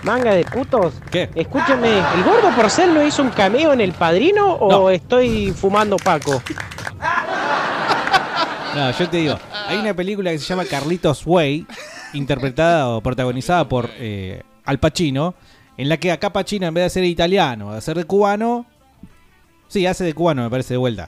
Manga 0.03 0.33
de 0.35 0.45
putos. 0.45 0.95
¿Qué? 1.11 1.31
Escúchame, 1.35 1.89
¿el 1.99 2.25
gordo 2.25 2.51
porcel 2.57 2.93
no 2.93 3.05
hizo 3.07 3.23
un 3.23 3.31
cameo 3.31 3.73
en 3.73 3.81
El 3.81 3.93
Padrino 3.93 4.55
o 4.55 4.71
No. 4.71 4.91
estoy 4.91 5.53
fumando 5.53 5.97
Paco? 5.97 6.43
No, 8.75 8.91
yo 8.91 9.07
te 9.09 9.19
digo, 9.19 9.39
hay 9.69 9.77
una 9.77 9.93
película 9.93 10.31
que 10.31 10.39
se 10.39 10.47
llama 10.47 10.65
Carlitos 10.65 11.25
Way, 11.27 11.67
interpretada 12.15 12.89
o 12.89 13.03
protagonizada 13.03 13.69
por 13.69 13.91
eh, 13.99 14.43
Al 14.65 14.79
Pacino, 14.79 15.35
en 15.77 15.91
la 15.91 15.99
que 15.99 16.11
acá 16.11 16.33
Pacino, 16.33 16.67
en 16.67 16.73
vez 16.73 16.85
de 16.85 16.91
ser 16.91 17.05
italiano, 17.05 17.73
de 17.73 17.79
hacer 17.79 17.99
de 17.99 18.05
cubano, 18.05 18.65
sí, 19.69 19.87
hace 19.87 20.05
de 20.05 20.15
cubano, 20.15 20.43
me 20.43 20.49
parece, 20.49 20.73
de 20.73 20.79
vuelta. 20.79 21.07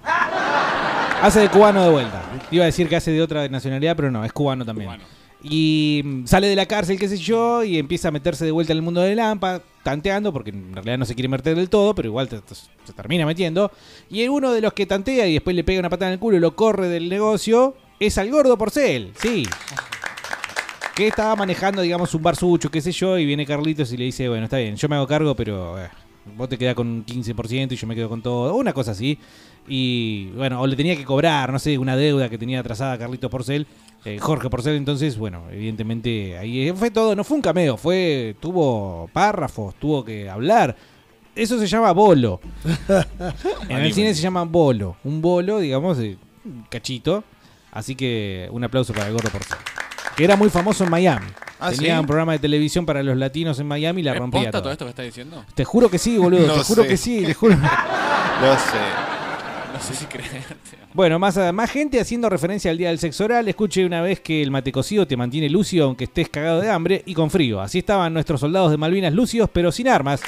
Hace 1.23 1.41
de 1.41 1.49
cubano 1.49 1.83
de 1.85 1.91
vuelta. 1.91 2.21
Iba 2.51 2.65
a 2.65 2.67
decir 2.67 2.87
que 2.87 2.97
hace 2.97 3.13
de 3.13 3.23
otra 3.23 3.49
nacionalidad, 3.49 3.97
pero 3.97 4.11
no, 4.11 4.27
es 4.27 4.33
cubano 4.35 4.67
también. 4.67 4.91
Y 5.47 6.03
sale 6.25 6.49
de 6.49 6.57
la 6.57 6.65
cárcel, 6.67 6.99
qué 6.99 7.07
sé 7.07 7.19
yo, 7.19 7.63
y 7.63 7.79
empieza 7.79 8.09
a 8.09 8.11
meterse 8.11 8.45
de 8.47 8.51
vuelta 8.51 8.73
en 8.73 8.79
el 8.79 8.83
mundo 8.83 9.03
de 9.03 9.15
Lampa, 9.15 9.61
tanteando, 9.83 10.33
porque 10.33 10.51
en 10.51 10.73
realidad 10.75 10.97
no 10.97 11.05
se 11.05 11.15
quiere 11.15 11.29
meter 11.29 11.55
del 11.55 11.69
todo, 11.69 11.95
pero 11.95 12.09
igual 12.09 12.29
te- 12.29 12.41
se 12.55 12.93
termina 12.95 13.27
metiendo. 13.27 13.71
Y 14.11 14.27
uno 14.27 14.53
de 14.53 14.63
los 14.63 14.73
que 14.73 14.87
tantea 14.87 15.27
y 15.29 15.35
después 15.35 15.55
le 15.55 15.63
pega 15.63 15.81
una 15.81 15.91
patada 15.91 16.11
en 16.11 16.15
el 16.15 16.19
culo 16.19 16.39
y 16.39 16.41
lo 16.41 16.57
corre 16.57 16.89
del 16.89 17.11
negocio 17.11 17.77
es 18.01 18.17
al 18.17 18.31
gordo 18.31 18.57
Porcel, 18.57 19.13
sí. 19.21 19.47
Que 20.95 21.09
estaba 21.09 21.35
manejando, 21.37 21.83
digamos, 21.83 22.15
un 22.15 22.23
bar 22.23 22.37
sucho, 22.37 22.71
qué 22.71 22.81
sé 22.81 22.93
yo, 22.93 23.19
y 23.19 23.27
viene 23.27 23.45
Carlitos 23.45 23.93
y 23.93 23.97
le 23.97 24.05
dice, 24.05 24.29
bueno, 24.29 24.45
está 24.45 24.59
bien, 24.59 24.77
yo 24.77 24.89
me 24.89 24.97
hago 24.97 25.07
cargo, 25.07 25.35
pero 25.35 25.79
eh, 25.79 25.89
vos 26.37 26.49
te 26.49 26.57
quedás 26.57 26.75
con 26.75 26.87
un 26.89 27.05
15% 27.05 27.73
y 27.73 27.77
yo 27.77 27.87
me 27.87 27.95
quedo 27.97 28.09
con 28.09 28.23
todo, 28.23 28.55
una 28.55 28.73
cosa 28.73 28.93
así. 28.93 29.19
Y 29.67 30.27
bueno, 30.37 30.61
o 30.61 30.67
le 30.67 30.77
tenía 30.77 30.97
que 30.97 31.05
cobrar, 31.05 31.51
no 31.53 31.59
sé, 31.59 31.79
una 31.79 31.97
deuda 31.97 32.29
que 32.29 32.37
tenía 32.39 32.61
atrasada 32.61 32.99
Carlitos 32.99 33.31
Porcel, 33.31 33.67
eh, 34.05 34.19
Jorge 34.19 34.51
Porcel, 34.51 34.77
entonces, 34.77 35.17
bueno, 35.17 35.45
evidentemente 35.51 36.37
ahí 36.37 36.71
fue 36.77 36.91
todo, 36.91 37.17
no 37.17 37.25
fue 37.25 37.37
un 37.37 37.43
cameo, 37.43 37.77
fue, 37.79 38.37
tuvo 38.41 39.09
párrafos, 39.13 39.75
tuvo 39.77 40.05
que 40.05 40.29
hablar. 40.29 40.77
Eso 41.35 41.59
se 41.59 41.67
llama 41.67 41.93
bolo. 41.93 42.41
en 43.69 43.79
el 43.79 43.93
cine 43.93 44.15
se 44.15 44.23
llama 44.23 44.45
bolo. 44.45 44.97
Un 45.03 45.21
bolo, 45.21 45.59
digamos, 45.59 45.99
cachito. 46.69 47.25
Así 47.73 47.97
que 47.97 48.49
un 48.53 48.63
aplauso 48.63 48.93
para 48.93 49.09
el 49.09 49.15
gordo 49.15 49.31
Porcel. 49.31 49.57
Que 50.17 50.25
era 50.25 50.37
muy 50.37 50.49
famoso 50.49 50.85
en 50.85 50.91
Miami. 50.91 51.27
¿Ah, 51.59 51.71
Tenía 51.73 51.95
sí? 51.95 52.01
un 52.01 52.07
programa 52.07 52.33
de 52.33 52.39
televisión 52.39 52.85
para 52.87 53.03
los 53.03 53.17
latinos 53.17 53.59
en 53.59 53.67
Miami 53.67 54.03
y 54.03 54.05
la 54.05 54.13
¿Es 54.13 54.19
rompía 54.19 54.51
toda. 54.51 54.63
todo 54.63 54.73
esto 54.73 54.85
que 54.85 54.91
está 54.91 55.03
diciendo? 55.03 55.45
Te 55.55 55.65
juro 55.65 55.89
que 55.89 55.99
sí, 55.99 56.19
boludo. 56.19 56.47
No 56.47 56.55
te 56.55 56.63
juro 56.65 56.83
sé. 56.83 56.89
que 56.89 56.97
sí, 56.97 57.23
te 57.25 57.35
juro. 57.35 57.57
Lo 57.57 57.61
No 58.47 58.55
sé. 58.59 59.14
No 59.75 59.81
sé 59.81 59.93
si 59.95 60.05
creerte. 60.07 60.55
Bueno, 60.93 61.19
más, 61.19 61.37
más 61.53 61.69
gente 61.71 62.01
haciendo 62.01 62.29
referencia 62.31 62.71
al 62.71 62.79
día 62.79 62.89
del 62.91 63.01
sexo 63.01 63.25
oral. 63.25 63.49
Escuche 63.49 63.85
una 63.85 64.01
vez 64.01 64.21
que 64.21 64.41
el 64.41 64.53
mate 64.53 64.71
cocido 64.71 65.05
te 65.07 65.17
mantiene 65.17 65.51
lucio 65.51 65.85
aunque 65.85 66.05
estés 66.05 66.29
cagado 66.29 66.61
de 66.61 66.71
hambre 66.71 67.03
y 67.07 67.13
con 67.15 67.29
frío. 67.31 67.61
Así 67.61 67.79
estaban 67.79 68.15
nuestros 68.15 68.41
soldados 68.41 68.71
de 68.71 68.77
Malvinas 68.77 69.13
lucios, 69.13 69.51
pero 69.53 69.73
sin 69.73 69.89
armas. 69.89 70.21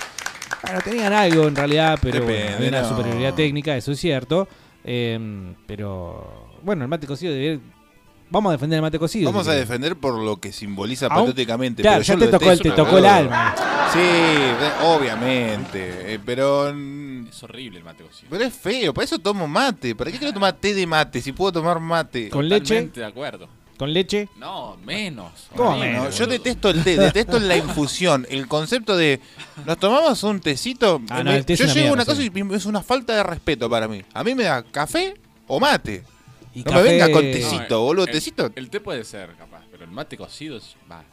Bueno, 0.62 0.80
tenían 0.82 1.12
algo 1.12 1.46
en 1.46 1.54
realidad, 1.54 1.96
pero 2.02 2.24
bueno, 2.24 2.32
Depende, 2.34 2.54
había 2.56 2.68
una 2.70 2.82
no. 2.82 2.88
superioridad 2.88 3.34
técnica, 3.34 3.76
eso 3.76 3.92
es 3.92 4.00
cierto. 4.00 4.48
Eh, 4.84 5.54
pero 5.66 6.48
bueno, 6.62 6.82
el 6.82 6.88
mate 6.88 7.06
cocido 7.06 7.32
debe- 7.32 7.60
Vamos 8.28 8.50
a 8.50 8.52
defender 8.54 8.78
el 8.78 8.82
mate 8.82 8.98
cocido. 8.98 9.30
Vamos 9.30 9.46
a 9.46 9.52
defender 9.52 9.94
por 9.94 10.18
lo 10.20 10.40
que 10.40 10.50
simboliza 10.52 11.06
Aún- 11.06 11.26
patéticamente. 11.26 11.82
claro, 11.82 11.98
pero 11.98 12.04
ya 12.04 12.14
yo 12.14 12.18
te 12.18 12.24
lo 12.26 12.38
tocó 12.40 12.56
te 12.56 12.70
tocó 12.72 12.98
el 12.98 13.06
alma. 13.06 13.54
Sí, 13.92 14.00
obviamente. 14.84 16.14
eh, 16.14 16.18
pero. 16.24 16.72
Es 17.28 17.42
horrible 17.42 17.78
el 17.78 17.84
mate 17.84 18.04
cocido. 18.04 18.28
Pero 18.30 18.44
es 18.44 18.54
feo, 18.54 18.94
para 18.94 19.04
eso 19.04 19.18
tomo 19.18 19.46
mate. 19.48 19.94
¿Para 19.94 20.10
qué 20.10 20.18
quiero 20.18 20.32
tomar 20.32 20.52
té 20.54 20.74
de 20.74 20.86
mate 20.86 21.20
si 21.20 21.32
puedo 21.32 21.52
tomar 21.52 21.80
mate? 21.80 22.28
¿Con 22.30 22.48
leche? 22.48 22.60
Totalmente 22.64 23.00
de 23.00 23.06
acuerdo. 23.06 23.48
¿Con 23.78 23.92
leche? 23.92 24.28
No, 24.36 24.76
menos. 24.84 25.48
¿Cómo 25.54 25.70
Horrible, 25.70 25.92
menos? 25.92 26.16
Yo 26.18 26.26
detesto 26.26 26.70
el 26.70 26.82
té, 26.82 26.96
detesto 26.96 27.38
la 27.38 27.56
infusión. 27.58 28.26
El 28.30 28.48
concepto 28.48 28.96
de 28.96 29.20
nos 29.66 29.78
tomamos 29.78 30.22
un 30.22 30.40
tecito. 30.40 31.02
Ah, 31.10 31.22
no, 31.22 31.30
me- 31.32 31.36
el 31.36 31.44
té 31.44 31.52
es 31.52 31.58
yo 31.58 31.64
una 31.66 31.74
llego 31.74 31.86
a 31.86 31.90
mierda, 31.90 31.92
una 31.92 32.04
cosa 32.06 32.22
sí. 32.22 32.30
y 32.34 32.54
es 32.56 32.64
una 32.66 32.82
falta 32.82 33.14
de 33.16 33.22
respeto 33.22 33.68
para 33.68 33.86
mí. 33.86 34.02
A 34.14 34.24
mí 34.24 34.34
me 34.34 34.44
da 34.44 34.62
café 34.62 35.14
o 35.46 35.60
mate. 35.60 36.04
Y 36.54 36.60
no 36.60 36.70
café- 36.72 36.82
me 36.84 36.88
vengas 36.90 37.08
con 37.10 37.26
No, 37.26 37.32
tecito, 37.32 37.80
boludo. 37.82 38.06
el- 38.06 38.12
Tecito. 38.12 38.50
El 38.54 38.70
té 38.70 38.80
puede 38.80 39.04
ser, 39.04 39.34
capaz, 39.36 39.60
pero 39.70 39.84
el 39.84 39.90
mate 39.90 40.16
cocido 40.16 40.56
es. 40.56 40.74
Va. 40.90 41.04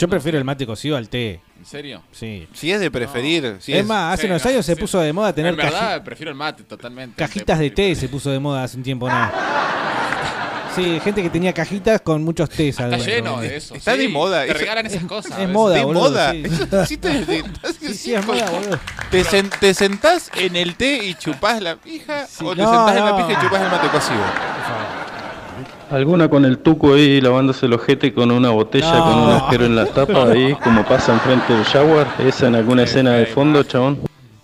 Yo 0.00 0.08
prefiero 0.08 0.38
el 0.38 0.44
mate 0.44 0.66
cocido 0.66 0.96
al 0.96 1.08
té. 1.08 1.40
¿En 1.58 1.66
serio? 1.66 2.02
Sí. 2.10 2.48
Si 2.54 2.72
es 2.72 2.80
de 2.80 2.90
preferir. 2.90 3.56
si 3.60 3.72
es, 3.74 3.84
más, 3.86 4.14
hace 4.14 4.22
Sí, 4.22 4.28
unos 4.28 4.42
no, 4.44 4.50
años 4.50 4.64
se 4.66 4.74
puso 4.76 4.98
de 5.00 5.12
moda 5.12 5.32
tener 5.32 5.50
En 5.50 5.56
verdad, 5.56 6.00
caji- 6.00 6.04
prefiero 6.04 6.30
el 6.30 6.36
mate 6.36 6.62
totalmente. 6.64 7.16
cajitas 7.16 7.58
de 7.58 7.70
té, 7.70 7.94
se 7.94 8.08
puso 8.08 8.30
de 8.30 8.38
moda 8.40 8.64
hace 8.64 8.76
un 8.78 8.82
tiempo, 8.82 9.08
¿no? 9.08 9.30
Sí, 10.74 11.00
gente 11.02 11.20
que 11.20 11.30
tenía 11.30 11.52
cajitas 11.52 12.00
con 12.00 12.22
muchos 12.22 12.48
tés 12.48 12.68
Está 12.70 12.84
adentro. 12.84 13.04
lleno 13.12 13.40
de 13.40 13.56
eso. 13.56 13.74
Está 13.74 13.94
sí. 13.94 13.98
de 13.98 14.08
moda, 14.08 14.46
Te 14.46 14.54
regalan 14.54 14.86
esas 14.86 15.02
cosas. 15.02 15.36
Es 15.36 15.48
moda, 15.48 15.74
de 15.74 15.84
boludo, 15.84 16.02
moda. 16.10 16.30
sí. 16.30 16.44
Sí, 17.80 17.94
sí, 17.94 18.14
es 18.14 18.24
moda, 18.24 18.48
boludo. 18.48 18.78
Te, 19.10 19.24
sen- 19.24 19.50
te 19.58 19.74
sentás 19.74 20.30
en 20.36 20.54
el 20.54 20.76
té 20.76 21.04
y 21.04 21.14
chupás 21.14 21.60
la 21.60 21.74
pija 21.74 22.24
o 22.44 22.54
te 22.54 22.62
No, 22.62 22.72
sentás 22.72 22.96
en 22.96 23.04
la 23.04 23.16
pija 23.16 23.32
y 23.32 23.44
chupás 23.44 23.62
el 23.62 23.68
mate 23.70 23.88
cocido. 23.88 24.20
Alguna 25.90 26.28
con 26.28 26.44
el 26.44 26.58
tuco 26.58 26.94
ahí 26.94 27.20
lavándose 27.20 27.66
el 27.66 27.72
ojete 27.72 28.14
con 28.14 28.30
una 28.30 28.50
botella 28.50 28.92
No. 28.94 29.04
con 29.04 29.18
un 29.22 29.30
agujero 29.30 29.64
en 29.66 29.74
la 29.76 29.86
tapa 29.86 30.30
ahí, 30.30 30.54
como 30.62 30.84
pasa 30.84 31.12
enfrente 31.12 31.52
del 31.52 31.64
shower. 31.64 32.06
Esa 32.20 32.46
en 32.46 32.54
alguna 32.54 32.84
escena 32.84 33.12
de 33.14 33.26
fondo, 33.26 33.62
chabón. 33.64 33.98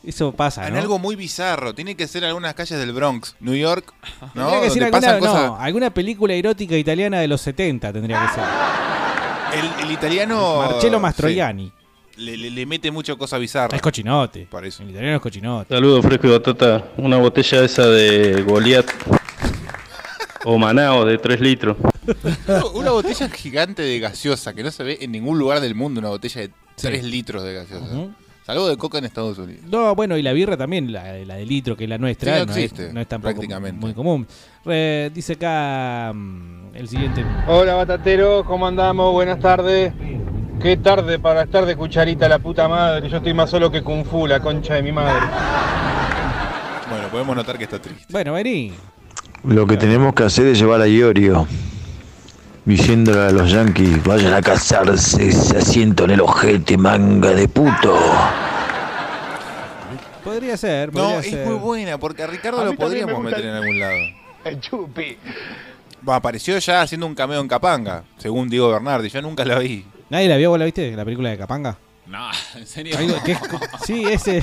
Eso 0.05 0.33
pasa, 0.33 0.67
En 0.69 0.75
¿no? 0.75 0.81
algo 0.81 0.99
muy 0.99 1.15
bizarro. 1.17 1.75
Tiene 1.75 1.95
que 1.97 2.07
ser 2.07 2.25
algunas 2.25 2.55
calles 2.55 2.79
del 2.79 2.93
Bronx, 2.93 3.37
New 3.41 3.55
York, 3.55 3.93
¿no? 4.35 4.49
Tendría 4.51 4.61
que 4.63 4.71
ser 4.71 4.83
alguna, 5.11 5.19
cosas. 5.19 5.91
película 5.93 6.35
erótica 6.35 6.77
italiana 6.77 7.19
de 7.21 7.29
los 7.29 7.41
70 7.41 7.93
tendría 7.93 8.21
que 8.27 8.35
ser. 8.35 8.45
El, 9.81 9.85
el 9.87 9.93
italiano. 9.93 10.59
Marcello 10.59 11.01
Mastroianni. 11.01 11.73
sí, 12.17 12.23
le, 12.23 12.37
le- 12.37 12.51
le 12.51 12.67
mete 12.67 12.91
mucho 12.91 13.17
cosa 13.19 13.39
bizarra. 13.39 13.75
Es 13.77 13.83
cochinote. 13.83 14.47
Por 14.51 14.65
eso. 14.65 14.83
El 14.83 14.91
italiano 14.91 15.17
es 15.17 15.23
cochinote. 15.23 15.75
Saludos, 15.75 16.05
fresco 16.05 16.27
y 16.27 16.31
batata. 16.31 16.85
Una 16.97 17.17
botella 17.19 17.63
esa 17.65 17.87
de 17.87 18.43
Goliat. 18.43 18.87
O 20.49 20.59
Manao 20.59 21.05
de 21.05 21.19
3 21.19 21.41
litros. 21.41 21.77
Una 22.75 22.93
botella 22.93 23.29
gigante 23.29 23.83
de 23.83 23.99
gaseosa 23.99 24.55
que 24.55 24.63
no 24.63 24.71
se 24.71 24.85
ve 24.85 24.99
en 25.01 25.11
ningún 25.11 25.39
lugar 25.41 25.59
del 25.61 25.75
mundo. 25.75 25.99
Una 25.99 26.11
botella 26.11 26.43
de 26.43 26.51
3 26.77 27.03
litros 27.05 27.43
de 27.43 27.53
gaseosa. 27.55 27.95
Salvo 28.47 28.69
de 28.69 28.77
coca 28.77 28.99
en 28.99 29.07
Estados 29.07 29.39
Unidos. 29.39 29.65
No, 29.67 29.93
bueno, 29.97 30.17
y 30.17 30.23
la 30.23 30.33
birra 30.33 30.57
también, 30.57 30.93
la, 30.93 31.15
la 31.15 31.35
de 31.35 31.45
litro, 31.45 31.77
que 31.77 31.83
es 31.83 31.91
la 31.91 31.99
nuestra, 31.99 32.33
Sí, 32.33 32.39
no 32.39 32.47
no, 32.47 32.53
existe, 32.53 32.87
es, 32.87 32.95
no 32.95 33.01
es 33.01 33.09
tampoco 33.09 33.33
prácticamente. 33.35 33.81
muy 33.81 33.93
común. 33.93 34.25
Re- 34.65 35.11
dice 35.13 35.33
acá 35.33 36.13
mm, 36.15 36.77
el 36.77 36.89
siguiente. 36.89 37.25
Hola 37.49 37.75
Batatero, 37.75 38.45
¿cómo 38.45 38.69
andamos? 38.69 39.13
Buenas 39.13 39.41
tardes. 39.41 39.93
Qué 40.63 40.77
tarde 40.77 41.19
para 41.19 41.43
estar 41.43 41.67
de 41.67 41.75
cucharita 41.75 42.29
la 42.29 42.39
puta 42.39 42.69
madre. 42.69 43.09
Yo 43.09 43.17
estoy 43.17 43.35
más 43.35 43.51
solo 43.51 43.69
que 43.69 43.83
Kung 43.83 44.05
Fu, 44.05 44.29
la 44.29 44.39
concha 44.39 44.75
de 44.75 44.83
mi 44.85 44.93
madre. 44.93 45.27
Bueno, 46.89 47.09
podemos 47.09 47.35
notar 47.35 47.59
que 47.59 47.65
está 47.65 47.81
triste. 47.81 48.05
Bueno, 48.11 48.33
vení. 48.35 48.73
Lo 49.47 49.67
que 49.67 49.77
tenemos 49.77 50.15
que 50.15 50.25
hacer 50.25 50.47
es 50.47 50.59
llevar 50.59 50.81
a 50.81 50.89
Iorio. 50.89 51.47
Diciéndole 52.65 53.21
a 53.21 53.31
los 53.31 53.51
yankees, 53.51 54.03
vayan 54.03 54.35
a 54.35 54.43
casarse 54.43 55.29
ese 55.29 55.59
asiento 55.59 56.05
en 56.05 56.11
el 56.13 56.21
ojete, 56.21 56.77
manga 56.77 57.31
de 57.31 57.47
puto. 57.49 57.97
Podría 60.25 60.57
ser, 60.57 60.91
podría 60.91 61.15
No, 61.15 61.21
es 61.21 61.31
ser. 61.31 61.47
muy 61.47 61.55
buena, 61.55 61.99
porque 61.99 62.25
a 62.25 62.27
Ricardo 62.27 62.61
A 62.61 62.65
lo 62.65 62.73
mí 62.73 62.77
también 62.77 63.07
me 63.07 63.13
podríamos 63.13 63.23
gusta 63.23 63.37
meter 63.37 63.45
el- 63.45 63.57
en 63.57 63.63
algún 63.63 63.79
lado. 63.81 63.97
El 64.45 64.61
chupi. 64.61 65.17
Bueno, 66.03 66.17
apareció 66.17 66.59
ya 66.59 66.83
haciendo 66.83 67.07
un 67.07 67.15
cameo 67.15 67.41
en 67.41 67.47
Capanga, 67.47 68.03
según 68.19 68.49
Diego 68.49 68.71
Bernardi. 68.71 69.09
Yo 69.09 69.23
nunca 69.23 69.45
la 69.45 69.61
vi. 69.61 69.85
¿Nadie 70.11 70.29
la 70.29 70.37
vio? 70.37 70.51
¿Vos 70.51 70.59
la 70.59 70.65
viste? 70.65 70.91
La 70.97 71.05
película 71.05 71.31
de 71.31 71.39
Capanga. 71.39 71.79
No, 72.07 72.29
en 72.57 72.67
serio. 72.67 72.99
Algo 72.99 73.23
que 73.23 73.33
es- 73.33 73.39
sí, 73.85 74.05
ese. 74.05 74.43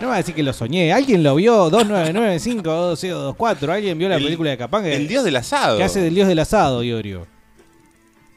No 0.00 0.08
va 0.08 0.14
a 0.14 0.16
decir 0.18 0.34
que 0.34 0.42
lo 0.42 0.52
soñé. 0.52 0.92
¿Alguien 0.92 1.22
lo 1.22 1.34
vio? 1.36 1.70
2995-2024. 1.70 3.68
¿Alguien 3.72 3.98
vio 3.98 4.08
la 4.08 4.16
El- 4.16 4.24
película 4.24 4.50
de 4.50 4.58
Capanga? 4.58 4.88
El 4.88 5.08
dios 5.08 5.24
del 5.24 5.36
asado. 5.36 5.78
Que 5.78 5.84
hace 5.84 6.00
del 6.00 6.14
dios 6.14 6.28
del 6.28 6.38
asado, 6.38 6.82
Iorio. 6.82 7.26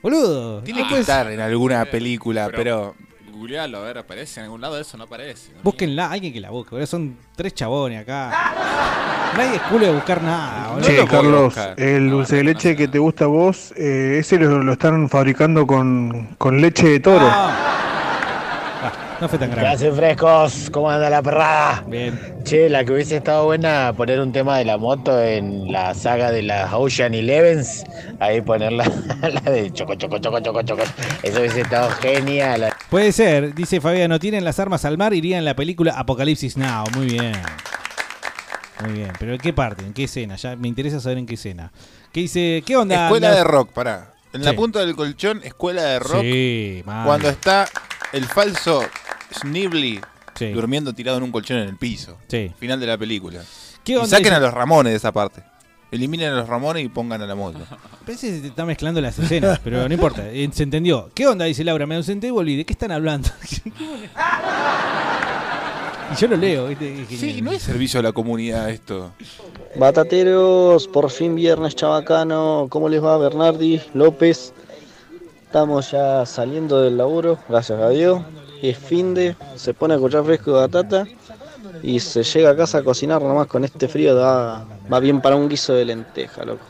Boludo. 0.02 0.62
Tiene 0.62 0.80
no 0.82 0.86
que 0.86 0.90
puede 0.92 1.02
estar 1.02 1.30
en 1.32 1.40
alguna 1.40 1.86
película, 1.86 2.46
pero- 2.48 2.96
pero... 2.96 2.96
Googlealo, 3.40 3.78
a 3.78 3.82
ver, 3.82 3.98
aparece 4.00 4.42
en 4.42 4.46
algún 4.46 4.60
lado 4.60 4.78
eso, 4.78 4.98
no 4.98 5.06
aparece. 5.06 5.52
Búsquenla, 5.64 6.12
alguien 6.12 6.34
que 6.34 6.42
la 6.42 6.50
busque. 6.50 6.72
boludo. 6.72 6.86
Son 6.88 7.16
tres 7.38 7.54
chabones 7.54 8.02
acá. 8.02 8.32
Nadie 9.38 9.56
es 9.56 9.62
culo 9.64 9.86
de 9.86 9.94
buscar 9.94 10.22
nada. 10.22 10.74
boludo. 10.74 10.86
Che, 10.88 11.06
Carlos, 11.08 11.54
el 11.78 12.10
dulce 12.10 12.36
de 12.38 12.44
leche 12.44 12.76
que 12.76 12.90
te 12.90 13.00
gusta 13.00 13.24
a 13.26 13.28
vos, 13.28 13.72
eh, 13.78 14.18
ese 14.20 14.38
lo, 14.38 14.62
lo 14.62 14.74
están 14.74 15.08
fabricando 15.08 15.66
con, 15.66 16.36
con 16.38 16.60
leche 16.60 16.86
de 16.90 17.00
toro. 17.00 17.32
No 19.22 19.28
fue 19.28 19.38
tan 19.38 19.50
¿Qué 19.50 19.56
grave. 19.56 19.70
hacen 19.76 19.96
frescos? 19.96 20.70
¿Cómo 20.72 20.90
anda 20.90 21.10
la 21.10 21.22
perrada? 21.22 21.84
Bien. 21.88 22.18
Che, 22.44 22.70
la 22.70 22.86
que 22.86 22.94
hubiese 22.94 23.18
estado 23.18 23.46
buena 23.46 23.92
poner 23.96 24.22
un 24.22 24.32
tema 24.32 24.58
de 24.58 24.64
la 24.66 24.78
moto 24.78 25.22
en 25.22 25.72
la 25.72 25.94
saga 25.94 26.32
de 26.32 26.42
las 26.42 26.72
Ocean 26.74 27.14
Elevens. 27.14 27.84
Ahí 28.20 28.40
ponerla 28.42 28.86
la 29.22 29.52
de 29.52 29.72
choco, 29.74 29.96
choco, 29.96 30.20
choco, 30.20 30.40
choco, 30.40 30.62
choco. 30.62 30.84
Eso 31.22 31.40
hubiese 31.40 31.62
estado 31.62 31.90
genial. 31.92 32.70
Puede 32.90 33.12
ser, 33.12 33.54
dice 33.54 33.82
Fabián, 33.82 34.10
no 34.10 34.20
tienen 34.20 34.46
las 34.46 34.58
armas 34.60 34.86
al 34.86 34.98
mar, 34.98 35.14
irían 35.14 35.40
en 35.40 35.46
la 35.46 35.56
película 35.56 35.94
Apocalipsis 35.98 36.56
Now. 36.56 36.86
Muy 36.96 37.08
bien. 37.08 37.34
Muy 38.82 38.94
bien, 38.94 39.12
pero 39.20 39.34
¿en 39.34 39.40
qué 39.40 39.52
parte? 39.52 39.84
¿En 39.84 39.94
qué 39.94 40.06
escena? 40.06 40.38
Ya 40.38 40.56
me 40.56 40.70
interesa 40.70 41.02
saber 41.02 41.18
en 41.18 41.26
qué 41.26 41.34
escena. 41.34 41.74
¿Qué 42.14 42.22
dice? 42.22 42.64
¿Qué 42.66 42.78
onda? 42.78 43.06
Escuela 43.08 43.32
de 43.36 43.44
rock, 43.44 43.74
pará. 43.74 44.14
En 44.32 44.46
la 44.46 44.54
punta 44.54 44.80
del 44.80 44.96
colchón, 44.96 45.42
escuela 45.44 45.82
de 45.84 46.00
rock. 46.00 46.22
Sí, 46.22 46.84
mal. 46.86 47.06
Cuando 47.06 47.30
está 47.30 47.68
el 48.14 48.26
falso 48.26 48.84
Snively 49.40 50.02
Sí. 50.36 50.52
durmiendo 50.54 50.94
tirado 50.94 51.18
en 51.18 51.24
un 51.24 51.32
colchón 51.32 51.58
en 51.58 51.68
el 51.68 51.76
piso. 51.76 52.18
Sí. 52.30 52.52
Final 52.58 52.80
de 52.80 52.88
la 52.88 52.98
película. 52.98 53.42
¿Qué 53.84 54.00
y 54.02 54.06
saquen 54.08 54.32
a 54.34 54.40
los 54.40 54.54
Ramones 54.54 54.94
de 54.94 54.98
esa 54.98 55.12
parte. 55.12 55.44
Eliminen 55.92 56.32
a 56.32 56.36
los 56.36 56.48
Ramones 56.48 56.86
y 56.86 56.88
pongan 56.88 57.22
a 57.22 57.26
la 57.26 57.36
moto. 57.36 57.60
Parece 58.06 58.28
que 58.28 58.36
se 58.36 58.42
te 58.42 58.48
está 58.48 58.64
mezclando 58.64 59.02
las 59.02 59.20
escenas, 59.20 59.60
pero 59.64 59.86
no 59.86 59.94
importa, 59.94 60.30
eh, 60.30 60.48
se 60.54 60.64
entendió. 60.64 61.10
¿Qué 61.14 61.28
onda? 61.28 61.44
Dice 61.46 61.64
Laura, 61.66 61.86
me 61.88 61.96
ausenté 61.96 62.28
y 62.28 62.30
volví. 62.30 62.56
¿De 62.56 62.66
qué 62.66 62.74
están 62.74 62.92
hablando? 62.92 63.28
y 66.12 66.16
yo 66.16 66.28
lo 66.28 66.38
leo. 66.38 66.70
Sí, 67.10 67.42
no 67.42 67.52
es 67.52 67.64
servicio 67.64 68.00
a 68.00 68.04
la 68.04 68.12
comunidad 68.12 68.70
esto. 68.70 69.12
Batateros, 69.76 70.88
por 70.88 71.10
fin 71.12 71.36
viernes 71.36 71.76
chabacano. 71.76 72.68
¿Cómo 72.70 72.88
les 72.88 73.04
va 73.04 73.18
Bernardi, 73.18 73.82
López? 73.94 74.54
Estamos 75.50 75.90
ya 75.90 76.28
saliendo 76.28 76.80
del 76.80 76.96
laburo, 76.96 77.40
gracias 77.50 77.82
a 77.82 77.90
Dios. 77.90 78.22
Es 78.62 78.78
fin 78.78 79.16
de, 79.16 79.36
se 79.56 79.74
pone 79.74 79.96
a 79.96 79.98
escuchar 79.98 80.24
fresco 80.24 80.52
de 80.52 80.60
batata 80.68 81.08
y 81.82 82.00
se 82.02 82.22
llega 82.22 82.52
a 82.52 82.56
casa 82.56 82.78
a 82.78 82.84
cocinar 82.84 83.20
nomás 83.20 83.48
con 83.48 83.66
este 83.66 83.88
frío. 83.88 84.16
Va, 84.16 84.64
va 84.94 85.00
bien 85.00 85.20
para 85.22 85.36
un 85.36 85.50
guiso 85.50 85.74
de 85.74 85.86
lenteja, 85.86 86.46
loco. 86.46 86.64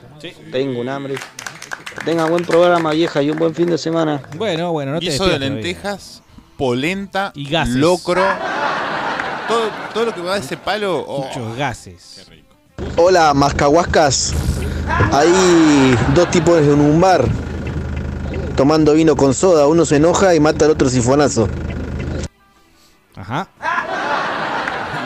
Tengo 0.50 0.80
un 0.80 0.88
hambre. 0.88 1.16
Que 1.16 2.06
tengan 2.06 2.30
buen 2.30 2.46
programa, 2.46 2.92
vieja, 2.92 3.22
y 3.22 3.30
un 3.32 3.38
buen 3.38 3.54
fin 3.54 3.70
de 3.70 3.78
semana. 3.78 4.22
Bueno, 4.38 4.72
bueno, 4.72 4.94
no 4.94 5.00
te 5.00 5.08
Guiso 5.08 5.28
de 5.28 5.40
lentejas, 5.40 6.22
polenta, 6.58 7.34
Y 7.36 7.50
gases. 7.50 7.76
locro. 7.76 8.24
Todo, 9.50 9.60
todo 9.94 10.06
lo 10.06 10.14
que 10.16 10.22
va 10.22 10.36
de 10.36 10.40
ese 10.40 10.56
palo. 10.56 11.04
oh. 11.06 11.26
Muchos 11.26 11.58
gases. 11.58 12.26
Hola, 12.96 13.34
mascahuascas. 13.34 14.34
Hay 15.12 15.98
dos 16.16 16.32
tipos 16.32 16.58
en 16.62 16.80
un 16.80 17.02
bar 17.02 17.26
tomando 18.60 18.94
vino 18.94 19.16
con 19.16 19.34
soda. 19.34 19.68
Uno 19.68 19.86
se 19.86 19.96
enoja 19.96 20.36
y 20.36 20.42
mata 20.42 20.66
al 20.66 20.72
otro 20.72 20.90
sifonazo. 20.90 21.48
Ajá. 23.16 23.48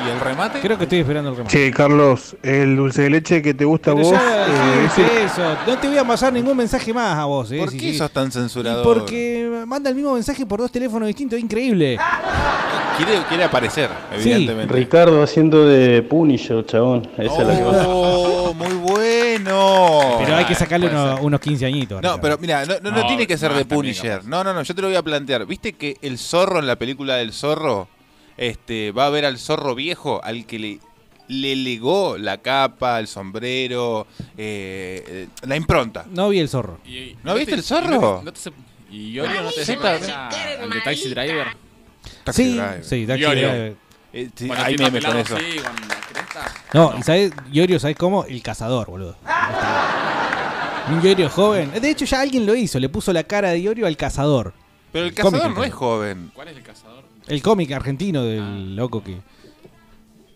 Y 0.04 0.10
¿El 0.10 0.20
remate? 0.20 0.60
Creo 0.60 0.76
que 0.76 0.86
estoy 0.86 1.00
esperando 1.02 1.30
el 1.30 1.36
remate. 1.36 1.56
Che, 1.56 1.72
Carlos, 1.72 2.36
el 2.42 2.76
dulce 2.76 3.04
de 3.04 3.12
leche 3.12 3.44
que 3.44 3.54
te 3.54 3.64
gusta 3.64 3.92
a 3.92 3.94
vos. 3.94 4.10
ya 4.10 4.48
eh, 4.48 5.24
eso. 5.24 5.56
No 5.68 5.78
te 5.78 5.88
voy 5.88 6.00
a 6.00 6.04
pasar 6.04 6.34
ningún 6.34 6.58
mensaje 6.58 6.92
más 6.96 7.16
a 7.16 7.26
vos. 7.26 7.52
eh, 7.52 7.60
¿Por 7.60 7.70
sí, 7.70 7.78
qué 7.78 7.94
sos 7.96 8.10
tan 8.10 8.32
censurador? 8.32 8.84
porque 8.84 9.64
manda 9.68 9.92
el 9.92 9.96
mismo 9.96 10.16
mensaje 10.16 10.48
por 10.48 10.60
dos 10.60 10.72
teléfonos 10.72 11.06
distintos. 11.06 11.38
Increíble. 11.40 12.00
Quiere, 12.98 13.22
quiere 13.30 13.44
aparecer, 13.44 13.90
evidentemente. 14.12 14.74
Ricardo 14.74 15.22
haciendo 15.22 15.68
de 15.68 16.02
Punisher, 16.02 16.66
chabón. 16.66 17.08
Esa 17.20 17.42
es 17.42 17.48
la 17.48 17.56
que 17.56 17.64
va. 17.64 18.43
Bueno. 20.34 20.38
Pero 20.38 20.38
hay 20.38 20.46
que 20.46 20.56
sacarle 20.56 20.88
unos, 20.88 21.16
ser. 21.18 21.26
unos 21.26 21.40
15 21.40 21.66
añitos. 21.66 22.02
No, 22.02 22.20
pero 22.22 22.38
mira, 22.38 22.66
no, 22.66 22.76
no, 22.82 22.92
no 22.92 23.02
No, 23.02 23.08
tiene 23.08 23.26
que 23.28 23.38
ser 23.38 23.52
de 23.54 23.60
también, 23.60 23.78
Punisher. 23.78 24.26
No, 24.26 24.44
no, 24.44 24.54
no, 24.54 24.64
yo 24.64 24.74
te 24.76 24.82
lo 24.82 24.88
voy 24.88 24.98
a 24.98 25.02
plantear. 25.04 25.46
¿Viste 25.46 25.74
que 25.74 25.98
el 26.02 26.18
zorro 26.18 26.60
en 26.60 26.68
la 26.68 26.76
película 26.78 27.16
del 27.16 27.34
zorro 27.34 27.88
este, 28.38 28.92
va 28.92 29.06
a 29.08 29.10
ver 29.10 29.26
al 29.26 29.38
zorro 29.38 29.76
viejo 29.76 30.22
al 30.24 30.46
que 30.46 30.60
le, 30.60 30.80
le 31.28 31.56
legó 31.56 32.18
la 32.18 32.38
capa, 32.40 33.00
el 33.00 33.08
sombrero, 33.08 34.08
eh, 34.38 35.04
eh, 35.08 35.28
la 35.48 35.56
impronta? 35.56 36.06
No 36.10 36.30
vi 36.30 36.40
el 36.40 36.50
zorro. 36.50 36.80
Y- 36.86 37.16
¿No 37.24 37.36
viste 37.36 37.52
te- 37.52 37.58
el 37.58 37.64
zorro? 37.64 38.22
Y, 38.22 38.26
no 38.26 38.32
te- 38.32 38.50
no 38.52 38.52
te 38.52 38.96
y 38.96 39.18
no 39.18 39.52
sepa 39.52 39.92
al 39.96 40.70
de 40.70 40.82
Taxi 40.84 41.10
Driver. 41.10 41.48
Taxi 42.24 42.44
Sí, 42.44 42.50
Driver. 42.52 42.84
sí, 42.84 43.08
Taxi 43.08 43.22
Yorio. 43.24 43.50
Driver. 43.50 43.76
Eh, 44.16 44.30
sí, 44.36 44.48
hay 44.56 44.76
tiene 44.76 44.92
memes 44.92 45.06
con 45.06 45.18
eso. 45.18 45.36
así, 45.38 45.58
con 45.58 45.76
cresta. 46.14 46.54
No, 46.74 46.94
y 47.00 47.02
sabes, 47.02 47.32
Yorio, 47.52 47.80
¿sabes 47.80 47.96
cómo? 47.98 48.26
El 48.26 48.44
cazador, 48.44 48.88
boludo. 48.88 49.16
Un 50.90 51.02
Yorio 51.02 51.30
joven. 51.30 51.72
De 51.72 51.90
hecho, 51.90 52.06
ya 52.06 52.22
alguien 52.22 52.46
lo 52.46 52.56
hizo. 52.56 52.80
Le 52.80 52.90
puso 52.90 53.14
la 53.14 53.24
cara 53.24 53.50
de 53.50 53.62
Yorio 53.62 53.88
al 53.88 53.96
cazador. 53.98 54.54
Pero 54.92 55.06
el 55.06 55.14
cazador 55.14 55.52
no 55.56 55.64
es 55.64 55.74
joven. 55.74 56.32
¿Cuál 56.34 56.50
es 56.50 56.58
el 56.58 56.64
cazador? 56.64 57.04
El 57.28 57.42
cómic 57.42 57.72
argentino 57.72 58.24
del 58.24 58.42
Ah. 58.42 58.58
loco 58.76 59.04
que. 59.04 59.18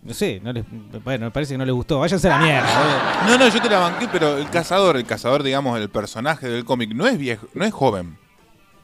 No 0.04 0.14
sé, 0.14 0.40
no 0.42 0.54
les, 0.54 0.64
bueno, 1.04 1.26
me 1.26 1.32
parece 1.32 1.54
que 1.54 1.58
no 1.58 1.66
les 1.66 1.74
gustó. 1.76 2.00
Váyanse 2.00 2.30
a 2.30 2.38
la 2.40 2.46
mierda. 2.46 3.24
No, 3.28 3.38
no, 3.38 3.50
yo 3.50 3.62
te 3.62 3.70
la 3.70 3.80
banqué, 3.80 4.08
pero 4.10 4.38
el 4.38 4.50
cazador, 4.50 4.96
el 4.96 5.06
cazador, 5.06 5.44
digamos, 5.44 5.78
el 5.82 5.90
personaje 5.90 6.48
del 6.48 6.64
cómic, 6.64 6.94
no 6.94 7.06
es 7.08 7.18
viejo, 7.18 7.46
no 7.54 7.66
es 7.66 7.74
joven. 7.74 8.18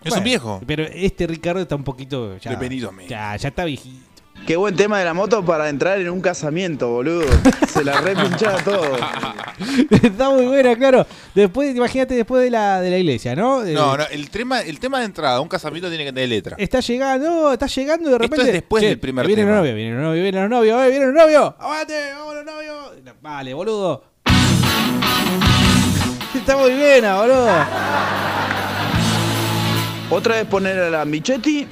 Es 0.03 0.10
Bueno, 0.10 0.18
un 0.18 0.23
viejo. 0.26 0.61
Pero 0.68 0.84
este 0.84 1.26
Ricardo 1.26 1.61
está 1.61 1.76
un 1.77 1.85
poquito. 1.85 2.38
Ya, 2.40 2.52
Devenido 2.52 2.90
a 2.90 2.91
mí. 2.91 3.06
ya, 3.07 3.38
ya 3.38 3.48
está 3.48 3.64
viejito. 3.64 4.12
Qué 4.47 4.57
buen 4.57 4.76
tema 4.76 4.99
de 4.99 5.05
la 5.05 5.14
moto 5.14 5.45
para 5.45 5.69
entrar 5.69 6.01
en 6.01 6.10
un 6.10 6.19
casamiento, 6.19 6.89
boludo. 6.89 7.23
Se 7.69 7.81
la 7.85 8.01
repinchaba 8.01 8.57
todo. 8.61 8.84
está 10.03 10.30
muy 10.31 10.45
buena, 10.47 10.76
claro. 10.76 11.07
Después, 11.34 11.73
imagínate 11.73 12.14
después 12.15 12.43
de 12.43 12.49
la, 12.51 12.81
de 12.81 12.89
la 12.91 12.97
iglesia, 12.97 13.38
¿no? 13.38 13.64
No, 13.64 13.95
no, 13.95 14.03
el 14.11 14.30
tema, 14.30 14.60
el 14.61 14.80
tema 14.81 14.99
de 14.99 15.05
entrada 15.05 15.39
un 15.39 15.47
casamiento 15.47 15.88
tiene 15.88 16.03
que 16.03 16.11
tener 16.11 16.27
letra. 16.27 16.57
Está 16.60 16.81
llegando, 16.81 17.53
está 17.53 17.68
llegando 17.68 18.10
y 18.10 18.11
de 18.11 18.15
Esto 18.15 18.23
repente. 18.23 18.47
es 18.47 18.53
después 18.53 18.81
Che, 18.81 18.89
del 18.89 18.99
primer 18.99 19.26
Vienen 19.27 19.45
tema. 19.45 19.55
los 19.55 19.61
novios, 19.61 19.76
vienen 19.77 19.95
los 19.95 20.03
novios, 20.03 20.23
vienen 20.23 20.41
los 20.41 20.49
novios, 20.49 20.84
eh, 20.85 20.89
vienen 20.89 21.14
los 21.14 21.23
novios. 21.23 21.53
¡Aguante! 21.60 21.93
¡Vamos 22.14 22.35
los 22.35 22.45
novios! 22.45 22.76
Vale, 23.22 23.53
boludo. 23.53 24.03
Está 26.35 26.57
muy 26.57 26.73
bien, 26.73 27.05
boludo. 27.15 27.47
Otra 30.10 30.35
vez 30.35 30.45
poner 30.47 30.77
a 30.80 30.89
la 30.89 31.05
Michetti 31.05 31.65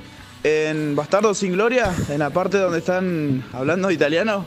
en 0.44 0.96
Bastardo 0.96 1.34
sin 1.34 1.54
Gloria, 1.54 1.94
en 2.10 2.20
la 2.20 2.30
parte 2.30 2.58
donde 2.58 2.80
están 2.80 3.44
hablando 3.54 3.92
italiano. 3.92 4.46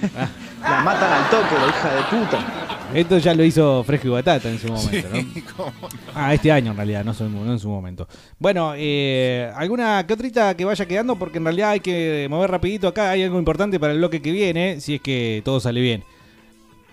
la 0.62 0.80
matan 0.82 1.12
al 1.12 1.30
toque, 1.30 1.54
la 1.54 1.68
hija 1.68 1.94
de 1.94 2.02
puta. 2.02 2.64
Esto 2.94 3.18
ya 3.18 3.34
lo 3.34 3.42
hizo 3.42 3.82
Fresco 3.82 4.08
y 4.08 4.10
Batata 4.10 4.48
en 4.48 4.58
su 4.58 4.68
momento, 4.68 5.08
¿no? 5.08 5.16
Sí, 5.16 5.44
cómo 5.56 5.72
no. 5.82 5.88
Ah, 6.14 6.32
este 6.32 6.52
año 6.52 6.70
en 6.70 6.76
realidad, 6.76 7.04
no 7.04 7.12
en 7.52 7.58
su 7.58 7.68
momento. 7.68 8.06
Bueno, 8.38 8.74
eh, 8.76 9.50
¿alguna 9.56 10.06
que 10.06 10.14
otrita 10.14 10.56
que 10.56 10.64
vaya 10.64 10.86
quedando? 10.86 11.16
Porque 11.16 11.38
en 11.38 11.44
realidad 11.44 11.70
hay 11.70 11.80
que 11.80 12.28
mover 12.30 12.50
rapidito 12.50 12.86
acá. 12.86 13.10
Hay 13.10 13.22
algo 13.24 13.38
importante 13.38 13.80
para 13.80 13.92
el 13.92 13.98
bloque 13.98 14.22
que 14.22 14.30
viene, 14.30 14.80
si 14.80 14.96
es 14.96 15.00
que 15.00 15.42
todo 15.44 15.58
sale 15.58 15.80
bien. 15.80 16.04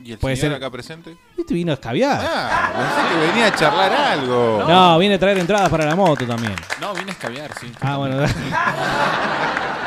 ¿Y 0.03 0.13
el 0.13 0.17
Puede 0.17 0.35
señor 0.35 0.53
ser- 0.53 0.57
acá 0.63 0.71
presente? 0.71 1.15
Este 1.37 1.53
vino 1.53 1.71
a 1.71 1.75
escabiar. 1.75 2.19
Ah, 2.23 2.71
pensé 2.75 3.09
que 3.13 3.27
venía 3.27 3.47
a 3.47 3.55
charlar 3.55 3.91
algo. 3.93 4.63
No, 4.67 4.97
viene 4.99 5.15
a 5.15 5.19
traer 5.19 5.37
entradas 5.37 5.69
para 5.69 5.85
la 5.85 5.95
moto 5.95 6.25
también. 6.25 6.55
No, 6.79 6.93
vine 6.93 7.11
a 7.11 7.13
escabiar, 7.13 7.51
sí. 7.59 7.71
Ah, 7.81 7.97
bueno. 7.97 8.17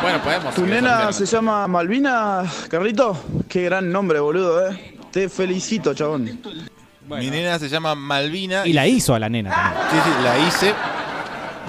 Bueno, 0.03 0.23
podemos. 0.23 0.55
¿Tu 0.55 0.67
nena 0.67 1.13
se 1.13 1.25
llama 1.25 1.67
Malvina, 1.67 2.43
Carlito? 2.69 3.17
Qué 3.49 3.63
gran 3.63 3.91
nombre, 3.91 4.21
boludo, 4.21 4.71
eh. 4.71 4.99
Te 5.11 5.31
felicito, 5.31 5.95
chabón. 5.95 6.41
Mi 7.09 7.31
nena 7.31 7.59
se 7.59 7.69
llama 7.71 7.95
Malvina. 7.95 8.67
Y 8.67 8.73
la 8.75 8.87
hizo 8.87 9.15
a 9.15 9.19
la 9.19 9.31
nena 9.31 9.51
también. 9.51 10.05
Sí, 10.05 10.11
sí, 10.11 10.23
la 10.23 10.39
hice. 10.47 10.75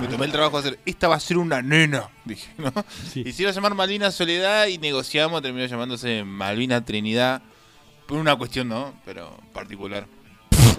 Me 0.01 0.07
tomé 0.07 0.25
el 0.25 0.31
trabajo 0.33 0.61
de 0.61 0.67
hacer. 0.67 0.79
Esta 0.85 1.07
va 1.07 1.15
a 1.15 1.19
ser 1.21 1.37
una 1.37 1.61
nena. 1.61 2.09
Dije, 2.25 2.49
¿no? 2.57 2.73
Y 3.15 3.31
se 3.31 3.43
iba 3.43 3.51
a 3.51 3.53
llamar 3.53 3.73
Malvina 3.73 4.11
Soledad 4.11 4.67
y 4.67 4.79
negociamos. 4.79 5.41
Terminó 5.41 5.65
llamándose 5.65 6.25
Malvina 6.25 6.83
Trinidad. 6.83 7.41
Por 8.07 8.17
una 8.19 8.35
cuestión, 8.35 8.67
¿no? 8.69 8.93
Pero 9.05 9.31
particular. 9.53 10.05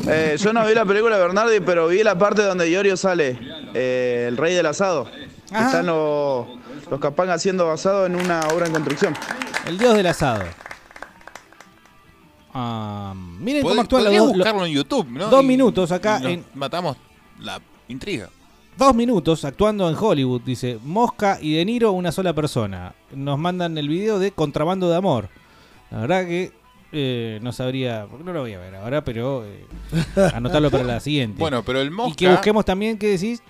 Eh, 0.09 0.37
yo 0.39 0.53
no 0.53 0.65
vi 0.67 0.75
la 0.75 0.85
película 0.85 1.17
de 1.17 1.23
Bernardi, 1.23 1.61
pero 1.61 1.89
vi 1.89 2.03
la 2.03 2.17
parte 2.17 2.43
donde 2.43 2.71
Iorio 2.71 2.97
sale, 2.97 3.39
eh, 3.75 4.27
el 4.29 4.37
rey 4.37 4.55
del 4.55 4.67
asado. 4.67 5.09
Ajá. 5.51 5.67
Están 5.67 5.87
los, 5.87 6.47
los 6.91 7.01
capangas 7.01 7.37
haciendo 7.37 7.71
asado 7.71 8.07
en 8.07 8.15
una 8.17 8.41
obra 8.55 8.67
en 8.67 8.73
construcción. 8.73 9.15
El 9.67 9.79
dios 9.79 9.95
del 9.97 10.07
asado. 10.07 10.45
Ah, 12.55 13.13
miren 13.41 13.63
cómo 13.63 13.81
actúan 13.81 14.05
los 14.05 14.15
dos. 14.15 14.27
lo- 14.29 14.35
buscarlo 14.35 14.67
en 14.67 14.73
YouTube, 14.73 15.07
¿no? 15.11 15.29
Dos 15.29 15.43
Y- 15.43 15.47
minutos 15.47 15.93
acá 15.93 16.19
en- 16.23 16.45
Matamos 16.55 16.97
la 17.41 17.61
intriga. 17.89 18.29
Dos 18.79 18.95
minutos 18.95 19.45
actuando 19.45 19.89
en 19.89 19.97
Hollywood, 19.99 20.43
dice 20.43 20.79
Mosca 20.85 21.39
y 21.41 21.55
De 21.57 21.65
Niro, 21.65 21.93
una 21.93 22.13
sola 22.13 22.33
persona. 22.35 22.95
Nos 23.15 23.39
mandan 23.39 23.77
el 23.79 23.89
video 23.89 24.19
de 24.19 24.31
Contrabando 24.33 24.89
de 24.91 24.97
Amor. 24.97 25.29
La 25.91 26.01
verdad 26.01 26.27
que 26.27 26.53
eh, 26.93 27.39
no 27.43 27.53
sabría, 27.53 28.07
porque 28.11 28.25
no 28.25 28.33
lo 28.33 28.41
voy 28.41 28.55
a 28.55 28.59
ver 28.59 28.75
ahora, 28.77 29.03
pero 29.05 29.45
eh, 29.45 29.65
anotarlo 30.35 30.71
para 30.71 30.85
la 30.85 31.01
siguiente. 31.01 31.39
Bueno, 31.39 31.63
pero 31.63 31.81
el 31.81 31.89
Y 31.89 31.91
Mosca. 31.91 32.17
que 32.17 32.29
busquemos 32.31 32.65
también, 32.65 32.99
¿qué 32.99 33.09
decís? 33.09 33.43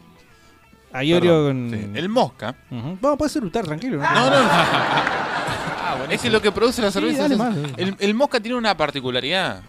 A 0.92 1.04
Iorio 1.04 1.30
Perdón, 1.46 1.70
con... 1.70 1.78
sí, 1.78 1.90
El 1.98 2.08
Mosca. 2.08 2.54
Ujú. 2.70 2.98
Vamos, 3.00 3.18
puede 3.18 3.30
ser 3.30 3.44
Utar, 3.44 3.64
tranquilo. 3.66 3.98
No, 4.00 4.30
no, 4.30 4.42
no. 4.42 4.50
es 6.10 6.20
que 6.22 6.30
lo 6.30 6.40
que 6.40 6.52
produce 6.52 6.80
la 6.80 6.90
cerveza. 6.90 7.26
es- 7.26 7.36
más. 7.36 7.54
el, 7.76 7.96
el 7.98 8.14
Mosca 8.14 8.40
tiene 8.40 8.56
una 8.56 8.76
particularidad. 8.76 9.62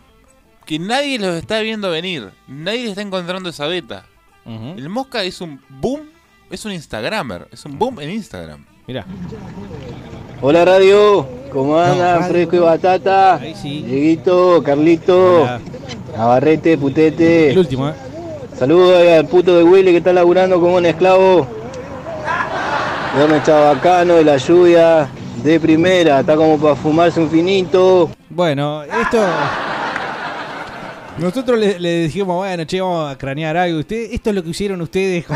Que 0.65 0.80
nadie 0.80 1.18
los 1.19 1.35
está 1.35 1.60
viendo 1.61 1.89
venir. 1.89 2.30
Nadie 2.48 2.84
le 2.84 2.89
está 2.89 3.02
encontrando 3.02 3.49
esa 3.49 3.68
beta. 3.68 4.06
El 4.45 4.88
Mosca 4.89 5.23
es 5.23 5.41
un 5.41 5.61
boom. 5.69 6.02
Es 6.49 6.64
un 6.65 6.72
Instagramer. 6.72 7.48
Es 7.52 7.65
un 7.65 7.77
boom 7.77 7.99
en 7.99 8.11
Instagram. 8.11 8.65
Mirá. 8.88 9.05
Hola 10.41 10.64
radio, 10.64 11.27
¿cómo 11.51 11.77
andan? 11.77 12.23
Fresco 12.30 12.55
y 12.55 12.59
batata. 12.59 13.38
Dieguito, 13.38 14.64
Carlito, 14.64 15.41
Hola. 15.41 15.59
Navarrete, 16.15 16.77
Putete. 16.77 17.51
El 17.51 17.57
último, 17.57 17.89
¿eh? 17.89 17.93
Saludos 18.57 19.05
al 19.05 19.27
puto 19.27 19.57
de 19.57 19.64
Willy 19.64 19.91
que 19.91 19.97
está 19.97 20.14
laburando 20.14 20.61
como 20.61 20.77
un 20.77 20.85
esclavo. 20.85 21.45
Viernes 23.18 23.43
chabacano 23.43 24.14
de 24.14 24.23
la 24.23 24.38
lluvia 24.38 25.09
de 25.43 25.59
primera, 25.59 26.22
está 26.22 26.38
como 26.38 26.57
para 26.57 26.76
fumarse 26.77 27.19
un 27.19 27.30
finito. 27.30 28.09
Bueno, 28.30 28.84
esto. 28.84 29.22
Nosotros 31.18 31.59
le, 31.59 31.77
le 31.77 32.03
dijimos, 32.03 32.38
bueno, 32.38 32.64
che, 32.64 32.80
vamos 32.80 33.11
a 33.11 33.18
cranear 33.18 33.57
algo. 33.57 33.80
Usted, 33.80 34.14
esto 34.14 34.30
es 34.30 34.35
lo 34.38 34.43
que 34.43 34.51
hicieron 34.51 34.80
ustedes 34.81 35.26
con, 35.26 35.35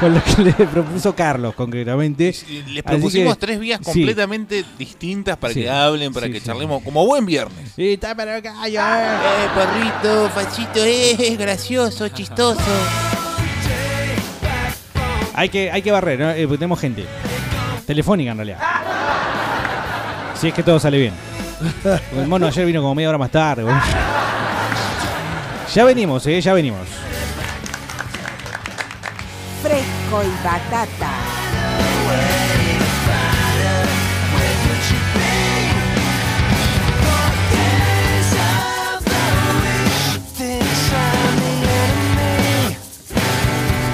con 0.00 0.14
lo 0.14 0.22
que 0.22 0.42
le 0.44 0.52
propuso 0.66 1.14
Carlos, 1.14 1.54
concretamente. 1.54 2.34
Les 2.68 2.82
propusimos 2.82 3.34
que- 3.34 3.40
tres 3.46 3.60
vías 3.60 3.78
sí. 3.80 3.84
completamente 3.86 4.64
distintas 4.78 5.36
para 5.36 5.54
Sí. 5.54 5.62
que 5.62 5.70
hablen, 5.70 6.12
para 6.12 6.26
Sí, 6.26 6.32
que 6.32 6.40
sí. 6.40 6.46
charlemos 6.46 6.82
como 6.82 7.06
buen 7.06 7.24
viernes. 7.26 7.72
Sí, 7.76 7.94
está 7.94 8.14
para 8.14 8.36
acá, 8.36 8.54
yo, 8.68 8.80
eh. 8.80 8.84
Eh, 8.84 9.48
perrito, 9.54 10.28
fachito, 10.30 10.80
eh, 10.84 11.36
gracioso, 11.38 12.08
chistoso. 12.08 12.60
Hay 15.36 15.48
que, 15.48 15.70
hay 15.70 15.82
que 15.82 15.90
barrer, 15.90 16.18
¿no? 16.20 16.30
Eh, 16.30 16.46
tenemos 16.46 16.78
gente. 16.80 17.04
Telefónica 17.86 18.30
en 18.30 18.36
realidad. 18.36 18.58
Si 20.40 20.48
es 20.48 20.54
que 20.54 20.62
todo 20.62 20.78
sale 20.78 20.98
bien. 20.98 21.12
El 22.16 22.26
mono 22.28 22.46
ayer 22.46 22.64
vino 22.66 22.80
como 22.82 22.94
media 22.94 23.08
hora 23.08 23.18
más 23.18 23.30
tarde. 23.30 23.64
Ya 25.74 25.84
venimos, 25.84 26.26
eh, 26.26 26.40
ya 26.40 26.52
venimos. 26.54 26.80
Fresco 30.14 30.22
y 30.22 30.44
batata. 30.44 31.10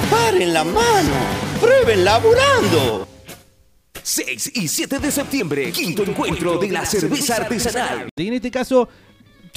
¡Paren 0.09 0.53
la 0.53 0.63
mano! 0.63 0.81
¡Prueben 1.59 2.05
laburando! 2.05 3.07
6 4.03 4.51
y 4.55 4.67
7 4.67 4.99
de 4.99 5.11
septiembre, 5.11 5.71
quinto 5.71 6.03
encuentro 6.03 6.57
de 6.57 6.69
la 6.69 6.85
cerveza 6.85 7.37
artesanal. 7.37 8.09
Y 8.15 8.27
en 8.27 8.33
este 8.33 8.51
caso 8.51 8.89